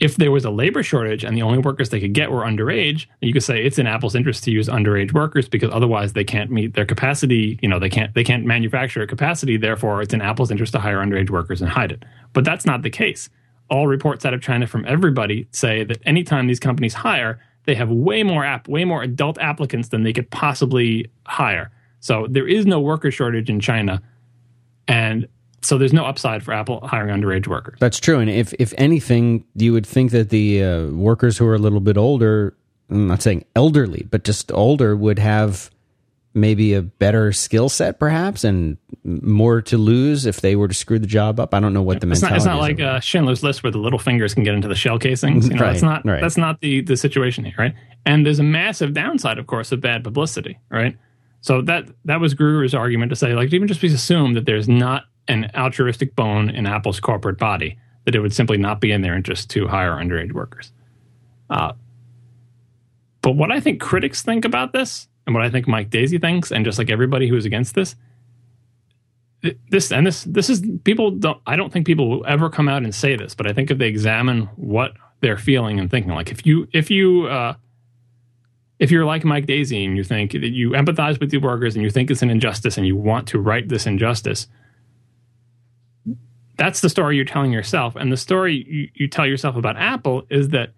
If 0.02 0.16
there 0.16 0.32
was 0.32 0.44
a 0.46 0.50
labor 0.50 0.82
shortage 0.82 1.24
and 1.24 1.38
the 1.38 1.44
only 1.44 1.60
workers 1.60 1.90
they 1.90 2.00
could 2.00 2.14
get 2.14 2.32
were 2.32 2.42
underage, 2.42 3.06
you 3.22 3.32
could 3.32 3.44
say 3.44 3.64
it's 3.64 3.78
in 3.78 3.86
Apple's 3.86 4.16
interest 4.16 4.44
to 4.46 4.52
use 4.52 4.68
underage 4.68 5.14
workers 5.14 5.48
because 5.48 5.70
otherwise 5.72 6.14
they 6.14 6.24
can't 6.24 6.50
meet 6.50 6.74
their 6.74 6.88
capacity. 6.88 7.60
You 7.62 7.70
know, 7.70 7.78
they 7.78 7.90
can't 7.90 8.12
they 8.16 8.24
can't 8.24 8.44
manufacture 8.44 9.04
a 9.04 9.08
capacity. 9.08 9.58
Therefore, 9.58 10.02
it's 10.02 10.12
in 10.12 10.20
Apple's 10.20 10.50
interest 10.50 10.74
to 10.74 10.80
hire 10.80 10.98
underage 10.98 11.30
workers 11.30 11.62
and 11.62 11.70
hide 11.70 11.92
it. 11.92 12.04
But 12.34 12.44
that's 12.44 12.66
not 12.66 12.82
the 12.82 12.90
case. 12.90 13.30
All 13.70 13.86
reports 13.86 14.26
out 14.26 14.34
of 14.34 14.42
China 14.42 14.66
from 14.66 14.86
everybody 14.88 15.48
say 15.52 15.84
that 15.84 16.00
anytime 16.04 16.48
these 16.48 16.60
companies 16.60 16.96
hire, 16.96 17.40
they 17.66 17.76
have 17.76 17.92
way 17.92 18.24
more 18.24 18.44
app, 18.44 18.68
way 18.68 18.84
more 18.86 19.04
adult 19.04 19.38
applicants 19.38 19.90
than 19.90 20.02
they 20.02 20.14
could 20.14 20.32
possibly 20.32 21.12
hire. 21.28 21.70
So 22.00 22.26
there 22.28 22.48
is 22.48 22.66
no 22.66 22.80
worker 22.80 23.12
shortage 23.12 23.52
in 23.52 23.60
China, 23.60 24.02
and 24.88 25.28
so 25.62 25.78
there's 25.78 25.94
no 25.94 26.06
upside 26.06 26.44
for 26.44 26.54
Apple 26.54 26.86
hiring 26.86 27.16
underage 27.16 27.48
workers. 27.48 27.78
That's 27.80 28.00
true. 28.00 28.20
And 28.20 28.30
if 28.30 28.54
if 28.60 28.74
anything, 28.78 29.46
you 29.56 29.74
would 29.74 29.86
think 29.86 30.12
that 30.12 30.30
the 30.30 30.64
uh, 30.64 30.86
workers 30.88 31.38
who 31.38 31.46
are 31.48 31.56
a 31.56 31.60
little 31.60 31.80
bit 31.80 31.98
older, 31.98 32.56
I'm 32.90 33.08
not 33.08 33.22
saying 33.22 33.46
elderly, 33.56 34.08
but 34.10 34.24
just 34.24 34.52
older, 34.52 34.96
would 34.96 35.20
have 35.20 35.70
maybe 36.34 36.74
a 36.74 36.82
better 36.82 37.34
skill 37.34 37.68
set, 37.68 38.00
perhaps, 38.00 38.44
and 38.44 38.78
more 39.04 39.62
to 39.62 39.78
lose 39.78 40.26
if 40.26 40.40
they 40.40 40.56
were 40.56 40.68
to 40.68 40.74
screw 40.74 40.98
the 40.98 41.08
job 41.08 41.40
up. 41.40 41.54
I 41.54 41.60
don't 41.60 41.74
know 41.74 41.82
what 41.82 42.00
the 42.00 42.10
it's 42.10 42.22
mentality. 42.22 42.32
Not, 42.32 42.38
it's 42.38 42.46
not 42.46 42.86
like 42.86 42.96
uh, 42.96 43.00
Schindler's 43.02 43.44
List 43.44 43.64
where 43.64 43.72
the 43.72 43.80
little 43.80 44.00
fingers 44.00 44.34
can 44.34 44.44
get 44.44 44.54
into 44.54 44.68
the 44.68 44.76
shell 44.76 44.98
casings. 44.98 45.48
You 45.48 45.56
know, 45.56 45.62
Right, 45.62 45.72
that's 45.74 45.84
not 45.84 46.06
right. 46.06 46.22
that's 46.22 46.38
not 46.38 46.62
the 46.62 46.82
the 46.82 46.96
situation 46.98 47.44
here, 47.44 47.56
right? 47.58 47.74
And 48.06 48.26
there's 48.26 48.40
a 48.40 48.44
massive 48.44 48.94
downside, 48.94 49.38
of 49.38 49.48
course, 49.48 49.72
of 49.72 49.82
bad 49.82 50.04
publicity, 50.04 50.58
right? 50.70 50.98
So 51.42 51.62
that 51.64 51.88
that 52.06 52.20
was 52.20 52.34
Gruber's 52.34 52.74
argument 52.74 53.10
to 53.10 53.16
say, 53.16 53.34
like, 53.34 53.52
even 53.54 53.68
just 53.68 53.84
assume 53.84 54.34
that 54.34 54.46
there's 54.46 54.70
not 54.70 55.06
an 55.32 55.50
altruistic 55.56 56.16
bone 56.16 56.50
in 56.50 56.66
Apple's 56.66 57.00
corporate 57.00 57.38
body, 57.38 57.78
that 58.06 58.16
it 58.16 58.20
would 58.20 58.34
simply 58.34 58.58
not 58.58 58.82
be 58.82 58.92
in 58.92 59.02
their 59.02 59.16
interest 59.16 59.50
to 59.52 59.68
hire 59.68 59.94
underage 59.94 60.34
workers. 60.34 60.72
Uh, 61.50 61.74
but 63.22 63.36
what 63.36 63.52
I 63.52 63.60
think 63.60 63.80
critics 63.82 64.22
think 64.22 64.46
about 64.46 64.74
this, 64.74 65.08
and 65.26 65.36
what 65.36 65.44
I 65.44 65.50
think 65.50 65.68
Mike 65.68 65.90
Daisey 65.90 66.20
thinks, 66.20 66.52
and 66.52 66.66
just 66.66 66.78
like 66.78 66.90
everybody 66.90 67.28
who 67.28 67.36
is 67.36 67.46
against 67.46 67.76
this, 67.76 67.96
this 69.70 69.92
and 69.92 70.06
this 70.06 70.24
this 70.26 70.50
is 70.50 70.64
people 70.84 71.10
don't 71.12 71.42
I 71.48 71.56
don't 71.56 71.74
think 71.74 71.88
people 71.88 72.10
will 72.10 72.26
ever 72.28 72.50
come 72.50 72.68
out 72.68 72.84
and 72.84 72.94
say 72.94 73.16
this, 73.16 73.34
but 73.34 73.48
I 73.48 73.54
think 73.54 73.72
if 73.72 73.78
they 73.78 73.88
examine 73.88 74.44
what 74.56 74.94
they're 75.22 75.38
feeling 75.38 75.80
and 75.80 75.90
thinking, 75.90 76.14
like 76.14 76.32
if 76.32 76.46
you 76.46 76.68
if 76.74 76.92
you 76.92 77.26
uh, 77.28 77.56
if 78.80 78.92
you're 78.92 79.06
like 79.06 79.24
Mike 79.24 79.46
Daisey 79.46 79.86
and 79.86 79.98
you 79.98 80.04
think 80.04 80.32
that 80.32 80.50
you 80.50 80.72
empathize 80.72 81.20
with 81.20 81.32
the 81.32 81.38
workers 81.38 81.76
and 81.76 81.84
you 81.84 81.90
think 81.90 82.12
it's 82.12 82.22
an 82.22 82.30
injustice 82.30 82.78
and 82.78 82.86
you 82.86 82.96
want 82.96 83.28
to 83.30 83.40
right 83.40 83.68
this 83.68 83.88
injustice, 83.88 84.48
that's 86.58 86.82
the 86.82 86.90
story 86.90 87.16
you're 87.16 87.26
telling 87.26 87.52
yourself. 87.52 87.96
And 87.96 88.12
the 88.12 88.18
story 88.18 88.66
you, 88.68 88.90
you 88.94 89.08
tell 89.08 89.26
yourself 89.26 89.56
about 89.56 89.78
Apple 89.78 90.24
is 90.30 90.50
that 90.50 90.74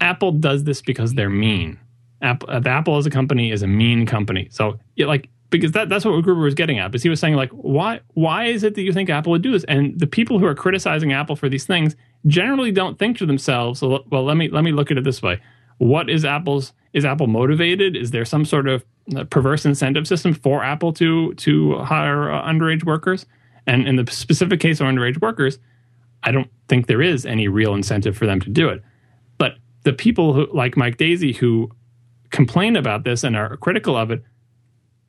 Apple 0.00 0.32
does 0.32 0.64
this 0.64 0.82
because 0.82 1.14
they're 1.14 1.30
mean. 1.30 1.78
Apple, 2.22 2.48
uh, 2.50 2.60
Apple 2.64 2.96
as 2.96 3.06
a 3.06 3.10
company 3.10 3.50
is 3.50 3.62
a 3.62 3.66
mean 3.66 4.06
company. 4.06 4.48
So, 4.50 4.78
yeah, 4.96 5.06
like, 5.06 5.28
because 5.50 5.72
that, 5.72 5.88
that's 5.88 6.04
what 6.04 6.20
Gruber 6.22 6.40
was 6.40 6.54
getting 6.54 6.78
at. 6.78 6.90
Because 6.90 7.02
he 7.02 7.08
was 7.08 7.20
saying, 7.20 7.34
like, 7.34 7.50
why 7.50 8.00
why 8.14 8.46
is 8.46 8.64
it 8.64 8.74
that 8.74 8.82
you 8.82 8.92
think 8.92 9.08
Apple 9.08 9.30
would 9.32 9.42
do 9.42 9.52
this? 9.52 9.64
And 9.64 9.98
the 9.98 10.06
people 10.06 10.38
who 10.38 10.46
are 10.46 10.54
criticizing 10.54 11.12
Apple 11.12 11.36
for 11.36 11.48
these 11.48 11.64
things 11.64 11.94
generally 12.26 12.72
don't 12.72 12.98
think 12.98 13.18
to 13.18 13.26
themselves, 13.26 13.80
well, 13.82 14.04
well 14.10 14.24
let 14.24 14.36
me 14.36 14.48
let 14.48 14.64
me 14.64 14.72
look 14.72 14.90
at 14.90 14.98
it 14.98 15.04
this 15.04 15.22
way. 15.22 15.40
What 15.78 16.10
is 16.10 16.24
Apple's 16.24 16.72
is 16.92 17.04
Apple 17.04 17.26
motivated? 17.26 17.96
Is 17.96 18.10
there 18.10 18.24
some 18.24 18.44
sort 18.44 18.68
of 18.68 18.84
uh, 19.14 19.24
perverse 19.24 19.64
incentive 19.64 20.08
system 20.08 20.34
for 20.34 20.64
Apple 20.64 20.92
to 20.94 21.34
to 21.34 21.78
hire 21.78 22.32
uh, 22.32 22.42
underage 22.42 22.84
workers? 22.84 23.26
And 23.66 23.86
in 23.86 23.96
the 23.96 24.10
specific 24.10 24.60
case 24.60 24.80
of 24.80 24.86
underage 24.86 25.20
workers, 25.20 25.58
I 26.22 26.32
don't 26.32 26.50
think 26.68 26.86
there 26.86 27.02
is 27.02 27.26
any 27.26 27.48
real 27.48 27.74
incentive 27.74 28.16
for 28.16 28.26
them 28.26 28.40
to 28.40 28.50
do 28.50 28.68
it. 28.68 28.82
But 29.38 29.56
the 29.84 29.92
people 29.92 30.32
who, 30.32 30.46
like 30.52 30.76
Mike 30.76 30.96
Daisey, 30.96 31.36
who 31.36 31.70
complain 32.30 32.76
about 32.76 33.04
this 33.04 33.24
and 33.24 33.36
are 33.36 33.56
critical 33.56 33.96
of 33.96 34.10
it, 34.10 34.22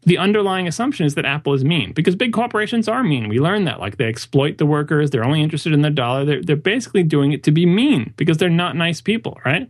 the 0.03 0.17
underlying 0.19 0.67
assumption 0.67 1.05
is 1.05 1.15
that 1.15 1.25
Apple 1.25 1.53
is 1.53 1.65
mean 1.65 1.91
because 1.93 2.15
big 2.15 2.31
corporations 2.31 2.87
are 2.87 3.03
mean. 3.03 3.27
We 3.27 3.39
learn 3.39 3.65
that. 3.65 3.79
Like 3.79 3.97
they 3.97 4.05
exploit 4.05 4.59
the 4.59 4.65
workers, 4.65 5.09
they're 5.09 5.25
only 5.25 5.41
interested 5.41 5.73
in 5.73 5.81
their 5.81 5.91
dollar. 5.91 6.23
They're, 6.25 6.43
they're 6.43 6.55
basically 6.55 7.01
doing 7.01 7.31
it 7.31 7.43
to 7.43 7.51
be 7.51 7.65
mean 7.65 8.13
because 8.15 8.37
they're 8.37 8.49
not 8.49 8.75
nice 8.75 9.01
people, 9.01 9.39
right? 9.43 9.69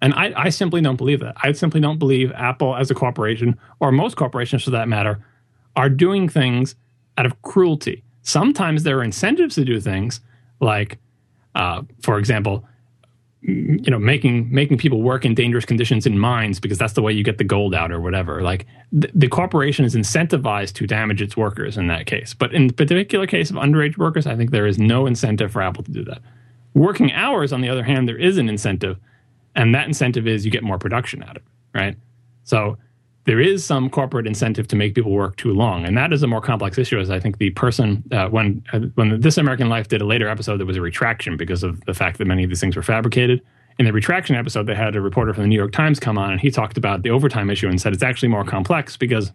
And 0.00 0.14
I, 0.14 0.32
I 0.36 0.48
simply 0.50 0.80
don't 0.80 0.96
believe 0.96 1.20
that. 1.20 1.34
I 1.42 1.50
simply 1.52 1.80
don't 1.80 1.98
believe 1.98 2.30
Apple 2.32 2.76
as 2.76 2.88
a 2.90 2.94
corporation, 2.94 3.58
or 3.80 3.90
most 3.90 4.16
corporations 4.16 4.62
for 4.62 4.70
that 4.70 4.88
matter, 4.88 5.18
are 5.74 5.88
doing 5.88 6.28
things 6.28 6.76
out 7.18 7.26
of 7.26 7.42
cruelty. 7.42 8.02
Sometimes 8.22 8.84
there 8.84 8.98
are 8.98 9.04
incentives 9.04 9.56
to 9.56 9.64
do 9.64 9.80
things, 9.80 10.20
like, 10.60 10.98
uh, 11.54 11.82
for 12.02 12.18
example, 12.18 12.64
you 13.42 13.90
know, 13.90 13.98
making 13.98 14.52
making 14.52 14.78
people 14.78 15.00
work 15.02 15.24
in 15.24 15.34
dangerous 15.34 15.64
conditions 15.64 16.06
in 16.06 16.18
mines 16.18 16.58
because 16.58 16.76
that's 16.76 16.94
the 16.94 17.02
way 17.02 17.12
you 17.12 17.22
get 17.22 17.38
the 17.38 17.44
gold 17.44 17.74
out 17.74 17.92
or 17.92 18.00
whatever. 18.00 18.42
Like 18.42 18.66
th- 18.90 19.12
the 19.14 19.28
corporation 19.28 19.84
is 19.84 19.94
incentivized 19.94 20.74
to 20.74 20.86
damage 20.86 21.22
its 21.22 21.36
workers 21.36 21.76
in 21.76 21.86
that 21.86 22.06
case. 22.06 22.34
But 22.34 22.52
in 22.52 22.66
the 22.66 22.74
particular 22.74 23.26
case 23.26 23.50
of 23.50 23.56
underage 23.56 23.96
workers, 23.96 24.26
I 24.26 24.34
think 24.34 24.50
there 24.50 24.66
is 24.66 24.78
no 24.78 25.06
incentive 25.06 25.52
for 25.52 25.62
Apple 25.62 25.84
to 25.84 25.92
do 25.92 26.04
that. 26.04 26.20
Working 26.74 27.12
hours, 27.12 27.52
on 27.52 27.60
the 27.60 27.68
other 27.68 27.84
hand, 27.84 28.08
there 28.08 28.18
is 28.18 28.38
an 28.38 28.48
incentive, 28.48 28.98
and 29.54 29.74
that 29.74 29.86
incentive 29.86 30.26
is 30.26 30.44
you 30.44 30.50
get 30.50 30.64
more 30.64 30.78
production 30.78 31.22
out 31.22 31.36
of 31.36 31.42
it, 31.42 31.78
right? 31.78 31.96
So 32.42 32.76
there 33.28 33.40
is 33.40 33.62
some 33.62 33.90
corporate 33.90 34.26
incentive 34.26 34.66
to 34.68 34.74
make 34.74 34.94
people 34.94 35.12
work 35.12 35.36
too 35.36 35.52
long, 35.52 35.84
and 35.84 35.94
that 35.98 36.14
is 36.14 36.22
a 36.22 36.26
more 36.26 36.40
complex 36.40 36.78
issue. 36.78 36.98
As 36.98 37.10
I 37.10 37.20
think 37.20 37.36
the 37.36 37.50
person 37.50 38.02
uh, 38.10 38.28
when 38.28 38.64
uh, 38.72 38.80
when 38.94 39.20
This 39.20 39.36
American 39.36 39.68
Life 39.68 39.88
did 39.88 40.00
a 40.00 40.06
later 40.06 40.26
episode, 40.28 40.56
there 40.56 40.64
was 40.64 40.78
a 40.78 40.80
retraction 40.80 41.36
because 41.36 41.62
of 41.62 41.84
the 41.84 41.92
fact 41.92 42.16
that 42.16 42.24
many 42.24 42.42
of 42.42 42.48
these 42.48 42.58
things 42.58 42.74
were 42.74 42.82
fabricated. 42.82 43.42
In 43.78 43.84
the 43.84 43.92
retraction 43.92 44.34
episode, 44.34 44.64
they 44.64 44.74
had 44.74 44.96
a 44.96 45.02
reporter 45.02 45.34
from 45.34 45.42
the 45.42 45.48
New 45.48 45.58
York 45.58 45.72
Times 45.72 46.00
come 46.00 46.16
on, 46.16 46.32
and 46.32 46.40
he 46.40 46.50
talked 46.50 46.78
about 46.78 47.02
the 47.02 47.10
overtime 47.10 47.50
issue 47.50 47.68
and 47.68 47.78
said 47.78 47.92
it's 47.92 48.02
actually 48.02 48.30
more 48.30 48.44
complex 48.44 48.96
because 48.96 49.30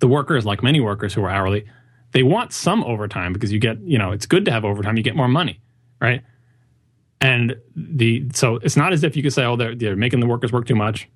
the 0.00 0.08
workers, 0.08 0.44
like 0.44 0.64
many 0.64 0.80
workers 0.80 1.14
who 1.14 1.22
are 1.22 1.30
hourly, 1.30 1.64
they 2.10 2.24
want 2.24 2.52
some 2.52 2.82
overtime 2.82 3.32
because 3.32 3.52
you 3.52 3.60
get, 3.60 3.80
you 3.82 3.98
know, 3.98 4.10
it's 4.10 4.26
good 4.26 4.44
to 4.46 4.50
have 4.50 4.64
overtime. 4.64 4.96
You 4.96 5.04
get 5.04 5.14
more 5.14 5.28
money, 5.28 5.60
right? 6.00 6.24
And 7.20 7.54
the 7.76 8.26
so 8.34 8.56
it's 8.56 8.76
not 8.76 8.92
as 8.92 9.04
if 9.04 9.14
you 9.14 9.22
could 9.22 9.32
say, 9.32 9.44
oh, 9.44 9.54
they're, 9.54 9.76
they're 9.76 9.94
making 9.94 10.18
the 10.18 10.26
workers 10.26 10.50
work 10.50 10.66
too 10.66 10.74
much. 10.74 11.08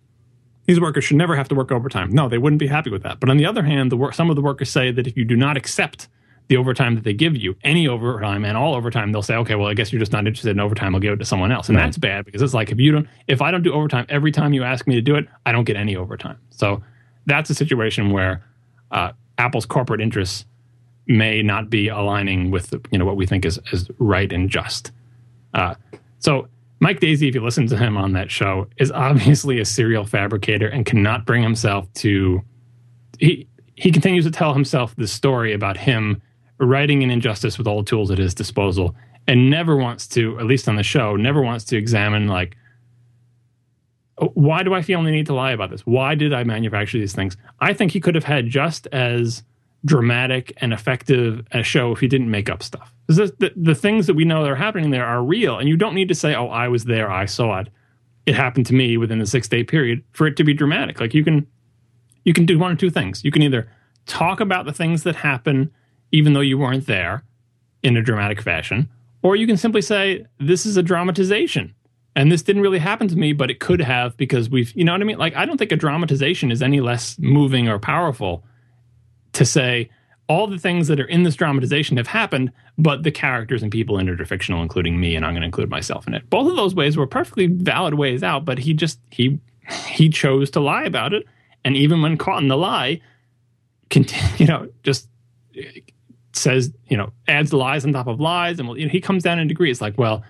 These 0.66 0.80
workers 0.80 1.04
should 1.04 1.16
never 1.16 1.34
have 1.36 1.48
to 1.48 1.54
work 1.54 1.72
overtime. 1.72 2.11
No, 2.11 2.28
they 2.28 2.38
wouldn't 2.38 2.61
be 2.61 2.66
happy 2.68 2.90
with 2.90 3.02
that. 3.02 3.18
But 3.20 3.28
on 3.30 3.36
the 3.38 3.46
other 3.46 3.62
hand, 3.62 3.90
the 3.90 3.96
work, 3.96 4.14
some 4.14 4.30
of 4.30 4.36
the 4.36 4.42
workers 4.42 4.70
say 4.70 4.92
that 4.92 5.06
if 5.06 5.16
you 5.16 5.24
do 5.24 5.36
not 5.36 5.56
accept 5.56 6.08
the 6.48 6.56
overtime 6.56 6.94
that 6.96 7.04
they 7.04 7.12
give 7.12 7.36
you, 7.36 7.56
any 7.62 7.86
overtime 7.88 8.44
and 8.44 8.56
all 8.56 8.74
overtime, 8.74 9.12
they'll 9.12 9.22
say, 9.22 9.36
okay, 9.36 9.54
well, 9.54 9.68
I 9.68 9.74
guess 9.74 9.92
you're 9.92 10.00
just 10.00 10.12
not 10.12 10.26
interested 10.26 10.50
in 10.50 10.61
overtime. 10.61 10.94
I'll 10.94 11.00
give 11.00 11.12
it 11.12 11.18
to 11.18 11.24
someone 11.24 11.50
else. 11.52 11.68
And 11.68 11.76
Right. 11.76 11.84
that's 11.84 11.98
bad 11.98 12.24
because 12.24 12.42
it's 12.42 12.54
like 12.54 12.70
if 12.70 12.78
you 12.80 12.92
don't, 12.92 13.08
if 13.28 13.40
I 13.40 13.50
don't 13.50 13.62
do 13.62 13.72
overtime 13.72 14.04
every 14.08 14.32
time 14.32 14.52
you 14.52 14.62
ask 14.64 14.86
me 14.86 14.94
to 14.96 15.00
do 15.00 15.16
it, 15.16 15.26
I 15.46 15.52
don't 15.52 15.64
get 15.64 15.76
any 15.76 15.96
overtime. 15.96 16.38
So 16.50 16.82
that's 17.26 17.50
a 17.50 17.54
situation 17.54 18.11
where 18.11 18.44
uh, 18.90 19.12
Apple's 19.38 19.66
corporate 19.66 20.00
interests 20.00 20.44
may 21.06 21.42
not 21.42 21.70
be 21.70 21.88
aligning 21.88 22.50
with 22.50 22.70
the, 22.70 22.80
you 22.90 22.98
know 22.98 23.04
what 23.04 23.16
we 23.16 23.26
think 23.26 23.44
is, 23.44 23.58
is 23.72 23.88
right 23.98 24.32
and 24.32 24.50
just. 24.50 24.92
Uh, 25.54 25.74
so 26.18 26.48
Mike 26.81 26.99
Daisey, 27.01 27.28
if 27.28 27.35
you 27.35 27.43
listen 27.43 27.66
to 27.68 27.76
him 27.76 27.97
on 27.97 28.12
that 28.12 28.31
show, 28.31 28.66
is 28.78 28.91
obviously 28.91 29.61
a 29.61 29.64
serial 29.64 30.05
fabricator 30.05 30.66
and 30.66 30.87
cannot 30.87 31.26
bring 31.26 31.43
himself 31.43 31.93
to. 31.95 32.41
He 33.18 33.47
he 33.74 33.91
continues 33.93 34.24
to 34.24 34.31
tell 34.31 34.53
himself 34.53 34.95
the 34.97 35.07
story 35.07 35.53
about 35.53 35.76
him 35.76 36.20
writing 36.59 37.03
an 37.03 37.11
injustice 37.11 37.57
with 37.57 37.66
all 37.66 37.78
the 37.83 37.89
tools 37.89 38.11
at 38.11 38.18
his 38.18 38.35
disposal, 38.35 38.95
and 39.26 39.49
never 39.49 39.76
wants 39.76 40.07
to, 40.09 40.39
at 40.39 40.47
least 40.47 40.68
on 40.68 40.76
the 40.76 40.83
show, 40.83 41.16
never 41.16 41.43
wants 41.43 41.64
to 41.66 41.76
examine 41.76 42.26
like. 42.28 42.57
"Oh, 44.18 44.31
Why 44.35 44.62
do 44.62 44.74
I 44.74 44.83
feel 44.83 45.03
the 45.03 45.11
need 45.11 45.26
to 45.26 45.35
lie 45.35 45.53
about 45.53 45.70
this? 45.70 45.87
Why 45.87 46.14
did 46.14 46.33
I 46.33 46.45
manufacture 46.45 46.99
these 46.99 47.14
things? 47.14 47.37
I 47.61 47.72
think 47.74 47.93
he 47.93 48.01
could 48.01 48.14
have 48.14 48.24
had 48.24 48.49
just 48.49 48.87
as 48.93 49.43
dramatic 49.85 50.53
and 50.59 50.72
effective 50.72 51.47
a 51.53 51.62
show 51.62 51.93
if 51.93 52.01
he 52.01 52.09
didn't 52.09 52.31
make 52.31 52.51
up 52.51 52.62
stuff. 52.62 52.95
The, 53.07 53.35
the, 53.39 53.53
the 53.57 53.74
things 53.74 54.07
that 54.07 54.14
we 54.14 54.24
know 54.24 54.43
that 54.43 54.51
are 54.51 54.57
happening 54.57 54.91
there 54.91 55.07
are 55.07 55.22
real, 55.22 55.59
and 55.59 55.68
you 55.68 55.76
don't 55.76 55.95
need 55.95 56.09
to 56.09 56.14
say, 56.14 56.35
"Oh, 56.35 56.49
I 56.49 56.68
was 56.68 56.85
there, 56.85 57.11
I 57.11 57.24
saw 57.24 57.61
it, 57.61 57.68
it 58.26 58.35
happened 58.35 58.66
to 58.66 58.74
me 58.74 58.97
within 58.97 59.18
the 59.18 59.26
six 59.26 59.49
day 59.49 59.64
period" 59.64 60.05
for 60.12 60.26
it 60.26 60.37
to 60.37 60.45
be 60.45 60.55
dramatic. 60.55 61.01
Like 61.01 61.14
you 61.14 61.24
can, 61.24 61.47
you 62.24 62.33
can 62.33 62.47
do 62.47 62.59
one 62.59 62.72
or 62.72 62.76
two 62.76 62.91
things. 62.91 63.24
You 63.24 63.31
can 63.31 63.43
either 63.43 63.70
talk 64.07 64.41
about 64.41 64.66
the 64.66 64.72
things 64.72 65.03
that 65.05 65.16
happen 65.16 65.70
even 66.12 66.33
though 66.33 66.41
you 66.41 66.59
weren't 66.59 66.87
there 66.87 67.24
in 67.83 67.97
a 67.97 68.03
dramatic 68.03 68.43
fashion, 68.43 68.89
or 69.22 69.37
you 69.37 69.47
can 69.47 69.57
simply 69.57 69.83
say, 69.83 70.26
"This 70.39 70.66
is 70.66 70.76
a 70.76 70.83
dramatization." 70.83 71.74
And 72.16 72.31
this 72.31 72.43
didn't 72.43 72.62
really 72.62 72.81
happen 72.81 73.07
to 73.07 73.16
me, 73.16 73.33
but 73.33 73.53
it 73.53 73.61
could 73.61 73.81
have 73.81 74.16
because 74.16 74.51
we've, 74.51 74.76
you 74.76 74.83
know 74.83 74.91
what 74.91 75.01
I 75.01 75.05
mean? 75.05 75.16
Like, 75.16 75.37
I 75.37 75.47
don't 75.47 75.59
think 75.59 75.70
a 75.70 75.76
dramatization 75.76 76.51
is 76.51 76.61
any 76.61 76.81
less 76.81 77.16
moving 77.20 77.68
or 77.68 77.78
powerful 77.78 78.45
to 79.33 79.45
say, 79.45 79.91
all 80.31 80.47
the 80.47 80.59
things 80.59 80.87
that 80.87 81.01
are 81.01 81.07
in 81.07 81.24
this 81.24 81.35
dramatization 81.35 81.97
have 81.97 82.07
happened, 82.07 82.53
but 82.78 83.03
the 83.03 83.11
characters 83.11 83.64
and 83.64 83.72
people 83.72 83.99
in 83.99 84.09
it 84.09 84.20
are 84.20 84.24
fictional, 84.24 84.62
including 84.62 85.01
me, 85.01 85.16
and 85.16 85.26
I'm 85.26 85.33
going 85.33 85.43
to 85.43 85.47
include 85.47 85.70
myself 85.70 86.07
in 86.07 86.14
it. 86.14 86.31
Both 86.31 86.49
of 86.49 86.57
those 86.57 86.72
ways 86.72 86.97
were 86.97 87.07
perfectly 87.09 87.49
valid 87.49 87.95
ways 87.95 88.22
out, 88.22 88.45
but 88.45 88.59
he 88.59 88.72
just 88.72 89.01
he 89.11 89.41
he 89.89 90.09
chose 90.09 90.51
to 90.51 90.61
lie 90.61 90.85
about 90.85 91.12
it, 91.14 91.26
and 91.64 91.76
even 91.76 92.01
when 92.01 92.16
caught 92.16 92.43
in 92.43 92.49
the 92.49 92.57
lie, 92.57 93.01
continue, 93.89 94.28
you 94.39 94.47
know, 94.47 94.68
just 94.85 95.09
uh, 95.59 95.62
says 96.33 96.72
you 96.87 96.97
know 96.97 97.12
adds 97.26 97.53
lies 97.53 97.85
on 97.85 97.93
top 97.93 98.07
of 98.07 98.20
lies, 98.20 98.61
and 98.61 98.68
you 98.78 98.87
know, 98.87 98.91
he 98.91 99.01
comes 99.01 99.24
down 99.24 99.41
in 99.41 99.51
It's 99.51 99.81
like, 99.81 99.99
well, 99.99 100.22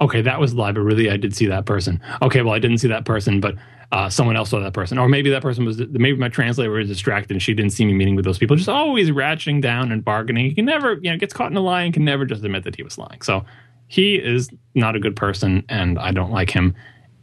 okay, 0.00 0.22
that 0.22 0.40
was 0.40 0.52
a 0.52 0.56
lie, 0.56 0.72
but 0.72 0.80
really 0.80 1.10
I 1.10 1.18
did 1.18 1.36
see 1.36 1.46
that 1.46 1.66
person. 1.66 2.00
Okay, 2.22 2.40
well 2.40 2.54
I 2.54 2.58
didn't 2.58 2.78
see 2.78 2.88
that 2.88 3.04
person, 3.04 3.38
but 3.38 3.54
uh, 3.92 4.08
someone 4.08 4.36
else 4.36 4.48
saw 4.48 4.58
that 4.58 4.72
person, 4.72 4.96
or 4.96 5.06
maybe 5.06 5.28
that 5.30 5.42
person 5.42 5.66
was 5.66 5.78
maybe 5.90 6.16
my 6.16 6.30
translator 6.30 6.70
was 6.70 6.88
distracted 6.88 7.30
and 7.30 7.42
she 7.42 7.52
didn't 7.52 7.72
see 7.72 7.84
me 7.84 7.92
meeting 7.92 8.16
with 8.16 8.24
those 8.24 8.38
people. 8.38 8.56
Just 8.56 8.70
always 8.70 9.10
ratcheting 9.10 9.60
down 9.60 9.92
and 9.92 10.02
bargaining. 10.02 10.46
He 10.46 10.54
can 10.54 10.64
never, 10.64 10.94
you 10.94 11.10
know, 11.10 11.18
gets 11.18 11.34
caught 11.34 11.50
in 11.50 11.56
a 11.58 11.60
lie 11.60 11.82
and 11.82 11.92
can 11.92 12.04
never 12.04 12.24
just 12.24 12.42
admit 12.42 12.64
that 12.64 12.74
he 12.74 12.82
was 12.82 12.96
lying. 12.96 13.20
So 13.20 13.44
he 13.88 14.14
is 14.14 14.48
not 14.74 14.96
a 14.96 14.98
good 14.98 15.14
person, 15.14 15.62
and 15.68 15.98
I 15.98 16.10
don't 16.10 16.30
like 16.30 16.48
him, 16.48 16.74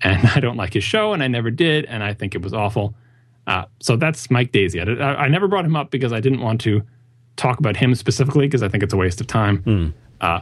and 0.02 0.28
I 0.36 0.40
don't 0.40 0.58
like 0.58 0.74
his 0.74 0.84
show, 0.84 1.12
and 1.12 1.24
I 1.24 1.28
never 1.28 1.50
did, 1.50 1.86
and 1.86 2.04
I 2.04 2.14
think 2.14 2.36
it 2.36 2.44
was 2.44 2.54
awful. 2.54 2.94
Uh, 3.48 3.66
so 3.80 3.96
that's 3.96 4.30
Mike 4.30 4.52
Daisey. 4.52 5.02
I, 5.02 5.16
I, 5.16 5.28
never 5.28 5.48
brought 5.48 5.66
him 5.66 5.76
up 5.76 5.90
because 5.90 6.14
I 6.14 6.20
didn't 6.20 6.42
want 6.42 6.62
to 6.62 6.84
talk 7.36 7.58
about 7.58 7.76
him 7.76 7.96
specifically 7.96 8.46
because 8.46 8.62
I 8.62 8.70
think 8.70 8.84
it's 8.84 8.94
a 8.94 8.98
waste 8.98 9.20
of 9.22 9.26
time. 9.26 9.64
Mm. 9.64 9.94
Uh, 10.22 10.42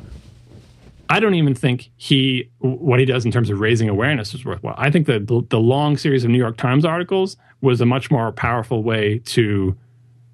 I 1.09 1.19
don't 1.19 1.35
even 1.35 1.55
think 1.55 1.89
he 1.97 2.49
what 2.59 2.99
he 2.99 3.05
does 3.05 3.25
in 3.25 3.31
terms 3.31 3.49
of 3.49 3.59
raising 3.59 3.89
awareness 3.89 4.33
is 4.33 4.43
worthwhile. 4.43 4.75
I 4.77 4.91
think 4.91 5.07
that 5.07 5.27
the, 5.27 5.41
the 5.49 5.59
long 5.59 5.97
series 5.97 6.23
of 6.23 6.29
New 6.29 6.37
York 6.37 6.57
Times 6.57 6.85
articles 6.85 7.37
was 7.61 7.81
a 7.81 7.85
much 7.85 8.11
more 8.11 8.31
powerful 8.31 8.83
way 8.83 9.19
to 9.19 9.75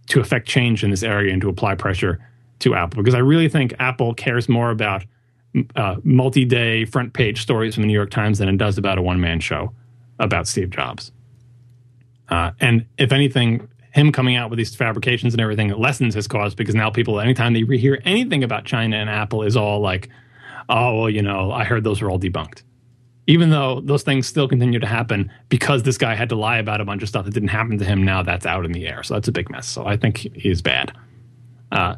to 0.07 0.19
affect 0.19 0.47
change 0.47 0.83
in 0.83 0.89
this 0.89 1.03
area 1.03 1.31
and 1.31 1.41
to 1.41 1.49
apply 1.49 1.75
pressure 1.75 2.19
to 2.59 2.75
Apple 2.75 3.01
because 3.01 3.15
I 3.15 3.19
really 3.19 3.49
think 3.49 3.73
Apple 3.79 4.13
cares 4.13 4.49
more 4.49 4.71
about 4.71 5.03
uh, 5.75 5.97
multi-day 6.03 6.85
front 6.85 7.13
page 7.13 7.41
stories 7.41 7.75
from 7.75 7.83
the 7.83 7.87
New 7.87 7.93
York 7.93 8.09
Times 8.09 8.39
than 8.39 8.49
it 8.49 8.57
does 8.57 8.77
about 8.77 8.97
a 8.97 9.01
one-man 9.01 9.39
show 9.39 9.71
about 10.19 10.47
Steve 10.47 10.69
Jobs. 10.69 11.11
Uh, 12.29 12.51
and 12.59 12.85
if 12.97 13.11
anything, 13.11 13.67
him 13.91 14.11
coming 14.11 14.35
out 14.35 14.49
with 14.49 14.57
these 14.57 14.75
fabrications 14.75 15.33
and 15.33 15.41
everything 15.41 15.69
lessens 15.69 16.15
his 16.15 16.27
cause 16.27 16.55
because 16.55 16.73
now 16.73 16.89
people, 16.89 17.19
anytime 17.19 17.53
they 17.53 17.61
hear 17.77 18.01
anything 18.05 18.43
about 18.43 18.65
China 18.65 18.97
and 18.97 19.09
Apple, 19.09 19.43
is 19.43 19.55
all 19.55 19.79
like, 19.79 20.09
oh, 20.69 21.01
well, 21.01 21.09
you 21.09 21.21
know, 21.21 21.51
I 21.51 21.63
heard 21.63 21.83
those 21.83 22.01
were 22.01 22.09
all 22.09 22.19
debunked. 22.19 22.63
Even 23.25 23.51
though 23.51 23.79
those 23.81 24.03
things 24.03 24.27
still 24.27 24.49
continue 24.49 24.79
to 24.79 24.87
happen 24.87 25.31
because 25.47 25.83
this 25.83 25.97
guy 25.97 26.13
had 26.13 26.27
to 26.29 26.35
lie 26.35 26.57
about 26.57 26.81
a 26.81 26.85
bunch 26.85 27.01
of 27.01 27.07
stuff 27.07 27.23
that 27.23 27.33
didn't 27.33 27.49
happen 27.49 27.77
to 27.77 27.85
him, 27.85 28.03
now 28.03 28.21
that's 28.21 28.45
out 28.45 28.65
in 28.65 28.73
the 28.73 28.85
air. 28.85 29.01
So 29.01 29.13
that's 29.13 29.29
a 29.29 29.31
big 29.31 29.49
mess. 29.49 29.65
So 29.65 29.85
I 29.85 29.95
think 29.95 30.17
he's 30.35 30.61
bad. 30.61 30.91
Uh, 31.71 31.95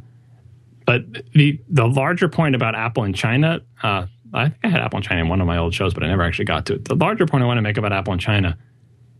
but 0.85 1.03
the 1.33 1.59
the 1.67 1.87
larger 1.87 2.29
point 2.29 2.53
about 2.53 2.75
Apple 2.75 3.03
in 3.03 3.13
China, 3.13 3.61
uh, 3.81 4.05
I 4.33 4.49
think 4.49 4.59
I 4.63 4.67
had 4.67 4.81
Apple 4.81 4.97
in 4.97 5.03
China 5.03 5.21
in 5.21 5.29
one 5.29 5.41
of 5.41 5.47
my 5.47 5.57
old 5.57 5.73
shows, 5.73 5.95
but 5.95 6.03
I 6.03 6.07
never 6.07 6.21
actually 6.21 6.45
got 6.45 6.67
to 6.67 6.75
it. 6.75 6.85
The 6.85 6.95
larger 6.95 7.25
point 7.25 7.43
I 7.43 7.47
want 7.47 7.57
to 7.57 7.63
make 7.63 7.77
about 7.77 7.91
Apple 7.91 8.13
in 8.13 8.19
China 8.19 8.55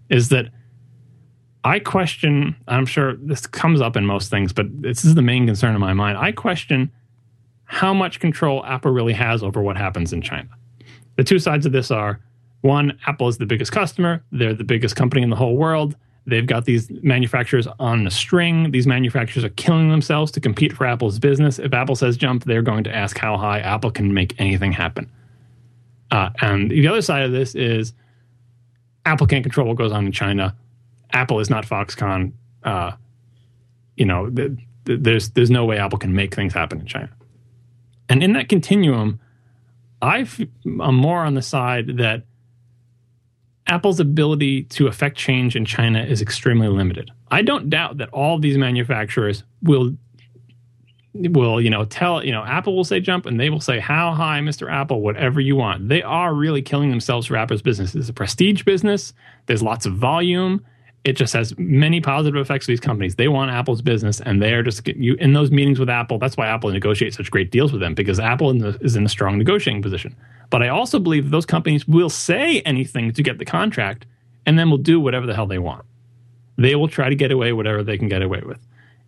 is 0.10 0.30
that 0.30 0.52
I 1.64 1.80
question, 1.80 2.56
I'm 2.68 2.86
sure 2.86 3.16
this 3.16 3.48
comes 3.48 3.82
up 3.82 3.98
in 3.98 4.06
most 4.06 4.30
things, 4.30 4.54
but 4.54 4.68
this 4.82 5.04
is 5.04 5.16
the 5.16 5.24
main 5.24 5.48
concern 5.48 5.74
in 5.74 5.82
my 5.82 5.94
mind. 5.94 6.20
I 6.20 6.32
question 6.32 6.92
how 7.66 7.94
much 7.94 8.20
control 8.20 8.66
Apple 8.66 8.92
really 8.92 9.14
has 9.14 9.44
over 9.44 9.62
what 9.62 9.78
happens 9.78 10.14
in 10.14 10.22
China. 10.22 10.50
The 11.18 11.24
two 11.24 11.40
sides 11.40 11.66
of 11.66 11.72
this 11.72 11.92
are 11.92 12.20
one, 12.62 12.98
Apple 13.06 13.28
is 13.28 13.38
the 13.38 13.46
biggest 13.46 13.72
customer, 13.72 14.24
they're 14.32 14.54
the 14.54 14.64
biggest 14.64 14.96
company 14.96 15.22
in 15.22 15.30
the 15.30 15.36
whole 15.36 15.56
world. 15.56 15.96
They've 16.28 16.46
got 16.46 16.66
these 16.66 16.90
manufacturers 17.04 17.68
on 17.80 18.08
a 18.08 18.12
string. 18.12 18.72
These 18.72 18.88
manufacturers 18.88 19.44
are 19.44 19.50
killing 19.50 19.90
themselves 19.90 20.32
to 20.32 20.42
compete 20.42 20.74
for 20.74 20.88
Apple's 20.88 21.20
business. 21.20 21.60
If 21.60 21.72
Apple 21.72 21.96
says 21.96 22.18
jump, 22.18 22.46
they're 22.46 22.64
going 22.64 22.84
to 22.86 22.96
ask 22.96 23.18
how 23.18 23.38
high 23.38 23.60
Apple 23.60 23.92
can 23.92 24.12
make 24.12 24.34
anything 24.40 24.72
happen. 24.72 25.12
Uh, 26.10 26.32
and 26.42 26.72
the 26.72 26.88
other 26.88 27.04
side 27.04 27.24
of 27.24 27.32
this 27.32 27.54
is 27.54 27.94
Apple 29.06 29.28
can't 29.28 29.44
control 29.44 29.68
what 29.68 29.78
goes 29.78 29.92
on 29.92 30.08
in 30.08 30.12
China. 30.12 30.56
Apple 31.12 31.40
is 31.40 31.50
not 31.50 31.64
Foxconn. 31.64 32.32
Uh, 32.64 32.94
you 33.98 34.06
know, 34.06 34.30
th- 34.30 34.52
th- 34.86 35.00
there's 35.02 35.30
there's 35.32 35.52
no 35.52 35.64
way 35.66 35.78
Apple 35.78 36.00
can 36.00 36.14
make 36.14 36.34
things 36.34 36.54
happen 36.54 36.80
in 36.80 36.88
China. 36.88 37.10
And 38.10 38.24
in 38.24 38.34
that 38.34 38.50
continuum, 38.50 39.20
i 40.02 40.28
am 40.66 40.96
more 40.96 41.24
on 41.24 41.34
the 41.34 41.42
side 41.42 41.98
that 41.98 42.24
Apple's 43.68 44.00
ability 44.00 44.64
to 44.64 44.88
affect 44.88 45.18
change 45.18 45.56
in 45.56 45.66
China 45.66 46.04
is 46.04 46.22
extremely 46.22 46.68
limited. 46.68 47.12
I 47.32 47.42
don't 47.42 47.70
doubt 47.70 47.98
that 47.98 48.10
all 48.10 48.38
these 48.38 48.58
manufacturers 48.58 49.44
will 49.64 49.96
will 51.16 51.62
you 51.62 51.70
know 51.70 51.86
tell 51.86 52.24
you 52.24 52.32
know 52.32 52.44
Apple 52.44 52.76
will 52.76 52.84
say 52.84 53.00
jump 53.00 53.26
and 53.26 53.40
they 53.40 53.50
will 53.50 53.62
say 53.62 53.80
how 53.80 54.12
high 54.12 54.40
Mr. 54.42 54.72
Apple 54.72 55.02
whatever 55.02 55.40
you 55.40 55.56
want. 55.56 55.90
They 55.90 56.04
are 56.04 56.34
really 56.34 56.62
killing 56.62 56.90
themselves 56.90 57.26
for 57.28 57.38
Apple's 57.38 57.62
business. 57.62 57.96
It's 57.96 58.10
a 58.10 58.14
prestige 58.14 58.64
business. 58.64 59.14
There's 59.48 59.64
lots 59.64 59.86
of 59.86 59.94
volume 59.94 60.64
it 61.06 61.14
just 61.14 61.34
has 61.34 61.58
many 61.60 62.02
positive 62.02 62.42
effects 62.42 62.66
for 62.66 62.72
these 62.72 62.80
companies. 62.80 63.16
They 63.16 63.28
want 63.28 63.52
Apple's 63.52 63.82
business, 63.82 64.20
and 64.22 64.42
they 64.42 64.54
are 64.54 64.64
just 64.64 64.86
you 64.88 65.14
in 65.16 65.34
those 65.34 65.52
meetings 65.52 65.80
with 65.80 65.90
Apple. 65.90 66.18
That's 66.18 66.36
why 66.36 66.48
Apple 66.48 66.72
negotiates 66.72 67.16
such 67.16 67.30
great 67.30 67.52
deals 67.52 67.72
with 67.72 67.80
them 67.80 67.94
because 67.94 68.20
Apple 68.20 68.52
is 68.84 68.96
in 68.96 69.06
a 69.06 69.10
strong 69.10 69.38
negotiating 69.38 69.84
position. 69.84 70.16
But 70.50 70.64
I 70.64 70.70
also 70.70 70.98
believe 70.98 71.30
those 71.30 71.46
companies 71.46 71.88
will 71.88 72.10
say 72.10 72.62
anything 72.62 73.14
to 73.14 73.22
get 73.22 73.38
the 73.38 73.46
contract, 73.46 74.08
and 74.48 74.58
then 74.58 74.72
will 74.72 74.80
do 74.80 75.00
whatever 75.00 75.28
the 75.28 75.36
hell 75.36 75.46
they 75.46 75.60
want. 75.60 75.86
They 76.58 76.76
will 76.76 76.88
try 76.88 77.10
to 77.10 77.16
get 77.16 77.32
away 77.32 77.54
whatever 77.54 77.84
they 77.84 77.98
can 78.00 78.10
get 78.10 78.24
away 78.24 78.42
with. 78.44 78.60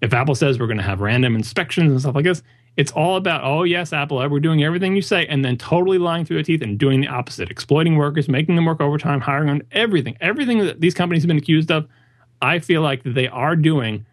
If 0.02 0.14
Apple 0.14 0.36
says 0.36 0.60
we're 0.60 0.68
going 0.68 0.78
to 0.78 0.84
have 0.84 1.02
random 1.02 1.36
inspections 1.36 1.92
and 1.92 2.00
stuff 2.00 2.14
like 2.14 2.26
this, 2.26 2.44
it's 2.78 2.92
all 2.92 3.18
about, 3.18 3.44
oh, 3.44 3.64
yes, 3.64 3.92
Apple, 3.92 4.18
we're 4.30 4.40
doing 4.40 4.64
everything 4.64 4.96
you 4.96 5.02
say, 5.02 5.26
and 5.26 5.44
then 5.44 5.58
totally 5.58 5.98
lying 5.98 6.26
through 6.26 6.38
their 6.38 6.44
teeth 6.44 6.62
and 6.62 6.78
doing 6.78 7.02
the 7.02 7.08
opposite, 7.08 7.50
exploiting 7.50 7.98
workers, 7.98 8.30
making 8.30 8.56
them 8.56 8.66
work 8.66 8.80
overtime, 8.80 9.20
hiring 9.20 9.50
on 9.50 9.64
everything. 9.72 10.16
Everything 10.22 10.60
that 10.60 10.80
these 10.80 10.94
companies 10.94 11.24
have 11.24 11.28
been 11.28 11.38
accused 11.38 11.72
of, 11.72 11.88
I 12.40 12.60
feel 12.60 12.84
like 12.84 13.02
they 13.04 13.28
are 13.28 13.56
doing 13.56 14.06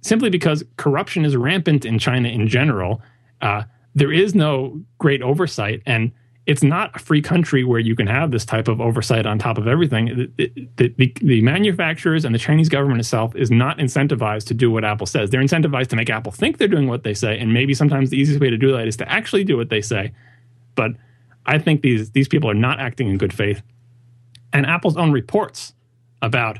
simply 0.00 0.30
because 0.30 0.62
corruption 0.76 1.24
is 1.24 1.34
rampant 1.36 1.84
in 1.84 1.98
China 1.98 2.28
in 2.28 2.46
general. 2.46 3.02
Uh, 3.42 3.64
there 3.96 4.12
is 4.12 4.32
no 4.32 4.80
great 4.98 5.20
oversight, 5.20 5.82
and 5.84 6.12
it's 6.46 6.62
not 6.62 6.94
a 6.94 6.98
free 6.98 7.22
country 7.22 7.64
where 7.64 7.80
you 7.80 7.96
can 7.96 8.06
have 8.06 8.30
this 8.30 8.44
type 8.44 8.68
of 8.68 8.80
oversight 8.80 9.24
on 9.24 9.38
top 9.38 9.56
of 9.56 9.66
everything. 9.66 10.30
The, 10.36 10.68
the, 10.76 11.14
the, 11.22 11.40
manufacturers 11.40 12.24
and 12.24 12.34
the 12.34 12.38
Chinese 12.38 12.68
government 12.68 13.00
itself 13.00 13.34
is 13.34 13.50
not 13.50 13.78
incentivized 13.78 14.46
to 14.48 14.54
do 14.54 14.70
what 14.70 14.84
Apple 14.84 15.06
says. 15.06 15.30
They're 15.30 15.40
incentivized 15.40 15.88
to 15.88 15.96
make 15.96 16.10
Apple 16.10 16.32
think 16.32 16.58
they're 16.58 16.68
doing 16.68 16.86
what 16.86 17.02
they 17.02 17.14
say, 17.14 17.38
and 17.38 17.54
maybe 17.54 17.72
sometimes 17.72 18.10
the 18.10 18.18
easiest 18.18 18.40
way 18.40 18.50
to 18.50 18.58
do 18.58 18.72
that 18.72 18.86
is 18.86 18.96
to 18.98 19.10
actually 19.10 19.44
do 19.44 19.56
what 19.56 19.70
they 19.70 19.80
say. 19.80 20.12
But 20.74 20.92
I 21.46 21.58
think 21.58 21.80
these 21.80 22.10
these 22.10 22.28
people 22.28 22.50
are 22.50 22.54
not 22.54 22.78
acting 22.78 23.08
in 23.08 23.16
good 23.16 23.32
faith. 23.32 23.62
And 24.52 24.66
Apple's 24.66 24.96
own 24.96 25.12
reports 25.12 25.72
about 26.20 26.58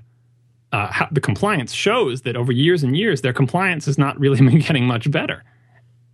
uh, 0.72 1.07
the 1.12 1.20
compliance 1.20 1.72
shows 1.72 2.22
that 2.22 2.37
over 2.37 2.53
years 2.53 2.82
and 2.82 2.97
years, 2.97 3.20
their 3.20 3.32
compliance 3.32 3.87
has 3.87 3.99
not 3.99 4.18
really 4.18 4.39
been 4.49 4.61
getting 4.61 4.87
much 4.87 5.11
better. 5.11 5.45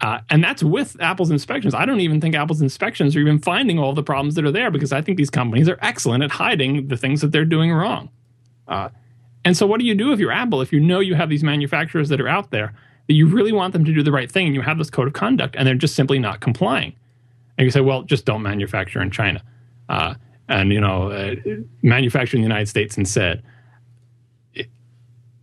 Uh, 0.00 0.20
and 0.30 0.42
that's 0.42 0.62
with 0.62 0.96
Apple's 1.00 1.30
inspections. 1.30 1.74
I 1.74 1.84
don't 1.84 2.00
even 2.00 2.20
think 2.20 2.34
Apple's 2.34 2.62
inspections 2.62 3.14
are 3.14 3.20
even 3.20 3.38
finding 3.38 3.78
all 3.78 3.92
the 3.92 4.02
problems 4.02 4.34
that 4.36 4.44
are 4.46 4.50
there 4.50 4.70
because 4.70 4.92
I 4.92 5.02
think 5.02 5.18
these 5.18 5.28
companies 5.28 5.68
are 5.68 5.78
excellent 5.82 6.22
at 6.22 6.30
hiding 6.30 6.88
the 6.88 6.96
things 6.96 7.20
that 7.20 7.32
they're 7.32 7.44
doing 7.44 7.70
wrong. 7.70 8.08
Uh, 8.66 8.88
and 9.44 9.56
so, 9.56 9.66
what 9.66 9.78
do 9.80 9.86
you 9.86 9.94
do 9.94 10.12
if 10.12 10.18
you're 10.18 10.32
Apple? 10.32 10.62
If 10.62 10.72
you 10.72 10.80
know 10.80 11.00
you 11.00 11.14
have 11.14 11.28
these 11.28 11.44
manufacturers 11.44 12.08
that 12.08 12.20
are 12.20 12.28
out 12.28 12.50
there 12.50 12.72
that 13.08 13.14
you 13.14 13.26
really 13.26 13.52
want 13.52 13.72
them 13.72 13.84
to 13.84 13.92
do 13.92 14.02
the 14.02 14.12
right 14.12 14.30
thing 14.30 14.46
and 14.46 14.54
you 14.54 14.62
have 14.62 14.78
this 14.78 14.90
code 14.90 15.06
of 15.06 15.12
conduct 15.12 15.54
and 15.56 15.66
they're 15.66 15.74
just 15.74 15.94
simply 15.94 16.18
not 16.18 16.40
complying? 16.40 16.94
And 17.58 17.66
you 17.66 17.70
say, 17.70 17.80
well, 17.80 18.02
just 18.02 18.24
don't 18.24 18.42
manufacture 18.42 19.02
in 19.02 19.10
China. 19.10 19.42
Uh, 19.88 20.14
and, 20.48 20.72
you 20.72 20.80
know, 20.80 21.10
uh, 21.10 21.34
manufacture 21.82 22.36
in 22.36 22.42
the 22.42 22.46
United 22.46 22.66
States 22.66 22.96
instead. 22.96 23.42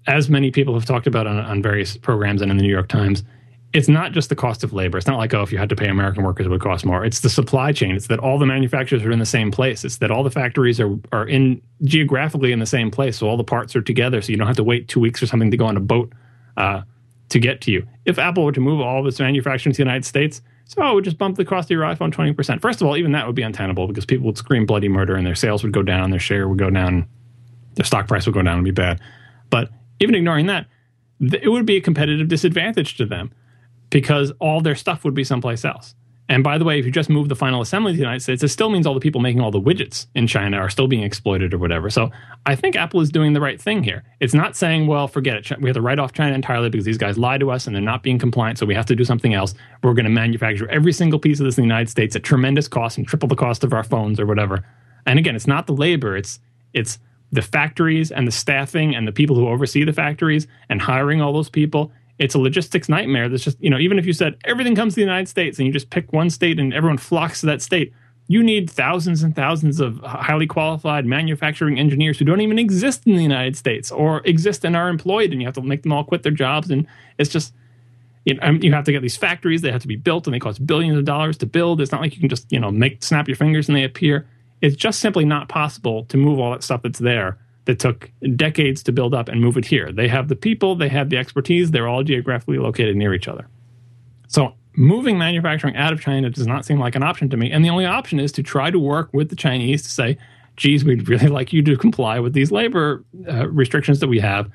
As 0.08 0.30
many 0.30 0.52
people 0.52 0.74
have 0.74 0.86
talked 0.86 1.06
about 1.06 1.28
on, 1.28 1.38
on 1.38 1.62
various 1.62 1.96
programs 1.96 2.42
and 2.42 2.50
in 2.50 2.58
the 2.58 2.64
New 2.64 2.72
York 2.72 2.88
Times, 2.88 3.24
it's 3.78 3.88
not 3.88 4.12
just 4.12 4.30
the 4.30 4.36
cost 4.36 4.64
of 4.64 4.74
labor. 4.74 4.98
It's 4.98 5.06
not 5.06 5.20
like, 5.20 5.36
oh, 5.36 5.44
if 5.44 5.52
you 5.52 5.60
had 5.60 5.70
to 5.70 5.76
pay 5.76 5.88
American 5.88 6.24
workers, 6.24 6.48
it 6.48 6.50
would 6.50 6.62
cost 6.62 6.84
more. 6.84 7.06
It's 7.06 7.20
the 7.20 7.30
supply 7.30 7.72
chain. 7.72 7.96
It's 7.96 8.08
that 8.08 8.18
all 8.18 8.40
the 8.40 8.46
manufacturers 8.48 9.04
are 9.04 9.12
in 9.12 9.20
the 9.20 9.26
same 9.26 9.52
place. 9.52 9.86
It's 9.86 10.00
that 10.00 10.10
all 10.10 10.24
the 10.24 10.32
factories 10.32 10.80
are, 10.80 10.96
are 11.12 11.28
in 11.28 11.62
geographically 11.84 12.52
in 12.52 12.58
the 12.58 12.66
same 12.66 12.90
place. 12.90 13.20
So 13.20 13.30
all 13.30 13.38
the 13.38 13.44
parts 13.44 13.76
are 13.76 13.82
together. 13.84 14.20
So 14.20 14.32
you 14.32 14.38
don't 14.38 14.48
have 14.48 14.56
to 14.56 14.64
wait 14.64 14.88
two 14.88 15.00
weeks 15.00 15.22
or 15.22 15.28
something 15.28 15.52
to 15.52 15.58
go 15.58 15.68
on 15.68 15.78
a 15.78 15.80
boat 15.80 16.12
uh, 16.58 16.82
to 17.30 17.40
get 17.40 17.62
to 17.62 17.72
you. 17.72 17.88
If 18.06 18.18
Apple 18.18 18.46
were 18.46 18.52
to 18.52 18.60
move 18.60 18.82
all 18.82 19.02
of 19.02 19.06
its 19.06 19.20
manufacturing 19.20 19.74
to 19.74 19.78
the 19.78 19.84
United 19.84 20.06
States, 20.06 20.42
so 20.66 20.82
oh, 20.82 20.94
it 20.94 20.96
would 20.96 21.04
just 21.04 21.20
bump 21.20 21.38
the 21.38 21.46
cost 21.46 21.68
of 21.68 21.72
your 21.72 21.84
iPhone 21.84 22.12
20%. 22.12 22.60
First 22.60 22.82
of 22.82 22.88
all, 22.88 22.98
even 22.98 23.12
that 23.12 23.28
would 23.28 23.36
be 23.36 23.44
untenable 23.44 23.86
because 23.86 24.08
people 24.08 24.26
would 24.26 24.40
scream 24.40 24.66
bloody 24.66 24.90
murder 24.90 25.16
and 25.16 25.28
their 25.28 25.36
sales 25.36 25.62
would 25.62 25.72
go 25.72 25.84
down, 25.84 26.10
their 26.10 26.20
share 26.20 26.48
would 26.48 26.58
go 26.58 26.72
down, 26.72 27.08
their 27.76 27.86
stock 27.86 28.08
price 28.08 28.26
would 28.26 28.34
go 28.34 28.42
down 28.42 28.56
and 28.56 28.66
be 28.66 28.72
bad. 28.72 29.00
But 29.52 29.70
even 30.00 30.16
ignoring 30.16 30.48
that, 30.48 30.66
it 31.22 31.50
would 31.50 31.68
be 31.68 31.78
a 31.78 31.82
competitive 31.82 32.28
disadvantage 32.28 32.98
to 32.98 33.06
them 33.06 33.32
because 33.90 34.32
all 34.40 34.62
their 34.62 34.76
stuff 34.76 35.04
would 35.04 35.14
be 35.14 35.24
someplace 35.24 35.64
else. 35.66 35.96
And 36.30 36.44
by 36.44 36.58
the 36.58 36.66
way, 36.66 36.78
if 36.78 36.86
you 36.86 36.92
just 36.92 37.10
move 37.10 37.30
the 37.30 37.36
final 37.36 37.62
assembly 37.62 37.94
to 37.94 37.96
the 37.96 38.02
United 38.02 38.20
States, 38.20 38.44
it 38.44 38.50
still 38.50 38.70
means 38.70 38.86
all 38.86 38.94
the 38.94 39.00
people 39.00 39.22
making 39.22 39.40
all 39.40 39.52
the 39.52 39.62
widgets 39.62 40.08
in 40.14 40.28
China 40.28 40.58
are 40.58 40.70
still 40.70 40.88
being 40.88 41.04
exploited 41.04 41.54
or 41.54 41.58
whatever. 41.58 41.90
So 41.90 42.12
I 42.46 42.56
think 42.56 42.76
Apple 42.76 43.00
is 43.00 43.10
doing 43.10 43.32
the 43.32 43.40
right 43.40 43.62
thing 43.62 43.82
here. 43.82 44.04
It's 44.20 44.34
not 44.34 44.58
saying, 44.58 44.88
well, 44.88 45.08
forget 45.08 45.38
it. 45.38 45.62
We 45.62 45.70
have 45.70 45.76
to 45.76 45.82
write 45.82 46.00
off 46.00 46.12
China 46.12 46.36
entirely 46.36 46.70
because 46.70 46.84
these 46.84 46.98
guys 46.98 47.18
lie 47.18 47.38
to 47.38 47.50
us 47.50 47.66
and 47.66 47.74
they're 47.74 47.82
not 47.82 48.04
being 48.04 48.20
compliant. 48.20 48.58
So 48.58 48.66
we 48.66 48.76
have 48.76 48.86
to 48.88 48.96
do 48.96 49.06
something 49.06 49.34
else. 49.34 49.54
We're 49.84 49.94
going 49.94 50.06
to 50.06 50.12
manufacture 50.12 50.70
every 50.70 50.92
single 50.92 51.20
piece 51.20 51.40
of 51.40 51.46
this 51.46 51.58
in 51.58 51.62
the 51.62 51.68
United 51.68 51.90
States 51.90 52.16
at 52.16 52.24
tremendous 52.24 52.68
cost 52.68 52.98
and 52.98 53.08
triple 53.08 53.30
the 53.30 53.36
cost 53.36 53.64
of 53.64 53.72
our 53.72 53.84
phones 53.84 54.20
or 54.20 54.26
whatever. 54.26 54.66
And 55.06 55.20
again, 55.20 55.36
it's 55.36 55.48
not 55.48 55.66
the 55.66 55.74
labor. 55.74 56.18
It's, 56.18 56.42
it's 56.74 57.00
the 57.32 57.42
factories 57.42 58.12
and 58.12 58.28
the 58.28 58.32
staffing 58.34 58.96
and 58.96 59.08
the 59.08 59.14
people 59.14 59.38
who 59.38 59.48
oversee 59.48 59.86
the 59.86 59.94
factories 59.94 60.46
and 60.68 60.82
hiring 60.82 61.22
all 61.22 61.32
those 61.32 61.50
people 61.50 61.94
it's 62.20 62.36
a 62.36 62.40
logistics 62.40 62.90
nightmare. 62.90 63.30
That's 63.30 63.44
just, 63.44 63.62
you 63.62 63.70
know, 63.70 63.78
even 63.78 64.00
if 64.00 64.06
you 64.06 64.14
said 64.14 64.38
everything 64.44 64.76
comes 64.76 64.94
to 64.94 64.96
the 64.96 65.06
United 65.06 65.28
States 65.28 65.58
and 65.60 65.68
you 65.68 65.74
just 65.74 65.90
pick 65.90 66.12
one 66.14 66.30
state 66.30 66.60
and 66.60 66.74
everyone 66.74 66.98
flocks 66.98 67.42
to 67.42 67.46
that 67.48 67.62
state, 67.62 67.94
you 68.28 68.44
need 68.44 68.70
thousands 68.70 69.24
and 69.24 69.36
thousands 69.36 69.80
of 69.80 70.00
highly 70.00 70.48
qualified 70.48 71.06
manufacturing 71.06 71.80
engineers 71.80 72.20
who 72.20 72.26
don't 72.26 72.42
even 72.42 72.60
exist 72.60 73.08
in 73.08 73.16
the 73.16 73.24
United 73.24 73.56
States 73.56 73.92
or 73.92 74.22
exist 74.26 74.66
and 74.66 74.76
are 74.76 74.90
employed, 74.90 75.32
and 75.32 75.42
you 75.42 75.48
have 75.48 75.56
to 75.56 75.62
make 75.62 75.84
them 75.84 75.94
all 75.94 76.04
quit 76.04 76.24
their 76.24 76.32
jobs. 76.32 76.70
And 76.70 76.86
it's 77.18 77.30
just, 77.30 77.54
you, 78.26 78.34
know, 78.34 78.42
um, 78.44 78.62
you 78.62 78.74
have 78.74 78.84
to 78.86 78.92
get 78.92 79.02
these 79.02 79.16
factories, 79.16 79.62
they 79.62 79.72
have 79.72 79.82
to 79.82 79.88
be 79.88 79.96
built 79.96 80.28
and 80.28 80.34
they 80.34 80.40
cost 80.40 80.66
billions 80.66 80.98
of 80.98 81.06
dollars 81.06 81.38
to 81.38 81.46
build. 81.46 81.80
It's 81.80 81.92
not 81.92 82.02
like 82.02 82.14
you 82.16 82.20
can 82.20 82.30
just, 82.30 82.52
you 82.52 82.60
know, 82.60 82.72
make 82.72 83.02
snap 83.02 83.28
your 83.28 83.38
fingers 83.38 83.70
and 83.70 83.78
they 83.78 83.86
appear. 83.86 84.28
It's 84.62 84.76
just 84.76 85.00
simply 85.00 85.24
not 85.24 85.48
possible 85.48 86.04
to 86.06 86.18
move 86.18 86.40
all 86.40 86.52
that 86.52 86.64
stuff 86.64 86.82
that's 86.82 87.00
there 87.00 87.38
that 87.68 87.80
took 87.80 88.10
decades 88.38 88.82
to 88.82 88.94
build 88.94 89.14
up 89.14 89.28
and 89.28 89.42
move 89.42 89.58
it 89.58 89.66
here. 89.66 89.92
They 89.92 90.08
have 90.08 90.30
the 90.30 90.38
people, 90.38 90.76
they 90.76 90.88
have 90.88 91.10
the 91.10 91.18
expertise, 91.18 91.72
they're 91.72 91.88
all 91.88 92.02
geographically 92.02 92.58
located 92.58 92.96
near 92.96 93.14
each 93.14 93.28
other. 93.28 93.46
So 94.30 94.54
moving 94.78 95.18
manufacturing 95.18 95.76
out 95.76 95.92
of 95.92 96.00
China 96.00 96.30
does 96.30 96.48
not 96.48 96.66
seem 96.66 96.80
like 96.80 96.96
an 96.96 97.04
option 97.04 97.30
to 97.30 97.36
me. 97.36 97.52
And 97.52 97.66
the 97.66 97.70
only 97.70 97.86
option 97.86 98.22
is 98.22 98.32
to 98.34 98.44
try 98.44 98.72
to 98.72 98.80
work 98.80 99.14
with 99.14 99.30
the 99.30 99.36
Chinese 99.36 99.84
to 99.84 99.90
say, 99.90 100.18
geez, 100.56 100.86
we'd 100.86 101.10
really 101.10 101.28
like 101.40 101.52
you 101.52 101.62
to 101.64 101.76
comply 101.76 102.20
with 102.20 102.32
these 102.32 102.54
labor 102.54 103.04
uh, 103.30 103.50
restrictions 103.50 104.00
that 104.00 104.08
we 104.08 104.20
have. 104.20 104.50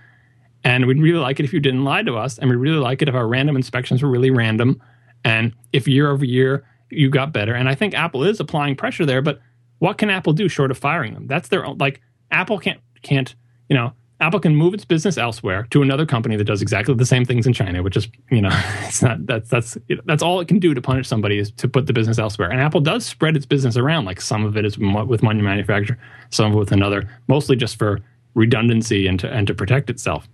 And 0.64 0.86
we'd 0.86 1.02
really 1.02 1.18
like 1.18 1.38
it 1.38 1.44
if 1.44 1.52
you 1.52 1.60
didn't 1.60 1.84
lie 1.84 2.02
to 2.02 2.16
us. 2.16 2.38
And 2.38 2.48
we'd 2.48 2.56
really 2.56 2.78
like 2.78 3.02
it 3.02 3.10
if 3.10 3.14
our 3.14 3.28
random 3.28 3.56
inspections 3.56 4.02
were 4.02 4.08
really 4.08 4.30
random. 4.30 4.80
And 5.22 5.52
if 5.74 5.86
year 5.86 6.10
over 6.10 6.24
year 6.24 6.64
you 6.88 7.10
got 7.10 7.32
better. 7.32 7.52
And 7.52 7.68
I 7.68 7.74
think 7.74 7.92
Apple 7.92 8.24
is 8.24 8.40
applying 8.40 8.74
pressure 8.76 9.04
there. 9.04 9.20
But 9.20 9.38
what 9.80 9.98
can 9.98 10.08
Apple 10.08 10.32
do 10.32 10.48
short 10.48 10.70
of 10.70 10.78
firing 10.78 11.12
them? 11.12 11.26
That's 11.26 11.48
their 11.48 11.66
own, 11.66 11.76
like, 11.76 12.00
Apple 12.32 12.58
can't 12.58 12.80
can't, 13.03 13.34
you 13.68 13.76
know, 13.76 13.92
Apple 14.22 14.38
can 14.38 14.55
move 14.55 14.72
its 14.72 14.84
business 14.84 15.18
elsewhere 15.18 15.66
to 15.70 15.82
another 15.82 16.07
company 16.07 16.36
that 16.36 16.44
does 16.44 16.62
exactly 16.62 16.94
the 16.94 17.05
same 17.05 17.24
things 17.24 17.44
in 17.44 17.53
China, 17.53 17.82
which 17.82 17.96
is, 17.96 18.09
you 18.30 18.40
know, 18.40 18.50
it's 18.82 19.03
not 19.03 19.26
that's 19.26 19.50
that's 19.50 19.76
that's 20.05 20.22
all 20.22 20.40
it 20.40 20.46
can 20.46 20.61
do 20.61 20.74
to 20.74 20.80
punish 20.80 21.09
somebody 21.09 21.38
is 21.38 21.50
to 21.53 21.68
put 21.68 21.86
the 21.86 21.92
business 21.92 22.18
elsewhere. 22.18 22.48
And 22.48 22.61
Apple 22.61 22.80
does 22.80 23.05
spread 23.05 23.36
its 23.36 23.46
business 23.46 23.76
around. 23.76 24.05
Like 24.05 24.20
some 24.20 24.44
of 24.44 24.57
it 24.57 24.64
is 24.64 24.78
with 24.78 25.22
one 25.22 25.42
manufacturer, 25.42 25.98
some 26.30 26.53
with 26.53 26.70
another, 26.70 27.09
mostly 27.26 27.57
just 27.57 27.76
for 27.76 27.98
redundancy 28.34 29.09
and 29.09 29.18
to 29.20 29.30
and 29.30 29.46
to 29.48 29.55
protect 29.55 29.90
itself. 29.90 30.28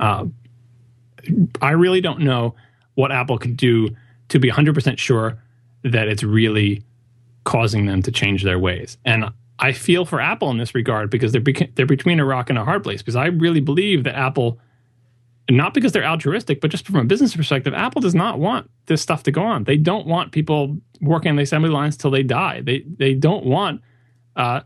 Uh, 0.00 0.26
I 1.62 1.70
really 1.70 2.00
don't 2.00 2.20
know 2.20 2.54
what 2.94 3.12
Apple 3.12 3.38
could 3.38 3.56
do 3.56 3.94
to 4.28 4.38
be 4.38 4.50
100% 4.50 4.98
sure 4.98 5.38
that 5.84 6.08
it's 6.08 6.22
really 6.22 6.82
causing 7.44 7.86
them 7.86 8.02
to 8.02 8.10
change 8.10 8.42
their 8.42 8.58
ways. 8.58 8.98
And 9.04 9.26
I 9.58 9.72
feel 9.72 10.04
for 10.04 10.20
Apple 10.20 10.50
in 10.50 10.58
this 10.58 10.74
regard 10.74 11.10
because 11.10 11.32
they're 11.32 11.40
beca- 11.40 11.74
they're 11.74 11.86
between 11.86 12.20
a 12.20 12.24
rock 12.24 12.48
and 12.48 12.58
a 12.58 12.64
hard 12.64 12.82
place. 12.82 13.02
Because 13.02 13.16
I 13.16 13.26
really 13.26 13.60
believe 13.60 14.04
that 14.04 14.16
Apple, 14.16 14.60
not 15.50 15.74
because 15.74 15.92
they're 15.92 16.04
altruistic, 16.04 16.60
but 16.60 16.70
just 16.70 16.86
from 16.86 16.96
a 16.96 17.04
business 17.04 17.34
perspective, 17.34 17.74
Apple 17.74 18.00
does 18.00 18.14
not 18.14 18.38
want 18.38 18.70
this 18.86 19.02
stuff 19.02 19.22
to 19.24 19.32
go 19.32 19.42
on. 19.42 19.64
They 19.64 19.76
don't 19.76 20.06
want 20.06 20.32
people 20.32 20.78
working 21.00 21.30
on 21.30 21.36
the 21.36 21.42
assembly 21.42 21.70
lines 21.70 21.96
till 21.96 22.10
they 22.10 22.22
die. 22.22 22.60
They 22.60 22.84
they 22.86 23.14
don't 23.14 23.44
want 23.44 23.82
uh, 24.36 24.60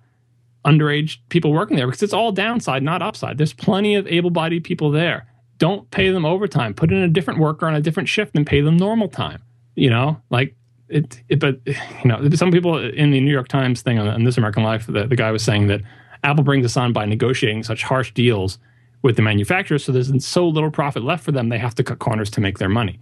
underage 0.65 1.19
people 1.29 1.53
working 1.53 1.77
there 1.77 1.87
because 1.87 2.03
it's 2.03 2.13
all 2.13 2.33
downside, 2.33 2.83
not 2.83 3.03
upside. 3.03 3.39
There's 3.39 3.55
plenty 3.55 3.95
of 3.95 4.07
able-bodied 4.07 4.65
people 4.65 4.91
there. 4.91 5.27
Don't 5.59 5.91
pay 5.91 6.11
them 6.11 6.25
overtime. 6.25 6.75
Put 6.75 6.93
in 6.93 6.99
a 6.99 7.09
different 7.09 7.41
worker 7.41 7.67
on 7.67 7.75
a 7.75 7.81
different 7.81 8.09
shift 8.09 8.37
and 8.37 8.47
pay 8.47 8.61
them 8.61 8.77
normal 8.77 9.09
time. 9.09 9.43
You 9.75 9.89
know, 9.89 10.21
like 10.29 10.55
it, 10.93 11.23
it, 11.29 11.41
but 11.41 11.59
you 11.67 11.75
know, 12.05 12.29
some 12.31 12.51
people 12.51 12.79
in 12.79 13.11
the 13.11 13.21
New 13.21 13.33
York 13.33 13.49
Times 13.49 13.83
thing 13.83 13.99
on, 13.99 14.09
on 14.09 14.25
This 14.25 14.37
American 14.37 14.63
Life, 14.63 14.87
the, 14.87 15.07
the 15.07 15.17
guy 15.17 15.31
was 15.31 15.43
saying 15.43 15.67
that 15.69 15.81
Apple 16.23 16.45
brings 16.45 16.65
us 16.65 16.77
on 16.77 16.93
by 16.93 17.05
negotiating 17.07 17.63
such 17.63 17.83
harsh 17.83 18.13
deals 18.13 18.59
with 19.03 19.17
the 19.17 19.23
manufacturers, 19.23 19.85
so 19.85 19.91
there's 19.91 20.25
so 20.25 20.47
little 20.47 20.71
profit 20.71 21.03
left 21.03 21.25
for 21.25 21.33
them, 21.33 21.49
they 21.49 21.59
have 21.59 21.75
to 21.75 21.83
cut 21.83 21.99
corners 21.99 22.31
to 22.31 22.41
make 22.41 22.59
their 22.59 22.69
money. 22.69 23.01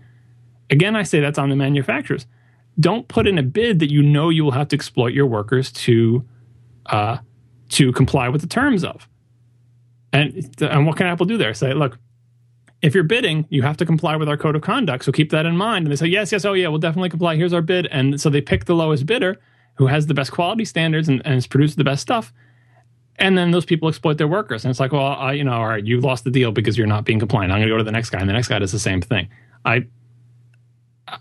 Again, 0.71 0.97
I 0.97 1.03
say 1.03 1.21
that's 1.21 1.39
on 1.39 1.51
the 1.51 1.57
manufacturers. 1.57 2.27
Don't 2.79 3.07
put 3.09 3.27
in 3.27 3.37
a 3.37 3.43
bid 3.43 3.81
that 3.81 3.91
you 3.91 4.03
know 4.03 4.31
you 4.31 4.45
will 4.45 4.53
have 4.53 4.69
to 4.69 4.77
exploit 4.77 5.13
your 5.13 5.27
workers 5.27 5.71
to 5.73 6.25
uh, 6.87 7.19
to 7.71 7.93
comply 7.93 8.29
with 8.29 8.41
the 8.41 8.47
terms 8.47 8.85
of. 8.85 9.09
And 10.13 10.57
and 10.61 10.87
what 10.87 10.97
can 10.97 11.07
Apple 11.07 11.27
do 11.27 11.37
there? 11.37 11.53
Say, 11.53 11.75
look, 11.75 11.99
if 12.83 12.95
you're 12.95 13.05
bidding, 13.05 13.47
you 13.51 13.63
have 13.63 13.77
to 13.79 13.87
comply 13.87 14.17
with 14.17 14.29
our 14.29 14.37
code 14.37 14.57
of 14.57 14.63
conduct. 14.63 15.05
So 15.05 15.13
keep 15.13 15.31
that 15.31 15.47
in 15.47 15.57
mind. 15.57 15.87
And 15.87 15.93
they 15.93 15.97
say, 15.97 16.07
yes, 16.07 16.33
yes, 16.33 16.45
oh 16.45 16.55
yeah, 16.55 16.69
we'll 16.69 16.79
definitely 16.79 17.11
comply. 17.11 17.37
Here's 17.37 17.53
our 17.53 17.63
bid. 17.63 17.87
And 17.91 18.21
so 18.21 18.31
they 18.31 18.41
pick 18.41 18.65
the 18.65 18.75
lowest 18.75 19.07
bidder 19.07 19.39
who 19.75 19.87
has 19.87 20.07
the 20.07 20.15
best 20.15 20.33
quality 20.33 20.65
standards 20.65 21.09
and, 21.09 21.21
and 21.25 21.35
has 21.35 21.47
produced 21.47 21.77
the 21.77 21.85
best 21.85 22.03
stuff. 22.03 22.33
And 23.17 23.37
then 23.37 23.51
those 23.51 23.67
people 23.67 23.89
exploit 23.89 24.17
their 24.17 24.29
workers. 24.29 24.65
And 24.65 24.71
it's 24.71 24.81
like, 24.81 24.93
well, 24.93 25.13
I, 25.13 25.35
you 25.35 25.45
know, 25.45 25.53
all 25.53 25.69
right, 25.69 25.85
you 25.85 26.01
lost 26.01 26.25
the 26.25 26.31
deal 26.31 26.53
because 26.53 26.79
you're 26.79 26.87
not 26.87 27.05
being 27.05 27.19
compliant. 27.19 27.53
I'm 27.53 27.59
going 27.59 27.69
to 27.69 27.75
go 27.75 27.79
to 27.79 27.85
the 27.85 27.93
next 27.93 28.11
guy, 28.11 28.19
and 28.19 28.29
the 28.29 28.33
next 28.33 28.49
guy 28.49 28.59
does 28.59 28.73
the 28.73 28.79
same 28.79 29.03
thing. 29.03 29.29
I, 29.67 29.87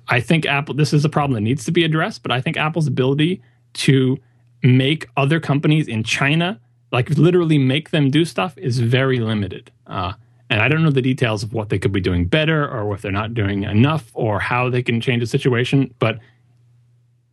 I 0.08 0.22
think 0.22 0.46
Apple. 0.46 0.76
This 0.76 0.94
is 0.94 1.04
a 1.04 1.10
problem 1.10 1.36
that 1.36 1.42
needs 1.42 1.66
to 1.66 1.72
be 1.72 1.84
addressed. 1.84 2.24
But 2.24 2.32
I 2.32 2.40
think 2.40 2.56
Apple's 2.56 2.88
ability 2.88 3.42
to 3.74 4.18
make 4.64 5.08
other 5.18 5.42
companies 5.42 5.90
in 5.90 6.04
China, 6.04 6.62
like 6.94 7.10
literally 7.12 7.58
make 7.58 7.90
them 7.90 8.10
do 8.10 8.24
stuff, 8.24 8.58
is 8.58 8.80
very 8.80 9.20
limited. 9.20 9.70
Uh, 9.86 10.14
and 10.50 10.62
I 10.62 10.68
don't 10.68 10.84
know 10.84 10.90
the 10.90 11.02
details 11.02 11.44
of 11.44 11.54
what 11.54 11.70
they 11.70 11.78
could 11.78 11.92
be 11.92 12.02
doing 12.02 12.26
better 12.26 12.68
or 12.68 12.94
if 12.94 13.02
they're 13.02 13.12
not 13.12 13.34
doing 13.34 13.64
enough 13.64 14.10
or 14.14 14.40
how 14.40 14.70
they 14.70 14.82
can 14.82 15.00
change 15.00 15.22
the 15.22 15.28
situation. 15.28 15.94
But 16.00 16.20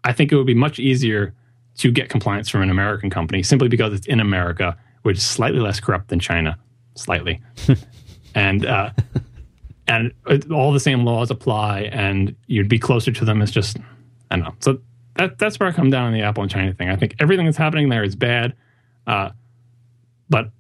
I 0.05 0.13
think 0.13 0.33
it 0.33 0.37
would 0.37 0.47
be 0.47 0.55
much 0.55 0.79
easier 0.79 1.35
to 1.79 1.91
get 1.91 2.09
compliance 2.09 2.49
from 2.49 2.63
an 2.63 2.71
American 2.71 3.11
company 3.11 3.43
simply 3.43 3.69
because 3.69 3.93
it's 3.93 4.07
in 4.07 4.21
America, 4.21 4.77
which 5.03 5.19
is 5.19 5.25
slightly 5.25 5.61
less 5.61 5.81
corrupt 5.81 6.09
than 6.09 6.21
China, 6.21 6.59
slightly. 6.95 7.41
and 8.35 8.67
uh, 8.67 8.91
and 9.89 10.13
all 10.53 10.73
the 10.73 10.81
same 10.81 11.05
laws 11.05 11.31
apply, 11.31 11.83
and 11.93 12.35
you'd 12.47 12.69
be 12.69 12.79
closer 12.79 13.13
to 13.13 13.25
them. 13.25 13.41
It's 13.41 13.53
just, 13.53 13.79
I 14.31 14.37
don't 14.37 14.45
know. 14.45 14.55
So 14.61 14.79
that, 15.15 15.39
that's 15.39 15.61
where 15.61 15.69
I 15.69 15.73
come 15.73 15.91
down 15.91 16.07
on 16.07 16.13
the 16.13 16.23
Apple 16.23 16.43
and 16.43 16.51
China 16.51 16.75
thing. 16.75 16.91
I 16.91 16.97
think 16.97 17.15
everything 17.21 17.47
that's 17.47 17.57
happening 17.57 17.89
there 17.89 18.03
is 18.03 18.17
bad. 18.17 18.55
Uh, 19.07 19.31
but 20.29 20.51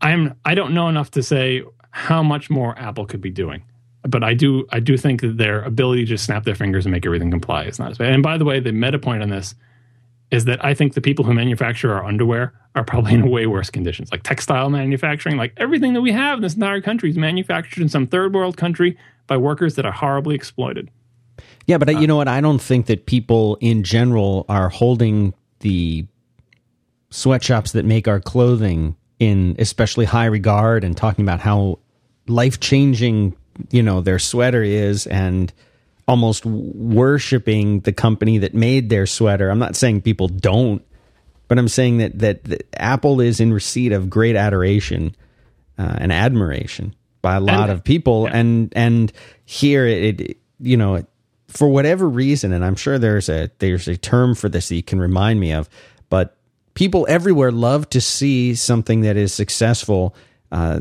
I'm 0.00 0.34
I 0.44 0.54
don't 0.54 0.74
know 0.74 0.88
enough 0.88 1.10
to 1.12 1.22
say 1.22 1.62
how 1.90 2.22
much 2.22 2.50
more 2.50 2.78
Apple 2.78 3.06
could 3.06 3.20
be 3.20 3.30
doing. 3.30 3.62
But 4.02 4.22
I 4.22 4.34
do 4.34 4.66
I 4.70 4.80
do 4.80 4.96
think 4.96 5.22
that 5.22 5.36
their 5.36 5.62
ability 5.62 6.02
to 6.02 6.06
just 6.06 6.24
snap 6.24 6.44
their 6.44 6.54
fingers 6.54 6.84
and 6.86 6.92
make 6.92 7.04
everything 7.06 7.30
comply 7.30 7.64
is 7.64 7.78
not 7.78 7.90
as 7.90 7.98
bad. 7.98 8.12
And 8.12 8.22
by 8.22 8.38
the 8.38 8.44
way, 8.44 8.60
the 8.60 8.72
meta 8.72 8.98
point 8.98 9.22
on 9.22 9.30
this 9.30 9.54
is 10.30 10.44
that 10.44 10.64
I 10.64 10.74
think 10.74 10.94
the 10.94 11.00
people 11.00 11.24
who 11.24 11.32
manufacture 11.32 11.92
our 11.92 12.04
underwear 12.04 12.52
are 12.74 12.84
probably 12.84 13.14
in 13.14 13.30
way 13.30 13.46
worse 13.46 13.70
conditions. 13.70 14.10
Like 14.12 14.22
textile 14.22 14.70
manufacturing, 14.70 15.36
like 15.36 15.52
everything 15.56 15.94
that 15.94 16.02
we 16.02 16.12
have 16.12 16.38
in 16.38 16.42
this 16.42 16.54
entire 16.54 16.80
country 16.80 17.10
is 17.10 17.16
manufactured 17.16 17.80
in 17.80 17.88
some 17.88 18.06
third 18.06 18.34
world 18.34 18.56
country 18.56 18.98
by 19.26 19.36
workers 19.36 19.74
that 19.76 19.86
are 19.86 19.92
horribly 19.92 20.34
exploited. 20.34 20.90
Yeah, 21.66 21.78
but 21.78 21.88
uh, 21.88 21.92
you 21.92 22.06
know 22.06 22.16
what? 22.16 22.28
I 22.28 22.40
don't 22.40 22.60
think 22.60 22.86
that 22.86 23.06
people 23.06 23.56
in 23.60 23.82
general 23.82 24.46
are 24.48 24.68
holding 24.68 25.34
the 25.60 26.06
sweatshops 27.10 27.72
that 27.72 27.84
make 27.84 28.06
our 28.06 28.20
clothing 28.20 28.96
in 29.18 29.56
especially 29.58 30.04
high 30.04 30.26
regard 30.26 30.84
and 30.84 30.96
talking 30.96 31.24
about 31.24 31.40
how 31.40 31.78
life 32.28 32.60
changing, 32.60 33.34
you 33.70 33.82
know, 33.82 34.00
their 34.00 34.18
sweater 34.18 34.62
is 34.62 35.06
and 35.06 35.52
almost 36.08 36.44
worshiping 36.46 37.80
the 37.80 37.92
company 37.92 38.38
that 38.38 38.54
made 38.54 38.88
their 38.88 39.06
sweater. 39.06 39.50
I'm 39.50 39.58
not 39.58 39.76
saying 39.76 40.02
people 40.02 40.28
don't, 40.28 40.82
but 41.48 41.58
I'm 41.58 41.68
saying 41.68 41.98
that 41.98 42.18
that, 42.18 42.44
that 42.44 42.66
Apple 42.74 43.20
is 43.20 43.40
in 43.40 43.52
receipt 43.52 43.92
of 43.92 44.10
great 44.10 44.36
adoration 44.36 45.14
uh, 45.78 45.96
and 45.98 46.12
admiration 46.12 46.94
by 47.22 47.36
a 47.36 47.40
lot 47.40 47.70
and, 47.70 47.72
of 47.72 47.84
people, 47.84 48.24
yeah. 48.24 48.36
and 48.36 48.72
and 48.76 49.12
here 49.44 49.86
it, 49.86 50.20
it 50.20 50.36
you 50.60 50.76
know 50.76 51.04
for 51.48 51.68
whatever 51.68 52.08
reason, 52.08 52.52
and 52.52 52.64
I'm 52.64 52.76
sure 52.76 52.98
there's 52.98 53.28
a 53.28 53.50
there's 53.58 53.88
a 53.88 53.96
term 53.96 54.34
for 54.34 54.48
this 54.48 54.68
that 54.68 54.76
you 54.76 54.82
can 54.82 55.00
remind 55.00 55.40
me 55.40 55.52
of, 55.52 55.68
but 56.08 56.36
people 56.76 57.04
everywhere 57.08 57.50
love 57.50 57.90
to 57.90 58.00
see 58.00 58.54
something 58.54 59.00
that 59.00 59.16
is 59.16 59.34
successful 59.34 60.14
uh, 60.52 60.78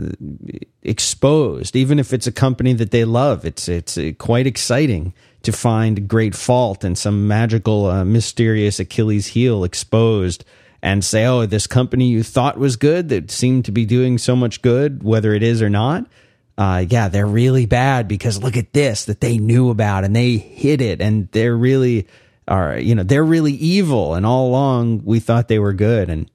exposed, 0.84 1.76
even 1.76 1.98
if 1.98 2.14
it's 2.14 2.28
a 2.28 2.32
company 2.32 2.74
that 2.74 2.92
they 2.92 3.04
love. 3.04 3.44
It's 3.46 3.68
it's 3.68 3.98
uh, 3.98 4.12
quite 4.20 4.46
exciting 4.46 5.16
to 5.42 5.52
find 5.52 6.08
great 6.08 6.36
fault 6.36 6.84
and 6.84 6.96
some 6.96 7.28
magical, 7.28 7.88
uh, 7.88 8.06
mysterious 8.06 8.80
Achilles 8.80 9.28
heel 9.28 9.64
exposed, 9.64 10.46
and 10.84 11.04
say, 11.04 11.26
"Oh, 11.26 11.48
this 11.48 11.66
company 11.66 12.10
you 12.10 12.22
thought 12.22 12.60
was 12.60 12.76
good 12.76 13.10
that 13.10 13.32
seemed 13.32 13.66
to 13.66 13.72
be 13.72 13.86
doing 13.86 14.20
so 14.20 14.36
much 14.36 14.62
good, 14.62 15.02
whether 15.02 15.34
it 15.34 15.42
is 15.42 15.64
or 15.64 15.70
not." 15.70 16.06
uh, 16.58 16.86
yeah, 16.90 17.10
they're 17.10 17.28
really 17.28 17.66
bad 17.66 18.08
because 18.08 18.42
look 18.42 18.56
at 18.56 18.74
this 18.74 19.06
that 19.06 19.20
they 19.20 19.38
knew 19.38 19.70
about 19.70 20.04
and 20.04 20.16
they 20.16 20.38
hid 20.38 20.82
it 20.82 21.02
and 21.02 21.30
they're 21.32 21.56
really 21.56 22.08
are 22.48 22.78
you 22.78 22.94
know 22.96 23.04
they're 23.04 23.24
really 23.26 23.54
evil 23.54 24.14
and 24.14 24.26
all 24.26 24.48
along 24.48 25.02
we 25.04 25.20
thought 25.20 25.48
they 25.48 25.60
were 25.60 25.74
good 25.74 26.10
and 26.10 26.30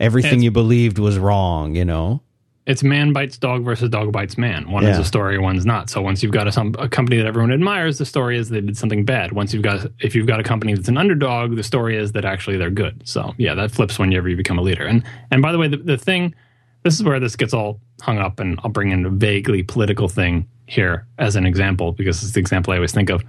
everything 0.00 0.32
It's- 0.34 0.44
you 0.44 0.50
believed 0.50 0.98
was 0.98 1.18
wrong. 1.18 1.74
You 1.74 1.84
know, 1.84 2.22
It's 2.66 2.82
man 2.82 3.12
bites 3.12 3.36
dog 3.38 3.64
versus 3.64 3.88
dog 3.88 4.12
bites 4.12 4.36
man. 4.38 4.70
One 4.70 4.84
is 4.84 4.98
a 4.98 5.04
story, 5.04 5.38
one's 5.38 5.64
not. 5.66 5.88
So 5.90 6.02
once 6.02 6.22
you've 6.22 6.32
got 6.32 6.46
a, 6.46 6.52
some, 6.52 6.74
a 6.78 6.88
company 6.88 7.16
that 7.16 7.26
everyone 7.26 7.50
admires, 7.50 7.96
the 7.98 8.04
story 8.04 8.36
is 8.36 8.50
they 8.50 8.60
did 8.60 8.76
something 8.76 9.04
bad. 9.04 9.32
Once 9.32 9.52
you've 9.54 9.62
got 9.62 9.86
if 10.00 10.14
you've 10.14 10.26
got 10.26 10.38
a 10.38 10.42
company 10.44 10.74
that's 10.74 10.88
an 10.88 10.98
underdog, 10.98 11.56
the 11.56 11.62
story 11.62 11.96
is 11.96 12.12
that 12.12 12.24
actually 12.24 12.56
they're 12.58 12.70
good. 12.70 13.02
So 13.04 13.34
yeah, 13.38 13.54
that 13.54 13.70
flips 13.72 13.98
whenever 13.98 14.28
you 14.28 14.36
become 14.36 14.58
a 14.58 14.62
leader. 14.62 14.84
And 14.84 15.02
and 15.30 15.42
by 15.42 15.50
the 15.50 15.58
way, 15.58 15.66
the, 15.68 15.78
the 15.78 15.96
thing, 15.98 16.34
this 16.84 16.94
is 16.94 17.02
where 17.02 17.18
this 17.18 17.34
gets 17.36 17.54
all 17.54 17.80
hung 18.02 18.18
up, 18.18 18.38
and 18.38 18.60
I'll 18.62 18.70
bring 18.70 18.90
in 18.92 19.04
a 19.04 19.10
vaguely 19.10 19.62
political 19.64 20.08
thing 20.08 20.46
here 20.66 21.06
as 21.18 21.34
an 21.34 21.44
example 21.46 21.90
because 21.92 22.22
it's 22.22 22.32
the 22.32 22.40
example 22.40 22.72
I 22.72 22.76
always 22.76 22.92
think 22.92 23.10
of. 23.10 23.24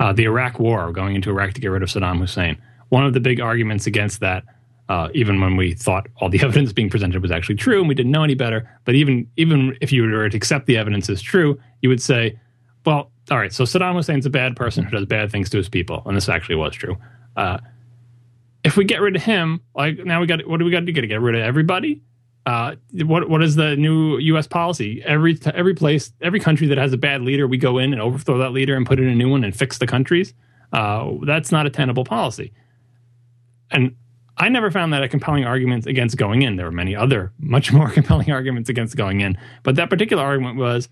Uh, 0.00 0.12
the 0.12 0.24
Iraq 0.24 0.58
War, 0.58 0.92
going 0.92 1.14
into 1.14 1.30
Iraq 1.30 1.54
to 1.54 1.60
get 1.60 1.68
rid 1.68 1.82
of 1.82 1.88
Saddam 1.88 2.18
Hussein. 2.18 2.60
One 2.88 3.06
of 3.06 3.12
the 3.12 3.20
big 3.20 3.40
arguments 3.40 3.86
against 3.86 4.20
that, 4.20 4.44
uh, 4.88 5.08
even 5.14 5.40
when 5.40 5.56
we 5.56 5.74
thought 5.74 6.08
all 6.16 6.28
the 6.28 6.40
evidence 6.42 6.72
being 6.72 6.90
presented 6.90 7.22
was 7.22 7.30
actually 7.30 7.54
true 7.56 7.78
and 7.78 7.88
we 7.88 7.94
didn't 7.94 8.12
know 8.12 8.24
any 8.24 8.34
better, 8.34 8.68
but 8.84 8.94
even 8.94 9.28
even 9.36 9.76
if 9.80 9.92
you 9.92 10.02
were 10.02 10.28
to 10.28 10.36
accept 10.36 10.66
the 10.66 10.76
evidence 10.76 11.08
as 11.08 11.22
true, 11.22 11.58
you 11.82 11.88
would 11.88 12.02
say, 12.02 12.38
well, 12.84 13.10
all 13.30 13.38
right, 13.38 13.52
so 13.52 13.64
Saddam 13.64 13.94
Hussein's 13.94 14.26
a 14.26 14.30
bad 14.30 14.56
person 14.56 14.84
who 14.84 14.90
does 14.90 15.06
bad 15.06 15.30
things 15.30 15.48
to 15.50 15.56
his 15.56 15.68
people, 15.68 16.02
and 16.06 16.16
this 16.16 16.28
actually 16.28 16.56
was 16.56 16.74
true. 16.74 16.96
Uh, 17.36 17.58
if 18.64 18.76
we 18.76 18.84
get 18.84 19.00
rid 19.00 19.14
of 19.14 19.22
him, 19.22 19.60
like 19.74 19.98
now 20.04 20.20
we 20.20 20.26
got 20.26 20.46
what 20.46 20.58
do 20.58 20.64
we 20.64 20.70
got 20.70 20.80
to 20.80 20.86
do? 20.86 20.92
Got 20.92 21.02
to 21.02 21.06
get 21.06 21.20
rid 21.20 21.34
of 21.34 21.42
everybody? 21.42 22.02
Uh, 22.46 22.76
what 23.04 23.30
what 23.30 23.42
is 23.42 23.56
the 23.56 23.74
new 23.76 24.18
U.S. 24.18 24.46
policy? 24.46 25.02
Every 25.04 25.38
every 25.54 25.74
place, 25.74 26.12
every 26.20 26.40
country 26.40 26.66
that 26.66 26.78
has 26.78 26.92
a 26.92 26.98
bad 26.98 27.22
leader, 27.22 27.46
we 27.46 27.56
go 27.56 27.78
in 27.78 27.92
and 27.92 28.02
overthrow 28.02 28.38
that 28.38 28.52
leader 28.52 28.76
and 28.76 28.86
put 28.86 28.98
in 28.98 29.08
a 29.08 29.14
new 29.14 29.30
one 29.30 29.44
and 29.44 29.56
fix 29.56 29.78
the 29.78 29.86
countries. 29.86 30.34
Uh, 30.72 31.12
that's 31.24 31.50
not 31.50 31.66
a 31.66 31.70
tenable 31.70 32.04
policy. 32.04 32.52
And 33.70 33.94
I 34.36 34.48
never 34.48 34.70
found 34.70 34.92
that 34.92 35.02
a 35.02 35.08
compelling 35.08 35.44
argument 35.44 35.86
against 35.86 36.16
going 36.16 36.42
in. 36.42 36.56
There 36.56 36.66
were 36.66 36.72
many 36.72 36.94
other 36.94 37.32
much 37.38 37.72
more 37.72 37.88
compelling 37.98 38.30
arguments 38.30 38.68
against 38.68 38.96
going 38.96 39.20
in, 39.20 39.38
but 39.62 39.76
that 39.76 39.88
particular 39.88 40.22
argument 40.22 40.56
was 40.56 40.88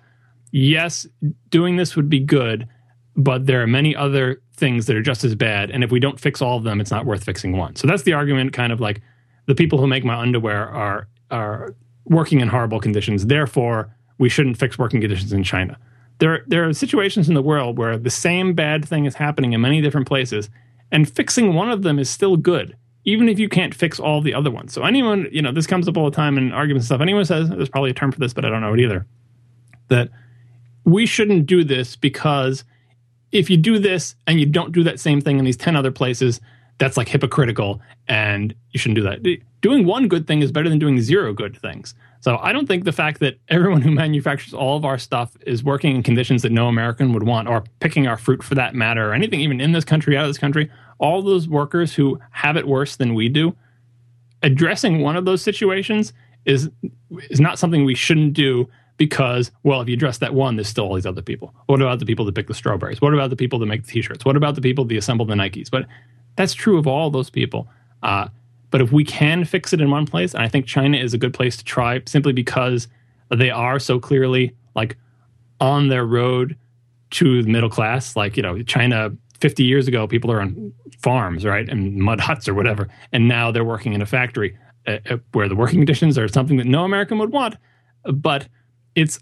yes, 0.52 1.06
doing 1.50 1.76
this 1.76 1.96
would 1.96 2.08
be 2.08 2.20
good, 2.20 2.68
but 3.16 3.46
there 3.46 3.62
are 3.62 3.66
many 3.66 3.96
other 3.96 4.40
things 4.54 4.86
that 4.86 4.96
are 4.96 5.02
just 5.02 5.24
as 5.24 5.34
bad. 5.34 5.70
And 5.70 5.82
if 5.82 5.90
we 5.90 5.98
don't 5.98 6.20
fix 6.20 6.40
all 6.40 6.56
of 6.56 6.64
them, 6.64 6.80
it's 6.80 6.90
not 6.90 7.04
worth 7.04 7.24
fixing 7.24 7.56
one. 7.56 7.74
So 7.74 7.88
that's 7.88 8.04
the 8.04 8.12
argument, 8.12 8.52
kind 8.52 8.72
of 8.72 8.80
like 8.80 9.02
the 9.46 9.54
people 9.54 9.78
who 9.78 9.86
make 9.86 10.04
my 10.04 10.14
underwear 10.14 10.68
are 10.68 11.08
are 11.32 11.74
working 12.04 12.40
in 12.40 12.48
horrible 12.48 12.78
conditions. 12.78 13.26
Therefore, 13.26 13.94
we 14.18 14.28
shouldn't 14.28 14.58
fix 14.58 14.78
working 14.78 15.00
conditions 15.00 15.32
in 15.32 15.42
China. 15.42 15.78
There, 16.18 16.44
there 16.46 16.68
are 16.68 16.72
situations 16.72 17.28
in 17.28 17.34
the 17.34 17.42
world 17.42 17.78
where 17.78 17.98
the 17.98 18.10
same 18.10 18.54
bad 18.54 18.86
thing 18.86 19.06
is 19.06 19.14
happening 19.16 19.52
in 19.52 19.60
many 19.60 19.80
different 19.80 20.06
places, 20.06 20.50
and 20.92 21.10
fixing 21.10 21.54
one 21.54 21.70
of 21.70 21.82
them 21.82 21.98
is 21.98 22.08
still 22.08 22.36
good, 22.36 22.76
even 23.04 23.28
if 23.28 23.38
you 23.38 23.48
can't 23.48 23.74
fix 23.74 23.98
all 23.98 24.20
the 24.20 24.34
other 24.34 24.50
ones. 24.50 24.72
So 24.72 24.84
anyone, 24.84 25.26
you 25.32 25.42
know, 25.42 25.50
this 25.50 25.66
comes 25.66 25.88
up 25.88 25.96
all 25.96 26.08
the 26.08 26.14
time 26.14 26.38
in 26.38 26.52
arguments 26.52 26.84
and 26.84 26.88
stuff. 26.88 27.00
Anyone 27.00 27.24
says 27.24 27.48
there's 27.48 27.68
probably 27.68 27.90
a 27.90 27.94
term 27.94 28.12
for 28.12 28.20
this, 28.20 28.32
but 28.32 28.44
I 28.44 28.50
don't 28.50 28.60
know 28.60 28.74
it 28.74 28.80
either. 28.80 29.06
That 29.88 30.10
we 30.84 31.06
shouldn't 31.06 31.46
do 31.46 31.64
this 31.64 31.96
because 31.96 32.64
if 33.32 33.48
you 33.48 33.56
do 33.56 33.78
this 33.78 34.14
and 34.26 34.38
you 34.38 34.46
don't 34.46 34.72
do 34.72 34.84
that 34.84 35.00
same 35.00 35.20
thing 35.20 35.38
in 35.38 35.44
these 35.44 35.56
10 35.56 35.74
other 35.74 35.90
places, 35.90 36.40
that's 36.78 36.96
like 36.96 37.08
hypocritical 37.08 37.80
and 38.06 38.54
you 38.70 38.78
shouldn't 38.78 38.96
do 38.96 39.02
that. 39.02 39.22
Doing 39.62 39.86
one 39.86 40.08
good 40.08 40.26
thing 40.26 40.42
is 40.42 40.52
better 40.52 40.68
than 40.68 40.78
doing 40.78 41.00
zero 41.00 41.32
good 41.32 41.56
things. 41.56 41.94
So 42.20 42.36
I 42.38 42.52
don't 42.52 42.66
think 42.66 42.84
the 42.84 42.92
fact 42.92 43.20
that 43.20 43.38
everyone 43.48 43.80
who 43.80 43.90
manufactures 43.90 44.52
all 44.52 44.76
of 44.76 44.84
our 44.84 44.98
stuff 44.98 45.36
is 45.46 45.64
working 45.64 45.96
in 45.96 46.02
conditions 46.02 46.42
that 46.42 46.52
no 46.52 46.68
American 46.68 47.12
would 47.14 47.22
want 47.22 47.48
or 47.48 47.64
picking 47.80 48.06
our 48.06 48.16
fruit 48.16 48.42
for 48.42 48.54
that 48.56 48.74
matter 48.74 49.10
or 49.10 49.14
anything 49.14 49.40
even 49.40 49.60
in 49.60 49.72
this 49.72 49.84
country, 49.84 50.16
out 50.16 50.24
of 50.24 50.30
this 50.30 50.38
country, 50.38 50.70
all 50.98 51.22
those 51.22 51.48
workers 51.48 51.94
who 51.94 52.20
have 52.30 52.56
it 52.56 52.66
worse 52.68 52.96
than 52.96 53.14
we 53.14 53.28
do, 53.28 53.56
addressing 54.42 55.00
one 55.00 55.16
of 55.16 55.24
those 55.24 55.42
situations 55.42 56.12
is 56.44 56.70
is 57.30 57.40
not 57.40 57.58
something 57.58 57.84
we 57.84 57.94
shouldn't 57.94 58.32
do 58.32 58.68
because 58.96 59.52
well 59.62 59.80
if 59.80 59.88
you 59.88 59.94
address 59.94 60.18
that 60.18 60.34
one 60.34 60.56
there's 60.56 60.68
still 60.68 60.84
all 60.84 60.94
these 60.94 61.06
other 61.06 61.22
people. 61.22 61.54
What 61.66 61.80
about 61.80 62.00
the 62.00 62.06
people 62.06 62.24
that 62.24 62.34
pick 62.34 62.48
the 62.48 62.54
strawberries? 62.54 63.00
What 63.00 63.14
about 63.14 63.30
the 63.30 63.36
people 63.36 63.58
that 63.60 63.66
make 63.66 63.84
the 63.84 63.92
t-shirts? 63.92 64.24
What 64.24 64.36
about 64.36 64.56
the 64.56 64.60
people 64.60 64.84
that 64.84 64.96
assemble 64.96 65.24
the 65.24 65.34
nikes? 65.34 65.70
But 65.70 65.86
that's 66.36 66.54
true 66.54 66.78
of 66.78 66.86
all 66.86 67.10
those 67.10 67.30
people. 67.30 67.68
Uh, 68.02 68.28
but 68.72 68.80
if 68.80 68.90
we 68.90 69.04
can 69.04 69.44
fix 69.44 69.72
it 69.72 69.80
in 69.80 69.90
one 69.90 70.06
place 70.06 70.34
and 70.34 70.42
i 70.42 70.48
think 70.48 70.66
china 70.66 70.96
is 70.96 71.14
a 71.14 71.18
good 71.18 71.32
place 71.32 71.56
to 71.56 71.64
try 71.64 72.00
simply 72.06 72.32
because 72.32 72.88
they 73.30 73.50
are 73.50 73.78
so 73.78 73.98
clearly 73.98 74.54
like 74.74 74.96
on 75.60 75.88
their 75.88 76.04
road 76.04 76.56
to 77.10 77.42
the 77.42 77.50
middle 77.50 77.70
class. 77.70 78.16
Like 78.16 78.36
you 78.36 78.42
know 78.42 78.62
china 78.62 79.10
50 79.40 79.64
years 79.64 79.88
ago 79.88 80.06
people 80.06 80.30
are 80.30 80.40
on 80.40 80.72
farms 81.00 81.44
right 81.44 81.68
and 81.68 81.96
mud 81.96 82.20
huts 82.20 82.48
or 82.48 82.54
whatever 82.54 82.88
and 83.12 83.26
now 83.26 83.50
they're 83.50 83.64
working 83.64 83.92
in 83.92 84.00
a 84.00 84.06
factory 84.06 84.56
uh, 84.86 84.98
uh, 85.10 85.16
where 85.32 85.48
the 85.48 85.56
working 85.56 85.78
conditions 85.84 86.16
are 86.18 86.28
something 86.28 86.56
that 86.58 86.66
no 86.66 86.84
american 86.84 87.18
would 87.18 87.32
want. 87.32 87.56
But 88.04 88.48
it's 88.94 89.20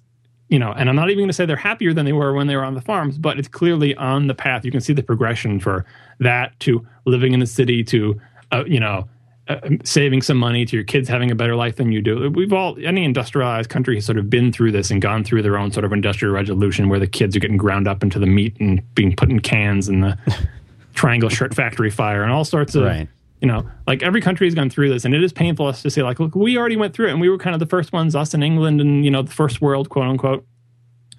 you 0.48 0.58
know 0.58 0.72
and 0.72 0.88
i'm 0.88 0.96
not 0.96 1.10
even 1.10 1.18
going 1.18 1.28
to 1.28 1.34
say 1.34 1.46
they're 1.46 1.56
happier 1.56 1.92
than 1.92 2.04
they 2.04 2.12
were 2.12 2.32
when 2.32 2.48
they 2.48 2.56
were 2.56 2.64
on 2.64 2.74
the 2.74 2.80
farms 2.80 3.18
but 3.18 3.38
it's 3.38 3.48
clearly 3.48 3.94
on 3.96 4.26
the 4.26 4.34
path. 4.34 4.64
You 4.64 4.72
can 4.72 4.80
see 4.80 4.92
the 4.92 5.02
progression 5.02 5.60
for 5.60 5.84
that 6.18 6.58
to 6.60 6.86
living 7.04 7.32
in 7.32 7.40
the 7.40 7.46
city 7.46 7.84
to 7.84 8.20
uh, 8.50 8.64
you 8.66 8.80
know 8.80 9.08
Uh, 9.50 9.58
saving 9.82 10.22
some 10.22 10.36
money 10.36 10.64
to 10.64 10.76
your 10.76 10.84
kids 10.84 11.08
having 11.08 11.28
a 11.32 11.34
better 11.34 11.56
life 11.56 11.74
than 11.74 11.90
you 11.90 12.00
do 12.00 12.30
we've 12.30 12.52
all 12.52 12.76
any 12.84 13.02
industrialized 13.04 13.68
country 13.68 13.96
has 13.96 14.04
sort 14.06 14.16
of 14.16 14.30
been 14.30 14.52
through 14.52 14.70
this 14.70 14.92
and 14.92 15.02
gone 15.02 15.24
through 15.24 15.42
their 15.42 15.58
own 15.58 15.72
sort 15.72 15.84
of 15.84 15.92
industrial 15.92 16.32
revolution 16.32 16.88
where 16.88 17.00
the 17.00 17.06
kids 17.08 17.34
are 17.34 17.40
getting 17.40 17.56
ground 17.56 17.88
up 17.88 18.04
into 18.04 18.20
the 18.20 18.26
meat 18.26 18.56
and 18.60 18.80
being 18.94 19.16
put 19.16 19.28
in 19.28 19.40
cans 19.40 19.88
and 19.88 20.04
the 20.04 20.16
triangle 20.94 21.28
shirt 21.28 21.52
factory 21.52 21.90
fire 21.90 22.22
and 22.22 22.30
all 22.30 22.44
sorts 22.44 22.76
of 22.76 22.84
Right. 22.84 23.08
you 23.40 23.48
know, 23.48 23.68
like 23.88 24.02
every 24.04 24.20
country 24.20 24.46
has 24.46 24.54
gone 24.54 24.70
through 24.70 24.90
this, 24.90 25.04
and 25.04 25.14
it 25.14 25.24
is 25.24 25.32
painful 25.32 25.66
us 25.66 25.82
to 25.82 25.90
say, 25.90 26.02
like, 26.02 26.20
look, 26.20 26.34
we 26.36 26.56
already 26.56 26.76
went 26.76 26.94
through 26.94 27.08
it, 27.08 27.12
and 27.12 27.20
we 27.20 27.28
were 27.28 27.38
kind 27.38 27.54
of 27.54 27.60
the 27.60 27.66
first 27.66 27.92
ones, 27.92 28.14
us 28.14 28.34
in 28.34 28.42
England, 28.42 28.80
and 28.80 29.04
you 29.04 29.10
know, 29.10 29.22
the 29.22 29.32
first 29.32 29.60
world, 29.60 29.88
quote 29.88 30.06
unquote. 30.06 30.46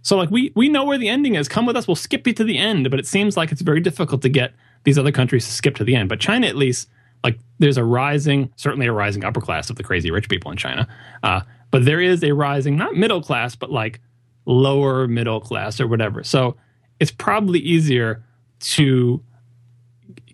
So, 0.04 0.16
like, 0.16 0.30
we 0.32 0.52
we 0.56 0.70
know 0.70 0.86
where 0.86 0.98
the 0.98 1.10
ending 1.10 1.36
is. 1.36 1.50
Come 1.50 1.66
with 1.66 1.76
us, 1.76 1.88
we'll 1.88 1.96
skip 1.96 2.26
you 2.28 2.34
to 2.34 2.44
the 2.44 2.58
end. 2.58 2.90
But 2.92 3.00
it 3.00 3.08
seems 3.08 3.36
like 3.36 3.52
it's 3.52 3.62
very 3.62 3.82
difficult 3.82 4.22
to 4.22 4.30
get 4.30 4.54
these 4.84 4.98
other 4.98 5.12
countries 5.12 5.46
to 5.48 5.52
skip 5.52 5.76
to 5.76 5.84
the 5.84 5.96
end. 5.96 6.10
But 6.10 6.20
China, 6.20 6.48
at 6.48 6.56
least, 6.56 6.88
like, 7.24 7.40
there's 7.60 7.78
a 7.78 7.84
rising, 7.84 8.52
certainly 8.56 8.88
a 8.88 8.92
rising 8.92 9.24
upper 9.24 9.42
class 9.42 9.70
of 9.70 9.76
the 9.76 9.84
crazy 9.84 10.12
rich 10.12 10.30
people 10.30 10.52
in 10.52 10.58
China. 10.58 10.88
Uh, 11.24 11.42
but 11.70 11.86
there 11.86 12.02
is 12.02 12.24
a 12.24 12.34
rising, 12.34 12.76
not 12.76 12.96
middle 12.96 13.22
class, 13.22 13.56
but 13.56 13.72
like 13.72 14.00
lower 14.46 15.08
middle 15.08 15.40
class 15.40 15.80
or 15.80 15.88
whatever. 15.88 16.24
So 16.24 16.58
it's 17.00 17.12
probably 17.12 17.60
easier 17.60 18.24
to 18.60 19.24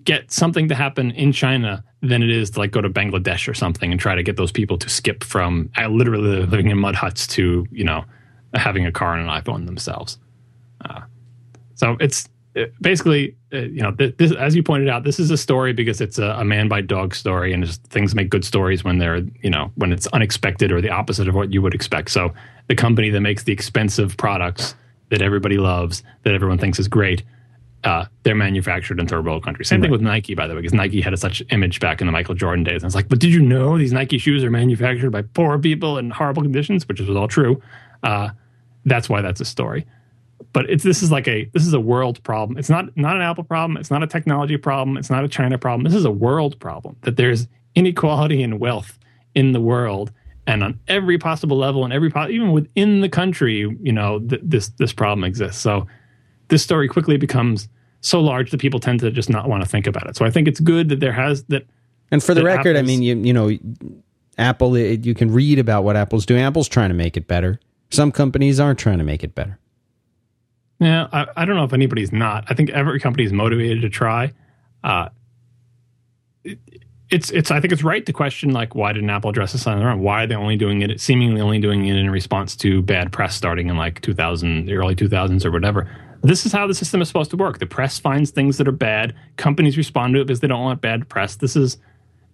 get 0.04 0.32
something 0.32 0.70
to 0.70 0.76
happen 0.76 1.12
in 1.12 1.32
China 1.32 1.84
than 2.02 2.24
it 2.24 2.30
is 2.30 2.52
to 2.52 2.60
like 2.60 2.72
go 2.72 2.82
to 2.82 2.90
Bangladesh 2.90 3.48
or 3.48 3.54
something 3.54 3.92
and 3.92 4.00
try 4.00 4.16
to 4.16 4.24
get 4.24 4.38
those 4.38 4.52
people 4.52 4.78
to 4.78 4.90
skip 4.90 5.24
from 5.24 5.70
uh, 5.78 5.88
literally 5.88 6.46
living 6.46 6.70
in 6.70 6.78
mud 6.78 6.96
huts 6.96 7.28
to 7.28 7.66
you 7.72 7.84
know 7.84 8.06
having 8.54 8.86
a 8.86 8.92
car 8.92 9.16
and 9.16 9.30
an 9.30 9.42
iPhone 9.42 9.66
themselves. 9.66 10.18
Uh, 10.86 11.02
so 11.76 11.98
it's 12.00 12.30
basically 12.82 13.36
uh, 13.54 13.60
you 13.60 13.82
know 13.82 13.92
th- 13.92 14.16
this, 14.18 14.32
as 14.34 14.56
you 14.56 14.64
pointed 14.64 14.90
out, 14.90 15.04
this 15.04 15.20
is 15.20 15.32
a 15.32 15.38
story 15.38 15.74
because 15.74 16.02
it's 16.02 16.18
a, 16.18 16.36
a 16.40 16.46
man 16.46 16.68
by 16.68 16.82
dog 16.82 17.16
story, 17.16 17.54
and 17.54 17.68
things 17.88 18.16
make 18.16 18.30
good 18.30 18.46
stories 18.46 18.84
when 18.84 18.98
they're 18.98 19.18
you 19.42 19.50
know 19.50 19.72
when 19.76 19.92
it's 19.92 20.08
unexpected 20.08 20.72
or 20.72 20.82
the 20.82 20.90
opposite 20.90 21.28
of 21.28 21.36
what 21.36 21.54
you 21.54 21.62
would 21.62 21.74
expect. 21.74 22.12
So 22.12 22.34
the 22.68 22.76
company 22.76 23.10
that 23.10 23.22
makes 23.22 23.44
the 23.44 23.54
expensive 23.54 24.18
products 24.18 24.76
that 25.10 25.22
everybody 25.22 25.58
loves, 25.58 26.04
that 26.24 26.34
everyone 26.34 26.58
thinks 26.58 26.80
is 26.80 26.88
great, 26.88 27.24
uh, 27.84 28.06
they're 28.24 28.36
manufactured 28.36 29.00
in 29.00 29.08
third 29.08 29.26
world 29.26 29.44
countries. 29.44 29.70
Same 29.70 29.82
thing 29.82 29.92
with 29.92 30.02
Nike, 30.02 30.36
by 30.36 30.48
the 30.48 30.54
way, 30.54 30.62
because 30.62 30.74
Nike 30.74 31.00
had 31.00 31.14
a 31.14 31.18
such 31.18 31.42
image 31.52 31.80
back 31.80 32.02
in 32.02 32.08
the 32.08 32.12
Michael 32.12 32.36
Jordan 32.36 32.64
days. 32.64 32.84
And 32.84 32.90
it's 32.90 32.96
like, 32.96 33.08
but 33.08 33.20
did 33.20 33.32
you 33.32 33.42
know 33.42 33.78
these 33.78 33.94
Nike 33.94 34.18
shoes 34.18 34.44
are 34.44 34.52
manufactured 34.52 35.12
by 35.12 35.22
poor 35.22 35.58
people 35.58 35.98
in 35.98 36.10
horrible 36.10 36.42
conditions, 36.42 36.88
which 36.88 37.00
was 37.00 37.16
all 37.16 37.28
true. 37.28 37.62
Uh, 38.04 38.30
that's 38.86 39.08
why 39.08 39.22
that's 39.22 39.40
a 39.40 39.46
story. 39.46 39.86
But 40.58 40.72
it's 40.72 40.84
this 40.84 41.04
is 41.04 41.12
like 41.12 41.28
a 41.28 41.46
this 41.54 41.68
is 41.68 41.74
a 41.74 41.80
world 41.80 42.24
problem. 42.24 42.58
It's 42.58 42.68
not 42.68 42.86
not 42.98 43.16
an 43.16 43.22
Apple 43.22 43.44
problem. 43.44 43.78
It's 43.78 43.92
not 43.92 44.02
a 44.02 44.08
technology 44.08 44.58
problem. 44.58 44.98
It's 44.98 45.12
not 45.12 45.24
a 45.24 45.28
China 45.28 45.60
problem. 45.60 45.84
This 45.84 45.94
is 45.94 46.04
a 46.04 46.10
world 46.10 46.60
problem. 46.60 46.96
That 47.02 47.16
there's 47.16 47.48
inequality 47.76 48.42
in 48.42 48.58
wealth 48.58 48.98
in 49.36 49.52
the 49.52 49.62
world, 49.62 50.12
and 50.48 50.64
on 50.64 50.80
every 50.88 51.20
possible 51.20 51.58
level, 51.58 51.84
and 51.84 51.94
every 51.94 52.10
po- 52.10 52.28
even 52.28 52.54
within 52.54 53.02
the 53.02 53.08
country, 53.08 53.72
you 53.84 53.92
know, 53.92 54.18
th- 54.18 54.42
this 54.44 54.70
this 54.80 54.92
problem 54.92 55.24
exists. 55.26 55.62
So 55.62 55.86
this 56.48 56.64
story 56.64 56.88
quickly 56.88 57.18
becomes 57.18 57.70
so 58.02 58.20
large 58.20 58.50
that 58.50 58.60
people 58.60 58.80
tend 58.80 59.02
to 59.02 59.12
just 59.12 59.30
not 59.30 59.48
want 59.48 59.62
to 59.62 59.70
think 59.70 59.86
about 59.86 60.10
it. 60.10 60.16
So 60.16 60.26
I 60.26 60.32
think 60.32 60.48
it's 60.48 60.60
good 60.60 60.90
that 60.90 61.00
there 61.00 61.14
has 61.14 61.44
that. 61.50 61.68
And 62.10 62.24
for 62.24 62.34
the 62.34 62.44
record, 62.44 62.76
I 62.76 62.82
mean, 62.82 63.04
you 63.04 63.16
you 63.16 63.32
know, 63.32 63.56
Apple. 64.40 64.74
It, 64.74 65.06
you 65.06 65.14
can 65.14 65.32
read 65.32 65.60
about 65.60 65.84
what 65.84 65.96
Apple's 65.96 66.26
doing. 66.26 66.42
Apple's 66.42 66.68
trying 66.68 66.90
to 66.90 66.96
make 66.96 67.16
it 67.16 67.28
better. 67.28 67.60
Some 67.92 68.12
companies 68.12 68.60
aren't 68.60 68.80
trying 68.80 68.98
to 68.98 69.04
make 69.04 69.24
it 69.24 69.36
better. 69.36 69.60
Yeah, 70.80 71.08
I, 71.12 71.28
I 71.38 71.46
don't 71.46 71.56
know 71.56 71.64
if 71.64 71.74
anybody's 71.74 72.12
not. 72.12 72.46
I 72.50 72.54
think 72.54 72.70
every 72.70 73.00
company 73.00 73.26
is 73.26 73.34
motivated 73.34 73.82
to 73.82 73.90
try. 73.90 74.32
Uh, 74.84 75.10
it- 76.44 76.60
it's 77.10 77.32
it's 77.32 77.52
I 77.52 77.62
think 77.62 77.72
it's 77.72 77.84
right 77.86 78.06
to 78.06 78.12
question 78.12 78.52
like 78.52 78.76
why 78.76 78.92
didn't 78.92 79.10
Apple 79.10 79.30
address 79.30 79.54
this 79.54 79.66
on 79.66 79.80
their 79.80 79.90
own? 79.90 80.02
Why 80.02 80.24
are 80.24 80.28
they 80.28 80.36
only 80.36 80.58
doing 80.58 80.82
it 80.82 81.00
seemingly 81.00 81.40
only 81.40 81.58
doing 81.58 81.86
it 81.86 81.96
in 81.96 82.10
response 82.10 82.54
to 82.58 82.82
bad 82.82 83.14
press 83.14 83.34
starting 83.34 83.70
in 83.70 83.78
like 83.78 84.02
2000 84.02 84.66
the 84.66 84.74
early 84.74 84.94
2000s 84.94 85.46
or 85.46 85.52
whatever. 85.52 85.90
This 86.22 86.46
is 86.46 86.52
how 86.52 86.68
the 86.68 86.74
system 86.74 87.02
is 87.02 87.08
supposed 87.08 87.32
to 87.32 87.38
work. 87.38 87.60
The 87.60 87.66
press 87.66 87.98
finds 87.98 88.32
things 88.32 88.58
that 88.58 88.68
are 88.68 88.74
bad, 88.74 89.16
companies 89.38 89.78
respond 89.78 90.16
to 90.16 90.20
it 90.20 90.26
because 90.28 90.42
they 90.42 90.48
don't 90.50 90.64
want 90.64 90.82
bad 90.82 91.08
press. 91.08 91.38
This 91.38 91.56
is 91.56 91.78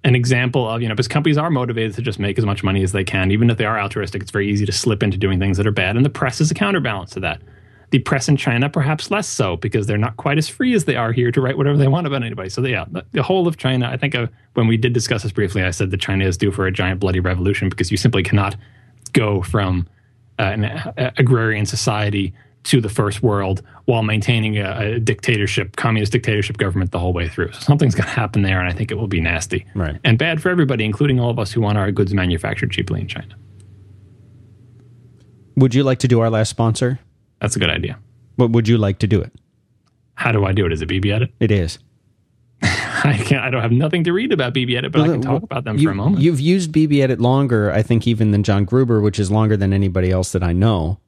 an 0.04 0.16
example 0.16 0.68
of, 0.68 0.82
you 0.82 0.88
know, 0.88 0.96
because 0.96 1.08
companies 1.08 1.38
are 1.38 1.52
motivated 1.52 1.94
to 1.98 2.02
just 2.02 2.18
make 2.18 2.40
as 2.40 2.46
much 2.46 2.64
money 2.64 2.82
as 2.82 2.94
they 2.94 3.04
can 3.04 3.30
even 3.30 3.52
if 3.52 3.58
they 3.60 3.66
are 3.66 3.80
altruistic. 3.80 4.24
It's 4.24 4.32
very 4.32 4.50
easy 4.50 4.66
to 4.66 4.72
slip 4.72 5.04
into 5.04 5.20
doing 5.20 5.38
things 5.40 5.58
that 5.58 5.68
are 5.68 5.72
bad 5.72 5.98
and 5.98 6.04
the 6.04 6.10
press 6.10 6.42
is 6.42 6.50
a 6.50 6.56
counterbalance 6.56 7.12
to 7.12 7.20
that 7.20 7.44
the 7.94 8.00
press 8.00 8.28
in 8.28 8.36
China 8.36 8.72
perhaps 8.72 9.12
less 9.12 9.28
so 9.28 9.56
because 9.56 9.86
they're 9.86 10.00
not 10.00 10.18
quite 10.18 10.40
as 10.40 10.50
free 10.50 10.74
as 10.74 10.86
they 10.86 10.96
are 10.96 11.12
here 11.12 11.32
to 11.32 11.40
write 11.40 11.58
whatever 11.58 11.78
they 11.78 11.88
want 11.88 12.08
about 12.08 12.24
anybody. 12.24 12.50
So 12.50 12.66
yeah, 12.66 12.86
the, 13.12 13.22
whole 13.22 13.48
of 13.48 13.58
China. 13.58 13.88
I 13.88 13.98
think 13.98 14.16
uh, 14.16 14.26
when 14.56 14.66
we 14.66 14.78
did 14.78 14.94
discuss 14.94 15.22
this 15.22 15.32
briefly, 15.32 15.62
I 15.62 15.70
said 15.70 15.92
that 15.92 16.02
China 16.02 16.26
is 16.26 16.36
due 16.36 16.52
for 16.52 16.66
a 16.66 16.72
giant 16.72 17.00
bloody 17.00 17.20
revolution 17.20 17.70
because 17.70 17.92
you 17.92 17.98
simply 17.98 18.24
cannot 18.24 18.56
go 19.14 19.44
from 19.44 19.88
uh, 20.40 20.42
an 20.42 20.66
uh, 20.66 21.12
agrarian 21.18 21.68
society 21.68 22.34
to 22.64 22.82
the 22.82 22.90
first 22.90 23.22
world 23.22 23.62
while 23.86 24.02
maintaining 24.02 24.58
a, 24.58 24.96
a, 24.96 25.00
dictatorship, 25.00 25.76
communist 25.76 26.14
dictatorship 26.14 26.58
government 26.58 26.90
the 26.90 26.98
whole 26.98 27.14
way 27.14 27.30
through. 27.30 27.52
So 27.52 27.60
something's 27.60 27.94
going 27.94 28.08
to 28.08 28.16
happen 28.16 28.42
there, 28.42 28.60
and 28.60 28.68
I 28.68 28.74
think 28.74 28.90
it 28.90 28.96
will 28.96 29.08
be 29.08 29.22
nasty 29.22 29.68
right. 29.76 30.00
and 30.04 30.18
bad 30.18 30.42
for 30.42 30.50
everybody, 30.50 30.84
including 30.84 31.20
all 31.20 31.30
of 31.30 31.38
us 31.38 31.52
who 31.52 31.62
want 31.62 31.78
our 31.78 31.92
goods 31.92 32.12
manufactured 32.12 32.72
cheaply 32.72 33.02
in 33.02 33.08
China. 33.08 33.36
Would 35.58 35.76
you 35.76 35.84
like 35.84 36.00
to 36.00 36.08
do 36.08 36.22
our 36.22 36.32
last 36.32 36.50
sponsor? 36.50 37.00
That's 37.44 37.58
a 37.58 37.60
good 37.60 37.70
idea. 37.70 38.00
What 38.38 38.52
would 38.52 38.70
you 38.70 38.78
like 38.78 39.00
to 39.00 39.08
do 39.08 39.20
it? 39.20 39.34
How 40.16 40.32
do 40.32 40.46
I 40.46 40.54
do 40.54 40.66
it? 40.66 40.72
Is 40.72 40.82
it 40.82 40.88
BB 40.88 41.14
Edit? 41.14 41.34
It 41.42 41.52
is. 41.52 41.78
I 42.62 43.22
can't. 43.22 43.44
I 43.44 43.50
don't 43.50 43.62
have 43.62 43.74
nothing 43.74 44.06
to 44.06 44.14
read 44.14 44.32
about 44.32 44.54
BB 44.54 44.78
Edit, 44.78 44.94
but 44.94 45.02
well, 45.02 45.12
I 45.12 45.14
can 45.14 45.22
talk 45.22 45.44
about 45.44 45.66
them 45.66 45.78
you, 45.78 45.90
for 45.90 45.92
a 45.92 45.96
moment. 45.96 46.22
You've 46.22 46.40
used 46.40 46.72
BB 46.72 47.04
Edit 47.04 47.20
longer, 47.20 47.70
I 47.70 47.82
think, 47.82 48.08
even 48.08 48.32
than 48.32 48.44
John 48.44 48.64
Gruber, 48.64 49.02
which 49.02 49.20
is 49.20 49.30
longer 49.30 49.58
than 49.58 49.74
anybody 49.74 50.10
else 50.10 50.32
that 50.32 50.42
I 50.42 50.54
know. 50.54 51.02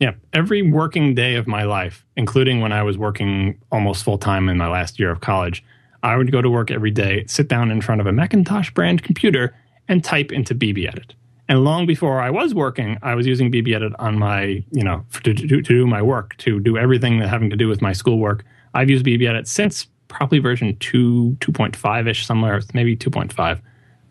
Yeah, 0.00 0.12
every 0.32 0.62
working 0.62 1.14
day 1.14 1.34
of 1.34 1.46
my 1.46 1.64
life, 1.64 2.06
including 2.16 2.62
when 2.62 2.72
I 2.72 2.82
was 2.82 2.96
working 2.96 3.60
almost 3.70 4.04
full 4.04 4.16
time 4.16 4.48
in 4.48 4.56
my 4.56 4.68
last 4.68 4.98
year 4.98 5.10
of 5.10 5.20
college, 5.20 5.62
I 6.02 6.16
would 6.16 6.32
go 6.32 6.40
to 6.40 6.48
work 6.48 6.70
every 6.70 6.92
day, 6.92 7.26
sit 7.26 7.48
down 7.48 7.70
in 7.70 7.82
front 7.82 8.00
of 8.00 8.06
a 8.06 8.12
Macintosh 8.12 8.70
brand 8.70 9.02
computer, 9.02 9.54
and 9.86 10.02
type 10.02 10.32
into 10.32 10.54
BB 10.54 10.88
Edit. 10.88 11.14
And 11.48 11.62
long 11.62 11.86
before 11.86 12.20
I 12.20 12.30
was 12.30 12.54
working, 12.54 12.98
I 13.02 13.14
was 13.14 13.26
using 13.26 13.52
BBEdit 13.52 13.94
on 13.98 14.18
my, 14.18 14.64
you 14.70 14.82
know, 14.82 15.04
to, 15.24 15.34
to, 15.34 15.46
to 15.46 15.62
do 15.62 15.86
my 15.86 16.00
work, 16.00 16.36
to 16.38 16.58
do 16.60 16.78
everything 16.78 17.18
that 17.18 17.28
having 17.28 17.50
to 17.50 17.56
do 17.56 17.68
with 17.68 17.82
my 17.82 17.92
schoolwork. 17.92 18.44
I've 18.72 18.88
used 18.88 19.04
BBEdit 19.04 19.46
since 19.46 19.86
probably 20.08 20.38
version 20.38 20.76
2, 20.78 21.36
2.5 21.40 22.08
ish, 22.08 22.26
somewhere, 22.26 22.62
maybe 22.72 22.96
2.5. 22.96 23.60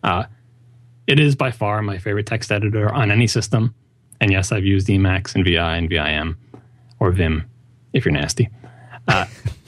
Uh, 0.04 0.26
it 1.08 1.20
is 1.20 1.36
by 1.36 1.50
far 1.50 1.82
my 1.82 1.98
favorite 1.98 2.28
text 2.28 2.52
editor 2.52 2.94
on 2.94 3.12
any 3.12 3.28
system. 3.28 3.74
And 4.22 4.32
yes, 4.32 4.52
I've 4.52 4.66
used 4.66 4.88
Emacs 4.88 5.34
and 5.36 5.44
VI 5.44 5.78
and 5.78 5.90
VIM 5.90 6.38
or 7.00 7.12
Vim 7.12 7.50
if 7.94 8.06
you're 8.06 8.14
nasty. 8.14 8.50
Uh, 9.08 9.26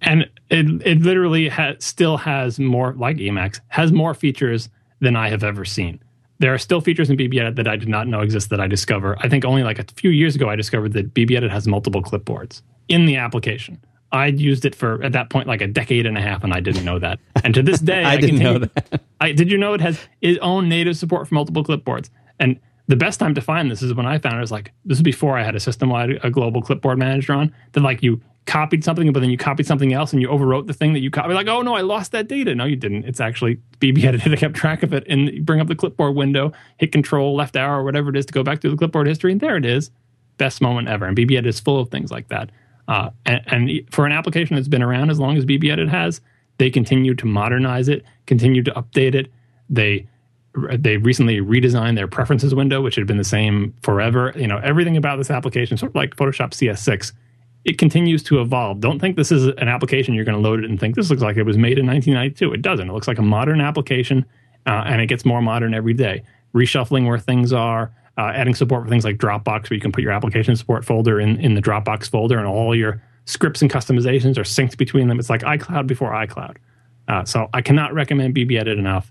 and 0.00 0.22
it, 0.50 0.86
it 0.86 1.02
literally 1.02 1.48
ha- 1.48 1.74
still 1.78 2.16
has 2.16 2.58
more, 2.58 2.94
like 2.94 3.18
Emacs, 3.18 3.60
has 3.68 3.92
more 3.92 4.14
features 4.14 4.68
than 5.04 5.16
I 5.16 5.28
have 5.28 5.44
ever 5.44 5.64
seen. 5.64 6.00
There 6.40 6.52
are 6.52 6.58
still 6.58 6.80
features 6.80 7.10
in 7.10 7.16
BB 7.16 7.38
Edit 7.38 7.56
that 7.56 7.68
I 7.68 7.76
did 7.76 7.88
not 7.88 8.08
know 8.08 8.20
exist 8.20 8.50
that 8.50 8.60
I 8.60 8.66
discover. 8.66 9.16
I 9.20 9.28
think 9.28 9.44
only 9.44 9.62
like 9.62 9.78
a 9.78 9.84
few 9.94 10.10
years 10.10 10.34
ago 10.34 10.48
I 10.48 10.56
discovered 10.56 10.92
that 10.94 11.14
BB 11.14 11.36
Edit 11.36 11.52
has 11.52 11.68
multiple 11.68 12.02
clipboards 12.02 12.62
in 12.88 13.06
the 13.06 13.16
application. 13.16 13.80
I'd 14.10 14.40
used 14.40 14.64
it 14.64 14.74
for 14.74 15.02
at 15.02 15.12
that 15.12 15.30
point 15.30 15.48
like 15.48 15.60
a 15.60 15.66
decade 15.66 16.06
and 16.06 16.16
a 16.16 16.20
half, 16.20 16.44
and 16.44 16.52
I 16.52 16.60
didn't 16.60 16.84
know 16.84 16.98
that. 16.98 17.18
And 17.42 17.54
to 17.54 17.62
this 17.62 17.80
day, 17.92 18.02
I, 18.02 18.12
I, 18.12 18.16
didn't 18.16 18.38
know 18.38 18.58
that. 18.58 19.00
I, 19.20 19.32
did 19.32 19.50
you 19.50 19.58
know 19.58 19.74
it 19.74 19.80
has 19.80 19.98
its 20.20 20.38
own 20.40 20.68
native 20.68 20.96
support 20.96 21.28
for 21.28 21.34
multiple 21.34 21.64
clipboards? 21.64 22.10
And 22.38 22.58
the 22.86 22.96
best 22.96 23.18
time 23.18 23.34
to 23.34 23.40
find 23.40 23.70
this 23.70 23.82
is 23.82 23.94
when 23.94 24.06
I 24.06 24.18
found 24.18 24.36
it. 24.36 24.40
Was 24.40 24.52
like 24.52 24.72
this 24.84 24.98
is 24.98 25.02
before 25.02 25.38
I 25.38 25.42
had 25.42 25.54
a 25.54 25.60
system 25.60 25.88
wide 25.88 26.18
a 26.22 26.30
global 26.30 26.62
clipboard 26.62 26.98
manager 26.98 27.32
on. 27.32 27.52
That 27.72 27.80
like 27.80 28.02
you 28.02 28.20
copied 28.46 28.84
something, 28.84 29.10
but 29.12 29.20
then 29.20 29.30
you 29.30 29.38
copied 29.38 29.66
something 29.66 29.92
else 29.92 30.12
and 30.12 30.20
you 30.20 30.28
overwrote 30.28 30.66
the 30.66 30.74
thing 30.74 30.92
that 30.92 31.00
you 31.00 31.10
copied. 31.10 31.34
Like, 31.34 31.48
oh 31.48 31.62
no, 31.62 31.74
I 31.74 31.80
lost 31.80 32.12
that 32.12 32.28
data. 32.28 32.54
No, 32.54 32.64
you 32.64 32.76
didn't. 32.76 33.04
It's 33.04 33.20
actually 33.20 33.58
BB 33.80 34.04
edited. 34.04 34.32
I 34.34 34.36
kept 34.36 34.54
track 34.54 34.82
of 34.82 34.92
it 34.92 35.04
and 35.08 35.28
you 35.28 35.42
bring 35.42 35.60
up 35.60 35.68
the 35.68 35.74
clipboard 35.74 36.14
window, 36.14 36.52
hit 36.78 36.92
control, 36.92 37.34
left 37.34 37.56
arrow, 37.56 37.80
or 37.80 37.84
whatever 37.84 38.10
it 38.10 38.16
is 38.16 38.26
to 38.26 38.32
go 38.32 38.42
back 38.42 38.60
to 38.60 38.70
the 38.70 38.76
clipboard 38.76 39.06
history. 39.06 39.32
And 39.32 39.40
there 39.40 39.56
it 39.56 39.64
is. 39.64 39.90
Best 40.36 40.60
moment 40.60 40.88
ever. 40.88 41.06
And 41.06 41.16
BB 41.16 41.38
edit 41.38 41.46
is 41.46 41.60
full 41.60 41.80
of 41.80 41.88
things 41.90 42.10
like 42.10 42.28
that. 42.28 42.50
Uh, 42.86 43.10
and, 43.24 43.42
and 43.46 43.70
for 43.90 44.04
an 44.04 44.12
application 44.12 44.56
that's 44.56 44.68
been 44.68 44.82
around 44.82 45.10
as 45.10 45.18
long 45.18 45.36
as 45.36 45.46
BB 45.46 45.70
edit 45.70 45.88
has, 45.88 46.20
they 46.58 46.70
continue 46.70 47.14
to 47.14 47.26
modernize 47.26 47.88
it, 47.88 48.04
continue 48.26 48.62
to 48.62 48.70
update 48.72 49.14
it. 49.14 49.30
They 49.70 50.06
they 50.76 50.98
recently 50.98 51.40
redesigned 51.40 51.96
their 51.96 52.06
preferences 52.06 52.54
window, 52.54 52.80
which 52.80 52.94
had 52.94 53.08
been 53.08 53.16
the 53.16 53.24
same 53.24 53.74
forever. 53.82 54.32
You 54.36 54.46
know, 54.46 54.58
everything 54.58 54.96
about 54.96 55.16
this 55.16 55.30
application, 55.30 55.76
sort 55.76 55.90
of 55.90 55.96
like 55.96 56.14
Photoshop 56.14 56.50
CS6, 56.50 57.12
it 57.64 57.78
continues 57.78 58.22
to 58.24 58.40
evolve. 58.40 58.80
Don't 58.80 58.98
think 58.98 59.16
this 59.16 59.32
is 59.32 59.46
an 59.46 59.68
application 59.68 60.14
you're 60.14 60.24
going 60.24 60.40
to 60.40 60.48
load 60.48 60.62
it 60.62 60.68
and 60.68 60.78
think 60.78 60.94
this 60.94 61.08
looks 61.08 61.22
like 61.22 61.36
it 61.36 61.44
was 61.44 61.56
made 61.56 61.78
in 61.78 61.86
1992. 61.86 62.52
It 62.52 62.62
doesn't. 62.62 62.90
It 62.90 62.92
looks 62.92 63.08
like 63.08 63.18
a 63.18 63.22
modern 63.22 63.60
application, 63.60 64.24
uh, 64.66 64.84
and 64.86 65.00
it 65.00 65.06
gets 65.06 65.24
more 65.24 65.40
modern 65.40 65.72
every 65.72 65.94
day. 65.94 66.22
Reshuffling 66.54 67.06
where 67.06 67.18
things 67.18 67.52
are, 67.52 67.90
uh, 68.18 68.32
adding 68.34 68.54
support 68.54 68.84
for 68.84 68.90
things 68.90 69.04
like 69.04 69.16
Dropbox, 69.16 69.70
where 69.70 69.74
you 69.74 69.80
can 69.80 69.92
put 69.92 70.02
your 70.02 70.12
application 70.12 70.54
support 70.56 70.84
folder 70.84 71.18
in, 71.18 71.40
in 71.40 71.54
the 71.54 71.62
Dropbox 71.62 72.08
folder, 72.08 72.38
and 72.38 72.46
all 72.46 72.74
your 72.74 73.02
scripts 73.24 73.62
and 73.62 73.70
customizations 73.70 74.36
are 74.36 74.42
synced 74.42 74.76
between 74.76 75.08
them. 75.08 75.18
It's 75.18 75.30
like 75.30 75.40
iCloud 75.40 75.86
before 75.86 76.10
iCloud. 76.10 76.56
Uh, 77.08 77.24
so 77.24 77.48
I 77.54 77.62
cannot 77.62 77.94
recommend 77.94 78.34
BB 78.34 78.60
Edit 78.60 78.78
enough. 78.78 79.10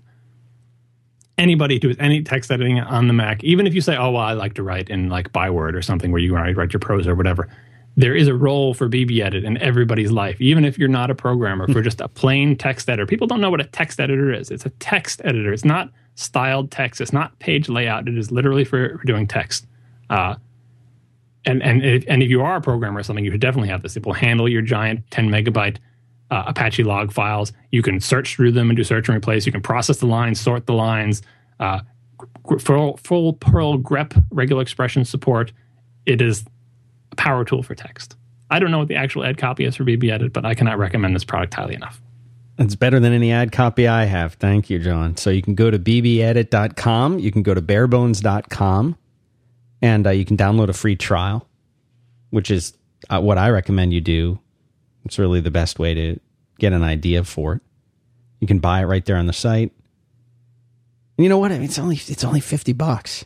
Anybody 1.36 1.80
who 1.82 1.88
does 1.88 1.96
any 1.98 2.22
text 2.22 2.52
editing 2.52 2.78
on 2.78 3.08
the 3.08 3.12
Mac, 3.12 3.42
even 3.42 3.66
if 3.66 3.74
you 3.74 3.80
say, 3.80 3.96
"Oh, 3.96 4.12
well, 4.12 4.22
I 4.22 4.34
like 4.34 4.54
to 4.54 4.62
write 4.62 4.88
in 4.88 5.08
like 5.08 5.32
Byword 5.32 5.74
or 5.74 5.82
something 5.82 6.12
where 6.12 6.20
you 6.20 6.32
write, 6.32 6.56
write 6.56 6.72
your 6.72 6.80
prose 6.80 7.08
or 7.08 7.16
whatever," 7.16 7.48
there 7.96 8.14
is 8.14 8.26
a 8.26 8.34
role 8.34 8.74
for 8.74 8.88
BB 8.88 9.20
Edit 9.24 9.44
in 9.44 9.56
everybody's 9.58 10.10
life, 10.10 10.40
even 10.40 10.64
if 10.64 10.78
you're 10.78 10.88
not 10.88 11.10
a 11.10 11.14
programmer, 11.14 11.68
for 11.68 11.80
just 11.80 12.00
a 12.00 12.08
plain 12.08 12.56
text 12.56 12.88
editor. 12.88 13.06
People 13.06 13.26
don't 13.26 13.40
know 13.40 13.50
what 13.50 13.60
a 13.60 13.64
text 13.64 14.00
editor 14.00 14.32
is. 14.32 14.50
It's 14.50 14.66
a 14.66 14.70
text 14.70 15.20
editor. 15.24 15.52
It's 15.52 15.64
not 15.64 15.90
styled 16.16 16.70
text. 16.70 17.00
It's 17.00 17.12
not 17.12 17.38
page 17.38 17.68
layout. 17.68 18.08
It 18.08 18.18
is 18.18 18.32
literally 18.32 18.64
for, 18.64 18.98
for 18.98 19.04
doing 19.04 19.26
text. 19.26 19.66
Uh, 20.10 20.34
and 21.46 21.62
and 21.62 21.84
if, 21.84 22.04
and 22.08 22.22
if 22.22 22.30
you 22.30 22.42
are 22.42 22.56
a 22.56 22.60
programmer 22.60 23.00
or 23.00 23.02
something, 23.02 23.24
you 23.24 23.30
should 23.30 23.40
definitely 23.40 23.68
have 23.68 23.82
this. 23.82 23.96
It 23.96 24.04
will 24.04 24.12
handle 24.14 24.48
your 24.48 24.62
giant 24.62 25.08
10 25.10 25.28
megabyte 25.28 25.76
uh, 26.30 26.44
Apache 26.46 26.82
log 26.84 27.12
files. 27.12 27.52
You 27.70 27.82
can 27.82 28.00
search 28.00 28.34
through 28.34 28.52
them 28.52 28.70
and 28.70 28.76
do 28.76 28.82
search 28.82 29.08
and 29.08 29.16
replace. 29.16 29.46
You 29.46 29.52
can 29.52 29.62
process 29.62 29.98
the 29.98 30.06
lines, 30.06 30.40
sort 30.40 30.66
the 30.66 30.72
lines. 30.72 31.22
Uh, 31.60 31.80
full, 32.58 32.96
full 32.96 33.34
Perl 33.34 33.78
grep 33.78 34.20
regular 34.30 34.62
expression 34.62 35.04
support. 35.04 35.52
It 36.06 36.20
is 36.20 36.44
a 37.14 37.22
power 37.22 37.44
tool 37.44 37.62
for 37.62 37.74
text. 37.74 38.16
I 38.50 38.58
don't 38.58 38.70
know 38.70 38.78
what 38.78 38.88
the 38.88 38.96
actual 38.96 39.24
ad 39.24 39.38
copy 39.38 39.64
is 39.64 39.76
for 39.76 39.84
BB 39.84 40.10
Edit, 40.10 40.32
but 40.32 40.44
I 40.44 40.54
cannot 40.54 40.78
recommend 40.78 41.14
this 41.14 41.24
product 41.24 41.54
highly 41.54 41.74
enough. 41.74 42.00
It's 42.58 42.76
better 42.76 43.00
than 43.00 43.12
any 43.12 43.32
ad 43.32 43.50
copy 43.50 43.88
I 43.88 44.04
have. 44.04 44.34
Thank 44.34 44.70
you, 44.70 44.78
John. 44.78 45.16
So 45.16 45.30
you 45.30 45.42
can 45.42 45.54
go 45.54 45.70
to 45.70 45.78
bbedit.com, 45.78 47.18
you 47.18 47.32
can 47.32 47.42
go 47.42 47.54
to 47.54 47.62
barebones.com, 47.62 48.96
and 49.82 50.06
uh, 50.06 50.10
you 50.10 50.24
can 50.24 50.36
download 50.36 50.68
a 50.68 50.72
free 50.72 50.94
trial, 50.94 51.48
which 52.30 52.50
is 52.50 52.74
uh, 53.10 53.20
what 53.20 53.38
I 53.38 53.50
recommend 53.50 53.92
you 53.92 54.00
do. 54.00 54.38
It's 55.04 55.18
really 55.18 55.40
the 55.40 55.50
best 55.50 55.78
way 55.78 55.94
to 55.94 56.20
get 56.58 56.72
an 56.72 56.82
idea 56.82 57.24
for 57.24 57.54
it. 57.54 57.62
You 58.40 58.46
can 58.46 58.58
buy 58.58 58.82
it 58.82 58.84
right 58.84 59.04
there 59.04 59.16
on 59.16 59.26
the 59.26 59.32
site. 59.32 59.72
And 61.16 61.24
you 61.24 61.28
know 61.28 61.38
what? 61.38 61.50
I 61.52 61.56
mean, 61.56 61.64
it's 61.64 61.78
only 61.78 61.96
it's 61.96 62.24
only 62.24 62.40
fifty 62.40 62.72
bucks. 62.72 63.24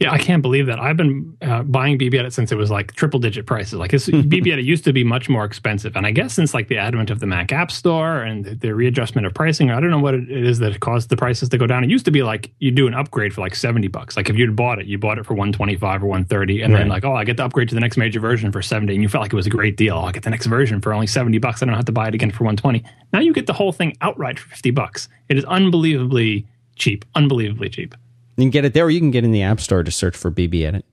Yeah, 0.00 0.12
I 0.12 0.18
can't 0.18 0.42
believe 0.42 0.66
that. 0.66 0.78
I've 0.78 0.96
been 0.96 1.36
uh, 1.42 1.64
buying 1.64 1.98
BB 1.98 2.20
Edit 2.20 2.32
since 2.32 2.52
it 2.52 2.54
was 2.54 2.70
like 2.70 2.92
triple 2.92 3.18
digit 3.18 3.46
prices. 3.46 3.74
Like 3.74 3.90
BB 3.90 4.46
Edit 4.52 4.64
used 4.64 4.84
to 4.84 4.92
be 4.92 5.02
much 5.02 5.28
more 5.28 5.44
expensive, 5.44 5.96
and 5.96 6.06
I 6.06 6.12
guess 6.12 6.34
since 6.34 6.54
like 6.54 6.68
the 6.68 6.78
advent 6.78 7.10
of 7.10 7.18
the 7.18 7.26
Mac 7.26 7.50
App 7.50 7.72
Store 7.72 8.22
and 8.22 8.44
the, 8.44 8.54
the, 8.54 8.74
readjustment 8.74 9.26
of 9.26 9.34
pricing, 9.34 9.72
I 9.72 9.80
don't 9.80 9.90
know 9.90 9.98
what 9.98 10.14
it 10.14 10.30
is 10.30 10.60
that 10.60 10.78
caused 10.78 11.08
the 11.08 11.16
prices 11.16 11.48
to 11.48 11.58
go 11.58 11.66
down. 11.66 11.82
It 11.82 11.90
used 11.90 12.04
to 12.04 12.12
be 12.12 12.22
like 12.22 12.52
you 12.60 12.70
do 12.70 12.86
an 12.86 12.94
upgrade 12.94 13.34
for 13.34 13.40
like 13.40 13.56
seventy 13.56 13.88
bucks. 13.88 14.16
Like 14.16 14.30
if 14.30 14.36
you'd 14.36 14.54
bought 14.54 14.78
it, 14.78 14.86
you 14.86 14.98
bought 14.98 15.18
it 15.18 15.26
for 15.26 15.34
one 15.34 15.50
twenty 15.50 15.74
five 15.74 16.04
or 16.04 16.06
one 16.06 16.24
thirty, 16.24 16.62
and 16.62 16.72
right. 16.72 16.80
then 16.80 16.88
like 16.88 17.04
oh, 17.04 17.14
I 17.14 17.24
get 17.24 17.36
the 17.36 17.44
upgrade 17.44 17.68
to 17.70 17.74
the 17.74 17.80
next 17.80 17.96
major 17.96 18.20
version 18.20 18.52
for 18.52 18.62
seventy, 18.62 18.94
and 18.94 19.02
you 19.02 19.08
felt 19.08 19.22
like 19.22 19.32
it 19.32 19.36
was 19.36 19.48
a 19.48 19.50
great 19.50 19.76
deal. 19.76 19.96
Oh, 19.96 20.02
I 20.02 20.12
get 20.12 20.22
the 20.22 20.30
next 20.30 20.46
version 20.46 20.80
for 20.80 20.94
only 20.94 21.08
seventy 21.08 21.38
bucks. 21.38 21.60
I 21.60 21.66
don't 21.66 21.74
have 21.74 21.86
to 21.86 21.92
buy 21.92 22.06
it 22.06 22.14
again 22.14 22.30
for 22.30 22.44
one 22.44 22.56
twenty. 22.56 22.84
Now 23.12 23.18
you 23.18 23.32
get 23.32 23.48
the 23.48 23.52
whole 23.52 23.72
thing 23.72 23.96
outright 24.00 24.38
for 24.38 24.48
fifty 24.48 24.70
bucks. 24.70 25.08
It 25.28 25.38
is 25.38 25.44
unbelievably 25.46 26.46
cheap, 26.76 27.04
unbelievably 27.16 27.70
cheap. 27.70 27.96
You 28.38 28.44
can 28.44 28.50
get 28.50 28.64
it 28.64 28.72
there, 28.72 28.84
or 28.84 28.90
you 28.90 29.00
can 29.00 29.10
get 29.10 29.24
in 29.24 29.32
the 29.32 29.42
App 29.42 29.60
Store 29.60 29.82
to 29.82 29.90
search 29.90 30.16
for 30.16 30.30
BB 30.30 30.64
Edit. 30.64 30.84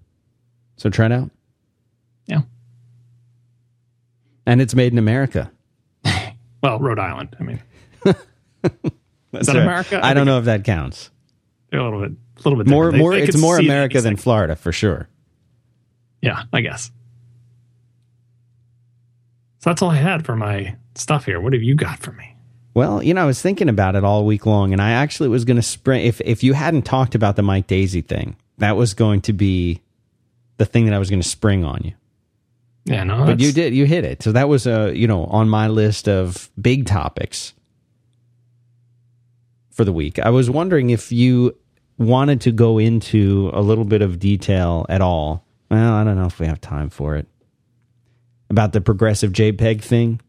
So 0.77 0.89
try 0.89 1.05
it 1.05 1.11
out. 1.11 1.29
Yeah. 2.25 2.41
And 4.47 4.61
it's 4.61 4.73
made 4.73 4.91
in 4.91 4.97
America. 4.97 5.51
well, 6.63 6.79
Rhode 6.79 6.97
Island. 6.97 7.37
I 7.39 7.43
mean, 7.43 7.59
is 8.03 9.45
that 9.45 9.55
America? 9.55 9.99
I, 10.03 10.09
I 10.09 10.13
don't 10.15 10.25
know 10.25 10.39
if 10.39 10.45
that 10.45 10.63
counts. 10.63 11.11
A 11.71 11.77
little 11.77 12.01
bit, 12.01 12.13
a 12.13 12.49
little 12.49 12.57
bit 12.57 12.67
more. 12.67 12.91
They, 12.91 12.97
more. 12.97 13.11
They 13.11 13.21
it's 13.21 13.37
more 13.37 13.59
America 13.59 14.01
than 14.01 14.15
Florida 14.15 14.55
for 14.55 14.71
sure. 14.71 15.07
Yeah, 16.23 16.43
I 16.51 16.61
guess. 16.61 16.89
So 19.59 19.69
that's 19.69 19.83
all 19.83 19.91
I 19.91 19.97
had 19.97 20.25
for 20.25 20.35
my 20.35 20.77
stuff 20.95 21.25
here. 21.25 21.39
What 21.39 21.53
have 21.53 21.61
you 21.61 21.75
got 21.75 21.99
for 21.99 22.11
me? 22.11 22.34
Well, 22.75 23.01
you 23.01 23.13
know, 23.13 23.23
I 23.23 23.25
was 23.25 23.41
thinking 23.41 23.69
about 23.69 23.95
it 23.95 24.03
all 24.03 24.25
week 24.25 24.45
long, 24.45 24.73
and 24.73 24.81
I 24.81 24.91
actually 24.91 25.29
was 25.29 25.45
going 25.45 25.55
to 25.55 25.63
spring. 25.63 26.05
If 26.05 26.19
if 26.21 26.43
you 26.43 26.53
hadn't 26.53 26.83
talked 26.83 27.15
about 27.15 27.37
the 27.37 27.41
Mike 27.41 27.67
Daisey 27.67 28.05
thing, 28.05 28.35
that 28.57 28.75
was 28.75 28.93
going 28.93 29.21
to 29.21 29.33
be 29.33 29.81
the 30.57 30.65
thing 30.65 30.85
that 30.85 30.93
I 30.93 30.99
was 30.99 31.09
going 31.09 31.21
to 31.21 31.27
spring 31.27 31.63
on 31.63 31.81
you. 31.85 31.93
Yeah, 32.83 33.05
no, 33.05 33.25
but 33.25 33.39
you 33.39 33.53
did. 33.53 33.73
You 33.73 33.85
hit 33.85 34.03
it. 34.03 34.21
So 34.21 34.33
that 34.33 34.49
was 34.49 34.67
a 34.67 34.83
uh, 34.83 34.87
you 34.87 35.07
know 35.07 35.23
on 35.25 35.47
my 35.47 35.69
list 35.69 36.09
of 36.09 36.51
big 36.61 36.85
topics 36.85 37.53
for 39.71 39.85
the 39.85 39.93
week. 39.93 40.19
I 40.19 40.29
was 40.29 40.49
wondering 40.49 40.89
if 40.89 41.13
you 41.13 41.57
wanted 41.97 42.41
to 42.41 42.51
go 42.51 42.77
into 42.77 43.51
a 43.53 43.61
little 43.61 43.85
bit 43.85 44.01
of 44.01 44.19
detail 44.19 44.85
at 44.89 44.99
all. 44.99 45.45
Well, 45.71 45.93
I 45.93 46.03
don't 46.03 46.17
know 46.17 46.25
if 46.25 46.39
we 46.41 46.45
have 46.45 46.59
time 46.59 46.89
for 46.89 47.15
it 47.15 47.25
about 48.49 48.73
the 48.73 48.81
progressive 48.81 49.31
JPEG 49.31 49.81
thing 49.81 50.19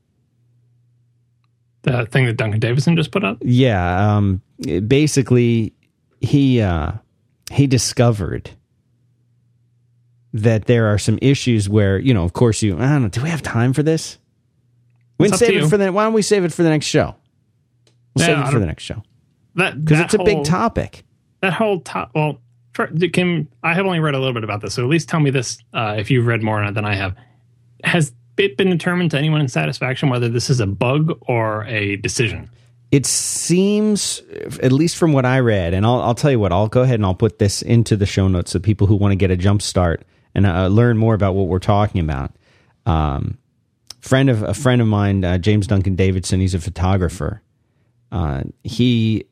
the 1.87 2.05
thing 2.07 2.27
that 2.27 2.37
Duncan 2.37 2.61
Davidson 2.61 2.97
just 2.97 3.13
put 3.13 3.25
up? 3.25 3.39
Yeah, 3.41 4.17
um, 4.17 4.43
basically 4.87 5.73
he 6.21 6.61
uh, 6.61 6.93
he 7.51 7.67
discovered 7.67 8.51
that 10.33 10.67
there 10.67 10.87
are 10.87 10.99
some 10.99 11.19
issues 11.23 11.69
where 11.69 11.99
you 11.99 12.13
know, 12.13 12.25
of 12.25 12.33
course, 12.33 12.63
you 12.63 12.77
I 12.77 12.81
don't 12.81 13.03
know. 13.03 13.09
Do 13.09 13.23
we 13.23 13.31
have 13.31 13.43
time 13.43 13.73
for 13.73 13.83
this? 13.83 14.19
We 15.19 15.29
can 15.29 15.39
save 15.39 15.63
it 15.63 15.69
for 15.69 15.77
the. 15.77 15.93
Why 15.93 16.05
don't 16.05 16.13
we 16.13 16.23
save 16.23 16.45
it 16.45 16.53
for 16.53 16.63
the 16.63 16.71
next 16.71 16.87
show? 16.87 17.15
We'll 18.15 18.29
yeah, 18.29 18.37
save 18.37 18.49
it 18.49 18.53
for 18.53 18.59
the 18.59 18.67
next 18.67 18.83
show. 18.83 19.03
That 19.55 19.83
because 19.83 20.01
it's 20.01 20.15
a 20.15 20.23
big 20.23 20.45
topic. 20.45 21.05
That 21.41 21.53
whole 21.53 21.81
top. 21.81 22.11
Well, 22.15 22.41
for, 22.75 22.89
Kim, 22.89 23.49
I 23.63 23.75
have 23.75 23.87
only 23.87 24.01
read 24.01 24.15
a 24.15 24.19
little 24.19 24.35
bit 24.35 24.45
about 24.45 24.61
this, 24.61 24.75
so 24.75 24.83
at 24.83 24.89
least 24.89 25.09
tell 25.09 25.21
me 25.21 25.31
this 25.31 25.59
uh, 25.73 25.95
if 25.99 26.11
you've 26.11 26.27
read 26.27 26.43
more 26.43 26.61
on 26.61 26.69
it 26.69 26.73
than 26.73 26.85
I 26.85 26.97
have. 26.97 27.15
Has 27.85 28.13
it 28.39 28.57
been 28.57 28.71
determined 28.71 29.11
to 29.13 29.19
anyone's 29.19 29.53
satisfaction 29.53 30.09
whether 30.09 30.29
this 30.29 30.51
is 30.51 30.61
a 30.61 30.67
bug 30.67 31.19
or 31.23 31.65
a 31.65 31.97
decision? 31.97 32.51
It 32.93 33.05
seems, 33.05 34.23
at 34.63 34.71
least 34.73 34.97
from 34.97 35.13
what 35.13 35.27
I 35.27 35.41
read, 35.41 35.75
and 35.75 35.85
I'll, 35.85 36.01
I'll 36.01 36.15
tell 36.15 36.31
you 36.31 36.39
what, 36.39 36.53
I'll 36.53 36.69
go 36.69 36.83
ahead 36.83 36.95
and 36.95 37.05
I'll 37.05 37.15
put 37.15 37.39
this 37.39 37.61
into 37.61 37.97
the 37.97 38.07
show 38.07 38.29
notes 38.29 38.53
so 38.53 38.61
people 38.61 38.87
who 38.87 38.95
want 38.97 39.13
to 39.13 39.17
get 39.17 39.31
a 39.31 39.37
jump 39.37 39.61
start 39.61 40.05
and 40.35 40.47
uh, 40.47 40.69
learn 40.69 40.97
more 40.97 41.15
about 41.15 41.35
what 41.35 41.49
we're 41.49 41.59
talking 41.59 42.01
about. 42.01 42.33
Um, 42.85 43.39
friend 44.01 44.31
of 44.31 44.43
a 44.43 44.55
friend 44.55 44.81
of 44.81 44.87
mine, 44.87 45.25
uh, 45.25 45.39
James 45.39 45.67
Duncan 45.67 45.97
Davidson, 45.97 46.41
he's 46.41 46.55
a 46.55 46.61
photographer. 46.61 47.43
Uh, 48.13 48.45
he 48.63 49.25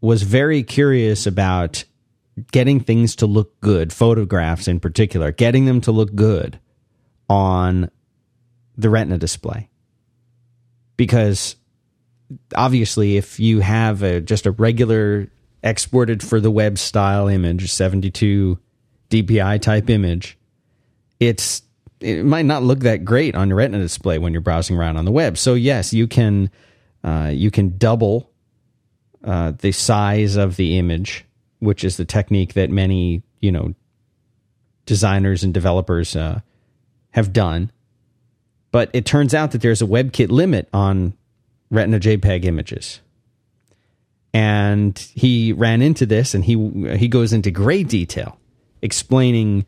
was 0.00 0.22
very 0.22 0.62
curious 0.62 1.26
about 1.26 1.84
getting 2.52 2.80
things 2.80 3.16
to 3.16 3.26
look 3.26 3.58
good, 3.60 3.92
photographs 3.92 4.68
in 4.68 4.78
particular, 4.78 5.32
getting 5.32 5.64
them 5.64 5.80
to 5.80 5.92
look 5.92 6.14
good 6.14 6.58
on 7.30 7.90
the 8.76 8.90
retina 8.90 9.18
display. 9.18 9.68
Because 10.96 11.56
obviously 12.54 13.16
if 13.16 13.38
you 13.38 13.60
have 13.60 14.02
a, 14.02 14.20
just 14.20 14.46
a 14.46 14.50
regular 14.50 15.28
exported 15.62 16.22
for 16.22 16.40
the 16.40 16.50
web 16.50 16.78
style 16.78 17.28
image 17.28 17.70
72 17.70 18.58
dpi 19.10 19.60
type 19.60 19.88
image 19.88 20.38
it's 21.20 21.62
it 22.00 22.24
might 22.24 22.44
not 22.44 22.62
look 22.62 22.80
that 22.80 23.04
great 23.04 23.34
on 23.34 23.48
your 23.48 23.56
retina 23.58 23.78
display 23.78 24.18
when 24.18 24.32
you're 24.32 24.42
browsing 24.42 24.76
around 24.76 24.98
on 24.98 25.04
the 25.04 25.12
web. 25.12 25.38
So 25.38 25.54
yes 25.54 25.92
you 25.92 26.06
can 26.06 26.50
uh, 27.02 27.30
you 27.32 27.50
can 27.50 27.76
double 27.76 28.30
uh, 29.22 29.52
the 29.58 29.72
size 29.72 30.36
of 30.36 30.56
the 30.56 30.78
image 30.78 31.24
which 31.60 31.84
is 31.84 31.96
the 31.96 32.04
technique 32.04 32.54
that 32.54 32.70
many 32.70 33.22
you 33.40 33.52
know 33.52 33.74
designers 34.86 35.44
and 35.44 35.54
developers 35.54 36.14
uh, 36.14 36.40
have 37.10 37.32
done 37.32 37.70
but 38.74 38.90
it 38.92 39.06
turns 39.06 39.34
out 39.34 39.52
that 39.52 39.60
there's 39.60 39.82
a 39.82 39.86
WebKit 39.86 40.30
limit 40.30 40.68
on 40.72 41.14
Retina 41.70 42.00
JPEG 42.00 42.44
images. 42.44 43.00
And 44.32 44.98
he 44.98 45.52
ran 45.52 45.80
into 45.80 46.06
this 46.06 46.34
and 46.34 46.44
he 46.44 46.56
he 46.96 47.06
goes 47.06 47.32
into 47.32 47.52
great 47.52 47.86
detail 47.86 48.36
explaining 48.82 49.64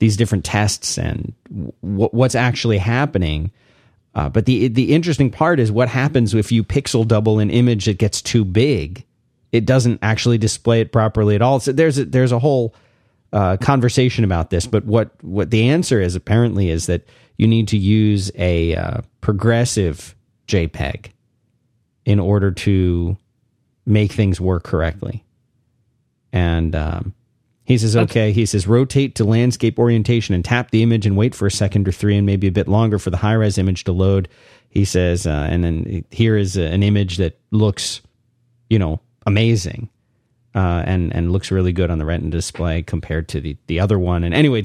these 0.00 0.18
different 0.18 0.44
tests 0.44 0.98
and 0.98 1.32
w- 1.50 2.10
what's 2.10 2.34
actually 2.34 2.76
happening. 2.76 3.52
Uh, 4.14 4.28
but 4.28 4.44
the 4.44 4.68
the 4.68 4.92
interesting 4.92 5.30
part 5.30 5.58
is 5.58 5.72
what 5.72 5.88
happens 5.88 6.34
if 6.34 6.52
you 6.52 6.62
pixel 6.62 7.08
double 7.08 7.38
an 7.38 7.48
image 7.48 7.86
that 7.86 7.96
gets 7.96 8.20
too 8.20 8.44
big. 8.44 9.02
It 9.50 9.64
doesn't 9.64 10.00
actually 10.02 10.36
display 10.36 10.82
it 10.82 10.92
properly 10.92 11.34
at 11.36 11.40
all. 11.40 11.58
So 11.58 11.72
there's 11.72 11.96
a, 11.96 12.04
there's 12.04 12.32
a 12.32 12.38
whole 12.38 12.74
uh, 13.32 13.56
conversation 13.56 14.24
about 14.24 14.50
this. 14.50 14.66
But 14.66 14.84
what 14.84 15.12
what 15.24 15.50
the 15.50 15.70
answer 15.70 16.02
is 16.02 16.14
apparently 16.16 16.68
is 16.68 16.84
that 16.84 17.08
you 17.42 17.48
need 17.48 17.66
to 17.66 17.76
use 17.76 18.30
a 18.36 18.76
uh, 18.76 19.00
progressive 19.20 20.14
JPEG 20.46 21.06
in 22.04 22.20
order 22.20 22.52
to 22.52 23.16
make 23.84 24.12
things 24.12 24.40
work 24.40 24.62
correctly. 24.62 25.24
And 26.32 26.76
um, 26.76 27.14
he 27.64 27.78
says, 27.78 27.96
okay. 27.96 28.30
He 28.30 28.46
says, 28.46 28.68
rotate 28.68 29.16
to 29.16 29.24
landscape 29.24 29.76
orientation 29.80 30.36
and 30.36 30.44
tap 30.44 30.70
the 30.70 30.84
image 30.84 31.04
and 31.04 31.16
wait 31.16 31.34
for 31.34 31.46
a 31.46 31.50
second 31.50 31.88
or 31.88 31.92
three 31.92 32.16
and 32.16 32.24
maybe 32.24 32.46
a 32.46 32.52
bit 32.52 32.68
longer 32.68 33.00
for 33.00 33.10
the 33.10 33.16
high 33.16 33.32
res 33.32 33.58
image 33.58 33.82
to 33.84 33.92
load. 33.92 34.28
He 34.68 34.84
says, 34.84 35.26
uh, 35.26 35.48
and 35.50 35.64
then 35.64 36.04
here 36.12 36.36
is 36.36 36.56
an 36.56 36.84
image 36.84 37.16
that 37.16 37.40
looks, 37.50 38.02
you 38.70 38.78
know, 38.78 39.00
amazing. 39.26 39.88
Uh, 40.54 40.84
and 40.86 41.12
and 41.14 41.32
looks 41.32 41.50
really 41.50 41.72
good 41.72 41.90
on 41.90 41.98
the 41.98 42.04
Retina 42.04 42.30
display 42.30 42.82
compared 42.82 43.26
to 43.26 43.40
the 43.40 43.56
the 43.68 43.80
other 43.80 43.98
one. 43.98 44.22
And 44.22 44.34
anyway, 44.34 44.60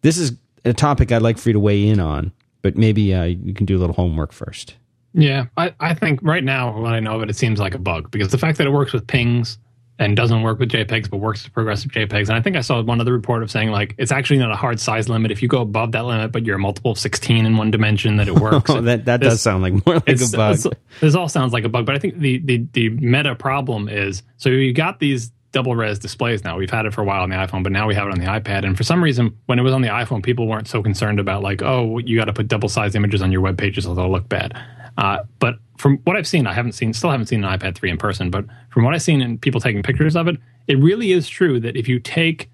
this 0.00 0.16
is 0.16 0.32
a 0.68 0.74
topic 0.74 1.12
I'd 1.12 1.22
like 1.22 1.38
for 1.38 1.48
you 1.48 1.54
to 1.54 1.60
weigh 1.60 1.88
in 1.88 2.00
on, 2.00 2.32
but 2.62 2.76
maybe 2.76 3.14
uh, 3.14 3.24
you 3.24 3.54
can 3.54 3.66
do 3.66 3.76
a 3.76 3.80
little 3.80 3.94
homework 3.94 4.32
first. 4.32 4.76
Yeah, 5.14 5.46
I, 5.56 5.74
I 5.80 5.94
think 5.94 6.20
right 6.22 6.44
now, 6.44 6.78
what 6.78 6.92
I 6.92 7.00
know 7.00 7.16
of 7.16 7.22
it, 7.22 7.30
it 7.30 7.36
seems 7.36 7.58
like 7.58 7.74
a 7.74 7.78
bug 7.78 8.10
because 8.10 8.28
the 8.28 8.38
fact 8.38 8.58
that 8.58 8.66
it 8.66 8.70
works 8.70 8.92
with 8.92 9.06
pings 9.06 9.58
and 9.98 10.16
doesn't 10.16 10.42
work 10.42 10.58
with 10.60 10.70
JPEGs, 10.70 11.10
but 11.10 11.16
works 11.16 11.42
with 11.44 11.52
progressive 11.52 11.90
JPEGs. 11.90 12.28
And 12.28 12.32
I 12.32 12.40
think 12.40 12.56
I 12.56 12.60
saw 12.60 12.80
one 12.82 13.00
other 13.00 13.12
report 13.12 13.42
of 13.42 13.50
saying 13.50 13.70
like 13.70 13.94
it's 13.98 14.12
actually 14.12 14.38
not 14.38 14.52
a 14.52 14.56
hard 14.56 14.78
size 14.78 15.08
limit. 15.08 15.30
If 15.30 15.42
you 15.42 15.48
go 15.48 15.60
above 15.60 15.92
that 15.92 16.04
limit, 16.04 16.30
but 16.30 16.46
you're 16.46 16.56
a 16.56 16.58
multiple 16.60 16.92
of 16.92 16.98
16 16.98 17.44
in 17.44 17.56
one 17.56 17.70
dimension, 17.70 18.16
that 18.16 18.28
it 18.28 18.34
works. 18.38 18.70
oh, 18.70 18.80
that 18.82 19.06
that 19.06 19.20
this, 19.20 19.34
does 19.34 19.42
sound 19.42 19.62
like 19.62 19.86
more 19.86 19.96
like 19.96 20.20
a 20.20 20.36
bug. 20.36 20.58
This 21.00 21.14
all 21.14 21.28
sounds 21.28 21.52
like 21.52 21.64
a 21.64 21.68
bug, 21.68 21.84
but 21.84 21.96
I 21.96 21.98
think 21.98 22.18
the, 22.18 22.38
the 22.38 22.66
the 22.72 22.90
meta 22.90 23.34
problem 23.34 23.88
is 23.88 24.22
so 24.36 24.50
you 24.50 24.72
got 24.72 25.00
these 25.00 25.32
double 25.52 25.74
res 25.74 25.98
displays 25.98 26.44
now. 26.44 26.56
We've 26.56 26.70
had 26.70 26.86
it 26.86 26.94
for 26.94 27.00
a 27.00 27.04
while 27.04 27.22
on 27.22 27.30
the 27.30 27.36
iPhone, 27.36 27.62
but 27.62 27.72
now 27.72 27.86
we 27.86 27.94
have 27.94 28.06
it 28.06 28.12
on 28.12 28.20
the 28.20 28.26
iPad. 28.26 28.64
And 28.64 28.76
for 28.76 28.84
some 28.84 29.02
reason, 29.02 29.36
when 29.46 29.58
it 29.58 29.62
was 29.62 29.72
on 29.72 29.82
the 29.82 29.88
iPhone, 29.88 30.22
people 30.22 30.46
weren't 30.46 30.68
so 30.68 30.82
concerned 30.82 31.18
about 31.18 31.42
like, 31.42 31.62
oh, 31.62 31.98
you 31.98 32.16
got 32.16 32.26
to 32.26 32.32
put 32.32 32.48
double 32.48 32.68
size 32.68 32.94
images 32.94 33.22
on 33.22 33.32
your 33.32 33.40
web 33.40 33.56
pages 33.56 33.86
or 33.86 33.94
they'll 33.94 34.10
look 34.10 34.28
bad. 34.28 34.60
Uh, 34.98 35.18
but 35.38 35.56
from 35.78 35.98
what 36.04 36.16
I've 36.16 36.26
seen, 36.26 36.46
I 36.46 36.52
haven't 36.52 36.72
seen, 36.72 36.92
still 36.92 37.10
haven't 37.10 37.26
seen 37.26 37.44
an 37.44 37.58
iPad 37.58 37.76
3 37.76 37.90
in 37.90 37.98
person, 37.98 38.30
but 38.30 38.44
from 38.70 38.84
what 38.84 38.94
I've 38.94 39.02
seen 39.02 39.22
in 39.22 39.38
people 39.38 39.60
taking 39.60 39.82
pictures 39.82 40.16
of 40.16 40.28
it, 40.28 40.36
it 40.66 40.78
really 40.78 41.12
is 41.12 41.28
true 41.28 41.60
that 41.60 41.76
if 41.76 41.88
you 41.88 42.00
take 42.00 42.50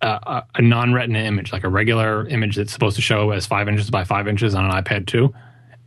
a, 0.00 0.42
a 0.54 0.62
non-retina 0.62 1.18
image, 1.18 1.52
like 1.52 1.64
a 1.64 1.68
regular 1.68 2.26
image 2.28 2.56
that's 2.56 2.72
supposed 2.72 2.96
to 2.96 3.02
show 3.02 3.30
as 3.30 3.46
five 3.46 3.68
inches 3.68 3.90
by 3.90 4.04
five 4.04 4.26
inches 4.26 4.54
on 4.54 4.64
an 4.64 4.70
iPad 4.70 5.06
2, 5.06 5.32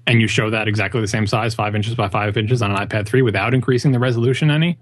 and 0.07 0.21
you 0.21 0.27
show 0.27 0.49
that 0.49 0.67
exactly 0.67 1.01
the 1.01 1.07
same 1.07 1.25
size, 1.25 1.55
five 1.55 1.75
inches 1.75 1.95
by 1.95 2.07
five 2.07 2.37
inches 2.37 2.61
on 2.61 2.71
an 2.71 2.77
iPad 2.77 3.07
3 3.07 3.21
without 3.21 3.53
increasing 3.53 3.91
the 3.91 3.99
resolution 3.99 4.51
any, 4.51 4.77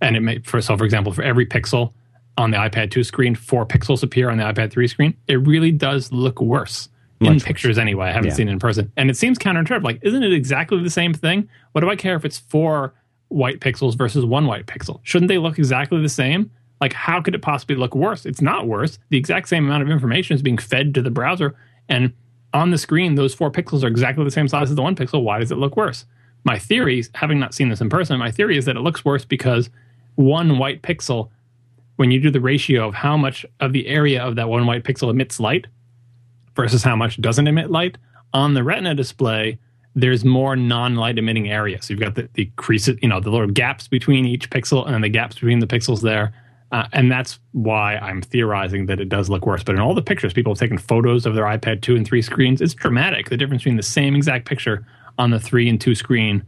and 0.00 0.16
it 0.16 0.20
may 0.20 0.38
for 0.40 0.60
so 0.60 0.76
for 0.76 0.84
example 0.84 1.12
for 1.12 1.22
every 1.22 1.46
pixel 1.46 1.92
on 2.38 2.50
the 2.50 2.56
iPad 2.56 2.90
2 2.90 3.04
screen, 3.04 3.34
four 3.34 3.66
pixels 3.66 4.02
appear 4.02 4.30
on 4.30 4.38
the 4.38 4.44
iPad 4.44 4.70
3 4.70 4.88
screen. 4.88 5.16
It 5.28 5.46
really 5.46 5.72
does 5.72 6.10
look 6.12 6.40
worse 6.40 6.88
Much 7.20 7.32
in 7.32 7.40
pictures 7.40 7.78
anyway. 7.78 8.08
I 8.08 8.12
haven't 8.12 8.30
yeah. 8.30 8.34
seen 8.34 8.48
it 8.48 8.52
in 8.52 8.58
person, 8.58 8.90
and 8.96 9.10
it 9.10 9.16
seems 9.16 9.38
counterintuitive. 9.38 9.82
Like, 9.82 9.98
isn't 10.02 10.22
it 10.22 10.32
exactly 10.32 10.82
the 10.82 10.90
same 10.90 11.12
thing? 11.12 11.48
What 11.72 11.82
do 11.82 11.90
I 11.90 11.96
care 11.96 12.16
if 12.16 12.24
it's 12.24 12.38
four 12.38 12.94
white 13.28 13.60
pixels 13.60 13.96
versus 13.96 14.24
one 14.24 14.46
white 14.46 14.66
pixel? 14.66 15.00
Shouldn't 15.02 15.28
they 15.28 15.38
look 15.38 15.58
exactly 15.58 16.00
the 16.00 16.08
same? 16.08 16.50
Like, 16.80 16.94
how 16.94 17.20
could 17.20 17.34
it 17.34 17.42
possibly 17.42 17.76
look 17.76 17.94
worse? 17.94 18.24
It's 18.24 18.40
not 18.40 18.66
worse. 18.66 18.98
The 19.10 19.18
exact 19.18 19.48
same 19.48 19.66
amount 19.66 19.82
of 19.82 19.90
information 19.90 20.34
is 20.34 20.42
being 20.42 20.56
fed 20.56 20.94
to 20.94 21.02
the 21.02 21.10
browser, 21.10 21.54
and 21.88 22.12
on 22.52 22.70
the 22.70 22.78
screen, 22.78 23.14
those 23.14 23.34
four 23.34 23.50
pixels 23.50 23.84
are 23.84 23.88
exactly 23.88 24.24
the 24.24 24.30
same 24.30 24.48
size 24.48 24.70
as 24.70 24.76
the 24.76 24.82
one 24.82 24.96
pixel. 24.96 25.22
Why 25.22 25.38
does 25.38 25.52
it 25.52 25.58
look 25.58 25.76
worse? 25.76 26.06
My 26.44 26.58
theory, 26.58 27.04
having 27.14 27.38
not 27.38 27.52
seen 27.54 27.68
this 27.68 27.82
in 27.82 27.90
person, 27.90 28.18
my 28.18 28.30
theory 28.30 28.56
is 28.56 28.64
that 28.64 28.76
it 28.76 28.80
looks 28.80 29.04
worse 29.04 29.26
because 29.26 29.68
one 30.20 30.58
white 30.58 30.82
pixel, 30.82 31.30
when 31.96 32.10
you 32.10 32.20
do 32.20 32.30
the 32.30 32.40
ratio 32.40 32.86
of 32.86 32.94
how 32.94 33.16
much 33.16 33.44
of 33.60 33.72
the 33.72 33.86
area 33.86 34.22
of 34.22 34.36
that 34.36 34.48
one 34.48 34.66
white 34.66 34.84
pixel 34.84 35.10
emits 35.10 35.40
light 35.40 35.66
versus 36.54 36.82
how 36.82 36.96
much 36.96 37.20
doesn't 37.20 37.46
emit 37.46 37.70
light, 37.70 37.96
on 38.32 38.54
the 38.54 38.62
retina 38.62 38.94
display, 38.94 39.58
there's 39.94 40.24
more 40.24 40.54
non-light 40.54 41.18
emitting 41.18 41.50
area. 41.50 41.80
So 41.82 41.92
you've 41.92 42.00
got 42.00 42.14
the, 42.14 42.28
the 42.34 42.50
creases, 42.56 42.98
you 43.02 43.08
know, 43.08 43.20
the 43.20 43.30
little 43.30 43.48
gaps 43.48 43.88
between 43.88 44.24
each 44.24 44.50
pixel 44.50 44.86
and 44.88 45.02
the 45.02 45.08
gaps 45.08 45.34
between 45.34 45.58
the 45.58 45.66
pixels 45.66 46.00
there. 46.02 46.32
Uh, 46.70 46.86
and 46.92 47.10
that's 47.10 47.40
why 47.52 47.96
I'm 47.96 48.22
theorizing 48.22 48.86
that 48.86 49.00
it 49.00 49.08
does 49.08 49.28
look 49.28 49.44
worse. 49.44 49.64
But 49.64 49.74
in 49.74 49.80
all 49.80 49.94
the 49.94 50.02
pictures, 50.02 50.32
people 50.32 50.52
have 50.52 50.60
taken 50.60 50.78
photos 50.78 51.26
of 51.26 51.34
their 51.34 51.44
iPad 51.44 51.82
2 51.82 51.96
and 51.96 52.06
3 52.06 52.22
screens. 52.22 52.60
It's 52.60 52.74
dramatic, 52.74 53.28
the 53.28 53.36
difference 53.36 53.62
between 53.62 53.76
the 53.76 53.82
same 53.82 54.14
exact 54.14 54.46
picture 54.46 54.86
on 55.18 55.30
the 55.30 55.40
3 55.40 55.68
and 55.68 55.80
2 55.80 55.96
screen 55.96 56.44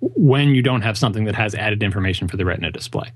when 0.00 0.50
you 0.50 0.62
don't 0.62 0.82
have 0.82 0.98
something 0.98 1.24
that 1.24 1.34
has 1.34 1.54
added 1.54 1.82
information 1.82 2.28
for 2.28 2.36
the 2.36 2.44
retina 2.44 2.70
display. 2.70 3.10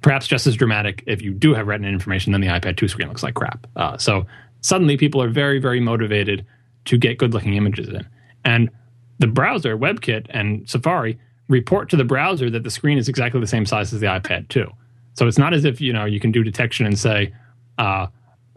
Perhaps 0.00 0.26
just 0.26 0.46
as 0.46 0.56
dramatic 0.56 1.02
if 1.06 1.22
you 1.22 1.32
do 1.32 1.54
have 1.54 1.66
retina 1.66 1.88
information, 1.88 2.32
then 2.32 2.40
the 2.40 2.46
iPad 2.48 2.76
2 2.76 2.88
screen 2.88 3.08
looks 3.08 3.22
like 3.22 3.34
crap. 3.34 3.66
Uh, 3.76 3.96
so 3.98 4.26
suddenly 4.60 4.96
people 4.96 5.22
are 5.22 5.28
very, 5.28 5.58
very 5.58 5.80
motivated 5.80 6.44
to 6.84 6.98
get 6.98 7.18
good 7.18 7.34
looking 7.34 7.54
images 7.54 7.88
in. 7.88 8.06
And 8.44 8.70
the 9.18 9.26
browser, 9.26 9.76
WebKit, 9.76 10.26
and 10.30 10.68
Safari 10.68 11.18
report 11.48 11.88
to 11.90 11.96
the 11.96 12.04
browser 12.04 12.50
that 12.50 12.62
the 12.62 12.70
screen 12.70 12.98
is 12.98 13.08
exactly 13.08 13.40
the 13.40 13.46
same 13.46 13.66
size 13.66 13.92
as 13.92 14.00
the 14.00 14.06
iPad 14.06 14.48
2 14.48 14.70
So 15.14 15.26
it's 15.26 15.38
not 15.38 15.54
as 15.54 15.64
if 15.64 15.80
you 15.80 15.92
know 15.92 16.04
you 16.04 16.20
can 16.20 16.30
do 16.30 16.44
detection 16.44 16.86
and 16.86 16.98
say, 16.98 17.34
uh, 17.78 18.06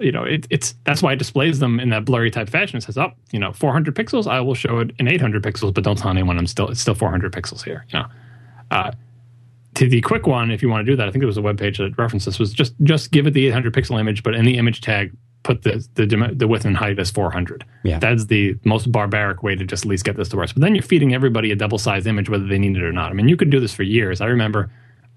you 0.02 0.12
know, 0.12 0.24
it, 0.24 0.48
it's 0.50 0.76
that's 0.84 1.02
why 1.02 1.14
it 1.14 1.20
displays 1.20 1.60
them 1.60 1.80
in 1.80 1.90
that 1.90 2.06
blurry 2.06 2.32
type 2.32 2.50
fashion. 2.50 2.78
It 2.78 2.84
says, 2.84 2.98
"Oh, 2.98 3.12
you 3.32 3.40
know, 3.40 3.52
400 3.52 3.96
pixels. 3.96 4.28
I 4.28 4.42
will 4.42 4.56
show 4.56 4.80
it 4.80 4.92
in 5.00 5.08
800 5.08 5.44
pixels, 5.44 5.74
but 5.74 5.84
don't 5.84 5.98
tell 5.98 6.12
anyone 6.12 6.38
I'm 6.38 6.48
still 6.48 6.70
it's 6.70 6.82
still 6.82 6.96
400 6.96 7.32
pixels 7.32 7.64
here." 7.64 7.86
You 7.90 8.00
know, 8.00 8.06
uh, 8.72 8.92
to 9.76 9.88
the 9.88 10.02
quick 10.02 10.28
one, 10.28 10.52
if 10.52 10.62
you 10.62 10.70
want 10.70 10.86
to 10.86 10.92
do 10.92 10.96
that, 10.98 11.08
I 11.08 11.12
think 11.12 11.22
there 11.22 11.28
was 11.28 11.38
a 11.38 11.42
web 11.42 11.58
page 11.58 11.78
that 11.78 11.98
referenced 11.98 12.26
this. 12.26 12.40
Was 12.40 12.54
just 12.54 12.74
just 12.84 13.12
give 13.12 13.28
it 13.28 13.32
the 13.32 13.48
800 13.48 13.74
pixel 13.74 14.00
image, 14.00 14.24
but 14.24 14.36
in 14.36 14.46
the 14.46 14.58
image 14.58 14.82
tag, 14.82 15.12
put 15.44 15.64
the 15.64 15.86
the, 15.96 16.34
the 16.34 16.48
width 16.48 16.66
and 16.66 16.76
height 16.76 17.00
as 17.00 17.12
400. 17.12 17.66
Yeah. 17.84 18.00
That's 18.00 18.26
the 18.26 18.56
most 18.64 18.92
barbaric 18.92 19.44
way 19.44 19.56
to 19.56 19.66
just 19.66 19.86
at 19.86 19.90
least 19.90 20.04
get 20.04 20.18
this 20.18 20.30
to 20.30 20.38
work. 20.38 20.50
But 20.54 20.62
then 20.62 20.76
you're 20.76 20.84
feeding 20.84 21.14
everybody 21.14 21.52
a 21.52 21.56
double 21.56 21.78
sized 21.78 22.08
image, 22.08 22.30
whether 22.30 22.46
they 22.46 22.60
need 22.60 22.78
it 22.78 22.84
or 22.84 22.92
not. 22.92 23.12
I 23.12 23.14
mean, 23.14 23.28
you 23.28 23.38
could 23.38 23.50
do 23.50 23.60
this 23.60 23.74
for 23.74 23.84
years. 23.84 24.22
I 24.22 24.26
remember 24.26 24.72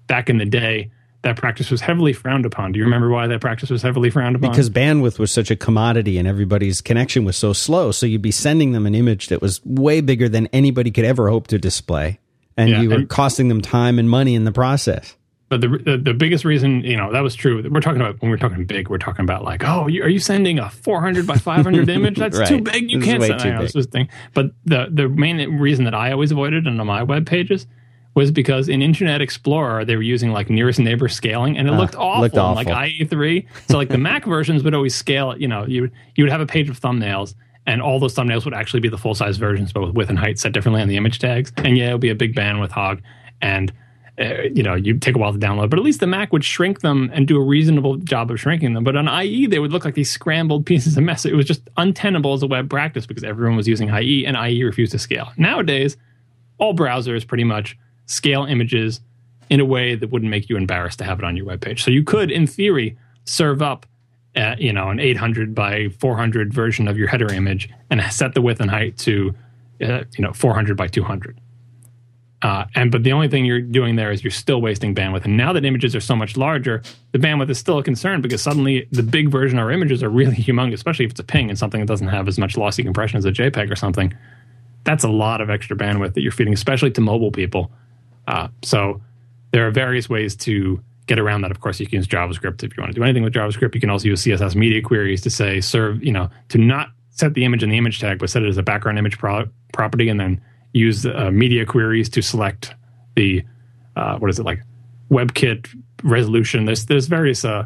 back 0.07 0.29
in 0.29 0.37
the 0.37 0.45
day, 0.45 0.91
that 1.25 1.35
practice 1.37 1.69
was 1.71 1.81
heavily 1.81 2.13
frowned 2.13 2.45
upon. 2.45 2.71
Do 2.71 2.77
you 2.79 2.85
remember 2.85 3.09
why 3.09 3.25
that 3.27 3.41
practice 3.41 3.69
was 3.69 3.81
heavily 3.81 4.09
frowned 4.11 4.35
upon? 4.35 4.51
Because 4.51 4.69
bandwidth 4.69 5.17
was 5.19 5.31
such 5.31 5.49
a 5.51 5.55
commodity 5.55 6.17
and 6.19 6.27
everybody's 6.27 6.81
connection 6.81 7.25
was 7.25 7.35
so 7.35 7.51
slow. 7.51 7.91
So 7.91 8.05
you'd 8.05 8.21
be 8.21 8.31
sending 8.31 8.71
them 8.73 8.85
an 8.85 8.93
image 8.95 9.27
that 9.27 9.41
was 9.41 9.59
way 9.65 10.01
bigger 10.01 10.29
than 10.29 10.45
anybody 10.53 10.91
could 10.91 11.03
ever 11.03 11.27
hope 11.29 11.47
to 11.47 11.57
display. 11.57 12.19
And 12.55 12.69
Yeah, 12.69 12.81
you 12.81 12.89
were 12.89 12.95
and- 12.97 13.09
costing 13.09 13.47
them 13.49 13.59
time 13.61 13.97
and 13.99 14.07
money 14.09 14.35
in 14.35 14.45
the 14.45 14.51
process. 14.51 15.17
But 15.49 15.61
the, 15.61 15.67
the 15.67 15.97
the 15.97 16.13
biggest 16.13 16.43
reason, 16.45 16.81
you 16.81 16.97
know, 16.97 17.11
that 17.11 17.21
was 17.21 17.35
true. 17.35 17.63
We're 17.69 17.79
talking 17.79 18.01
about 18.01 18.19
when 18.21 18.31
we're 18.31 18.37
talking 18.37 18.65
big, 18.65 18.89
we're 18.89 18.97
talking 18.97 19.23
about 19.23 19.43
like, 19.43 19.63
oh, 19.63 19.85
you, 19.87 20.01
are 20.03 20.09
you 20.09 20.17
sending 20.19 20.57
a 20.57 20.69
400 20.71 21.27
by 21.27 21.37
500 21.37 21.87
image? 21.97 22.17
That's 22.17 22.47
too 22.49 22.61
big. 22.61 22.89
You 22.89 22.99
This 22.99 23.07
can't 23.07 23.23
send 23.23 23.43
know, 23.55 23.61
this 23.61 23.75
was 23.75 23.85
thing. 23.87 24.09
But 24.33 24.51
the 24.65 24.87
the 24.91 25.07
main 25.07 25.57
reason 25.59 25.85
that 25.85 25.93
I 25.93 26.11
always 26.11 26.31
avoided 26.31 26.65
it 26.65 26.79
on 26.79 26.87
my 26.87 27.03
web 27.03 27.27
pages 27.27 27.67
was 28.15 28.31
because 28.31 28.67
in 28.69 28.81
Internet 28.81 29.21
Explorer 29.21 29.85
they 29.85 29.95
were 29.95 30.01
using 30.01 30.31
like 30.31 30.49
nearest 30.49 30.79
neighbor 30.79 31.07
scaling, 31.07 31.57
and 31.57 31.67
it 31.67 31.73
Ah, 31.73 31.77
looked 31.77 31.95
awful. 31.95 32.21
looked 32.21 32.37
on, 32.37 32.55
Like. 32.55 32.67
IE3, 32.67 33.45
so 33.69 33.77
like 33.77 33.89
the 33.89 33.97
Mac 33.97 34.25
versions 34.35 34.63
would 34.63 34.73
always 34.73 34.95
scale. 34.95 35.31
it, 35.31 35.39
You 35.41 35.47
know, 35.47 35.65
you 35.67 35.91
you 36.15 36.23
would 36.23 36.31
have 36.31 36.41
a 36.41 36.45
page 36.47 36.69
of 36.69 36.79
thumbnails. 36.79 37.35
And 37.67 37.81
all 37.81 37.99
those 37.99 38.13
thumbnails 38.13 38.45
would 38.45 38.53
actually 38.53 38.79
be 38.81 38.89
the 38.89 38.97
full 38.97 39.15
size 39.15 39.37
versions, 39.37 39.73
but 39.73 39.81
with 39.81 39.95
width 39.95 40.09
and 40.11 40.19
height 40.19 40.37
set 40.37 40.51
differently 40.53 40.83
on 40.83 40.87
the 40.87 40.97
image 40.97 41.17
tags. 41.17 41.51
And 41.57 41.75
yeah, 41.75 41.89
it 41.89 41.91
would 41.93 42.01
be 42.01 42.11
a 42.11 42.15
big 42.15 42.35
bandwidth 42.35 42.69
hog. 42.69 43.01
And 43.41 43.73
uh, 44.21 44.43
you 44.53 44.61
know, 44.61 44.75
you 44.75 44.97
take 44.99 45.15
a 45.15 45.17
while 45.17 45.33
to 45.33 45.39
download, 45.39 45.71
but 45.71 45.79
at 45.79 45.83
least 45.83 45.99
the 45.99 46.05
Mac 46.07 46.31
would 46.31 46.43
shrink 46.45 46.81
them 46.81 47.09
and 47.11 47.27
do 47.27 47.35
a 47.37 47.43
reasonable 47.43 47.97
job 47.97 48.29
of 48.31 48.39
shrinking 48.39 48.73
them. 48.75 48.83
But 48.83 48.95
on 48.95 49.07
IE, 49.25 49.47
they 49.47 49.57
would 49.59 49.71
look 49.73 49.83
like 49.83 49.95
these 49.95 50.11
scrambled 50.11 50.65
pieces 50.71 50.95
of 50.95 51.03
mess. 51.03 51.25
It 51.25 51.33
was 51.33 51.45
just 51.47 51.67
untenable 51.75 52.33
as 52.33 52.43
a 52.43 52.47
web 52.47 52.69
practice 52.69 53.05
because 53.07 53.23
everyone 53.23 53.57
was 53.57 53.67
using 53.67 53.89
IE 53.89 54.25
and 54.27 54.37
IE 54.37 54.63
refused 54.63 54.91
to 54.91 54.99
scale. 54.99 55.33
Nowadays, 55.35 55.97
all 56.59 56.75
browsers 56.75 57.27
pretty 57.27 57.43
much 57.43 57.77
scale 58.05 58.45
images 58.45 59.01
in 59.49 59.59
a 59.59 59.65
way 59.65 59.95
that 59.95 60.11
wouldn't 60.11 60.31
make 60.31 60.49
you 60.49 60.57
embarrassed 60.57 60.99
to 60.99 61.05
have 61.05 61.19
it 61.19 61.25
on 61.25 61.37
your 61.37 61.45
webpage. 61.45 61.79
So 61.79 61.91
you 61.91 62.03
could, 62.03 62.31
in 62.31 62.47
theory, 62.47 62.97
serve 63.25 63.61
up, 63.61 63.85
uh, 64.35 64.55
you 64.57 64.73
know, 64.73 64.89
an 64.89 64.99
800 64.99 65.53
by 65.53 65.89
400 65.99 66.53
version 66.53 66.87
of 66.87 66.97
your 66.97 67.07
header 67.07 67.31
image 67.31 67.69
and 67.89 68.01
set 68.11 68.33
the 68.33 68.41
width 68.41 68.59
and 68.59 68.69
height 68.71 68.97
to, 68.99 69.35
uh, 69.81 70.03
you 70.17 70.23
know, 70.23 70.33
400 70.33 70.75
by 70.75 70.87
200. 70.87 71.39
Uh, 72.41 72.65
and 72.75 72.91
but 72.91 73.03
the 73.03 73.11
only 73.11 73.27
thing 73.27 73.45
you're 73.45 73.61
doing 73.61 73.95
there 73.95 74.11
is 74.11 74.23
you're 74.23 74.29
still 74.29 74.61
wasting 74.61 74.93
bandwidth. 74.93 75.25
And 75.25 75.37
now 75.37 75.53
that 75.53 75.65
images 75.65 75.95
are 75.95 75.99
so 76.01 76.15
much 76.15 76.37
larger, 76.37 76.83
the 77.11 77.17
bandwidth 77.17 77.49
is 77.49 77.57
still 77.57 77.79
a 77.79 77.83
concern 77.83 78.21
because 78.21 78.41
suddenly 78.41 78.87
the 78.91 79.03
big 79.03 79.29
version 79.29 79.57
of 79.57 79.65
our 79.65 79.71
images 79.71 80.03
are 80.03 80.09
really 80.09 80.35
humongous, 80.35 80.75
especially 80.75 81.05
if 81.05 81.11
it's 81.11 81.19
a 81.19 81.23
ping 81.23 81.49
and 81.49 81.57
something 81.57 81.79
that 81.79 81.87
doesn't 81.87 82.09
have 82.09 82.27
as 82.27 82.37
much 82.37 82.57
lossy 82.57 82.83
compression 82.83 83.17
as 83.17 83.25
a 83.25 83.31
JPEG 83.31 83.71
or 83.71 83.75
something. 83.75 84.13
That's 84.83 85.03
a 85.03 85.09
lot 85.09 85.41
of 85.41 85.49
extra 85.49 85.75
bandwidth 85.75 86.13
that 86.13 86.21
you're 86.21 86.31
feeding, 86.31 86.53
especially 86.53 86.91
to 86.91 87.01
mobile 87.01 87.31
people. 87.31 87.71
Uh, 88.27 88.47
so 88.63 89.01
there 89.51 89.67
are 89.67 89.71
various 89.71 90.09
ways 90.09 90.35
to 90.35 90.81
get 91.07 91.19
around 91.19 91.41
that. 91.41 91.51
Of 91.51 91.59
course, 91.59 91.79
you 91.79 91.85
can 91.85 91.97
use 91.97 92.07
JavaScript 92.07 92.63
if 92.63 92.75
you 92.75 92.81
want 92.81 92.93
to 92.93 92.99
do 92.99 93.03
anything 93.03 93.23
with 93.23 93.33
JavaScript. 93.33 93.75
You 93.75 93.81
can 93.81 93.89
also 93.89 94.07
use 94.07 94.23
CSS 94.23 94.55
media 94.55 94.81
queries 94.81 95.21
to 95.21 95.29
say 95.29 95.61
serve, 95.61 96.03
you 96.03 96.11
know, 96.11 96.29
to 96.49 96.57
not 96.57 96.89
set 97.11 97.33
the 97.33 97.45
image 97.45 97.63
in 97.63 97.69
the 97.69 97.77
image 97.77 97.99
tag, 97.99 98.19
but 98.19 98.29
set 98.29 98.43
it 98.43 98.49
as 98.49 98.57
a 98.57 98.63
background 98.63 98.97
image 98.97 99.17
pro- 99.17 99.47
property, 99.73 100.09
and 100.09 100.19
then 100.19 100.41
use 100.73 101.05
uh, 101.05 101.29
media 101.31 101.65
queries 101.65 102.09
to 102.09 102.21
select 102.21 102.73
the 103.15 103.43
uh, 103.95 104.17
what 104.17 104.29
is 104.29 104.39
it 104.39 104.43
like 104.43 104.61
WebKit 105.09 105.67
resolution. 106.03 106.65
There's 106.65 106.85
there's 106.85 107.07
various 107.07 107.45
uh, 107.45 107.65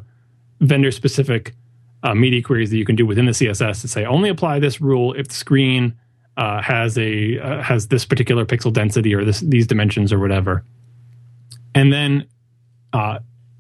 vendor 0.62 0.92
specific 0.92 1.56
uh, 2.04 2.14
media 2.14 2.42
queries 2.42 2.70
that 2.70 2.78
you 2.78 2.86
can 2.86 2.96
do 2.96 3.06
within 3.06 3.26
the 3.26 3.32
CSS 3.32 3.82
to 3.82 3.88
say 3.88 4.06
only 4.06 4.30
apply 4.30 4.60
this 4.60 4.80
rule 4.80 5.14
if 5.14 5.28
the 5.28 5.34
screen 5.34 5.98
uh, 6.40 6.62
has 6.62 6.98
a 6.98 7.38
uh, 7.38 7.62
has 7.62 7.88
this 7.88 8.06
particular 8.06 8.46
pixel 8.46 8.72
density 8.72 9.14
or 9.14 9.26
this 9.26 9.42
these 9.42 9.68
dimensions 9.68 10.14
or 10.14 10.20
whatever, 10.20 10.64
and 11.76 11.92
then 11.92 12.26
uh, 12.94 13.20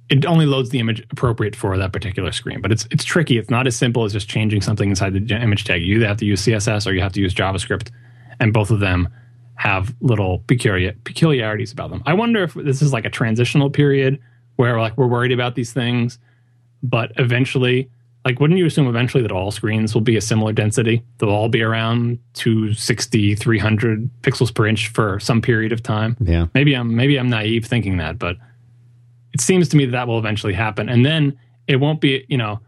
it 0.09 0.25
only 0.25 0.45
loads 0.45 0.69
the 0.69 0.79
image 0.79 1.05
appropriate 1.11 1.57
for 1.57 1.77
that 1.77 1.91
particular 1.91 2.31
screen. 2.31 2.61
But 2.61 2.71
it's 2.71 2.87
it's 2.89 3.03
tricky. 3.03 3.37
It's 3.37 3.49
not 3.49 3.67
as 3.67 3.75
simple 3.75 4.05
as 4.05 4.13
just 4.13 4.29
changing 4.29 4.61
something 4.61 4.89
inside 4.89 5.13
the 5.13 5.35
image 5.35 5.65
tag. 5.65 5.81
You 5.81 5.97
either 5.97 6.07
have 6.07 6.17
to 6.17 6.25
use 6.25 6.41
CSS 6.41 6.87
or 6.87 6.93
you 6.93 7.01
have 7.01 7.11
to 7.11 7.19
use 7.19 7.35
JavaScript, 7.35 7.91
and 8.39 8.53
both 8.53 8.71
of 8.71 8.79
them 8.79 9.09
have 9.55 9.93
little 9.99 10.39
peculiar 10.47 10.93
peculiarities 11.03 11.73
about 11.73 11.89
them. 11.89 12.01
I 12.05 12.13
wonder 12.13 12.43
if 12.43 12.53
this 12.53 12.81
is 12.81 12.93
like 12.93 13.03
a 13.03 13.09
transitional 13.09 13.69
period 13.69 14.19
where 14.55 14.79
like 14.79 14.97
we're 14.97 15.07
worried 15.07 15.33
about 15.33 15.55
these 15.55 15.73
things, 15.73 16.17
but 16.81 17.11
eventually, 17.17 17.89
like 18.25 18.39
wouldn't 18.39 18.59
you 18.59 18.65
assume 18.65 18.87
eventually 18.87 19.23
that 19.23 19.31
all 19.31 19.51
screens 19.51 19.93
will 19.93 20.01
be 20.01 20.17
a 20.17 20.21
similar 20.21 20.51
density? 20.51 21.03
They'll 21.17 21.29
all 21.29 21.49
be 21.49 21.61
around 21.61 22.19
260, 22.33 23.35
300 23.35 24.09
pixels 24.21 24.53
per 24.53 24.67
inch 24.67 24.89
for 24.89 25.19
some 25.19 25.41
period 25.41 25.71
of 25.71 25.81
time. 25.81 26.17
Yeah. 26.19 26.47
Maybe 26.53 26.75
I'm 26.75 26.95
maybe 26.95 27.17
I'm 27.17 27.29
naive 27.29 27.65
thinking 27.65 27.97
that, 27.97 28.19
but 28.19 28.37
it 29.33 29.41
seems 29.41 29.69
to 29.69 29.77
me 29.77 29.85
that 29.85 29.91
that 29.91 30.07
will 30.07 30.19
eventually 30.19 30.53
happen, 30.53 30.89
and 30.89 31.05
then 31.05 31.37
it 31.67 31.77
won't 31.77 32.01
be 32.01 32.25
you 32.27 32.37
know, 32.37 32.59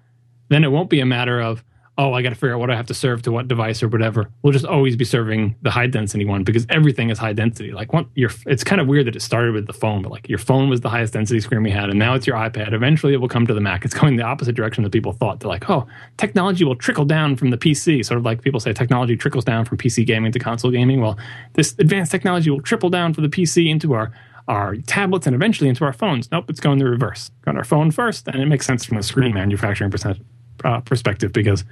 then 0.50 0.64
it 0.64 0.72
won't 0.72 0.90
be 0.90 1.02
a 1.02 1.06
matter 1.06 1.42
of 1.42 1.64
oh 1.98 2.14
I 2.14 2.22
got 2.22 2.30
to 2.30 2.36
figure 2.36 2.54
out 2.54 2.60
what 2.60 2.72
I 2.72 2.76
have 2.76 2.88
to 2.88 2.94
serve 2.94 3.22
to 3.24 3.32
what 3.32 3.48
device 3.48 3.84
or 3.84 3.88
whatever. 3.88 4.30
We'll 4.42 4.54
just 4.54 4.66
always 4.66 4.96
be 4.96 5.06
serving 5.06 5.56
the 5.62 5.72
high 5.72 5.88
density 5.88 6.26
one 6.26 6.44
because 6.44 6.66
everything 6.70 7.10
is 7.10 7.20
high 7.20 7.34
density. 7.34 7.72
Like 7.72 7.94
one, 7.94 8.10
your 8.16 8.32
it's 8.46 8.64
kind 8.64 8.82
of 8.82 8.88
weird 8.88 9.08
that 9.08 9.16
it 9.16 9.22
started 9.22 9.54
with 9.54 9.68
the 9.68 9.74
phone, 9.74 10.02
but 10.02 10.12
like 10.12 10.30
your 10.30 10.40
phone 10.40 10.70
was 10.70 10.82
the 10.82 10.90
highest 10.90 11.14
density 11.14 11.40
screen 11.42 11.64
we 11.64 11.72
had, 11.72 11.90
and 11.90 12.00
now 12.00 12.14
it's 12.14 12.26
your 12.26 12.38
iPad. 12.38 12.74
Eventually, 12.74 13.14
it 13.14 13.18
will 13.18 13.28
come 13.28 13.46
to 13.48 13.54
the 13.54 13.62
Mac. 13.62 13.86
It's 13.86 13.94
going 13.94 14.16
the 14.16 14.24
opposite 14.24 14.56
direction 14.56 14.84
that 14.84 14.92
people 14.92 15.12
thought. 15.12 15.40
They're 15.40 15.50
like, 15.50 15.70
oh, 15.70 15.88
technology 16.18 16.64
will 16.64 16.76
trickle 16.76 17.06
down 17.06 17.36
from 17.36 17.50
the 17.50 17.58
PC. 17.58 18.06
Sort 18.06 18.18
of 18.18 18.26
like 18.26 18.42
people 18.42 18.60
say 18.60 18.74
technology 18.74 19.18
trickles 19.18 19.46
down 19.46 19.66
from 19.66 19.78
PC 19.78 20.06
gaming 20.06 20.32
to 20.32 20.40
console 20.40 20.72
gaming. 20.72 21.02
Well, 21.02 21.18
this 21.54 21.76
advanced 21.78 22.12
technology 22.12 22.50
will 22.50 22.62
trickle 22.62 22.90
down 22.90 23.14
from 23.14 23.24
the 23.24 23.30
PC 23.30 23.70
into 23.70 23.94
our 23.94 24.12
our 24.48 24.76
tablets 24.76 25.28
and 25.28 25.36
eventually 25.36 25.70
into 25.70 25.86
our 25.86 25.94
phones. 25.94 26.32
Nope, 26.32 26.50
it's 26.50 26.60
going 26.60 26.80
the 26.80 26.86
reverse. 26.86 27.32
Go 27.44 27.52
on 27.52 27.58
our 27.58 27.64
phone 27.64 27.92
first, 27.92 28.28
and 28.28 28.42
it 28.42 28.48
makes 28.48 28.66
sense 28.66 28.84
from 28.86 28.98
the 28.98 29.04
screen 29.04 29.34
manufacturing 29.34 29.92
percent, 29.92 30.18
uh, 30.64 30.80
perspective 30.82 31.32
because 31.32 31.64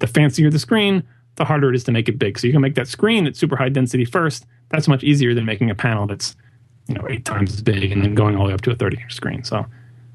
the 0.00 0.06
fancier 0.06 0.50
the 0.50 0.58
screen, 0.58 1.02
the 1.36 1.44
harder 1.44 1.70
it 1.70 1.76
is 1.76 1.84
to 1.84 1.92
make 1.92 2.08
it 2.08 2.18
big. 2.18 2.38
So 2.38 2.46
you 2.46 2.52
can 2.52 2.62
make 2.62 2.74
that 2.74 2.88
screen 2.88 3.24
that's 3.24 3.38
super 3.38 3.56
high 3.56 3.68
density 3.68 4.04
first. 4.04 4.46
That's 4.70 4.88
much 4.88 5.04
easier 5.04 5.34
than 5.34 5.44
making 5.44 5.70
a 5.70 5.74
panel 5.74 6.06
that's 6.06 6.36
you 6.88 6.94
know 6.94 7.06
eight 7.08 7.24
times 7.24 7.54
as 7.54 7.62
big 7.62 7.92
and 7.92 8.02
then 8.02 8.14
going 8.14 8.36
all 8.36 8.44
the 8.44 8.48
way 8.48 8.54
up 8.54 8.62
to 8.62 8.70
a 8.70 8.74
30 8.74 9.00
inch 9.00 9.14
screen. 9.14 9.44
So 9.44 9.64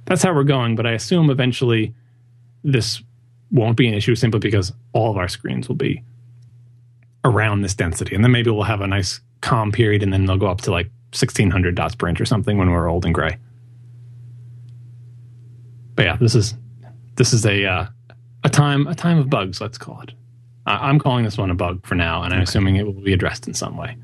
that's 0.06 0.22
how 0.22 0.34
we're 0.34 0.44
going. 0.44 0.76
But 0.76 0.86
I 0.86 0.92
assume 0.92 1.30
eventually 1.30 1.94
this 2.64 3.02
won't 3.52 3.78
be 3.78 3.88
an 3.88 3.94
issue 3.94 4.16
simply 4.16 4.40
because 4.40 4.74
all 4.94 5.10
of 5.10 5.18
our 5.18 5.28
screens 5.28 5.68
will 5.68 5.76
be 5.76 6.04
around 7.24 7.62
this 7.62 7.74
density. 7.74 8.14
And 8.14 8.24
then 8.24 8.32
maybe 8.32 8.52
we'll 8.52 8.64
have 8.64 8.82
a 8.82 8.88
nice 8.88 9.20
calm 9.42 9.72
period 9.72 10.04
and 10.04 10.12
then 10.12 10.26
they'll 10.26 10.38
go 10.38 10.48
up 10.48 10.62
to 10.62 10.72
like 10.72 10.88
1600 11.14 11.76
dots 11.76 11.96
per 11.96 12.08
inch 12.08 12.20
or 12.20 12.26
something 12.26 12.58
when 12.58 12.70
we're 12.70 12.90
old 12.90 13.06
and 13.06 13.14
gray. 13.14 13.38
But 15.96 16.06
yeah, 16.06 16.18
this 16.18 16.36
is 16.36 16.56
this 17.16 17.32
is 17.32 17.46
a 17.46 17.66
uh, 17.66 17.86
a 18.46 18.50
time 18.50 18.88
a 18.88 18.96
time 18.96 19.18
of 19.18 19.30
bugs. 19.30 19.60
Let's 19.60 19.78
call 19.78 20.00
it. 20.02 20.14
I 20.66 20.90
I'm 20.90 21.00
calling 21.00 21.26
this 21.26 21.38
one 21.38 21.50
a 21.50 21.56
bug 21.56 21.86
for 21.86 21.96
now, 21.96 22.24
and 22.24 22.34
I'm 22.34 22.42
assuming 22.42 22.78
it 22.78 22.86
will 22.86 22.94
be 22.94 23.14
addressed 23.14 23.48
in 23.48 23.54
some 23.54 23.76
way. 23.76 23.98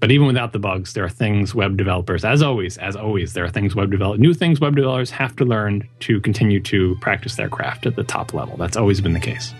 But 0.00 0.10
even 0.10 0.26
without 0.26 0.52
the 0.52 0.58
bugs, 0.58 0.94
there 0.94 1.04
are 1.04 1.10
things 1.10 1.54
web 1.54 1.76
developers, 1.76 2.24
as 2.24 2.40
always, 2.42 2.78
as 2.78 2.96
always, 2.96 3.34
there 3.34 3.44
are 3.44 3.50
things 3.50 3.76
web 3.76 3.90
develop 3.90 4.18
new 4.18 4.32
things 4.32 4.58
web 4.58 4.74
developers 4.74 5.10
have 5.10 5.36
to 5.36 5.44
learn 5.44 5.86
to 6.00 6.20
continue 6.22 6.58
to 6.60 6.96
practice 7.02 7.36
their 7.36 7.50
craft 7.50 7.84
at 7.84 7.96
the 7.96 8.02
top 8.02 8.32
level. 8.32 8.56
That's 8.56 8.78
always 8.78 9.00
been 9.02 9.12
the 9.12 9.20
case. 9.20 9.54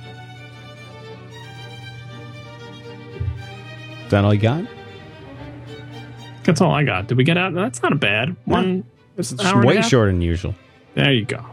Is 4.04 4.10
that 4.10 4.24
all 4.24 4.32
you 4.32 4.40
got? 4.40 4.64
That's 6.44 6.62
all 6.62 6.72
I 6.72 6.84
got. 6.84 7.06
Did 7.06 7.18
we 7.18 7.24
get 7.24 7.36
out? 7.36 7.52
That's 7.52 7.82
not 7.82 7.92
a 7.92 7.96
bad 7.96 8.34
one. 8.46 8.84
It's 9.18 9.38
hour 9.44 9.62
way 9.62 9.76
half? 9.76 9.88
shorter 9.90 10.10
than 10.10 10.22
usual. 10.22 10.54
There 10.94 11.12
you 11.12 11.26
go. 11.26 11.49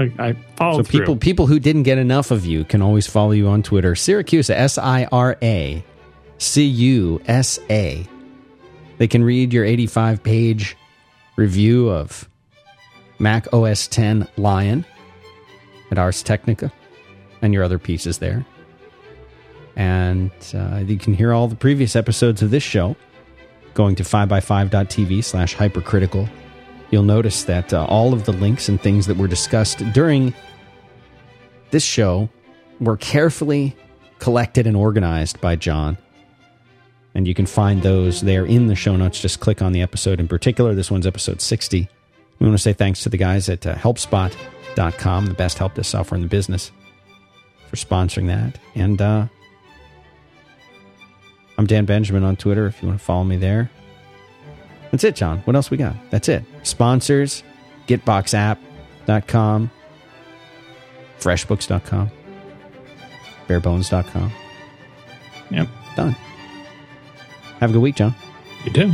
I, 0.00 0.12
I 0.18 0.36
So 0.76 0.82
through. 0.82 1.00
people 1.00 1.16
people 1.16 1.46
who 1.46 1.58
didn't 1.58 1.84
get 1.84 1.98
enough 1.98 2.30
of 2.30 2.46
you 2.46 2.64
can 2.64 2.82
always 2.82 3.06
follow 3.06 3.32
you 3.32 3.48
on 3.48 3.62
Twitter. 3.62 3.92
Siracusa 3.92 4.50
S 4.50 4.78
I 4.78 5.06
R 5.12 5.36
A 5.42 5.84
C 6.38 6.64
U 6.64 7.20
S 7.26 7.58
A. 7.68 8.06
They 8.98 9.08
can 9.08 9.24
read 9.24 9.52
your 9.52 9.64
85 9.64 10.22
page 10.22 10.76
review 11.36 11.88
of 11.88 12.28
Mac 13.18 13.52
OS 13.52 13.88
10 13.88 14.28
Lion 14.36 14.84
at 15.90 15.98
Ars 15.98 16.22
Technica 16.22 16.72
and 17.42 17.54
your 17.54 17.64
other 17.64 17.78
pieces 17.78 18.18
there. 18.18 18.44
And 19.76 20.30
uh, 20.54 20.82
you 20.86 20.98
can 20.98 21.14
hear 21.14 21.32
all 21.32 21.48
the 21.48 21.56
previous 21.56 21.96
episodes 21.96 22.42
of 22.42 22.50
this 22.50 22.62
show 22.62 22.96
going 23.74 23.94
to 23.94 24.02
5by5.tv 24.02 25.24
slash 25.24 25.54
hypercritical, 25.54 26.28
you'll 26.90 27.02
notice 27.02 27.44
that 27.44 27.72
uh, 27.72 27.84
all 27.86 28.12
of 28.12 28.24
the 28.24 28.32
links 28.32 28.68
and 28.68 28.80
things 28.80 29.06
that 29.06 29.16
were 29.16 29.28
discussed 29.28 29.78
during 29.92 30.34
this 31.70 31.84
show 31.84 32.28
were 32.80 32.96
carefully 32.96 33.76
collected 34.18 34.66
and 34.66 34.76
organized 34.76 35.40
by 35.40 35.56
John. 35.56 35.96
And 37.14 37.26
you 37.26 37.34
can 37.34 37.46
find 37.46 37.82
those 37.82 38.20
there 38.20 38.44
in 38.44 38.66
the 38.66 38.76
show 38.76 38.96
notes. 38.96 39.20
Just 39.20 39.40
click 39.40 39.62
on 39.62 39.72
the 39.72 39.82
episode 39.82 40.20
in 40.20 40.28
particular. 40.28 40.74
This 40.74 40.90
one's 40.90 41.06
episode 41.06 41.40
60. 41.40 41.88
We 42.38 42.46
want 42.46 42.56
to 42.56 42.62
say 42.62 42.72
thanks 42.72 43.02
to 43.02 43.08
the 43.08 43.16
guys 43.16 43.48
at 43.48 43.66
uh, 43.66 43.74
helpspot.com, 43.74 45.26
the 45.26 45.34
best 45.34 45.58
help 45.58 45.74
desk 45.74 45.90
software 45.90 46.16
in 46.16 46.22
the 46.22 46.28
business, 46.28 46.70
for 47.68 47.76
sponsoring 47.76 48.28
that. 48.28 48.58
And 48.74 49.02
uh, 49.02 49.26
I'm 51.58 51.66
Dan 51.66 51.84
Benjamin 51.84 52.24
on 52.24 52.36
Twitter 52.36 52.66
if 52.66 52.80
you 52.80 52.88
want 52.88 53.00
to 53.00 53.04
follow 53.04 53.24
me 53.24 53.36
there. 53.36 53.70
That's 54.90 55.04
it, 55.04 55.14
John. 55.16 55.38
What 55.40 55.54
else 55.56 55.70
we 55.70 55.76
got? 55.76 55.94
That's 56.10 56.28
it. 56.28 56.44
Sponsors, 56.62 57.42
getboxapp.com, 57.86 59.70
freshbooks.com, 61.18 62.10
barebones.com. 63.48 64.32
Yep. 65.50 65.68
Done. 65.96 66.16
Have 67.60 67.70
a 67.70 67.72
good 67.72 67.82
week, 67.82 67.96
John. 67.96 68.14
You 68.64 68.72
do. 68.72 68.92